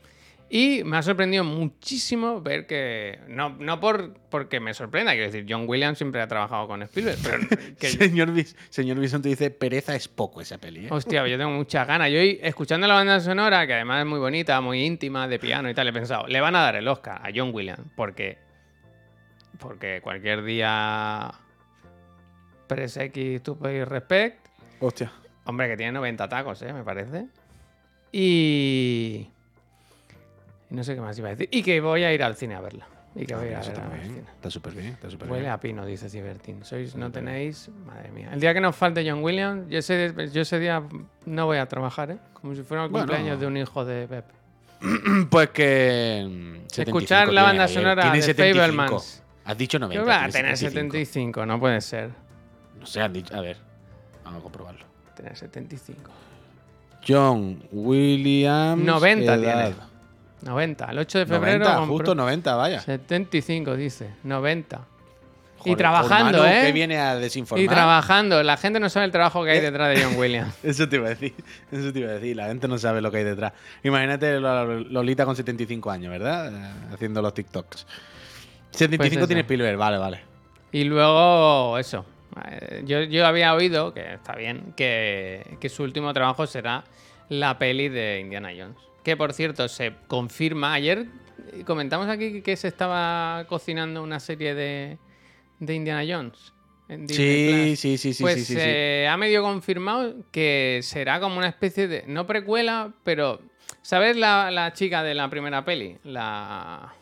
Y 0.53 0.83
me 0.83 0.97
ha 0.97 1.01
sorprendido 1.01 1.45
muchísimo 1.45 2.41
ver 2.41 2.67
que. 2.67 3.21
No, 3.29 3.55
no 3.57 3.79
por 3.79 4.13
porque 4.29 4.59
me 4.59 4.73
sorprenda, 4.73 5.13
quiero 5.13 5.31
decir, 5.31 5.45
John 5.47 5.63
Williams 5.65 5.97
siempre 5.97 6.21
ha 6.21 6.27
trabajado 6.27 6.67
con 6.67 6.81
Spielberg, 6.81 7.19
pero 7.23 7.75
que 7.79 7.87
Señor, 7.87 8.33
señor 8.69 8.99
Bison 8.99 9.21
te 9.21 9.29
dice, 9.29 9.49
pereza 9.49 9.95
es 9.95 10.09
poco 10.09 10.41
esa 10.41 10.57
peli. 10.57 10.87
¿eh? 10.87 10.89
Hostia, 10.91 11.25
yo 11.25 11.37
tengo 11.37 11.51
muchas 11.51 11.87
ganas. 11.87 12.11
Yo 12.11 12.19
hoy, 12.19 12.37
escuchando 12.43 12.85
la 12.85 12.95
banda 12.95 13.21
sonora, 13.21 13.65
que 13.65 13.75
además 13.75 14.01
es 14.01 14.05
muy 14.07 14.19
bonita, 14.19 14.59
muy 14.59 14.83
íntima, 14.83 15.25
de 15.29 15.39
piano 15.39 15.69
y 15.69 15.73
tal, 15.73 15.87
he 15.87 15.93
pensado, 15.93 16.27
le 16.27 16.41
van 16.41 16.53
a 16.57 16.59
dar 16.59 16.75
el 16.75 16.87
Oscar 16.89 17.21
a 17.25 17.29
John 17.33 17.51
Williams, 17.53 17.87
porque. 17.95 18.37
Porque 19.57 20.01
cualquier 20.03 20.43
día. 20.43 21.31
Press 22.67 22.97
X, 22.97 23.41
tu 23.41 23.57
pay 23.57 23.85
respect. 23.85 24.47
Hostia. 24.81 25.13
Hombre, 25.45 25.69
que 25.69 25.77
tiene 25.77 25.93
90 25.93 26.27
tacos, 26.27 26.61
¿eh? 26.61 26.73
Me 26.73 26.83
parece. 26.83 27.27
Y. 28.11 29.29
y 30.71 30.73
no 30.73 30.83
sé 30.83 30.95
qué 30.95 31.01
más 31.01 31.17
iba 31.19 31.27
a 31.27 31.31
decir. 31.31 31.49
Y 31.51 31.61
que 31.61 31.79
voy 31.81 32.03
a 32.03 32.13
ir 32.13 32.23
al 32.23 32.35
cine 32.35 32.55
a 32.55 32.61
verla. 32.61 32.87
Y 33.13 33.25
que 33.25 33.35
voy 33.35 33.47
a 33.47 33.49
ir 33.49 33.55
a 33.55 33.59
verla 33.59 33.73
está 33.73 33.85
al 33.85 33.91
bien, 33.99 34.03
cine. 34.07 34.21
Está 34.35 34.49
súper 34.49 34.73
bien, 34.73 34.87
está 34.87 35.09
súper 35.09 35.29
Huele 35.29 35.41
bien. 35.41 35.51
a 35.53 35.59
pino, 35.59 35.85
dice 35.85 36.09
Cibertin. 36.09 36.63
Sois, 36.63 36.95
no 36.95 37.11
tenéis. 37.11 37.69
Madre 37.85 38.09
mía. 38.11 38.29
El 38.33 38.39
día 38.39 38.53
que 38.53 38.61
nos 38.61 38.75
falte 38.75 39.07
John 39.07 39.21
Williams, 39.23 39.67
yo 39.69 39.79
ese, 39.79 40.13
yo 40.31 40.41
ese 40.41 40.59
día 40.59 40.81
no 41.25 41.45
voy 41.45 41.57
a 41.57 41.65
trabajar, 41.67 42.11
¿eh? 42.11 42.17
Como 42.33 42.55
si 42.55 42.63
fuera 42.63 42.85
el 42.85 42.89
Bueno. 42.89 43.05
cumpleaños 43.05 43.39
de 43.39 43.47
un 43.47 43.57
hijo 43.57 43.83
de 43.85 44.07
Pep. 44.07 44.25
Pues 45.29 45.49
que... 45.49 46.61
75 46.67 46.81
Escuchar 46.97 47.31
la 47.33 47.43
banda 47.43 47.63
Javier. 47.67 47.79
sonora 47.83 48.11
de 48.11 48.21
75. 48.21 48.59
Fabelmans. 48.59 49.23
Has 49.45 49.57
dicho 49.57 49.77
90. 49.77 50.01
¿Qué 50.03 50.07
va 50.09 50.23
a 50.25 50.29
tener 50.29 50.57
75? 50.57 51.45
No 51.45 51.59
puede 51.59 51.81
ser. 51.81 52.09
No 52.79 52.85
sé, 52.85 53.01
han 53.01 53.13
dicho... 53.13 53.35
A 53.35 53.41
ver, 53.41 53.57
vamos 54.23 54.39
a 54.39 54.43
comprobarlo. 54.43 54.85
Tener 55.15 55.35
75. 55.35 56.09
John 57.07 57.61
Williams... 57.71 58.83
90 58.83 59.33
edad. 59.35 59.39
tiene. 59.65 59.90
90. 60.41 60.85
El 60.85 60.99
8 60.99 61.19
de 61.19 61.25
febrero. 61.25 61.59
90, 61.59 61.75
compró- 61.79 61.87
justo 61.97 62.15
90, 62.15 62.55
vaya. 62.55 62.79
75, 62.81 63.75
dice. 63.75 64.09
90. 64.23 64.81
y 65.63 65.75
trabajando, 65.75 66.39
Manu, 66.39 66.51
¿eh? 66.51 66.63
que 66.65 66.71
viene 66.71 66.97
a 66.97 67.15
desinformar. 67.17 67.63
Y 67.63 67.67
trabajando. 67.67 68.41
La 68.41 68.57
gente 68.57 68.79
no 68.79 68.89
sabe 68.89 69.05
el 69.05 69.11
trabajo 69.11 69.43
que 69.43 69.51
hay 69.51 69.57
Eh. 69.59 69.61
detrás 69.61 69.95
de 69.95 70.03
John 70.03 70.15
Williams. 70.17 70.55
Eso 70.63 70.89
te 70.89 70.95
iba 70.95 71.05
a 71.05 71.09
decir. 71.09 71.35
Eso 71.71 71.93
te 71.93 71.99
iba 71.99 72.09
a 72.09 72.13
decir. 72.13 72.35
La 72.35 72.47
gente 72.47 72.67
no 72.67 72.79
sabe 72.79 72.99
lo 72.99 73.11
que 73.11 73.17
hay 73.17 73.23
detrás. 73.23 73.53
Imagínate 73.83 74.39
Lolita 74.39 75.23
con 75.23 75.35
75 75.35 75.91
años, 75.91 76.09
¿verdad? 76.11 76.51
Eh, 76.51 76.93
Haciendo 76.95 77.21
los 77.21 77.33
TikToks. 77.35 77.85
75 78.71 79.19
Pues 79.19 79.27
tiene 79.27 79.41
Spielberg, 79.41 79.77
vale, 79.77 79.97
vale. 79.99 80.21
Y 80.71 80.85
luego, 80.85 81.77
eso. 81.77 82.05
eh, 82.49 82.81
Yo, 82.85 83.01
yo 83.03 83.27
había 83.27 83.53
oído, 83.53 83.93
que 83.93 84.13
está 84.15 84.33
bien, 84.35 84.73
que, 84.75 85.57
que 85.59 85.69
su 85.69 85.83
último 85.83 86.11
trabajo 86.13 86.47
será 86.47 86.85
la 87.29 87.59
peli 87.59 87.87
de 87.89 88.19
Indiana 88.19 88.49
Jones. 88.57 88.77
Que 89.03 89.17
por 89.17 89.33
cierto, 89.33 89.67
se 89.67 89.93
confirma. 90.07 90.73
Ayer 90.73 91.07
eh, 91.53 91.63
comentamos 91.65 92.07
aquí 92.07 92.41
que 92.41 92.55
se 92.55 92.67
estaba 92.67 93.45
cocinando 93.47 94.03
una 94.03 94.19
serie 94.19 94.53
de, 94.53 94.97
de 95.59 95.73
Indiana 95.75 96.03
Jones. 96.07 96.53
Sí, 97.07 97.75
sí, 97.77 97.97
sí, 97.97 98.13
sí, 98.13 98.21
pues 98.21 98.35
sí, 98.35 98.41
sí, 98.41 98.53
sí. 98.55 98.59
se 98.59 99.07
ha 99.07 99.15
medio 99.15 99.41
confirmado 99.43 100.13
que 100.29 100.81
será 100.83 101.21
como 101.21 101.37
una 101.37 101.47
especie 101.47 101.87
de. 101.87 102.03
No 102.07 102.27
precuela, 102.27 102.91
pero. 103.03 103.39
¿Sabes 103.81 104.17
la, 104.17 104.51
la 104.51 104.73
chica 104.73 105.01
de 105.01 105.15
la 105.15 105.29
primera 105.29 105.63
peli? 105.63 105.97
La. 106.03 106.93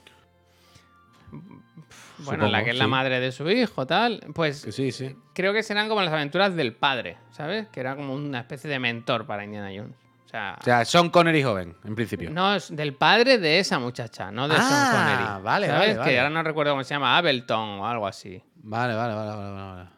Bueno, 2.19 2.47
la 2.47 2.63
que 2.63 2.71
es 2.71 2.77
la 2.77 2.87
madre 2.87 3.19
de 3.19 3.31
su 3.31 3.49
hijo, 3.49 3.87
tal. 3.87 4.21
Pues 4.35 4.63
Que 4.65 4.71
sí, 4.71 4.91
sí. 4.91 5.15
creo 5.33 5.53
que 5.53 5.63
serán 5.63 5.87
como 5.87 6.01
las 6.01 6.13
aventuras 6.13 6.55
del 6.55 6.73
padre, 6.73 7.17
¿sabes? 7.31 7.67
Que 7.69 7.79
era 7.79 7.95
como 7.95 8.13
una 8.13 8.41
especie 8.41 8.69
de 8.69 8.77
mentor 8.77 9.25
para 9.25 9.43
Indiana 9.43 9.71
Jones. 9.75 9.95
O 10.29 10.31
sea, 10.31 10.57
O 10.59 10.63
sea, 10.63 10.85
Sean 10.85 11.09
Connery 11.09 11.41
joven, 11.41 11.75
en 11.83 11.95
principio. 11.95 12.29
no 12.29 12.53
es 12.53 12.75
del 12.75 12.93
padre 12.93 13.39
de 13.39 13.57
esa 13.57 13.79
muchacha, 13.79 14.29
no 14.31 14.47
de 14.47 14.53
Sean 14.57 14.67
Ah, 14.69 14.91
Connery. 14.93 15.43
vale, 15.43 15.67
¿sabes? 15.67 15.79
vale, 15.81 15.97
vale. 15.97 16.11
Que 16.11 16.19
ahora 16.19 16.29
no 16.29 16.43
recuerdo 16.43 16.73
cómo 16.73 16.83
se 16.83 16.93
llama, 16.93 17.17
Ableton 17.17 17.79
o 17.79 17.87
algo 17.87 18.05
así. 18.05 18.39
Vale, 18.57 18.93
vale, 18.93 19.15
vale, 19.15 19.31
vale, 19.35 19.51
vale, 19.51 19.89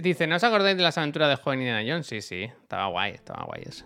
Dice, 0.00 0.28
¿no 0.28 0.36
os 0.36 0.44
acordáis 0.44 0.76
de 0.76 0.82
las 0.84 0.96
aventuras 0.96 1.28
de 1.28 1.36
joven 1.42 1.58
Indiana 1.60 1.82
Jones? 1.84 2.06
Sí, 2.06 2.20
sí, 2.22 2.42
estaba 2.44 2.86
guay, 2.86 3.14
estaba 3.14 3.44
guay 3.46 3.62
eso. 3.66 3.84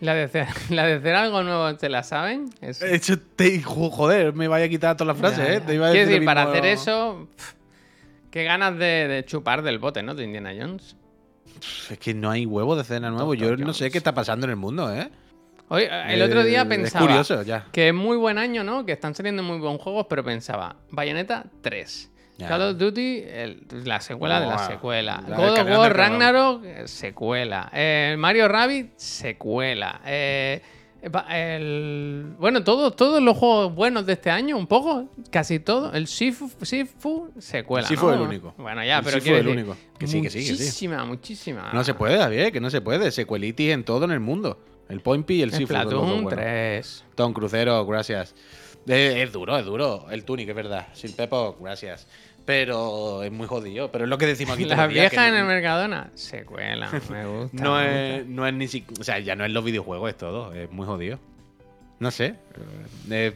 La 0.00 0.14
de 0.14 0.22
hacer, 0.24 0.46
la 0.70 0.86
de 0.86 0.94
hacer 0.94 1.14
algo 1.14 1.42
nuevo, 1.42 1.74
¿te 1.76 1.88
la 1.88 2.02
saben? 2.02 2.48
Es- 2.60 2.80
He 2.80 2.94
hecho, 2.94 3.18
te, 3.20 3.60
jo- 3.62 3.90
joder, 3.90 4.32
me 4.32 4.48
vaya 4.48 4.66
a 4.66 4.68
quitar 4.68 4.96
todas 4.96 5.08
las 5.08 5.18
frases, 5.18 5.46
Ya, 5.48 5.54
¿eh? 5.54 5.60
Te 5.60 5.74
iba 5.74 5.88
a 5.88 5.90
decir 5.90 6.24
para 6.24 6.46
mismo- 6.46 6.52
hacer 6.52 6.64
eso, 6.66 7.28
qué 8.30 8.44
ganas 8.44 8.78
de, 8.78 9.08
de 9.08 9.24
chupar 9.24 9.62
del 9.62 9.78
bote, 9.78 10.02
¿no? 10.02 10.14
De 10.14 10.24
Indiana 10.24 10.52
Jones. 10.58 10.96
Es 11.90 11.98
que 11.98 12.14
no 12.14 12.30
hay 12.30 12.46
huevo 12.46 12.76
de 12.76 12.84
cena 12.84 13.10
nuevo. 13.10 13.34
Yo 13.34 13.56
no 13.56 13.72
sé 13.74 13.90
qué 13.90 13.98
está 13.98 14.14
pasando 14.14 14.46
en 14.46 14.50
el 14.50 14.56
mundo, 14.56 14.94
¿eh? 14.94 15.10
Hoy, 15.70 15.84
el 16.08 16.22
otro 16.22 16.42
día 16.44 16.62
Eh, 16.62 16.66
pensaba 16.66 17.04
Es 17.04 17.08
curioso, 17.08 17.42
ya. 17.42 17.66
que 17.72 17.88
es 17.88 17.94
muy 17.94 18.16
buen 18.16 18.38
año, 18.38 18.64
¿no? 18.64 18.86
Que 18.86 18.92
están 18.92 19.14
saliendo 19.14 19.42
muy 19.42 19.58
buenos 19.58 19.80
juegos, 19.82 20.06
pero 20.08 20.24
pensaba, 20.24 20.76
Bayonetta 20.90 21.44
3. 21.60 22.10
Ya. 22.38 22.48
Call 22.48 22.62
of 22.62 22.78
Duty, 22.78 23.22
el- 23.26 23.66
la 23.84 24.00
secuela 24.00 24.40
de 24.40 24.46
la 24.46 24.58
secuela. 24.66 25.22
La 25.28 25.36
God 25.36 25.58
of 25.58 25.68
War. 25.78 25.96
Ragnarok, 25.96 26.64
eh, 26.64 26.82
secuela. 26.86 27.68
Eh, 27.74 28.14
Mario 28.16 28.46
Rabbit, 28.48 28.92
secuela. 28.96 30.00
Eh, 30.06 30.62
el- 31.02 32.34
bueno, 32.38 32.64
todos, 32.64 32.94
todos 32.96 33.22
los 33.22 33.36
juegos 33.36 33.74
buenos 33.74 34.06
de 34.06 34.14
este 34.14 34.30
año, 34.30 34.56
un 34.56 34.66
poco, 34.66 35.08
casi 35.30 35.60
todo. 35.60 35.92
El 35.92 36.06
Sifu, 36.06 36.50
Sifu 36.62 37.30
secuela. 37.38 37.86
Sí 37.86 37.94
¿no? 37.94 38.00
fue 38.00 38.14
el 38.14 38.20
único. 38.20 38.54
Bueno, 38.58 38.84
ya, 38.84 38.98
El 38.98 39.04
pero 39.04 39.20
Sifu 39.20 39.34
el 39.34 39.44
decir, 39.44 39.58
único. 39.58 39.76
Que 39.98 40.06
sí, 40.06 40.22
que 40.22 40.30
sí, 40.30 40.38
que 40.38 40.44
sí. 40.44 40.52
Muchísima, 40.52 41.04
muchísima. 41.04 41.70
No 41.72 41.84
se 41.84 41.94
puede, 41.94 42.18
Javier, 42.18 42.52
que 42.52 42.60
no 42.60 42.70
se 42.70 42.80
puede. 42.80 43.10
Sequelitis 43.10 43.70
en 43.72 43.84
todo 43.84 44.04
en 44.04 44.10
el 44.12 44.20
mundo. 44.20 44.58
El 44.88 45.00
Point 45.00 45.30
y 45.30 45.42
el 45.42 45.52
Sifu. 45.52 45.72
son 45.72 45.76
los 45.84 45.84
dos 45.84 45.92
Splatoon 46.02 46.24
buenos. 46.24 46.40
3. 46.42 47.04
Tom 47.14 47.32
Crucero, 47.32 47.86
gracias. 47.86 48.34
Eh, 48.86 49.22
es 49.22 49.32
duro, 49.32 49.58
es 49.58 49.66
duro. 49.66 50.06
El 50.10 50.24
Tunic, 50.24 50.48
es 50.48 50.54
verdad. 50.56 50.86
Sin 50.94 51.12
Pepo, 51.12 51.56
gracias. 51.60 52.06
Pero 52.48 53.22
es 53.22 53.30
muy 53.30 53.46
jodido. 53.46 53.92
Pero 53.92 54.04
es 54.04 54.08
lo 54.08 54.16
que 54.16 54.24
decimos 54.24 54.54
aquí. 54.54 54.64
todos 54.64 54.78
La 54.78 54.84
los 54.86 54.94
días, 54.94 55.10
vieja 55.10 55.22
que 55.22 55.28
en 55.28 55.34
el 55.34 55.44
Mercadona, 55.44 56.10
secuela, 56.14 56.90
me 57.10 57.26
gusta. 57.26 57.62
No 57.62 57.78
es, 57.78 58.26
no 58.26 58.46
es 58.46 58.54
ni 58.54 58.66
siquiera. 58.66 59.02
O 59.02 59.04
sea, 59.04 59.18
ya 59.18 59.36
no 59.36 59.44
es 59.44 59.50
los 59.50 59.62
videojuegos, 59.62 60.08
es 60.08 60.16
todo. 60.16 60.54
Es 60.54 60.72
muy 60.72 60.86
jodido. 60.86 61.18
No 62.00 62.10
sé. 62.10 62.36
Eh, 63.10 63.34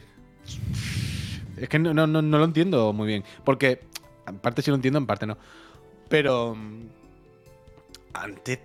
es 1.57 1.69
que 1.69 1.77
no, 1.77 1.93
no, 1.93 2.07
no, 2.07 2.23
no 2.23 2.39
lo 2.39 2.43
entiendo 2.43 2.91
muy 2.91 3.05
bien. 3.05 3.23
Porque, 3.43 3.81
en 4.25 4.39
parte 4.39 4.63
sí 4.63 4.71
lo 4.71 4.77
entiendo, 4.77 4.97
en 4.97 5.05
parte 5.05 5.27
no. 5.27 5.37
Pero. 6.09 6.55
mm, 6.55 6.87
Antes. 8.15 8.61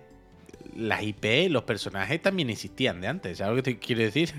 Las 0.75 1.03
IP, 1.03 1.51
los 1.51 1.61
personajes 1.61 2.19
también 2.23 2.49
existían 2.49 3.01
de 3.01 3.07
antes. 3.07 3.37
¿Sabes 3.37 3.55
lo 3.55 3.61
que 3.61 3.73
te 3.73 3.77
quiero 3.77 4.01
decir? 4.01 4.33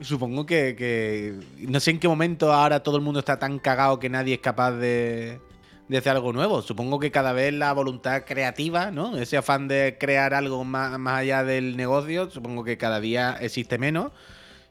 Supongo 0.00 0.46
que, 0.46 1.38
No 1.58 1.78
sé 1.80 1.92
en 1.92 2.00
qué 2.00 2.08
momento 2.08 2.52
ahora 2.52 2.82
todo 2.82 2.96
el 2.96 3.02
mundo 3.02 3.20
está 3.20 3.38
tan 3.38 3.58
cagado 3.58 3.98
que 3.98 4.08
nadie 4.08 4.34
es 4.34 4.40
capaz 4.40 4.72
de, 4.72 5.40
de 5.88 5.98
hacer 5.98 6.12
algo 6.12 6.32
nuevo. 6.32 6.62
Supongo 6.62 6.98
que 6.98 7.10
cada 7.10 7.32
vez 7.32 7.52
la 7.52 7.72
voluntad 7.72 8.24
creativa, 8.24 8.90
¿no? 8.90 9.16
Ese 9.16 9.36
afán 9.36 9.68
de 9.68 9.96
crear 10.00 10.34
algo 10.34 10.64
más, 10.64 10.98
más 10.98 11.20
allá 11.20 11.44
del 11.44 11.76
negocio, 11.76 12.30
supongo 12.30 12.64
que 12.64 12.78
cada 12.78 13.00
día 13.00 13.36
existe 13.40 13.78
menos. 13.78 14.12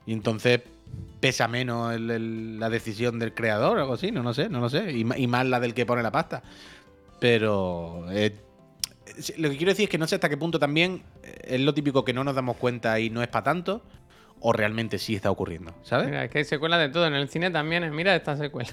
Y 0.06 0.14
entonces 0.14 0.62
pesa 1.20 1.48
menos 1.48 2.00
la 2.00 2.70
decisión 2.70 3.20
del 3.20 3.34
creador 3.34 3.78
o 3.78 3.82
algo 3.82 3.94
así, 3.94 4.12
no, 4.12 4.24
no 4.24 4.34
sé, 4.34 4.50
no 4.50 4.60
lo 4.60 4.70
sé. 4.70 4.92
Y, 4.92 5.04
más 5.06 5.46
la 5.46 5.60
del 5.60 5.74
que 5.74 5.86
pone 5.86 6.02
la 6.02 6.12
pasta. 6.12 6.42
Pero 7.20 8.08
eh, 8.12 8.36
lo 9.38 9.50
que 9.50 9.58
quiero 9.58 9.72
decir 9.72 9.84
es 9.84 9.90
que 9.90 10.00
no 10.00 10.08
sé 10.08 10.16
hasta 10.16 10.30
qué 10.30 10.38
punto 10.38 10.58
también 10.58 11.04
eh, 11.24 11.56
es 11.56 11.62
lo 11.62 11.74
típico 11.74 12.04
que 12.04 12.14
no 12.14 12.24
nos 12.24 12.34
damos 12.34 12.58
cuenta 12.58 13.00
y 13.00 13.12
no 13.12 13.22
es 13.22 13.28
para 13.28 13.44
tanto, 13.44 13.84
o 14.42 14.52
realmente 14.54 14.98
sí 15.00 15.16
está 15.16 15.32
ocurriendo, 15.32 15.74
¿sabes? 15.84 16.08
Mira, 16.08 16.26
es 16.26 16.32
que 16.32 16.39
hay 16.39 16.44
secuelas 16.46 16.80
de 16.80 16.89
todo. 16.89 17.06
En 17.08 17.14
el 17.14 17.30
cine 17.30 17.50
también. 17.52 17.84
es- 17.84 17.92
Mira 17.92 18.16
esta 18.16 18.36
secuela. 18.36 18.70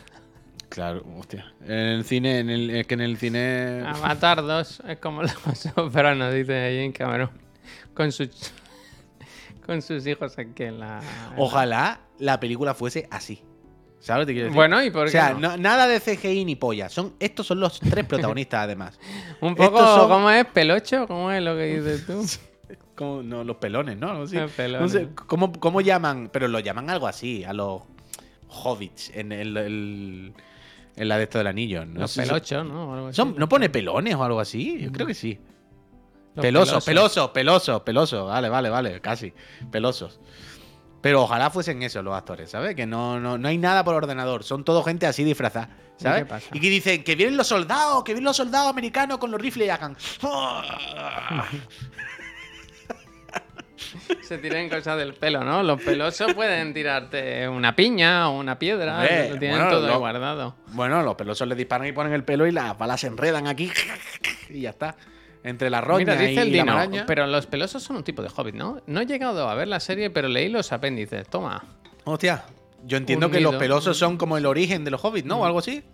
Claro, 0.69 1.03
hostia. 1.19 1.53
En 1.65 1.71
el 1.73 2.05
cine, 2.05 2.41
en 2.41 2.51
el, 2.51 2.71
es 2.71 2.87
que 2.87 2.95
en 2.95 3.01
el 3.01 3.17
cine. 3.17 3.83
Avatar 3.87 4.43
2 4.43 4.83
es 4.89 4.99
como 4.99 5.23
los 5.23 5.33
sopranos, 5.75 6.33
dice 6.35 6.53
Jane 6.77 6.93
Cameron. 6.93 7.31
Con 7.95 8.13
sus, 8.13 8.29
con 9.67 9.83
sus 9.83 10.07
hijos 10.07 10.39
aquí 10.39 10.65
en 10.65 10.81
la. 10.81 11.01
Ojalá 11.37 12.01
la 12.19 12.39
película 12.41 12.75
fuese 12.75 13.07
así. 13.11 13.43
¿Sabes 14.01 14.23
lo 14.23 14.27
te 14.27 14.33
quiero 14.33 14.47
decir? 14.47 14.57
Bueno, 14.57 14.83
¿y 14.83 14.91
por 14.91 15.03
o 15.03 15.05
qué 15.07 15.11
sea, 15.11 15.31
no? 15.35 15.41
no- 15.41 15.57
nada 15.57 15.89
de 15.89 16.01
CGI 16.01 16.45
ni 16.45 16.55
polla. 16.55 16.89
Son, 16.89 17.15
estos 17.19 17.47
son 17.47 17.59
los 17.61 17.81
tres 17.81 18.05
protagonistas, 18.07 18.61
además. 18.65 18.99
Un 19.41 19.55
poco, 19.57 19.79
son- 19.79 20.09
¿cómo 20.09 20.31
es? 20.31 20.45
¿Pelocho? 20.47 21.07
¿Cómo 21.09 21.33
es 21.33 21.43
lo 21.43 21.57
que 21.57 21.81
dices 21.81 22.07
tú? 22.07 22.25
Como, 22.99 23.23
no, 23.23 23.45
los 23.45 23.57
pelones, 23.57 23.97
¿no? 23.97 24.25
Pelones. 24.57 24.81
No 24.81 24.89
sé, 24.89 25.09
¿cómo, 25.15 25.53
cómo 25.53 25.81
llaman? 25.81 26.29
Pero 26.33 26.49
lo 26.49 26.59
llaman 26.59 26.91
algo 26.91 27.07
así, 27.07 27.45
a 27.45 27.53
los 27.53 27.83
hobbits 28.49 29.11
en, 29.15 29.31
el, 29.33 29.57
el- 29.57 30.33
en 30.97 31.09
la 31.09 31.17
de 31.17 31.23
esto 31.25 31.39
del 31.39 31.47
anillo. 31.47 31.87
No 31.87 32.01
Los 32.01 32.11
si- 32.11 32.21
pelochos, 32.21 32.67
¿no? 32.67 32.93
Algo 32.95 33.07
así. 33.09 33.17
son- 33.17 33.37
¿No 33.39 33.49
pone 33.49 33.71
pelones 33.71 34.15
o 34.17 34.25
algo 34.25 34.41
así? 34.41 34.79
Yo 34.81 34.91
creo 34.91 35.07
que 35.07 35.15
sí. 35.15 35.39
Los 36.35 36.43
pelosos, 36.43 36.85
pelosos, 36.85 37.31
pelosos, 37.31 37.81
pelosos. 37.83 38.27
Vale, 38.29 38.49
vale, 38.49 38.69
vale, 38.69 39.01
casi. 39.01 39.33
Pelosos. 39.71 40.19
Pero 41.01 41.23
ojalá 41.23 41.51
fuesen 41.51 41.83
esos 41.85 42.03
los 42.05 42.15
actores, 42.17 42.51
¿sabes? 42.51 42.75
Que 42.75 42.85
no, 42.87 43.21
no, 43.21 43.39
no 43.39 43.47
hay 43.49 43.59
nada 43.59 43.85
por 43.85 43.95
ordenador. 43.95 44.43
Son 44.43 44.65
todo 44.65 44.83
gente 44.83 45.07
así 45.07 45.23
disfrazada, 45.23 45.71
¿sabes? 45.97 46.23
qué 46.25 46.27
pasa? 46.27 46.49
Y 46.53 46.59
que 46.59 46.69
dicen 46.71 47.05
que 47.05 47.15
vienen 47.15 47.37
los 47.37 47.47
soldados, 47.47 48.03
que 48.03 48.13
vienen 48.13 48.25
los 48.25 48.37
soldados 48.37 48.69
americanos 48.71 49.19
con 49.19 49.31
los 49.31 49.41
rifles 49.41 49.69
y 49.69 49.71
hagan. 49.71 49.97
Se 54.23 54.39
tiran 54.39 54.69
cosas 54.69 54.99
del 54.99 55.15
pelo, 55.15 55.45
¿no? 55.45 55.63
Los 55.63 55.81
pelosos 55.83 56.35
pueden 56.35 56.75
tirarte 56.75 57.49
una 57.49 57.75
piña 57.77 58.29
o 58.29 58.39
una 58.39 58.59
piedra. 58.59 58.95
Hombre, 58.99 59.31
lo 59.31 59.39
tienen 59.39 59.59
bueno, 59.59 59.71
todo 59.73 59.87
lo- 59.89 59.99
guardado. 59.99 60.57
Bueno, 60.69 61.03
los 61.03 61.15
pelosos 61.15 61.47
les 61.49 61.57
disparan 61.57 61.87
y 61.89 61.93
ponen 61.93 62.13
el 62.13 62.25
pelo 62.25 62.47
y 62.47 62.53
las 62.53 62.77
balas 62.77 63.01
se 63.01 63.07
enredan 63.07 63.47
aquí. 63.47 63.71
Y 64.51 64.63
ya 64.63 64.71
está. 64.71 64.97
Entre 65.45 65.71
la 65.71 65.81
roña 65.81 66.01
Mira, 66.01 66.17
dice 66.17 66.33
y 66.33 66.39
el 66.39 66.47
la 66.49 66.53
Dino, 66.63 66.65
maraña. 66.75 67.05
pero 67.07 67.27
los 67.27 67.47
pelosos 67.47 67.83
son 67.83 67.97
un 67.97 68.03
tipo 68.05 68.23
de 68.23 68.29
hobbit, 68.35 68.55
¿no? 68.55 68.81
No 68.87 69.01
he 69.01 69.07
llegado 69.07 69.49
a 69.49 69.55
ver 69.55 69.69
la 69.69 69.79
serie, 69.79 70.11
pero 70.11 70.27
leí 70.29 70.49
los 70.49 70.73
apéndices. 70.73 71.29
Toma. 71.29 71.63
Hostia, 72.05 72.45
yo 72.85 72.97
entiendo 72.97 73.27
Un 73.27 73.33
que 73.33 73.41
los 73.41 73.55
pelosos 73.57 73.97
son 73.97 74.17
como 74.17 74.37
el 74.37 74.47
origen 74.47 74.85
de 74.85 74.91
los 74.91 75.05
hobbits, 75.05 75.27
¿no? 75.27 75.41
O 75.41 75.45
algo 75.45 75.59
así. 75.61 75.85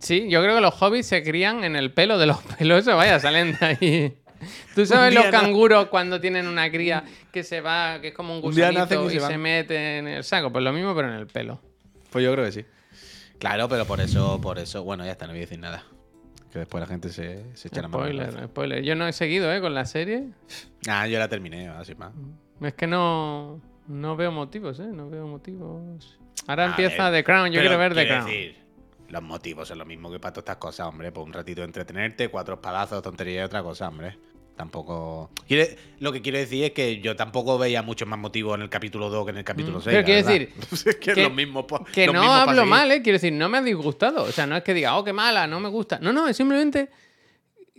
Sí, 0.00 0.28
yo 0.30 0.40
creo 0.42 0.54
que 0.54 0.60
los 0.60 0.80
hobbits 0.80 1.08
se 1.08 1.22
crían 1.22 1.64
en 1.64 1.74
el 1.76 1.92
pelo 1.92 2.16
de 2.16 2.26
los 2.26 2.38
pelosos. 2.58 2.94
Vaya, 2.96 3.18
salen 3.20 3.56
de 3.58 3.66
ahí. 3.66 4.16
¿Tú 4.74 4.86
sabes 4.86 5.16
Un 5.16 5.22
los 5.22 5.30
canguros 5.30 5.86
cuando 5.86 6.20
tienen 6.20 6.46
una 6.46 6.70
cría 6.70 7.04
que 7.32 7.42
se 7.44 7.60
va, 7.60 8.00
que 8.00 8.08
es 8.08 8.14
como 8.14 8.32
un 8.32 8.36
Un 8.36 8.42
gusanito 8.50 8.80
nacen 8.80 9.04
y 9.06 9.20
se 9.20 9.38
mete 9.38 9.98
en 9.98 10.08
el 10.08 10.24
saco? 10.24 10.50
Pues 10.52 10.64
lo 10.64 10.72
mismo, 10.72 10.94
pero 10.94 11.08
en 11.08 11.14
el 11.14 11.26
pelo. 11.26 11.60
Pues 12.10 12.24
yo 12.24 12.32
creo 12.32 12.44
que 12.44 12.52
sí. 12.52 12.64
Claro, 13.38 13.68
pero 13.68 13.86
por 13.86 14.00
eso, 14.00 14.40
por 14.40 14.58
eso, 14.58 14.82
bueno, 14.84 15.04
ya 15.04 15.12
está, 15.12 15.26
no 15.26 15.32
voy 15.32 15.38
a 15.38 15.42
decir 15.42 15.58
nada. 15.58 15.84
Que 16.52 16.58
después 16.58 16.80
la 16.80 16.86
gente 16.88 17.10
se, 17.10 17.44
se 17.56 17.68
echa 17.68 17.82
la 17.82 17.88
mano. 17.88 18.06
en 18.06 18.16
la 18.16 18.24
Spoiler, 18.24 18.48
spoiler. 18.48 18.82
Yo 18.82 18.96
no 18.96 19.06
he 19.06 19.12
seguido, 19.12 19.52
¿eh? 19.54 19.60
Con 19.60 19.72
la 19.72 19.84
serie. 19.86 20.28
Ah, 20.88 21.06
yo 21.06 21.18
la 21.18 21.28
terminé, 21.28 21.68
así 21.68 21.94
más. 21.94 22.12
Es 22.60 22.74
que 22.74 22.86
no, 22.86 23.60
no 23.86 24.16
veo 24.16 24.32
motivos, 24.32 24.80
¿eh? 24.80 24.88
No 24.92 25.08
veo 25.08 25.26
motivos. 25.26 26.18
Ahora 26.46 26.64
A 26.64 26.66
empieza 26.70 27.08
ver, 27.08 27.20
The 27.20 27.24
Crown. 27.24 27.52
Yo 27.52 27.60
quiero 27.60 27.78
ver 27.78 27.94
The 27.94 28.06
Crown. 28.06 28.24
decir, 28.26 28.56
los 29.08 29.22
motivos 29.22 29.68
son 29.68 29.78
lo 29.78 29.86
mismo 29.86 30.10
que 30.10 30.18
para 30.18 30.32
todas 30.32 30.42
estas 30.44 30.56
cosas, 30.56 30.86
hombre. 30.88 31.12
Por 31.12 31.24
un 31.24 31.32
ratito 31.32 31.62
entretenerte, 31.62 32.28
cuatro 32.28 32.54
espadazos, 32.54 33.00
tontería 33.02 33.42
y 33.42 33.44
otra 33.44 33.62
cosa, 33.62 33.88
hombre. 33.88 34.18
Tampoco. 34.60 35.30
Quiere- 35.48 35.74
Lo 36.00 36.12
que 36.12 36.20
quiero 36.20 36.36
decir 36.36 36.64
es 36.64 36.72
que 36.72 37.00
yo 37.00 37.16
tampoco 37.16 37.56
veía 37.56 37.80
muchos 37.82 38.06
más 38.06 38.18
motivos 38.18 38.56
en 38.56 38.60
el 38.62 38.68
capítulo 38.68 39.08
2 39.08 39.24
que 39.24 39.30
en 39.30 39.38
el 39.38 39.44
capítulo 39.44 39.78
Mm. 39.78 39.82
6. 39.82 39.94
Pero 39.94 40.04
quiero 40.04 40.26
decir 40.28 40.52
que, 41.00 41.00
que- 41.00 41.10
es 41.12 41.28
lo 41.28 41.30
mismo. 41.30 41.66
po- 41.66 41.82
Que 41.84 42.06
lo 42.06 42.12
no 42.12 42.20
mismo 42.20 42.34
hablo 42.34 42.66
mal, 42.66 42.90
¿eh? 42.92 43.00
Quiero 43.00 43.16
decir, 43.16 43.32
no 43.32 43.48
me 43.48 43.56
ha 43.56 43.62
disgustado. 43.62 44.22
O 44.24 44.32
sea, 44.32 44.46
no 44.46 44.54
es 44.56 44.62
que 44.62 44.74
diga, 44.74 44.98
oh, 44.98 45.02
qué 45.04 45.14
mala, 45.14 45.46
no 45.46 45.60
me 45.60 45.70
gusta. 45.70 45.98
No, 46.02 46.12
no, 46.12 46.28
es 46.28 46.36
simplemente 46.36 46.90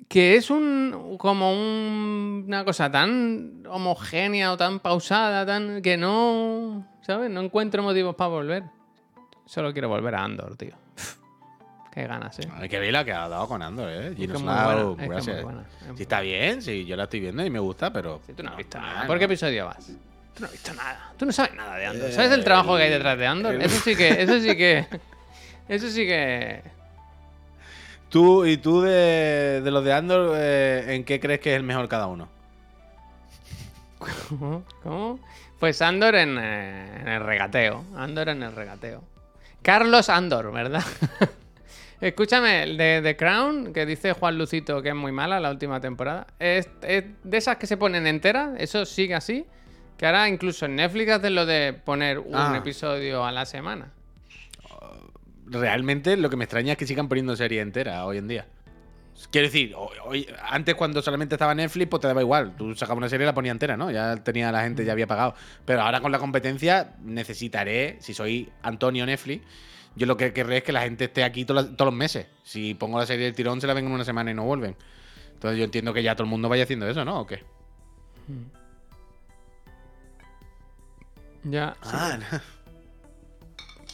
que 0.09 0.36
es 0.38 0.49
un 0.49 1.17
como 1.19 1.53
un- 1.53 2.45
una 2.47 2.65
cosa 2.65 2.91
tan 2.91 3.63
homogénea 3.69 4.51
o 4.53 4.57
tan 4.57 4.79
pausada, 4.79 5.45
tan 5.45 5.84
que 5.84 5.97
no, 5.97 6.88
¿sabes? 7.03 7.29
No 7.29 7.41
encuentro 7.41 7.84
motivos 7.84 8.15
para 8.15 8.29
volver. 8.29 8.63
Solo 9.45 9.71
quiero 9.71 9.88
volver 9.88 10.15
a 10.15 10.23
Andor, 10.23 10.55
tío. 10.57 10.71
Qué 11.93 12.07
ganas, 12.07 12.39
¿eh? 12.39 12.47
Ay, 12.57 12.69
qué 12.69 12.79
bien 12.79 12.93
la 12.93 13.03
que 13.03 13.11
ha 13.11 13.27
dado 13.27 13.47
con 13.49 13.61
Andor, 13.61 13.89
eh. 13.89 14.13
Gino 14.15 14.33
que 14.33 14.39
es 14.39 14.43
buena, 14.43 15.17
es 15.17 15.25
que 15.25 15.31
es 15.31 15.43
buena, 15.43 15.61
es 15.61 15.97
Sí, 15.97 16.03
está 16.03 16.21
bien, 16.21 16.61
sí, 16.61 16.85
yo 16.85 16.95
la 16.95 17.03
estoy 17.03 17.19
viendo 17.19 17.45
y 17.45 17.49
me 17.49 17.59
gusta, 17.59 17.91
pero. 17.91 18.21
Si 18.25 18.33
tú 18.33 18.43
no 18.43 18.51
has 18.51 18.57
visto 18.57 18.79
nada. 18.79 19.05
¿Por 19.05 19.19
qué 19.19 19.25
episodio 19.25 19.65
vas? 19.65 19.85
Tú 20.33 20.39
no 20.39 20.45
has 20.45 20.51
visto 20.53 20.73
nada. 20.73 21.13
Tú 21.17 21.25
no 21.25 21.31
sabes 21.33 21.53
nada 21.53 21.75
de 21.75 21.85
Andor. 21.85 22.11
¿Sabes 22.13 22.31
el 22.31 22.43
trabajo 22.45 22.77
que 22.77 22.83
hay 22.83 22.89
detrás 22.89 23.17
de 23.17 23.27
Andor? 23.27 23.55
Eso 23.61 23.81
sí 23.83 23.95
que, 23.95 24.21
eso 24.21 24.39
sí 24.39 24.55
que, 24.55 24.87
eso 25.67 25.89
sí 25.89 26.05
que. 26.05 26.61
Tú, 28.07 28.45
¿Y 28.45 28.57
tú 28.57 28.81
de, 28.81 29.61
de 29.61 29.71
los 29.71 29.83
de 29.83 29.93
Andor, 29.93 30.33
eh, 30.37 30.95
en 30.95 31.03
qué 31.03 31.19
crees 31.19 31.41
que 31.41 31.51
es 31.51 31.57
el 31.57 31.63
mejor 31.63 31.89
cada 31.89 32.07
uno? 32.07 32.29
¿Cómo? 34.29 34.63
¿Cómo? 34.81 35.19
Pues 35.59 35.81
Andor 35.81 36.15
en, 36.15 36.37
eh, 36.39 37.01
en 37.01 37.07
el 37.09 37.21
regateo. 37.21 37.83
Andor 37.95 38.29
en 38.29 38.43
el 38.43 38.53
regateo. 38.53 39.03
Carlos 39.61 40.09
Andor, 40.09 40.51
¿verdad? 40.53 40.83
Escúchame, 42.01 42.63
el 42.63 42.77
de 42.77 42.99
The 43.03 43.15
Crown, 43.15 43.73
que 43.73 43.85
dice 43.85 44.13
Juan 44.13 44.37
Lucito 44.37 44.81
que 44.81 44.89
es 44.89 44.95
muy 44.95 45.11
mala 45.11 45.39
la 45.39 45.51
última 45.51 45.79
temporada. 45.79 46.25
Es, 46.39 46.67
es 46.81 47.03
de 47.23 47.37
esas 47.37 47.57
que 47.57 47.67
se 47.67 47.77
ponen 47.77 48.07
enteras, 48.07 48.51
eso 48.57 48.85
sigue 48.85 49.13
así. 49.15 49.45
Que 49.97 50.07
ahora 50.07 50.27
incluso 50.27 50.65
en 50.65 50.77
Netflix 50.77 51.11
hacen 51.11 51.35
lo 51.35 51.45
de 51.45 51.73
poner 51.73 52.17
un 52.17 52.33
Ah. 52.35 52.55
episodio 52.57 53.23
a 53.23 53.31
la 53.31 53.45
semana. 53.45 53.91
Realmente 55.45 56.17
lo 56.17 56.29
que 56.29 56.37
me 56.37 56.45
extraña 56.45 56.71
es 56.73 56.77
que 56.77 56.87
sigan 56.87 57.07
poniendo 57.07 57.35
serie 57.35 57.61
entera 57.61 58.05
hoy 58.05 58.17
en 58.17 58.27
día. 58.27 58.45
Quiero 59.29 59.47
decir, 59.47 59.75
hoy- 60.05 60.25
antes 60.49 60.73
cuando 60.73 61.01
solamente 61.01 61.35
estaba 61.35 61.53
Netflix, 61.53 61.87
pues 61.89 62.01
te 62.01 62.07
daba 62.07 62.21
igual. 62.21 62.55
Tú 62.55 62.73
sacabas 62.73 62.97
una 62.97 63.09
serie 63.09 63.25
y 63.25 63.27
la 63.27 63.33
ponía 63.35 63.51
entera, 63.51 63.77
¿no? 63.77 63.91
Ya 63.91 64.15
tenía 64.17 64.51
la 64.51 64.63
gente, 64.63 64.85
ya 64.85 64.93
había 64.93 65.05
pagado. 65.05 65.35
Pero 65.65 65.81
ahora 65.81 65.99
con 65.99 66.11
la 66.11 66.17
competencia 66.17 66.93
necesitaré, 67.03 67.97
si 67.99 68.13
soy 68.15 68.49
Antonio 68.63 69.05
Netflix, 69.05 69.45
yo 69.95 70.05
lo 70.07 70.15
que 70.17 70.33
querré 70.33 70.57
es 70.57 70.63
que 70.63 70.71
la 70.71 70.81
gente 70.81 71.05
esté 71.05 71.23
aquí 71.23 71.45
todos 71.45 71.69
los- 71.77 71.93
meses. 71.93 72.27
Si 72.43 72.73
pongo 72.73 72.97
la 72.99 73.05
serie 73.05 73.25
del 73.25 73.35
tirón, 73.35 73.59
se 73.61 73.67
la 73.67 73.73
ven 73.73 73.85
en 73.85 73.91
una 73.91 74.05
semana 74.05 74.31
y 74.31 74.33
no 74.33 74.43
vuelven. 74.43 74.75
Entonces 75.33 75.57
yo 75.57 75.65
entiendo 75.65 75.93
que 75.93 76.03
ya 76.03 76.15
todo 76.15 76.23
el 76.25 76.29
mundo 76.29 76.47
vaya 76.49 76.63
haciendo 76.63 76.87
eso, 76.87 77.03
¿no? 77.03 77.21
¿O 77.21 77.25
qué? 77.27 77.43
Ya. 81.43 81.75
Ah, 81.83 82.19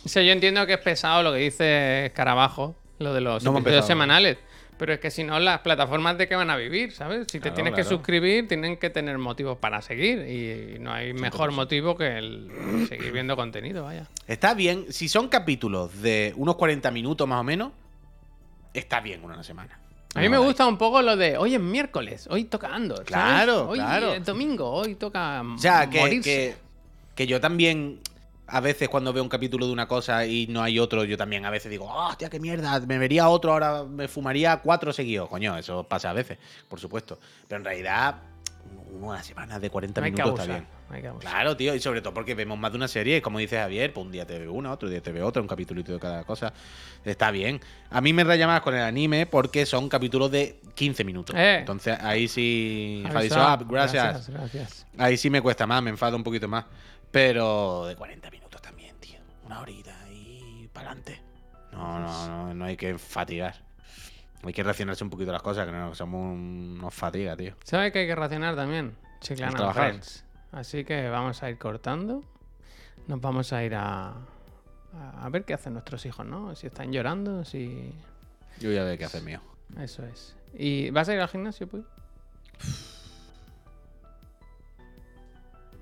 O 0.06 0.10
sea, 0.10 0.22
yo 0.24 0.32
entiendo 0.32 0.66
que 0.68 0.74
es 0.74 0.80
pesado 0.80 1.24
lo 1.24 1.32
que 1.34 1.40
dice 1.40 2.06
Escarabajo, 2.06 2.76
lo 3.00 3.14
de 3.14 3.22
los 3.22 3.44
No 3.44 3.58
episodios 3.58 3.88
semanales. 3.88 4.38
Pero 4.78 4.94
es 4.94 5.00
que 5.00 5.10
si 5.10 5.24
no, 5.24 5.40
las 5.40 5.60
plataformas 5.60 6.18
de 6.18 6.28
qué 6.28 6.36
van 6.36 6.50
a 6.50 6.56
vivir, 6.56 6.92
¿sabes? 6.94 7.26
Si 7.32 7.40
te 7.40 7.50
Claro, 7.50 7.56
tienes 7.56 7.74
que 7.74 7.84
suscribir, 7.84 8.48
tienen 8.48 8.78
que 8.78 8.90
tener 8.90 9.18
motivos 9.18 9.58
para 9.58 9.82
seguir. 9.82 10.20
Y 10.28 10.80
no 10.80 10.92
hay 10.94 11.14
mejor 11.14 11.52
motivo 11.52 11.98
que 11.98 12.18
el 12.18 12.86
seguir 12.88 13.12
viendo 13.12 13.36
contenido, 13.36 13.84
vaya. 13.84 14.08
Está 14.28 14.54
bien. 14.54 14.86
Si 14.92 15.10
son 15.10 15.30
capítulos 15.30 16.02
de 16.02 16.34
unos 16.38 16.56
40 16.58 16.92
minutos 16.92 17.28
más 17.28 17.40
o 17.40 17.44
menos, 17.44 17.72
está 18.74 19.00
bien 19.00 19.24
una 19.24 19.44
semana. 19.44 19.80
A 20.16 20.22
mí 20.22 20.30
me 20.30 20.38
gusta 20.38 20.66
un 20.66 20.78
poco 20.78 21.02
lo 21.02 21.16
de 21.16 21.38
hoy 21.38 21.56
es 21.56 21.62
miércoles, 21.62 22.28
hoy 22.30 22.46
toca 22.46 22.74
Andor. 22.74 22.98
¿sabes? 23.00 23.08
Claro, 23.08 23.70
hoy 23.70 23.78
claro. 23.78 24.14
es 24.14 24.26
domingo, 24.26 24.70
hoy 24.72 24.96
toca 24.96 25.44
O 25.44 25.58
sea, 25.60 25.90
que, 25.90 26.00
morirse. 26.00 26.30
que, 26.30 26.56
que 27.16 27.28
yo 27.28 27.40
también, 27.40 28.00
a 28.48 28.60
veces 28.62 28.88
cuando 28.88 29.12
veo 29.12 29.24
un 29.24 29.30
capítulo 29.30 29.68
de 29.68 29.74
una 29.74 29.88
cosa 29.88 30.26
y 30.26 30.48
no 30.48 30.64
hay 30.64 30.80
otro, 30.80 31.04
yo 31.04 31.18
también 31.18 31.46
a 31.46 31.50
veces 31.50 31.70
digo, 31.70 31.86
¡oh, 31.86 32.08
hostia, 32.08 32.30
qué 32.30 32.40
mierda! 32.40 32.80
Me 32.82 32.98
vería 32.98 33.28
otro, 33.28 33.52
ahora 33.52 33.84
me 33.84 34.08
fumaría 34.08 34.58
cuatro 34.58 34.94
seguidos. 34.94 35.30
Coño, 35.30 35.58
eso 35.58 35.84
pasa 35.84 36.10
a 36.10 36.14
veces, 36.14 36.38
por 36.70 36.80
supuesto. 36.80 37.20
Pero 37.48 37.60
en 37.60 37.66
realidad, 37.66 38.16
una 39.02 39.22
semana 39.22 39.60
de 39.60 39.70
40 39.70 40.00
No 40.00 40.06
hay 40.06 40.12
que 40.12 40.22
minutos 40.24 40.40
abusar. 40.40 40.64
está 40.88 40.94
bien. 40.94 41.08
abusar. 41.08 41.32
Claro, 41.32 41.58
tío, 41.58 41.76
y 41.76 41.80
sobre 41.82 42.02
todo 42.02 42.14
porque 42.14 42.36
vemos 42.36 42.58
más 42.58 42.72
de 42.72 42.78
una 42.78 42.88
serie, 42.88 43.22
como 43.22 43.40
dice 43.40 43.58
Javier, 43.58 43.92
pues 43.92 44.06
un 44.06 44.12
día 44.14 44.26
te 44.26 44.40
ve 44.40 44.48
una, 44.48 44.72
otro 44.72 44.88
día 44.90 45.02
te 45.02 45.12
ve 45.12 45.22
otra, 45.22 45.42
un 45.42 45.48
capítulo 45.48 45.84
de 45.84 46.00
cada 46.00 46.24
cosa. 46.24 46.54
Está 47.04 47.32
bien. 47.32 47.60
A 47.90 48.00
mí 48.00 48.14
me 48.14 48.24
raya 48.24 48.48
más 48.48 48.62
con 48.62 48.76
el 48.76 48.82
anime 48.82 49.26
porque 49.26 49.66
son 49.66 49.90
capítulos 49.90 50.32
de 50.32 50.62
15 50.76 51.04
minutos. 51.04 51.36
Eh. 51.38 51.58
Entonces 51.60 51.98
ahí 52.00 52.28
sí. 52.30 53.04
Javi. 53.12 53.28
Gracias, 53.68 54.30
gracias. 54.30 54.86
Ahí 54.98 55.18
sí 55.18 55.30
me 55.30 55.42
cuesta 55.42 55.68
más, 55.68 55.84
me 55.84 55.90
enfado 55.90 56.16
un 56.16 56.24
poquito 56.24 56.48
más. 56.48 56.64
Pero 57.12 57.86
de 57.86 57.96
40 57.96 58.30
minutos 58.32 58.62
también, 58.62 58.96
tío. 59.00 59.20
Una 59.46 59.62
horita 59.62 59.96
y 60.12 60.70
para 60.74 60.92
adelante. 60.92 61.22
No, 61.72 62.00
no, 62.00 62.28
no, 62.28 62.54
no 62.54 62.66
hay 62.66 62.78
que 62.78 62.98
fatigar. 62.98 63.56
Hay 64.44 64.54
que 64.54 64.64
racionarse 64.64 65.04
un 65.04 65.10
poquito 65.10 65.32
las 65.32 65.42
cosas, 65.42 65.66
que 65.66 65.72
no 65.72 65.96
somos 65.96 66.34
unos 66.34 66.94
fatiga, 66.94 67.36
tío. 67.36 67.56
¿Sabes 67.64 67.92
que 67.92 68.00
hay 68.00 68.08
que 68.08 68.16
racionar 68.16 68.56
también? 68.56 68.96
Chiclana. 69.20 69.74
Friends. 69.74 70.24
Así 70.52 70.86
que 70.86 71.10
vamos 71.10 71.42
a 71.44 71.50
ir 71.50 71.58
cortando. 71.58 72.24
Nos 73.08 73.20
vamos 73.22 73.52
a 73.54 73.64
ir 73.64 73.76
a, 73.76 74.14
a, 74.94 75.30
ver 75.30 75.46
qué 75.46 75.54
hacen 75.54 75.74
nuestros 75.74 76.06
hijos, 76.06 76.26
¿no? 76.26 76.56
Si 76.56 76.68
están 76.68 76.92
llorando, 76.92 77.46
si... 77.46 77.94
Yo 78.60 78.72
ya 78.72 78.84
ver 78.84 78.98
qué 78.98 79.06
hacer 79.06 79.24
mío. 79.24 79.42
Eso 79.80 80.06
es. 80.06 80.36
¿Y 80.54 80.90
vas 80.92 81.08
a 81.10 81.14
ir 81.14 81.20
al 81.20 81.30
gimnasio, 81.30 81.68
pues? 81.68 81.84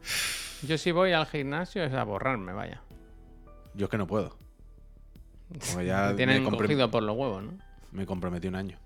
Yo 0.64 0.78
si 0.78 0.92
voy 0.92 1.12
al 1.14 1.26
gimnasio 1.28 1.84
es 1.84 1.94
a 1.94 2.04
borrarme, 2.04 2.54
vaya. 2.54 2.82
Yo 3.74 3.86
es 3.86 3.90
que 3.92 3.98
no 3.98 4.08
puedo. 4.08 4.38
Porque 5.72 5.86
ya 5.86 6.08
Me 6.10 6.14
tienen 6.16 6.44
me, 6.44 6.50
cogido 6.50 6.90
por 6.90 7.04
los 7.04 7.16
huevos, 7.18 7.44
¿no? 7.44 7.52
me 7.92 8.06
comprometí 8.06 8.48
un 8.48 8.56
año. 8.56 8.78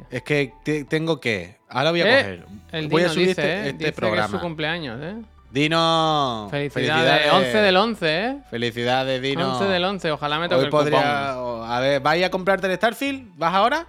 Hostia. 0.00 0.06
Es 0.10 0.22
que 0.22 0.52
te- 0.64 0.84
tengo 0.84 1.20
que. 1.20 1.56
Ahora 1.68 1.90
voy 1.90 2.00
a 2.02 2.04
Eh, 2.04 2.22
coger. 2.22 2.46
El 2.72 2.88
voy 2.88 3.02
a 3.04 3.08
subir 3.10 3.28
dice, 3.28 3.40
este, 3.42 3.52
¿eh? 3.52 3.56
este 3.58 3.72
Dice 3.72 3.78
que 3.84 3.88
es 3.90 3.94
programa. 3.94 4.28
su 4.28 4.40
cumpleaños, 4.40 5.00
¿eh? 5.02 5.16
Dino. 5.50 6.48
Felicidades. 6.50 7.30
11 7.32 7.56
del 7.58 7.76
11, 7.76 8.24
¿eh? 8.26 8.38
Felicidades, 8.50 9.20
Dino. 9.22 9.52
11 9.58 9.64
del 9.70 9.84
11, 9.84 10.10
ojalá 10.12 10.38
me 10.38 10.48
toque 10.48 10.60
Hoy 10.60 10.64
el 10.64 10.70
podría. 10.70 11.34
cupón. 11.36 11.70
A 11.70 11.80
ver, 11.80 12.00
¿vais 12.00 12.24
a 12.24 12.30
comprarte 12.30 12.66
el 12.68 12.74
Starfield? 12.76 13.36
¿Vas 13.36 13.52
ahora? 13.54 13.86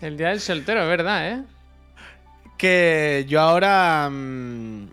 El 0.00 0.16
día 0.16 0.28
del 0.28 0.40
soltero, 0.40 0.80
es 0.82 0.88
verdad, 0.88 1.28
¿eh? 1.30 1.42
Que 2.58 3.24
yo 3.28 3.40
ahora. 3.40 4.08
mm, 4.10 4.88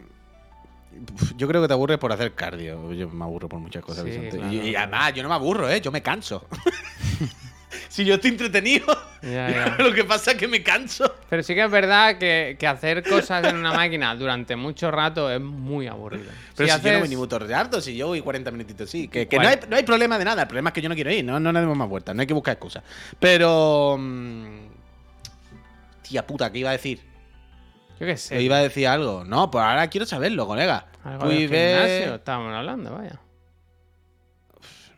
yo 1.35 1.47
creo 1.47 1.61
que 1.61 1.67
te 1.67 1.73
aburres 1.73 1.97
por 1.97 2.11
hacer 2.13 2.33
cardio. 2.33 2.93
Yo 2.93 3.09
me 3.09 3.23
aburro 3.25 3.49
por 3.49 3.59
muchas 3.59 3.83
cosas, 3.83 4.03
Sí, 4.05 4.11
Vicente. 4.11 4.37
claro. 4.37 4.53
Y, 4.53 4.69
y 4.69 4.75
además, 4.75 5.13
yo 5.13 5.23
no 5.23 5.29
me 5.29 5.35
aburro, 5.35 5.69
¿eh? 5.69 5.81
Yo 5.81 5.91
me 5.91 6.01
canso. 6.01 6.47
si 7.89 8.05
yo 8.05 8.15
estoy 8.15 8.31
entretenido, 8.31 8.85
Ya, 9.21 9.49
ya. 9.49 9.83
lo 9.83 9.93
que 9.93 10.03
pasa 10.03 10.31
es 10.31 10.37
que 10.37 10.47
me 10.47 10.61
canso. 10.63 11.13
Pero 11.29 11.41
sí 11.43 11.53
que 11.55 11.63
es 11.63 11.71
verdad 11.71 12.17
que, 12.17 12.55
que 12.59 12.67
hacer 12.67 13.03
cosas 13.03 13.43
en 13.45 13.55
una 13.57 13.73
máquina 13.73 14.15
durante 14.15 14.55
mucho 14.55 14.91
rato 14.91 15.31
es 15.31 15.41
muy 15.41 15.87
aburrido. 15.87 16.31
Pero 16.55 16.69
si, 16.69 16.75
Si 16.79 16.85
yo 16.85 16.93
no 16.93 16.99
voy 16.99 17.09
ni 17.09 17.15
mucho 17.17 17.81
si 17.81 17.95
yo 17.95 18.07
voy 18.07 18.21
40 18.21 18.51
minutitos, 18.51 18.89
sí. 18.89 19.07
Que, 19.07 19.27
que 19.27 19.37
no, 19.39 19.47
hay, 19.47 19.59
no 19.69 19.75
hay 19.75 19.83
problema 19.83 20.17
de 20.19 20.25
nada, 20.25 20.43
el 20.43 20.47
problema 20.47 20.69
es 20.69 20.73
que 20.73 20.81
yo 20.81 20.89
no 20.89 20.95
quiero 20.95 21.11
ir, 21.11 21.25
no, 21.25 21.39
no 21.39 21.51
le 21.51 21.59
demos 21.59 21.77
más 21.77 21.89
vueltas, 21.89 22.15
no 22.15 22.21
hay 22.21 22.27
que 22.27 22.33
buscar 22.33 22.53
excusas. 22.53 22.83
Pero. 23.19 23.97
mm, 23.99 24.65
Tía 26.07 26.25
puta, 26.27 26.51
¿qué 26.51 26.59
iba 26.59 26.69
a 26.69 26.73
decir? 26.73 27.14
Yo 27.99 28.05
qué 28.05 28.17
sé. 28.17 28.41
iba 28.41 28.57
a 28.57 28.61
decir 28.61 28.87
algo. 28.87 29.23
No, 29.23 29.49
pues 29.49 29.63
ahora 29.63 29.87
quiero 29.89 30.05
saberlo, 30.05 30.45
colega. 30.47 30.87
Algo 31.03 31.29
del 31.29 31.49
gimnasio 31.49 32.15
estábamos 32.15 32.53
hablando, 32.53 32.95
vaya. 32.95 33.19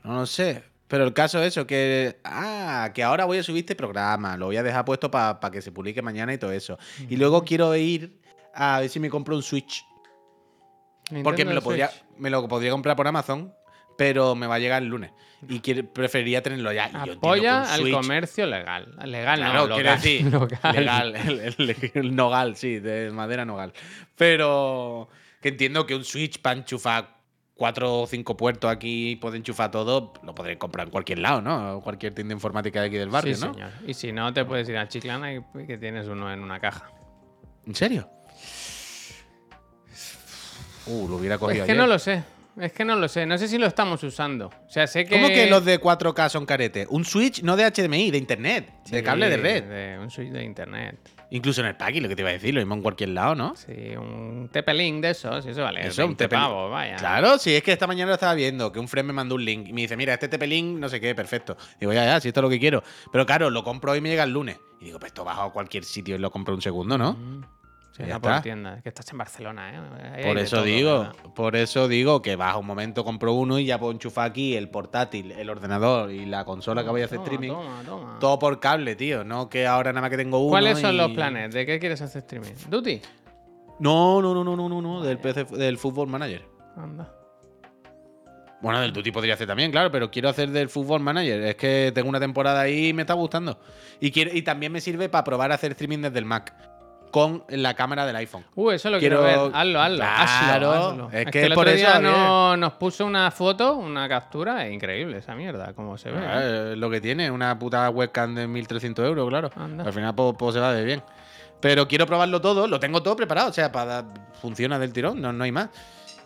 No 0.03 0.15
lo 0.15 0.25
sé. 0.25 0.63
Pero 0.87 1.03
el 1.03 1.13
caso 1.13 1.41
es 1.41 1.47
eso, 1.49 1.67
que. 1.67 2.19
Ah, 2.23 2.91
que 2.93 3.03
ahora 3.03 3.25
voy 3.25 3.37
a 3.39 3.43
subir 3.43 3.59
este 3.59 3.75
programa. 3.75 4.37
Lo 4.37 4.45
voy 4.45 4.57
a 4.57 4.63
dejar 4.63 4.85
puesto 4.85 5.11
para 5.11 5.51
que 5.51 5.61
se 5.61 5.71
publique 5.71 6.01
mañana 6.01 6.33
y 6.33 6.37
todo 6.37 6.51
eso. 6.51 6.77
Y 7.09 7.17
luego 7.17 7.43
quiero 7.43 7.75
ir 7.75 8.19
a 8.53 8.79
ver 8.79 8.89
si 8.89 8.99
me 8.99 9.09
compro 9.09 9.35
un 9.35 9.43
Switch. 9.43 9.85
Porque 11.23 11.45
me 11.45 11.53
lo, 11.53 11.61
podría, 11.61 11.89
me 12.17 12.29
lo 12.29 12.47
podría 12.47 12.71
comprar 12.71 12.95
por 12.95 13.07
Amazon, 13.07 13.53
pero 13.97 14.35
me 14.35 14.47
va 14.47 14.55
a 14.55 14.59
llegar 14.59 14.81
el 14.83 14.89
lunes. 14.89 15.11
Y 15.47 15.59
quiere- 15.59 15.83
preferiría 15.83 16.41
tenerlo 16.41 16.71
ya. 16.73 16.89
Y 16.89 17.07
yo 17.07 17.13
Apoya 17.13 17.73
al 17.73 17.91
comercio 17.91 18.45
legal. 18.47 18.95
Legal 19.05 19.37
Claro, 19.39 19.67
no, 19.67 19.75
quiero 19.75 19.89
local. 19.91 20.01
decir, 20.01 20.25
Local. 20.31 20.75
legal, 20.75 21.15
el, 21.15 21.39
el- 21.69 21.91
el 21.93 22.15
nogal, 22.15 22.55
sí, 22.55 22.79
de 22.79 23.11
madera 23.11 23.45
nogal. 23.45 23.73
Pero 24.15 25.09
que 25.41 25.49
entiendo 25.49 25.85
que 25.85 25.95
un 25.95 26.03
Switch 26.03 26.41
para 26.41 26.57
enchufar 26.59 27.17
cuatro 27.53 28.01
o 28.01 28.07
cinco 28.07 28.35
puertos 28.37 28.69
aquí 28.71 29.11
y 29.11 29.15
poder 29.15 29.37
enchufar 29.37 29.69
todo, 29.71 30.13
lo 30.23 30.33
podré 30.35 30.57
comprar 30.57 30.87
en 30.87 30.91
cualquier 30.91 31.19
lado, 31.19 31.41
¿no? 31.41 31.81
Cualquier 31.81 32.13
tienda 32.13 32.33
informática 32.33 32.81
de 32.81 32.87
aquí 32.87 32.97
del 32.97 33.09
barrio, 33.09 33.35
sí, 33.35 33.45
¿no? 33.45 33.53
señor. 33.53 33.71
Y 33.85 33.93
si 33.93 34.11
no, 34.11 34.33
te 34.33 34.43
puedes 34.45 34.67
ir 34.69 34.77
a 34.77 34.87
Chiclana 34.87 35.33
y 35.33 35.41
que 35.67 35.77
tienes 35.77 36.07
uno 36.07 36.31
en 36.33 36.41
una 36.41 36.59
caja. 36.59 36.91
¿En 37.65 37.75
serio? 37.75 38.09
Uh, 40.87 41.07
lo 41.07 41.17
hubiera 41.17 41.37
cogido 41.37 41.63
Es 41.63 41.65
que 41.67 41.71
ayer. 41.73 41.81
no 41.83 41.87
lo 41.87 41.99
sé. 41.99 42.23
Es 42.59 42.73
que 42.73 42.83
no 42.83 42.95
lo 42.95 43.07
sé. 43.07 43.25
No 43.25 43.37
sé 43.37 43.47
si 43.47 43.57
lo 43.57 43.67
estamos 43.67 44.03
usando. 44.03 44.47
O 44.47 44.69
sea, 44.69 44.87
sé 44.87 45.05
que. 45.05 45.15
¿Cómo 45.15 45.27
que 45.27 45.47
los 45.47 45.63
de 45.63 45.79
4K 45.79 46.29
son 46.29 46.45
carete? 46.45 46.87
Un 46.89 47.05
Switch 47.05 47.43
no 47.43 47.55
de 47.55 47.69
HDMI, 47.69 48.11
de 48.11 48.17
internet, 48.17 48.73
de 48.89 49.03
cable 49.03 49.29
de 49.29 49.37
red. 49.37 49.63
De 49.63 49.99
un 49.99 50.09
switch 50.09 50.31
de 50.31 50.43
internet. 50.43 50.97
Incluso 51.29 51.59
en 51.61 51.67
el 51.67 51.75
packing, 51.75 52.03
lo 52.03 52.09
que 52.09 52.15
te 52.15 52.21
iba 52.21 52.29
a 52.29 52.33
decir, 52.33 52.53
lo 52.53 52.61
mismo 52.61 52.75
en 52.75 52.81
cualquier 52.81 53.09
lado, 53.09 53.35
¿no? 53.35 53.53
Sí, 53.55 53.95
un 53.97 54.49
TP-Link 54.49 55.01
de 55.01 55.09
esos. 55.09 55.45
Eso 55.45 55.61
vale. 55.61 55.85
Eso, 55.85 56.03
un 56.03 56.11
20 56.11 56.25
TP-Link. 56.25 56.41
pavos, 56.41 56.71
vaya. 56.71 56.95
Claro, 56.95 57.37
sí, 57.37 57.53
es 57.53 57.63
que 57.63 57.73
esta 57.73 57.85
mañana 57.85 58.09
lo 58.09 58.13
estaba 58.13 58.33
viendo, 58.33 58.71
que 58.71 58.79
un 58.79 58.87
friend 58.87 59.07
me 59.07 59.13
mandó 59.13 59.35
un 59.35 59.43
link 59.43 59.67
y 59.67 59.73
me 59.73 59.81
dice, 59.81 59.97
mira, 59.97 60.13
este 60.13 60.29
TP-Link, 60.29 60.79
no 60.79 60.87
sé 60.87 61.01
qué, 61.01 61.13
perfecto. 61.13 61.57
Digo, 61.81 61.91
ya, 61.91 62.05
ya, 62.05 62.21
si 62.21 62.29
esto 62.29 62.39
es 62.39 62.43
lo 62.43 62.49
que 62.49 62.59
quiero. 62.59 62.81
Pero 63.11 63.25
claro, 63.25 63.49
lo 63.49 63.63
compro 63.63 63.91
hoy 63.91 63.97
y 63.97 64.01
me 64.01 64.09
llega 64.09 64.23
el 64.23 64.31
lunes. 64.31 64.57
Y 64.79 64.85
digo, 64.85 64.99
pues 64.99 65.09
esto 65.09 65.25
bajo 65.25 65.41
a 65.41 65.51
cualquier 65.51 65.83
sitio 65.83 66.15
y 66.15 66.19
lo 66.19 66.31
compro 66.31 66.55
un 66.55 66.61
segundo, 66.61 66.97
¿no? 66.97 67.13
Mm. 67.13 67.41
Sí, 67.97 68.03
Ya 68.07 68.19
por 68.19 68.41
tienda. 68.41 68.79
Que 68.83 68.89
estás 68.89 69.11
en 69.11 69.17
Barcelona, 69.17 69.71
¿eh? 69.73 70.11
Ahí 70.17 70.23
Por 70.23 70.37
eso 70.37 70.57
todo, 70.57 70.65
digo, 70.65 70.99
¿verdad? 70.99 71.15
por 71.33 71.55
eso 71.55 71.87
digo 71.87 72.21
que 72.21 72.35
bajo 72.35 72.59
un 72.59 72.67
momento 72.67 73.03
compro 73.03 73.33
uno 73.33 73.57
y 73.57 73.65
ya 73.65 73.79
puedo 73.79 73.91
enchufar 73.91 74.29
aquí 74.29 74.55
el 74.55 74.69
portátil, 74.69 75.31
el 75.31 75.49
ordenador 75.49 76.11
y 76.11 76.27
la 76.27 76.45
consola 76.45 76.83
que 76.83 76.89
voy 76.91 77.01
a 77.01 77.05
hacer 77.05 77.17
Toma, 77.17 77.25
streaming. 77.31 77.49
Toma, 77.49 77.81
toma. 77.85 78.17
Todo 78.19 78.37
por 78.37 78.59
cable, 78.59 78.95
tío. 78.95 79.23
No 79.23 79.49
que 79.49 79.65
ahora 79.65 79.91
nada 79.91 80.01
más 80.01 80.09
que 80.11 80.17
tengo 80.17 80.37
uno. 80.39 80.49
¿Cuáles 80.51 80.77
son 80.79 80.93
y- 80.93 80.97
los 80.97 81.11
planes? 81.11 81.51
¿De 81.53 81.65
qué 81.65 81.79
quieres 81.79 81.99
hacer 82.01 82.19
streaming? 82.21 82.51
¿Duty? 82.69 83.01
No, 83.79 84.21
no, 84.21 84.33
no, 84.35 84.43
no, 84.43 84.55
no, 84.55 84.69
no, 84.69 84.81
no. 84.81 85.01
Del 85.01 85.17
PC, 85.17 85.45
del 85.45 85.77
Football 85.79 86.07
Manager. 86.07 86.45
Anda. 86.75 87.11
Bueno, 88.61 88.79
del 88.81 88.91
Duty 88.91 89.11
podría 89.11 89.35
hacer 89.35 89.45
también, 89.47 89.71
claro, 89.71 89.91
pero 89.91 90.09
quiero 90.09 90.29
hacer 90.29 90.49
del 90.49 90.69
Football 90.69 91.01
Manager. 91.01 91.41
Es 91.41 91.55
que 91.55 91.91
tengo 91.93 92.09
una 92.09 92.19
temporada 92.19 92.61
ahí 92.61 92.87
y 92.89 92.93
me 92.93 93.03
está 93.03 93.13
gustando. 93.13 93.59
Y, 93.99 94.11
quiero, 94.11 94.35
y 94.35 94.41
también 94.41 94.71
me 94.71 94.81
sirve 94.81 95.09
para 95.09 95.23
probar 95.23 95.51
a 95.51 95.55
hacer 95.55 95.71
streaming 95.73 95.99
desde 95.99 96.19
el 96.19 96.25
Mac. 96.25 96.55
Con 97.11 97.43
la 97.49 97.73
cámara 97.73 98.05
del 98.05 98.15
iPhone. 98.17 98.43
Uh, 98.55 98.71
eso 98.71 98.89
lo 98.89 98.99
quiero, 98.99 99.21
Quiero- 99.23 99.45
ver. 99.47 99.55
Hazlo, 99.55 99.81
hazlo. 99.81 99.97
Claro, 99.97 100.71
hazlo, 100.71 100.89
hazlo. 100.91 101.09
es 101.11 101.25
Es, 101.25 101.31
que 101.31 101.43
el 101.45 101.53
por 101.53 101.67
otro 101.67 101.73
eso, 101.73 101.89
día 101.91 101.99
no- 101.99 102.57
nos 102.57 102.73
puso 102.73 103.05
una 103.05 103.31
foto, 103.31 103.75
una 103.75 104.07
captura. 104.09 104.67
Es 104.67 104.73
increíble 104.73 105.17
esa 105.19 105.33
mierda, 105.35 105.73
cómo 105.73 105.97
se 105.97 106.11
ve. 106.11 106.19
Ah, 106.19 106.41
¿eh? 106.43 106.69
es 106.73 106.77
lo 106.77 106.89
que 106.89 106.99
tiene, 107.01 107.31
una 107.31 107.57
puta 107.57 107.89
webcam 107.89 108.35
de 108.35 108.47
1300 108.47 109.05
euros, 109.05 109.27
claro. 109.29 109.49
Anda. 109.55 109.83
Al 109.85 109.93
final 109.93 110.13
pues, 110.15 110.35
pues 110.37 110.53
se 110.55 110.59
va 110.59 110.73
de 110.73 110.83
bien. 110.83 111.01
Pero 111.59 111.87
quiero 111.87 112.05
probarlo 112.05 112.39
todo, 112.41 112.67
lo 112.67 112.79
tengo 112.79 113.01
todo 113.01 113.15
preparado, 113.15 113.49
o 113.49 113.53
sea, 113.53 113.71
para 113.71 114.05
funciona 114.41 114.77
del 114.77 114.93
tirón, 114.93 115.19
no, 115.21 115.33
no 115.33 115.43
hay 115.43 115.51
más. 115.51 115.69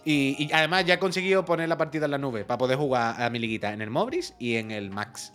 Y, 0.03 0.35
y 0.43 0.51
además 0.51 0.83
ya 0.85 0.95
he 0.95 0.99
conseguido 0.99 1.45
poner 1.45 1.69
la 1.69 1.77
partida 1.77 2.05
en 2.05 2.11
la 2.11 2.17
nube 2.17 2.43
para 2.43 2.57
poder 2.57 2.77
jugar 2.77 3.21
a 3.21 3.29
mi 3.29 3.39
liguita 3.39 3.71
en 3.71 3.81
el 3.81 3.89
Mobris 3.91 4.33
y 4.39 4.55
en 4.55 4.71
el 4.71 4.89
Max. 4.89 5.31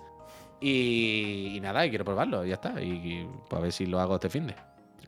Y, 0.61 1.53
y 1.57 1.61
nada, 1.61 1.87
y 1.87 1.91
quiero 1.91 2.05
probarlo, 2.05 2.45
y 2.45 2.49
ya 2.49 2.55
está. 2.55 2.81
Y, 2.83 2.91
y, 2.91 3.29
pues 3.49 3.59
a 3.59 3.63
ver 3.63 3.73
si 3.73 3.87
lo 3.87 4.01
hago 4.01 4.17
este 4.17 4.29
fin 4.29 4.47
de. 4.49 4.55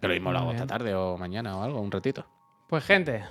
Que 0.01 0.09
lo 0.09 0.15
mismo 0.15 0.33
lo 0.33 0.39
hago 0.39 0.53
esta 0.53 0.67
tarde 0.67 0.95
o 0.95 1.17
mañana 1.19 1.57
o 1.57 1.63
algo, 1.63 1.81
un 1.81 1.91
ratito. 1.91 2.27
Pues 2.69 2.85
gente, 2.85 3.25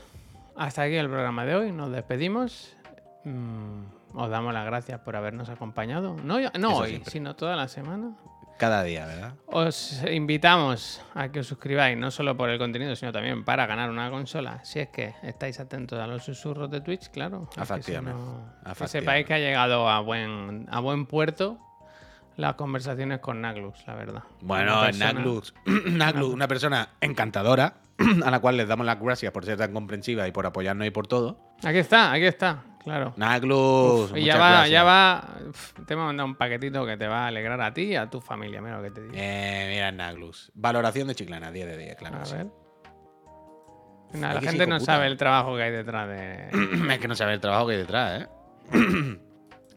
hasta 0.56 0.84
aquí 0.84 0.96
el 0.96 1.08
programa 1.10 1.46
de 1.46 1.56
hoy. 1.56 1.72
Nos 1.72 1.92
despedimos. 1.92 2.76
Mm, 3.24 3.84
os 4.16 4.30
damos 4.30 4.54
las 4.54 4.66
gracias 4.66 5.00
por 5.02 5.16
habernos 5.16 5.50
acompañado. 5.50 6.16
No, 6.24 6.36
hoy, 6.36 6.90
siempre. 6.90 7.12
sino 7.12 7.36
toda 7.36 7.56
la 7.56 7.68
semana. 7.68 8.16
Cada 8.58 8.82
día, 8.82 9.06
¿verdad? 9.06 9.34
Os 9.46 10.04
invitamos 10.10 11.00
a 11.14 11.30
que 11.30 11.42
os 11.42 11.48
suscribáis, 11.48 11.96
no 11.96 12.10
solo 12.10 12.36
por 12.36 12.50
el 12.50 12.58
contenido, 12.58 12.96
sino 12.96 13.12
también 13.12 13.46
para 13.46 13.68
ganar 13.68 13.92
una 13.92 14.10
consola. 14.10 14.66
Si 14.66 14.80
es 14.80 14.88
que 14.90 15.14
estáis 15.22 15.60
atentos 15.60 16.00
a 16.00 16.08
los 16.08 16.24
susurros 16.24 16.72
de 16.72 16.82
Twitch, 16.82 17.10
claro. 17.12 17.44
Es 17.44 17.50
que 17.50 17.54
si 17.56 17.62
Efectivamente, 17.62 18.20
no- 18.20 18.34
Que 18.66 18.72
efectivamente. 18.72 18.88
sepáis 18.88 19.26
que 19.28 19.34
ha 19.36 19.40
llegado 19.40 19.88
a 19.88 20.00
buen, 20.00 20.66
a 20.72 20.80
buen 20.80 21.06
puerto 21.06 21.60
las 22.38 22.54
conversaciones 22.56 23.20
con 23.20 23.42
Naglus, 23.42 23.84
la 23.88 23.96
verdad. 23.96 24.24
Bueno, 24.42 24.82
persona- 24.82 25.14
Naglus, 25.14 25.54
Naglus, 25.86 26.34
una 26.34 26.48
persona 26.48 26.90
encantadora, 27.02 27.74
a 28.26 28.32
la 28.32 28.40
cual 28.40 28.58
les 28.58 28.68
damos 28.68 28.86
las 28.86 29.00
gracias 29.00 29.32
por 29.32 29.44
ser 29.46 29.58
tan 29.58 29.74
comprensiva 29.74 30.28
y 30.28 30.32
por 30.32 30.46
apoyarnos 30.46 30.88
y 30.88 30.92
por 30.92 31.08
todo. 31.08 31.40
Aquí 31.64 31.80
está, 31.80 32.12
aquí 32.12 32.26
está, 32.26 32.64
claro. 32.84 33.14
Naglus, 33.18 34.12
y 34.16 34.24
ya 34.24 34.38
va, 34.38 34.50
gracias. 34.52 34.70
ya 34.72 34.84
va. 34.84 35.30
uf, 35.50 35.74
Te 35.86 35.94
hemos 35.96 36.06
mandado 36.06 36.28
un 36.30 36.36
paquetito 36.36 36.86
que 36.86 36.96
te 36.98 37.08
va 37.08 37.24
a 37.26 37.28
alegrar 37.28 37.60
a 37.62 37.74
ti 37.74 37.82
y 37.84 37.96
a 37.96 38.08
tu 38.10 38.22
familia. 38.22 38.62
Mira 38.62 38.78
lo 38.78 38.84
que 38.84 38.92
te 38.92 39.02
digo. 39.02 39.14
Eh, 39.18 39.72
mira, 39.74 39.92
Naglus. 39.92 40.52
Valoración 40.54 41.08
de 41.08 41.16
Chiclana, 41.16 41.52
10 41.52 41.66
de 41.68 41.78
10, 41.78 41.96
claro. 41.96 42.18
a 42.22 42.26
sí. 42.26 42.36
ver. 42.36 42.48
Ay, 44.14 44.20
la 44.22 44.42
gente 44.42 44.68
no 44.68 44.78
puta. 44.78 44.86
sabe 44.94 45.08
el 45.08 45.18
trabajo 45.18 45.56
que 45.58 45.64
hay 45.64 45.72
detrás 45.72 46.08
de. 46.08 46.50
es 46.94 47.00
que 47.00 47.08
no 47.08 47.16
sabe 47.16 47.34
el 47.34 47.42
trabajo 47.42 47.66
que 47.68 47.74
hay 47.74 47.80
detrás, 47.80 48.22
¿eh? 48.22 49.18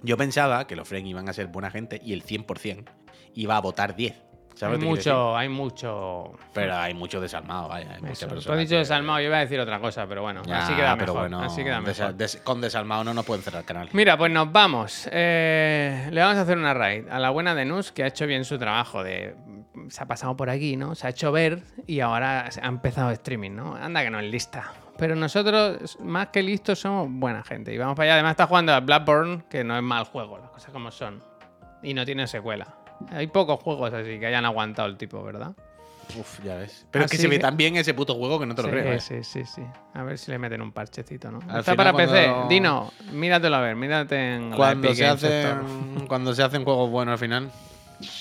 Yo 0.03 0.16
pensaba 0.16 0.66
que 0.66 0.76
los 0.76 0.88
Fren 0.88 1.07
iban 1.07 1.28
a 1.28 1.32
ser 1.32 1.46
buena 1.48 1.70
gente 1.70 2.01
y 2.05 2.12
el 2.12 2.24
100% 2.24 2.84
iba 3.34 3.57
a 3.57 3.61
votar 3.61 3.94
10. 3.96 4.14
¿Sabes 4.55 4.78
hay 4.80 4.84
mucho, 4.86 5.36
hay 5.36 5.48
mucho. 5.48 6.32
Pero 6.53 6.76
hay 6.76 6.92
mucho 6.92 7.18
desalmado, 7.20 7.68
vaya. 7.68 7.92
Hay 7.94 8.03
muchas 8.03 8.24
Eso. 8.24 8.40
Tú 8.40 8.53
has 8.53 8.59
dicho 8.59 8.70
que- 8.70 8.76
desalmado, 8.78 9.20
yo 9.20 9.26
iba 9.26 9.36
a 9.38 9.40
decir 9.40 9.59
otra 9.59 9.80
cosa, 9.80 10.07
pero 10.07 10.20
bueno, 10.22 10.42
Ya, 10.44 10.64
así 10.64 10.74
queda 10.74 10.94
pero 10.96 11.14
mejor. 11.14 11.20
bueno, 11.30 11.40
así 11.42 11.62
queda 11.64 11.80
mejor. 11.80 12.14
des- 12.14 12.36
con 12.44 12.61
desalmado 12.61 13.05
no 13.05 13.14
nos 13.14 13.24
pueden 13.24 13.42
cerrar 13.42 13.61
el 13.61 13.66
canal. 13.66 13.88
Mira, 13.92 14.18
pues 14.18 14.30
nos 14.30 14.53
vamos. 14.53 15.09
Eh, 15.12 16.09
le 16.11 16.20
vamos 16.20 16.36
a 16.36 16.42
hacer 16.42 16.59
una 16.59 16.74
raid 16.74 17.09
a 17.09 17.18
la 17.18 17.30
buena 17.30 17.55
de 17.55 17.64
Nus, 17.64 17.90
que 17.92 18.03
ha 18.05 18.09
hecho 18.09 18.26
bien 18.26 18.44
su 18.44 18.59
trabajo 18.59 19.03
de... 19.03 19.34
Se 19.88 20.03
ha 20.03 20.07
pasado 20.07 20.37
por 20.37 20.50
aquí, 20.50 20.76
¿no? 20.76 20.95
Se 20.95 21.07
ha 21.07 21.11
hecho 21.11 21.33
ver 21.33 21.62
y 21.87 22.00
ahora 22.00 22.50
ha 22.61 22.66
empezado 22.68 23.11
streaming, 23.12 23.53
¿no? 23.53 23.76
Anda 23.76 24.03
que 24.03 24.11
no 24.11 24.20
es 24.20 24.30
lista. 24.30 24.72
Pero 25.00 25.16
nosotros, 25.16 25.98
más 26.00 26.28
que 26.28 26.42
listos, 26.42 26.78
somos 26.78 27.08
buena 27.10 27.42
gente. 27.42 27.72
Y 27.74 27.78
vamos 27.78 27.96
para 27.96 28.04
allá. 28.04 28.14
Además 28.14 28.32
está 28.32 28.46
jugando 28.46 28.72
a 28.74 28.80
Blackburn, 28.80 29.44
que 29.48 29.64
no 29.64 29.76
es 29.76 29.82
mal 29.82 30.04
juego, 30.04 30.38
las 30.38 30.50
cosas 30.50 30.70
como 30.72 30.90
son. 30.92 31.22
Y 31.82 31.94
no 31.94 32.04
tiene 32.04 32.26
secuela. 32.28 32.76
Hay 33.10 33.26
pocos 33.28 33.58
juegos 33.60 33.92
así 33.94 34.20
que 34.20 34.26
hayan 34.26 34.44
aguantado 34.44 34.86
el 34.88 34.98
tipo, 34.98 35.22
¿verdad? 35.24 35.52
Uf, 36.18 36.40
ya 36.44 36.56
ves. 36.56 36.86
Pero 36.90 37.06
es 37.06 37.10
que 37.10 37.16
se 37.16 37.28
ve 37.28 37.36
que- 37.36 37.42
tan 37.42 37.56
bien 37.56 37.76
ese 37.76 37.94
puto 37.94 38.14
juego 38.14 38.38
que 38.38 38.44
no 38.44 38.54
te 38.54 38.60
lo 38.62 38.68
sí, 38.68 38.72
creo. 38.74 38.92
¿eh? 38.92 39.00
sí, 39.00 39.24
sí, 39.24 39.44
sí. 39.46 39.62
A 39.94 40.02
ver 40.02 40.18
si 40.18 40.30
le 40.30 40.38
meten 40.38 40.60
un 40.60 40.72
parchecito, 40.72 41.30
¿no? 41.30 41.38
Al 41.48 41.60
Está 41.60 41.72
final 41.72 41.76
para 41.76 41.92
PC. 41.96 42.26
cuando- 42.28 42.48
Dino, 42.48 42.92
míratelo 43.12 43.56
a 43.56 43.60
ver, 43.60 43.76
mírate 43.76 44.34
en 44.34 44.50
la 44.50 44.56
Cuando 44.56 44.88
Epic 44.88 44.98
se, 44.98 45.06
hacen, 45.06 46.06
cuando 46.08 46.34
se 46.34 46.42
hacen 46.42 46.62
juegos 46.64 46.90
buenos 46.90 47.12
al 47.12 47.18
final. 47.18 47.50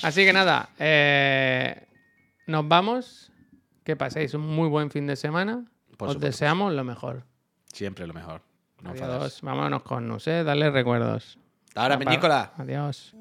Así 0.04 0.24
que 0.24 0.32
nada, 0.32 0.70
eh, 0.80 1.88
nos 2.48 2.66
vamos. 2.68 3.26
Que 3.84 3.96
paséis 3.96 4.34
un 4.36 4.46
muy 4.48 4.70
buen 4.70 4.92
fin 4.92 5.08
de 5.08 5.16
semana. 5.16 5.66
Por 6.00 6.08
Os 6.08 6.14
supuesto. 6.14 6.28
deseamos 6.32 6.74
lo 6.74 6.86
mejor. 6.86 7.24
Siempre 7.74 8.08
lo 8.08 8.14
mejor. 8.14 8.42
No 8.82 8.96
fadas. 8.96 9.18
Adiós. 9.18 9.42
Vámonos 9.42 9.84
con 9.84 10.08
¿eh? 10.28 10.46
Dale 10.46 10.72
recuerdos. 10.72 11.38
Hasta 11.68 11.82
ahora, 11.82 12.00
Peñícola. 12.00 12.54
Adiós. 12.58 13.14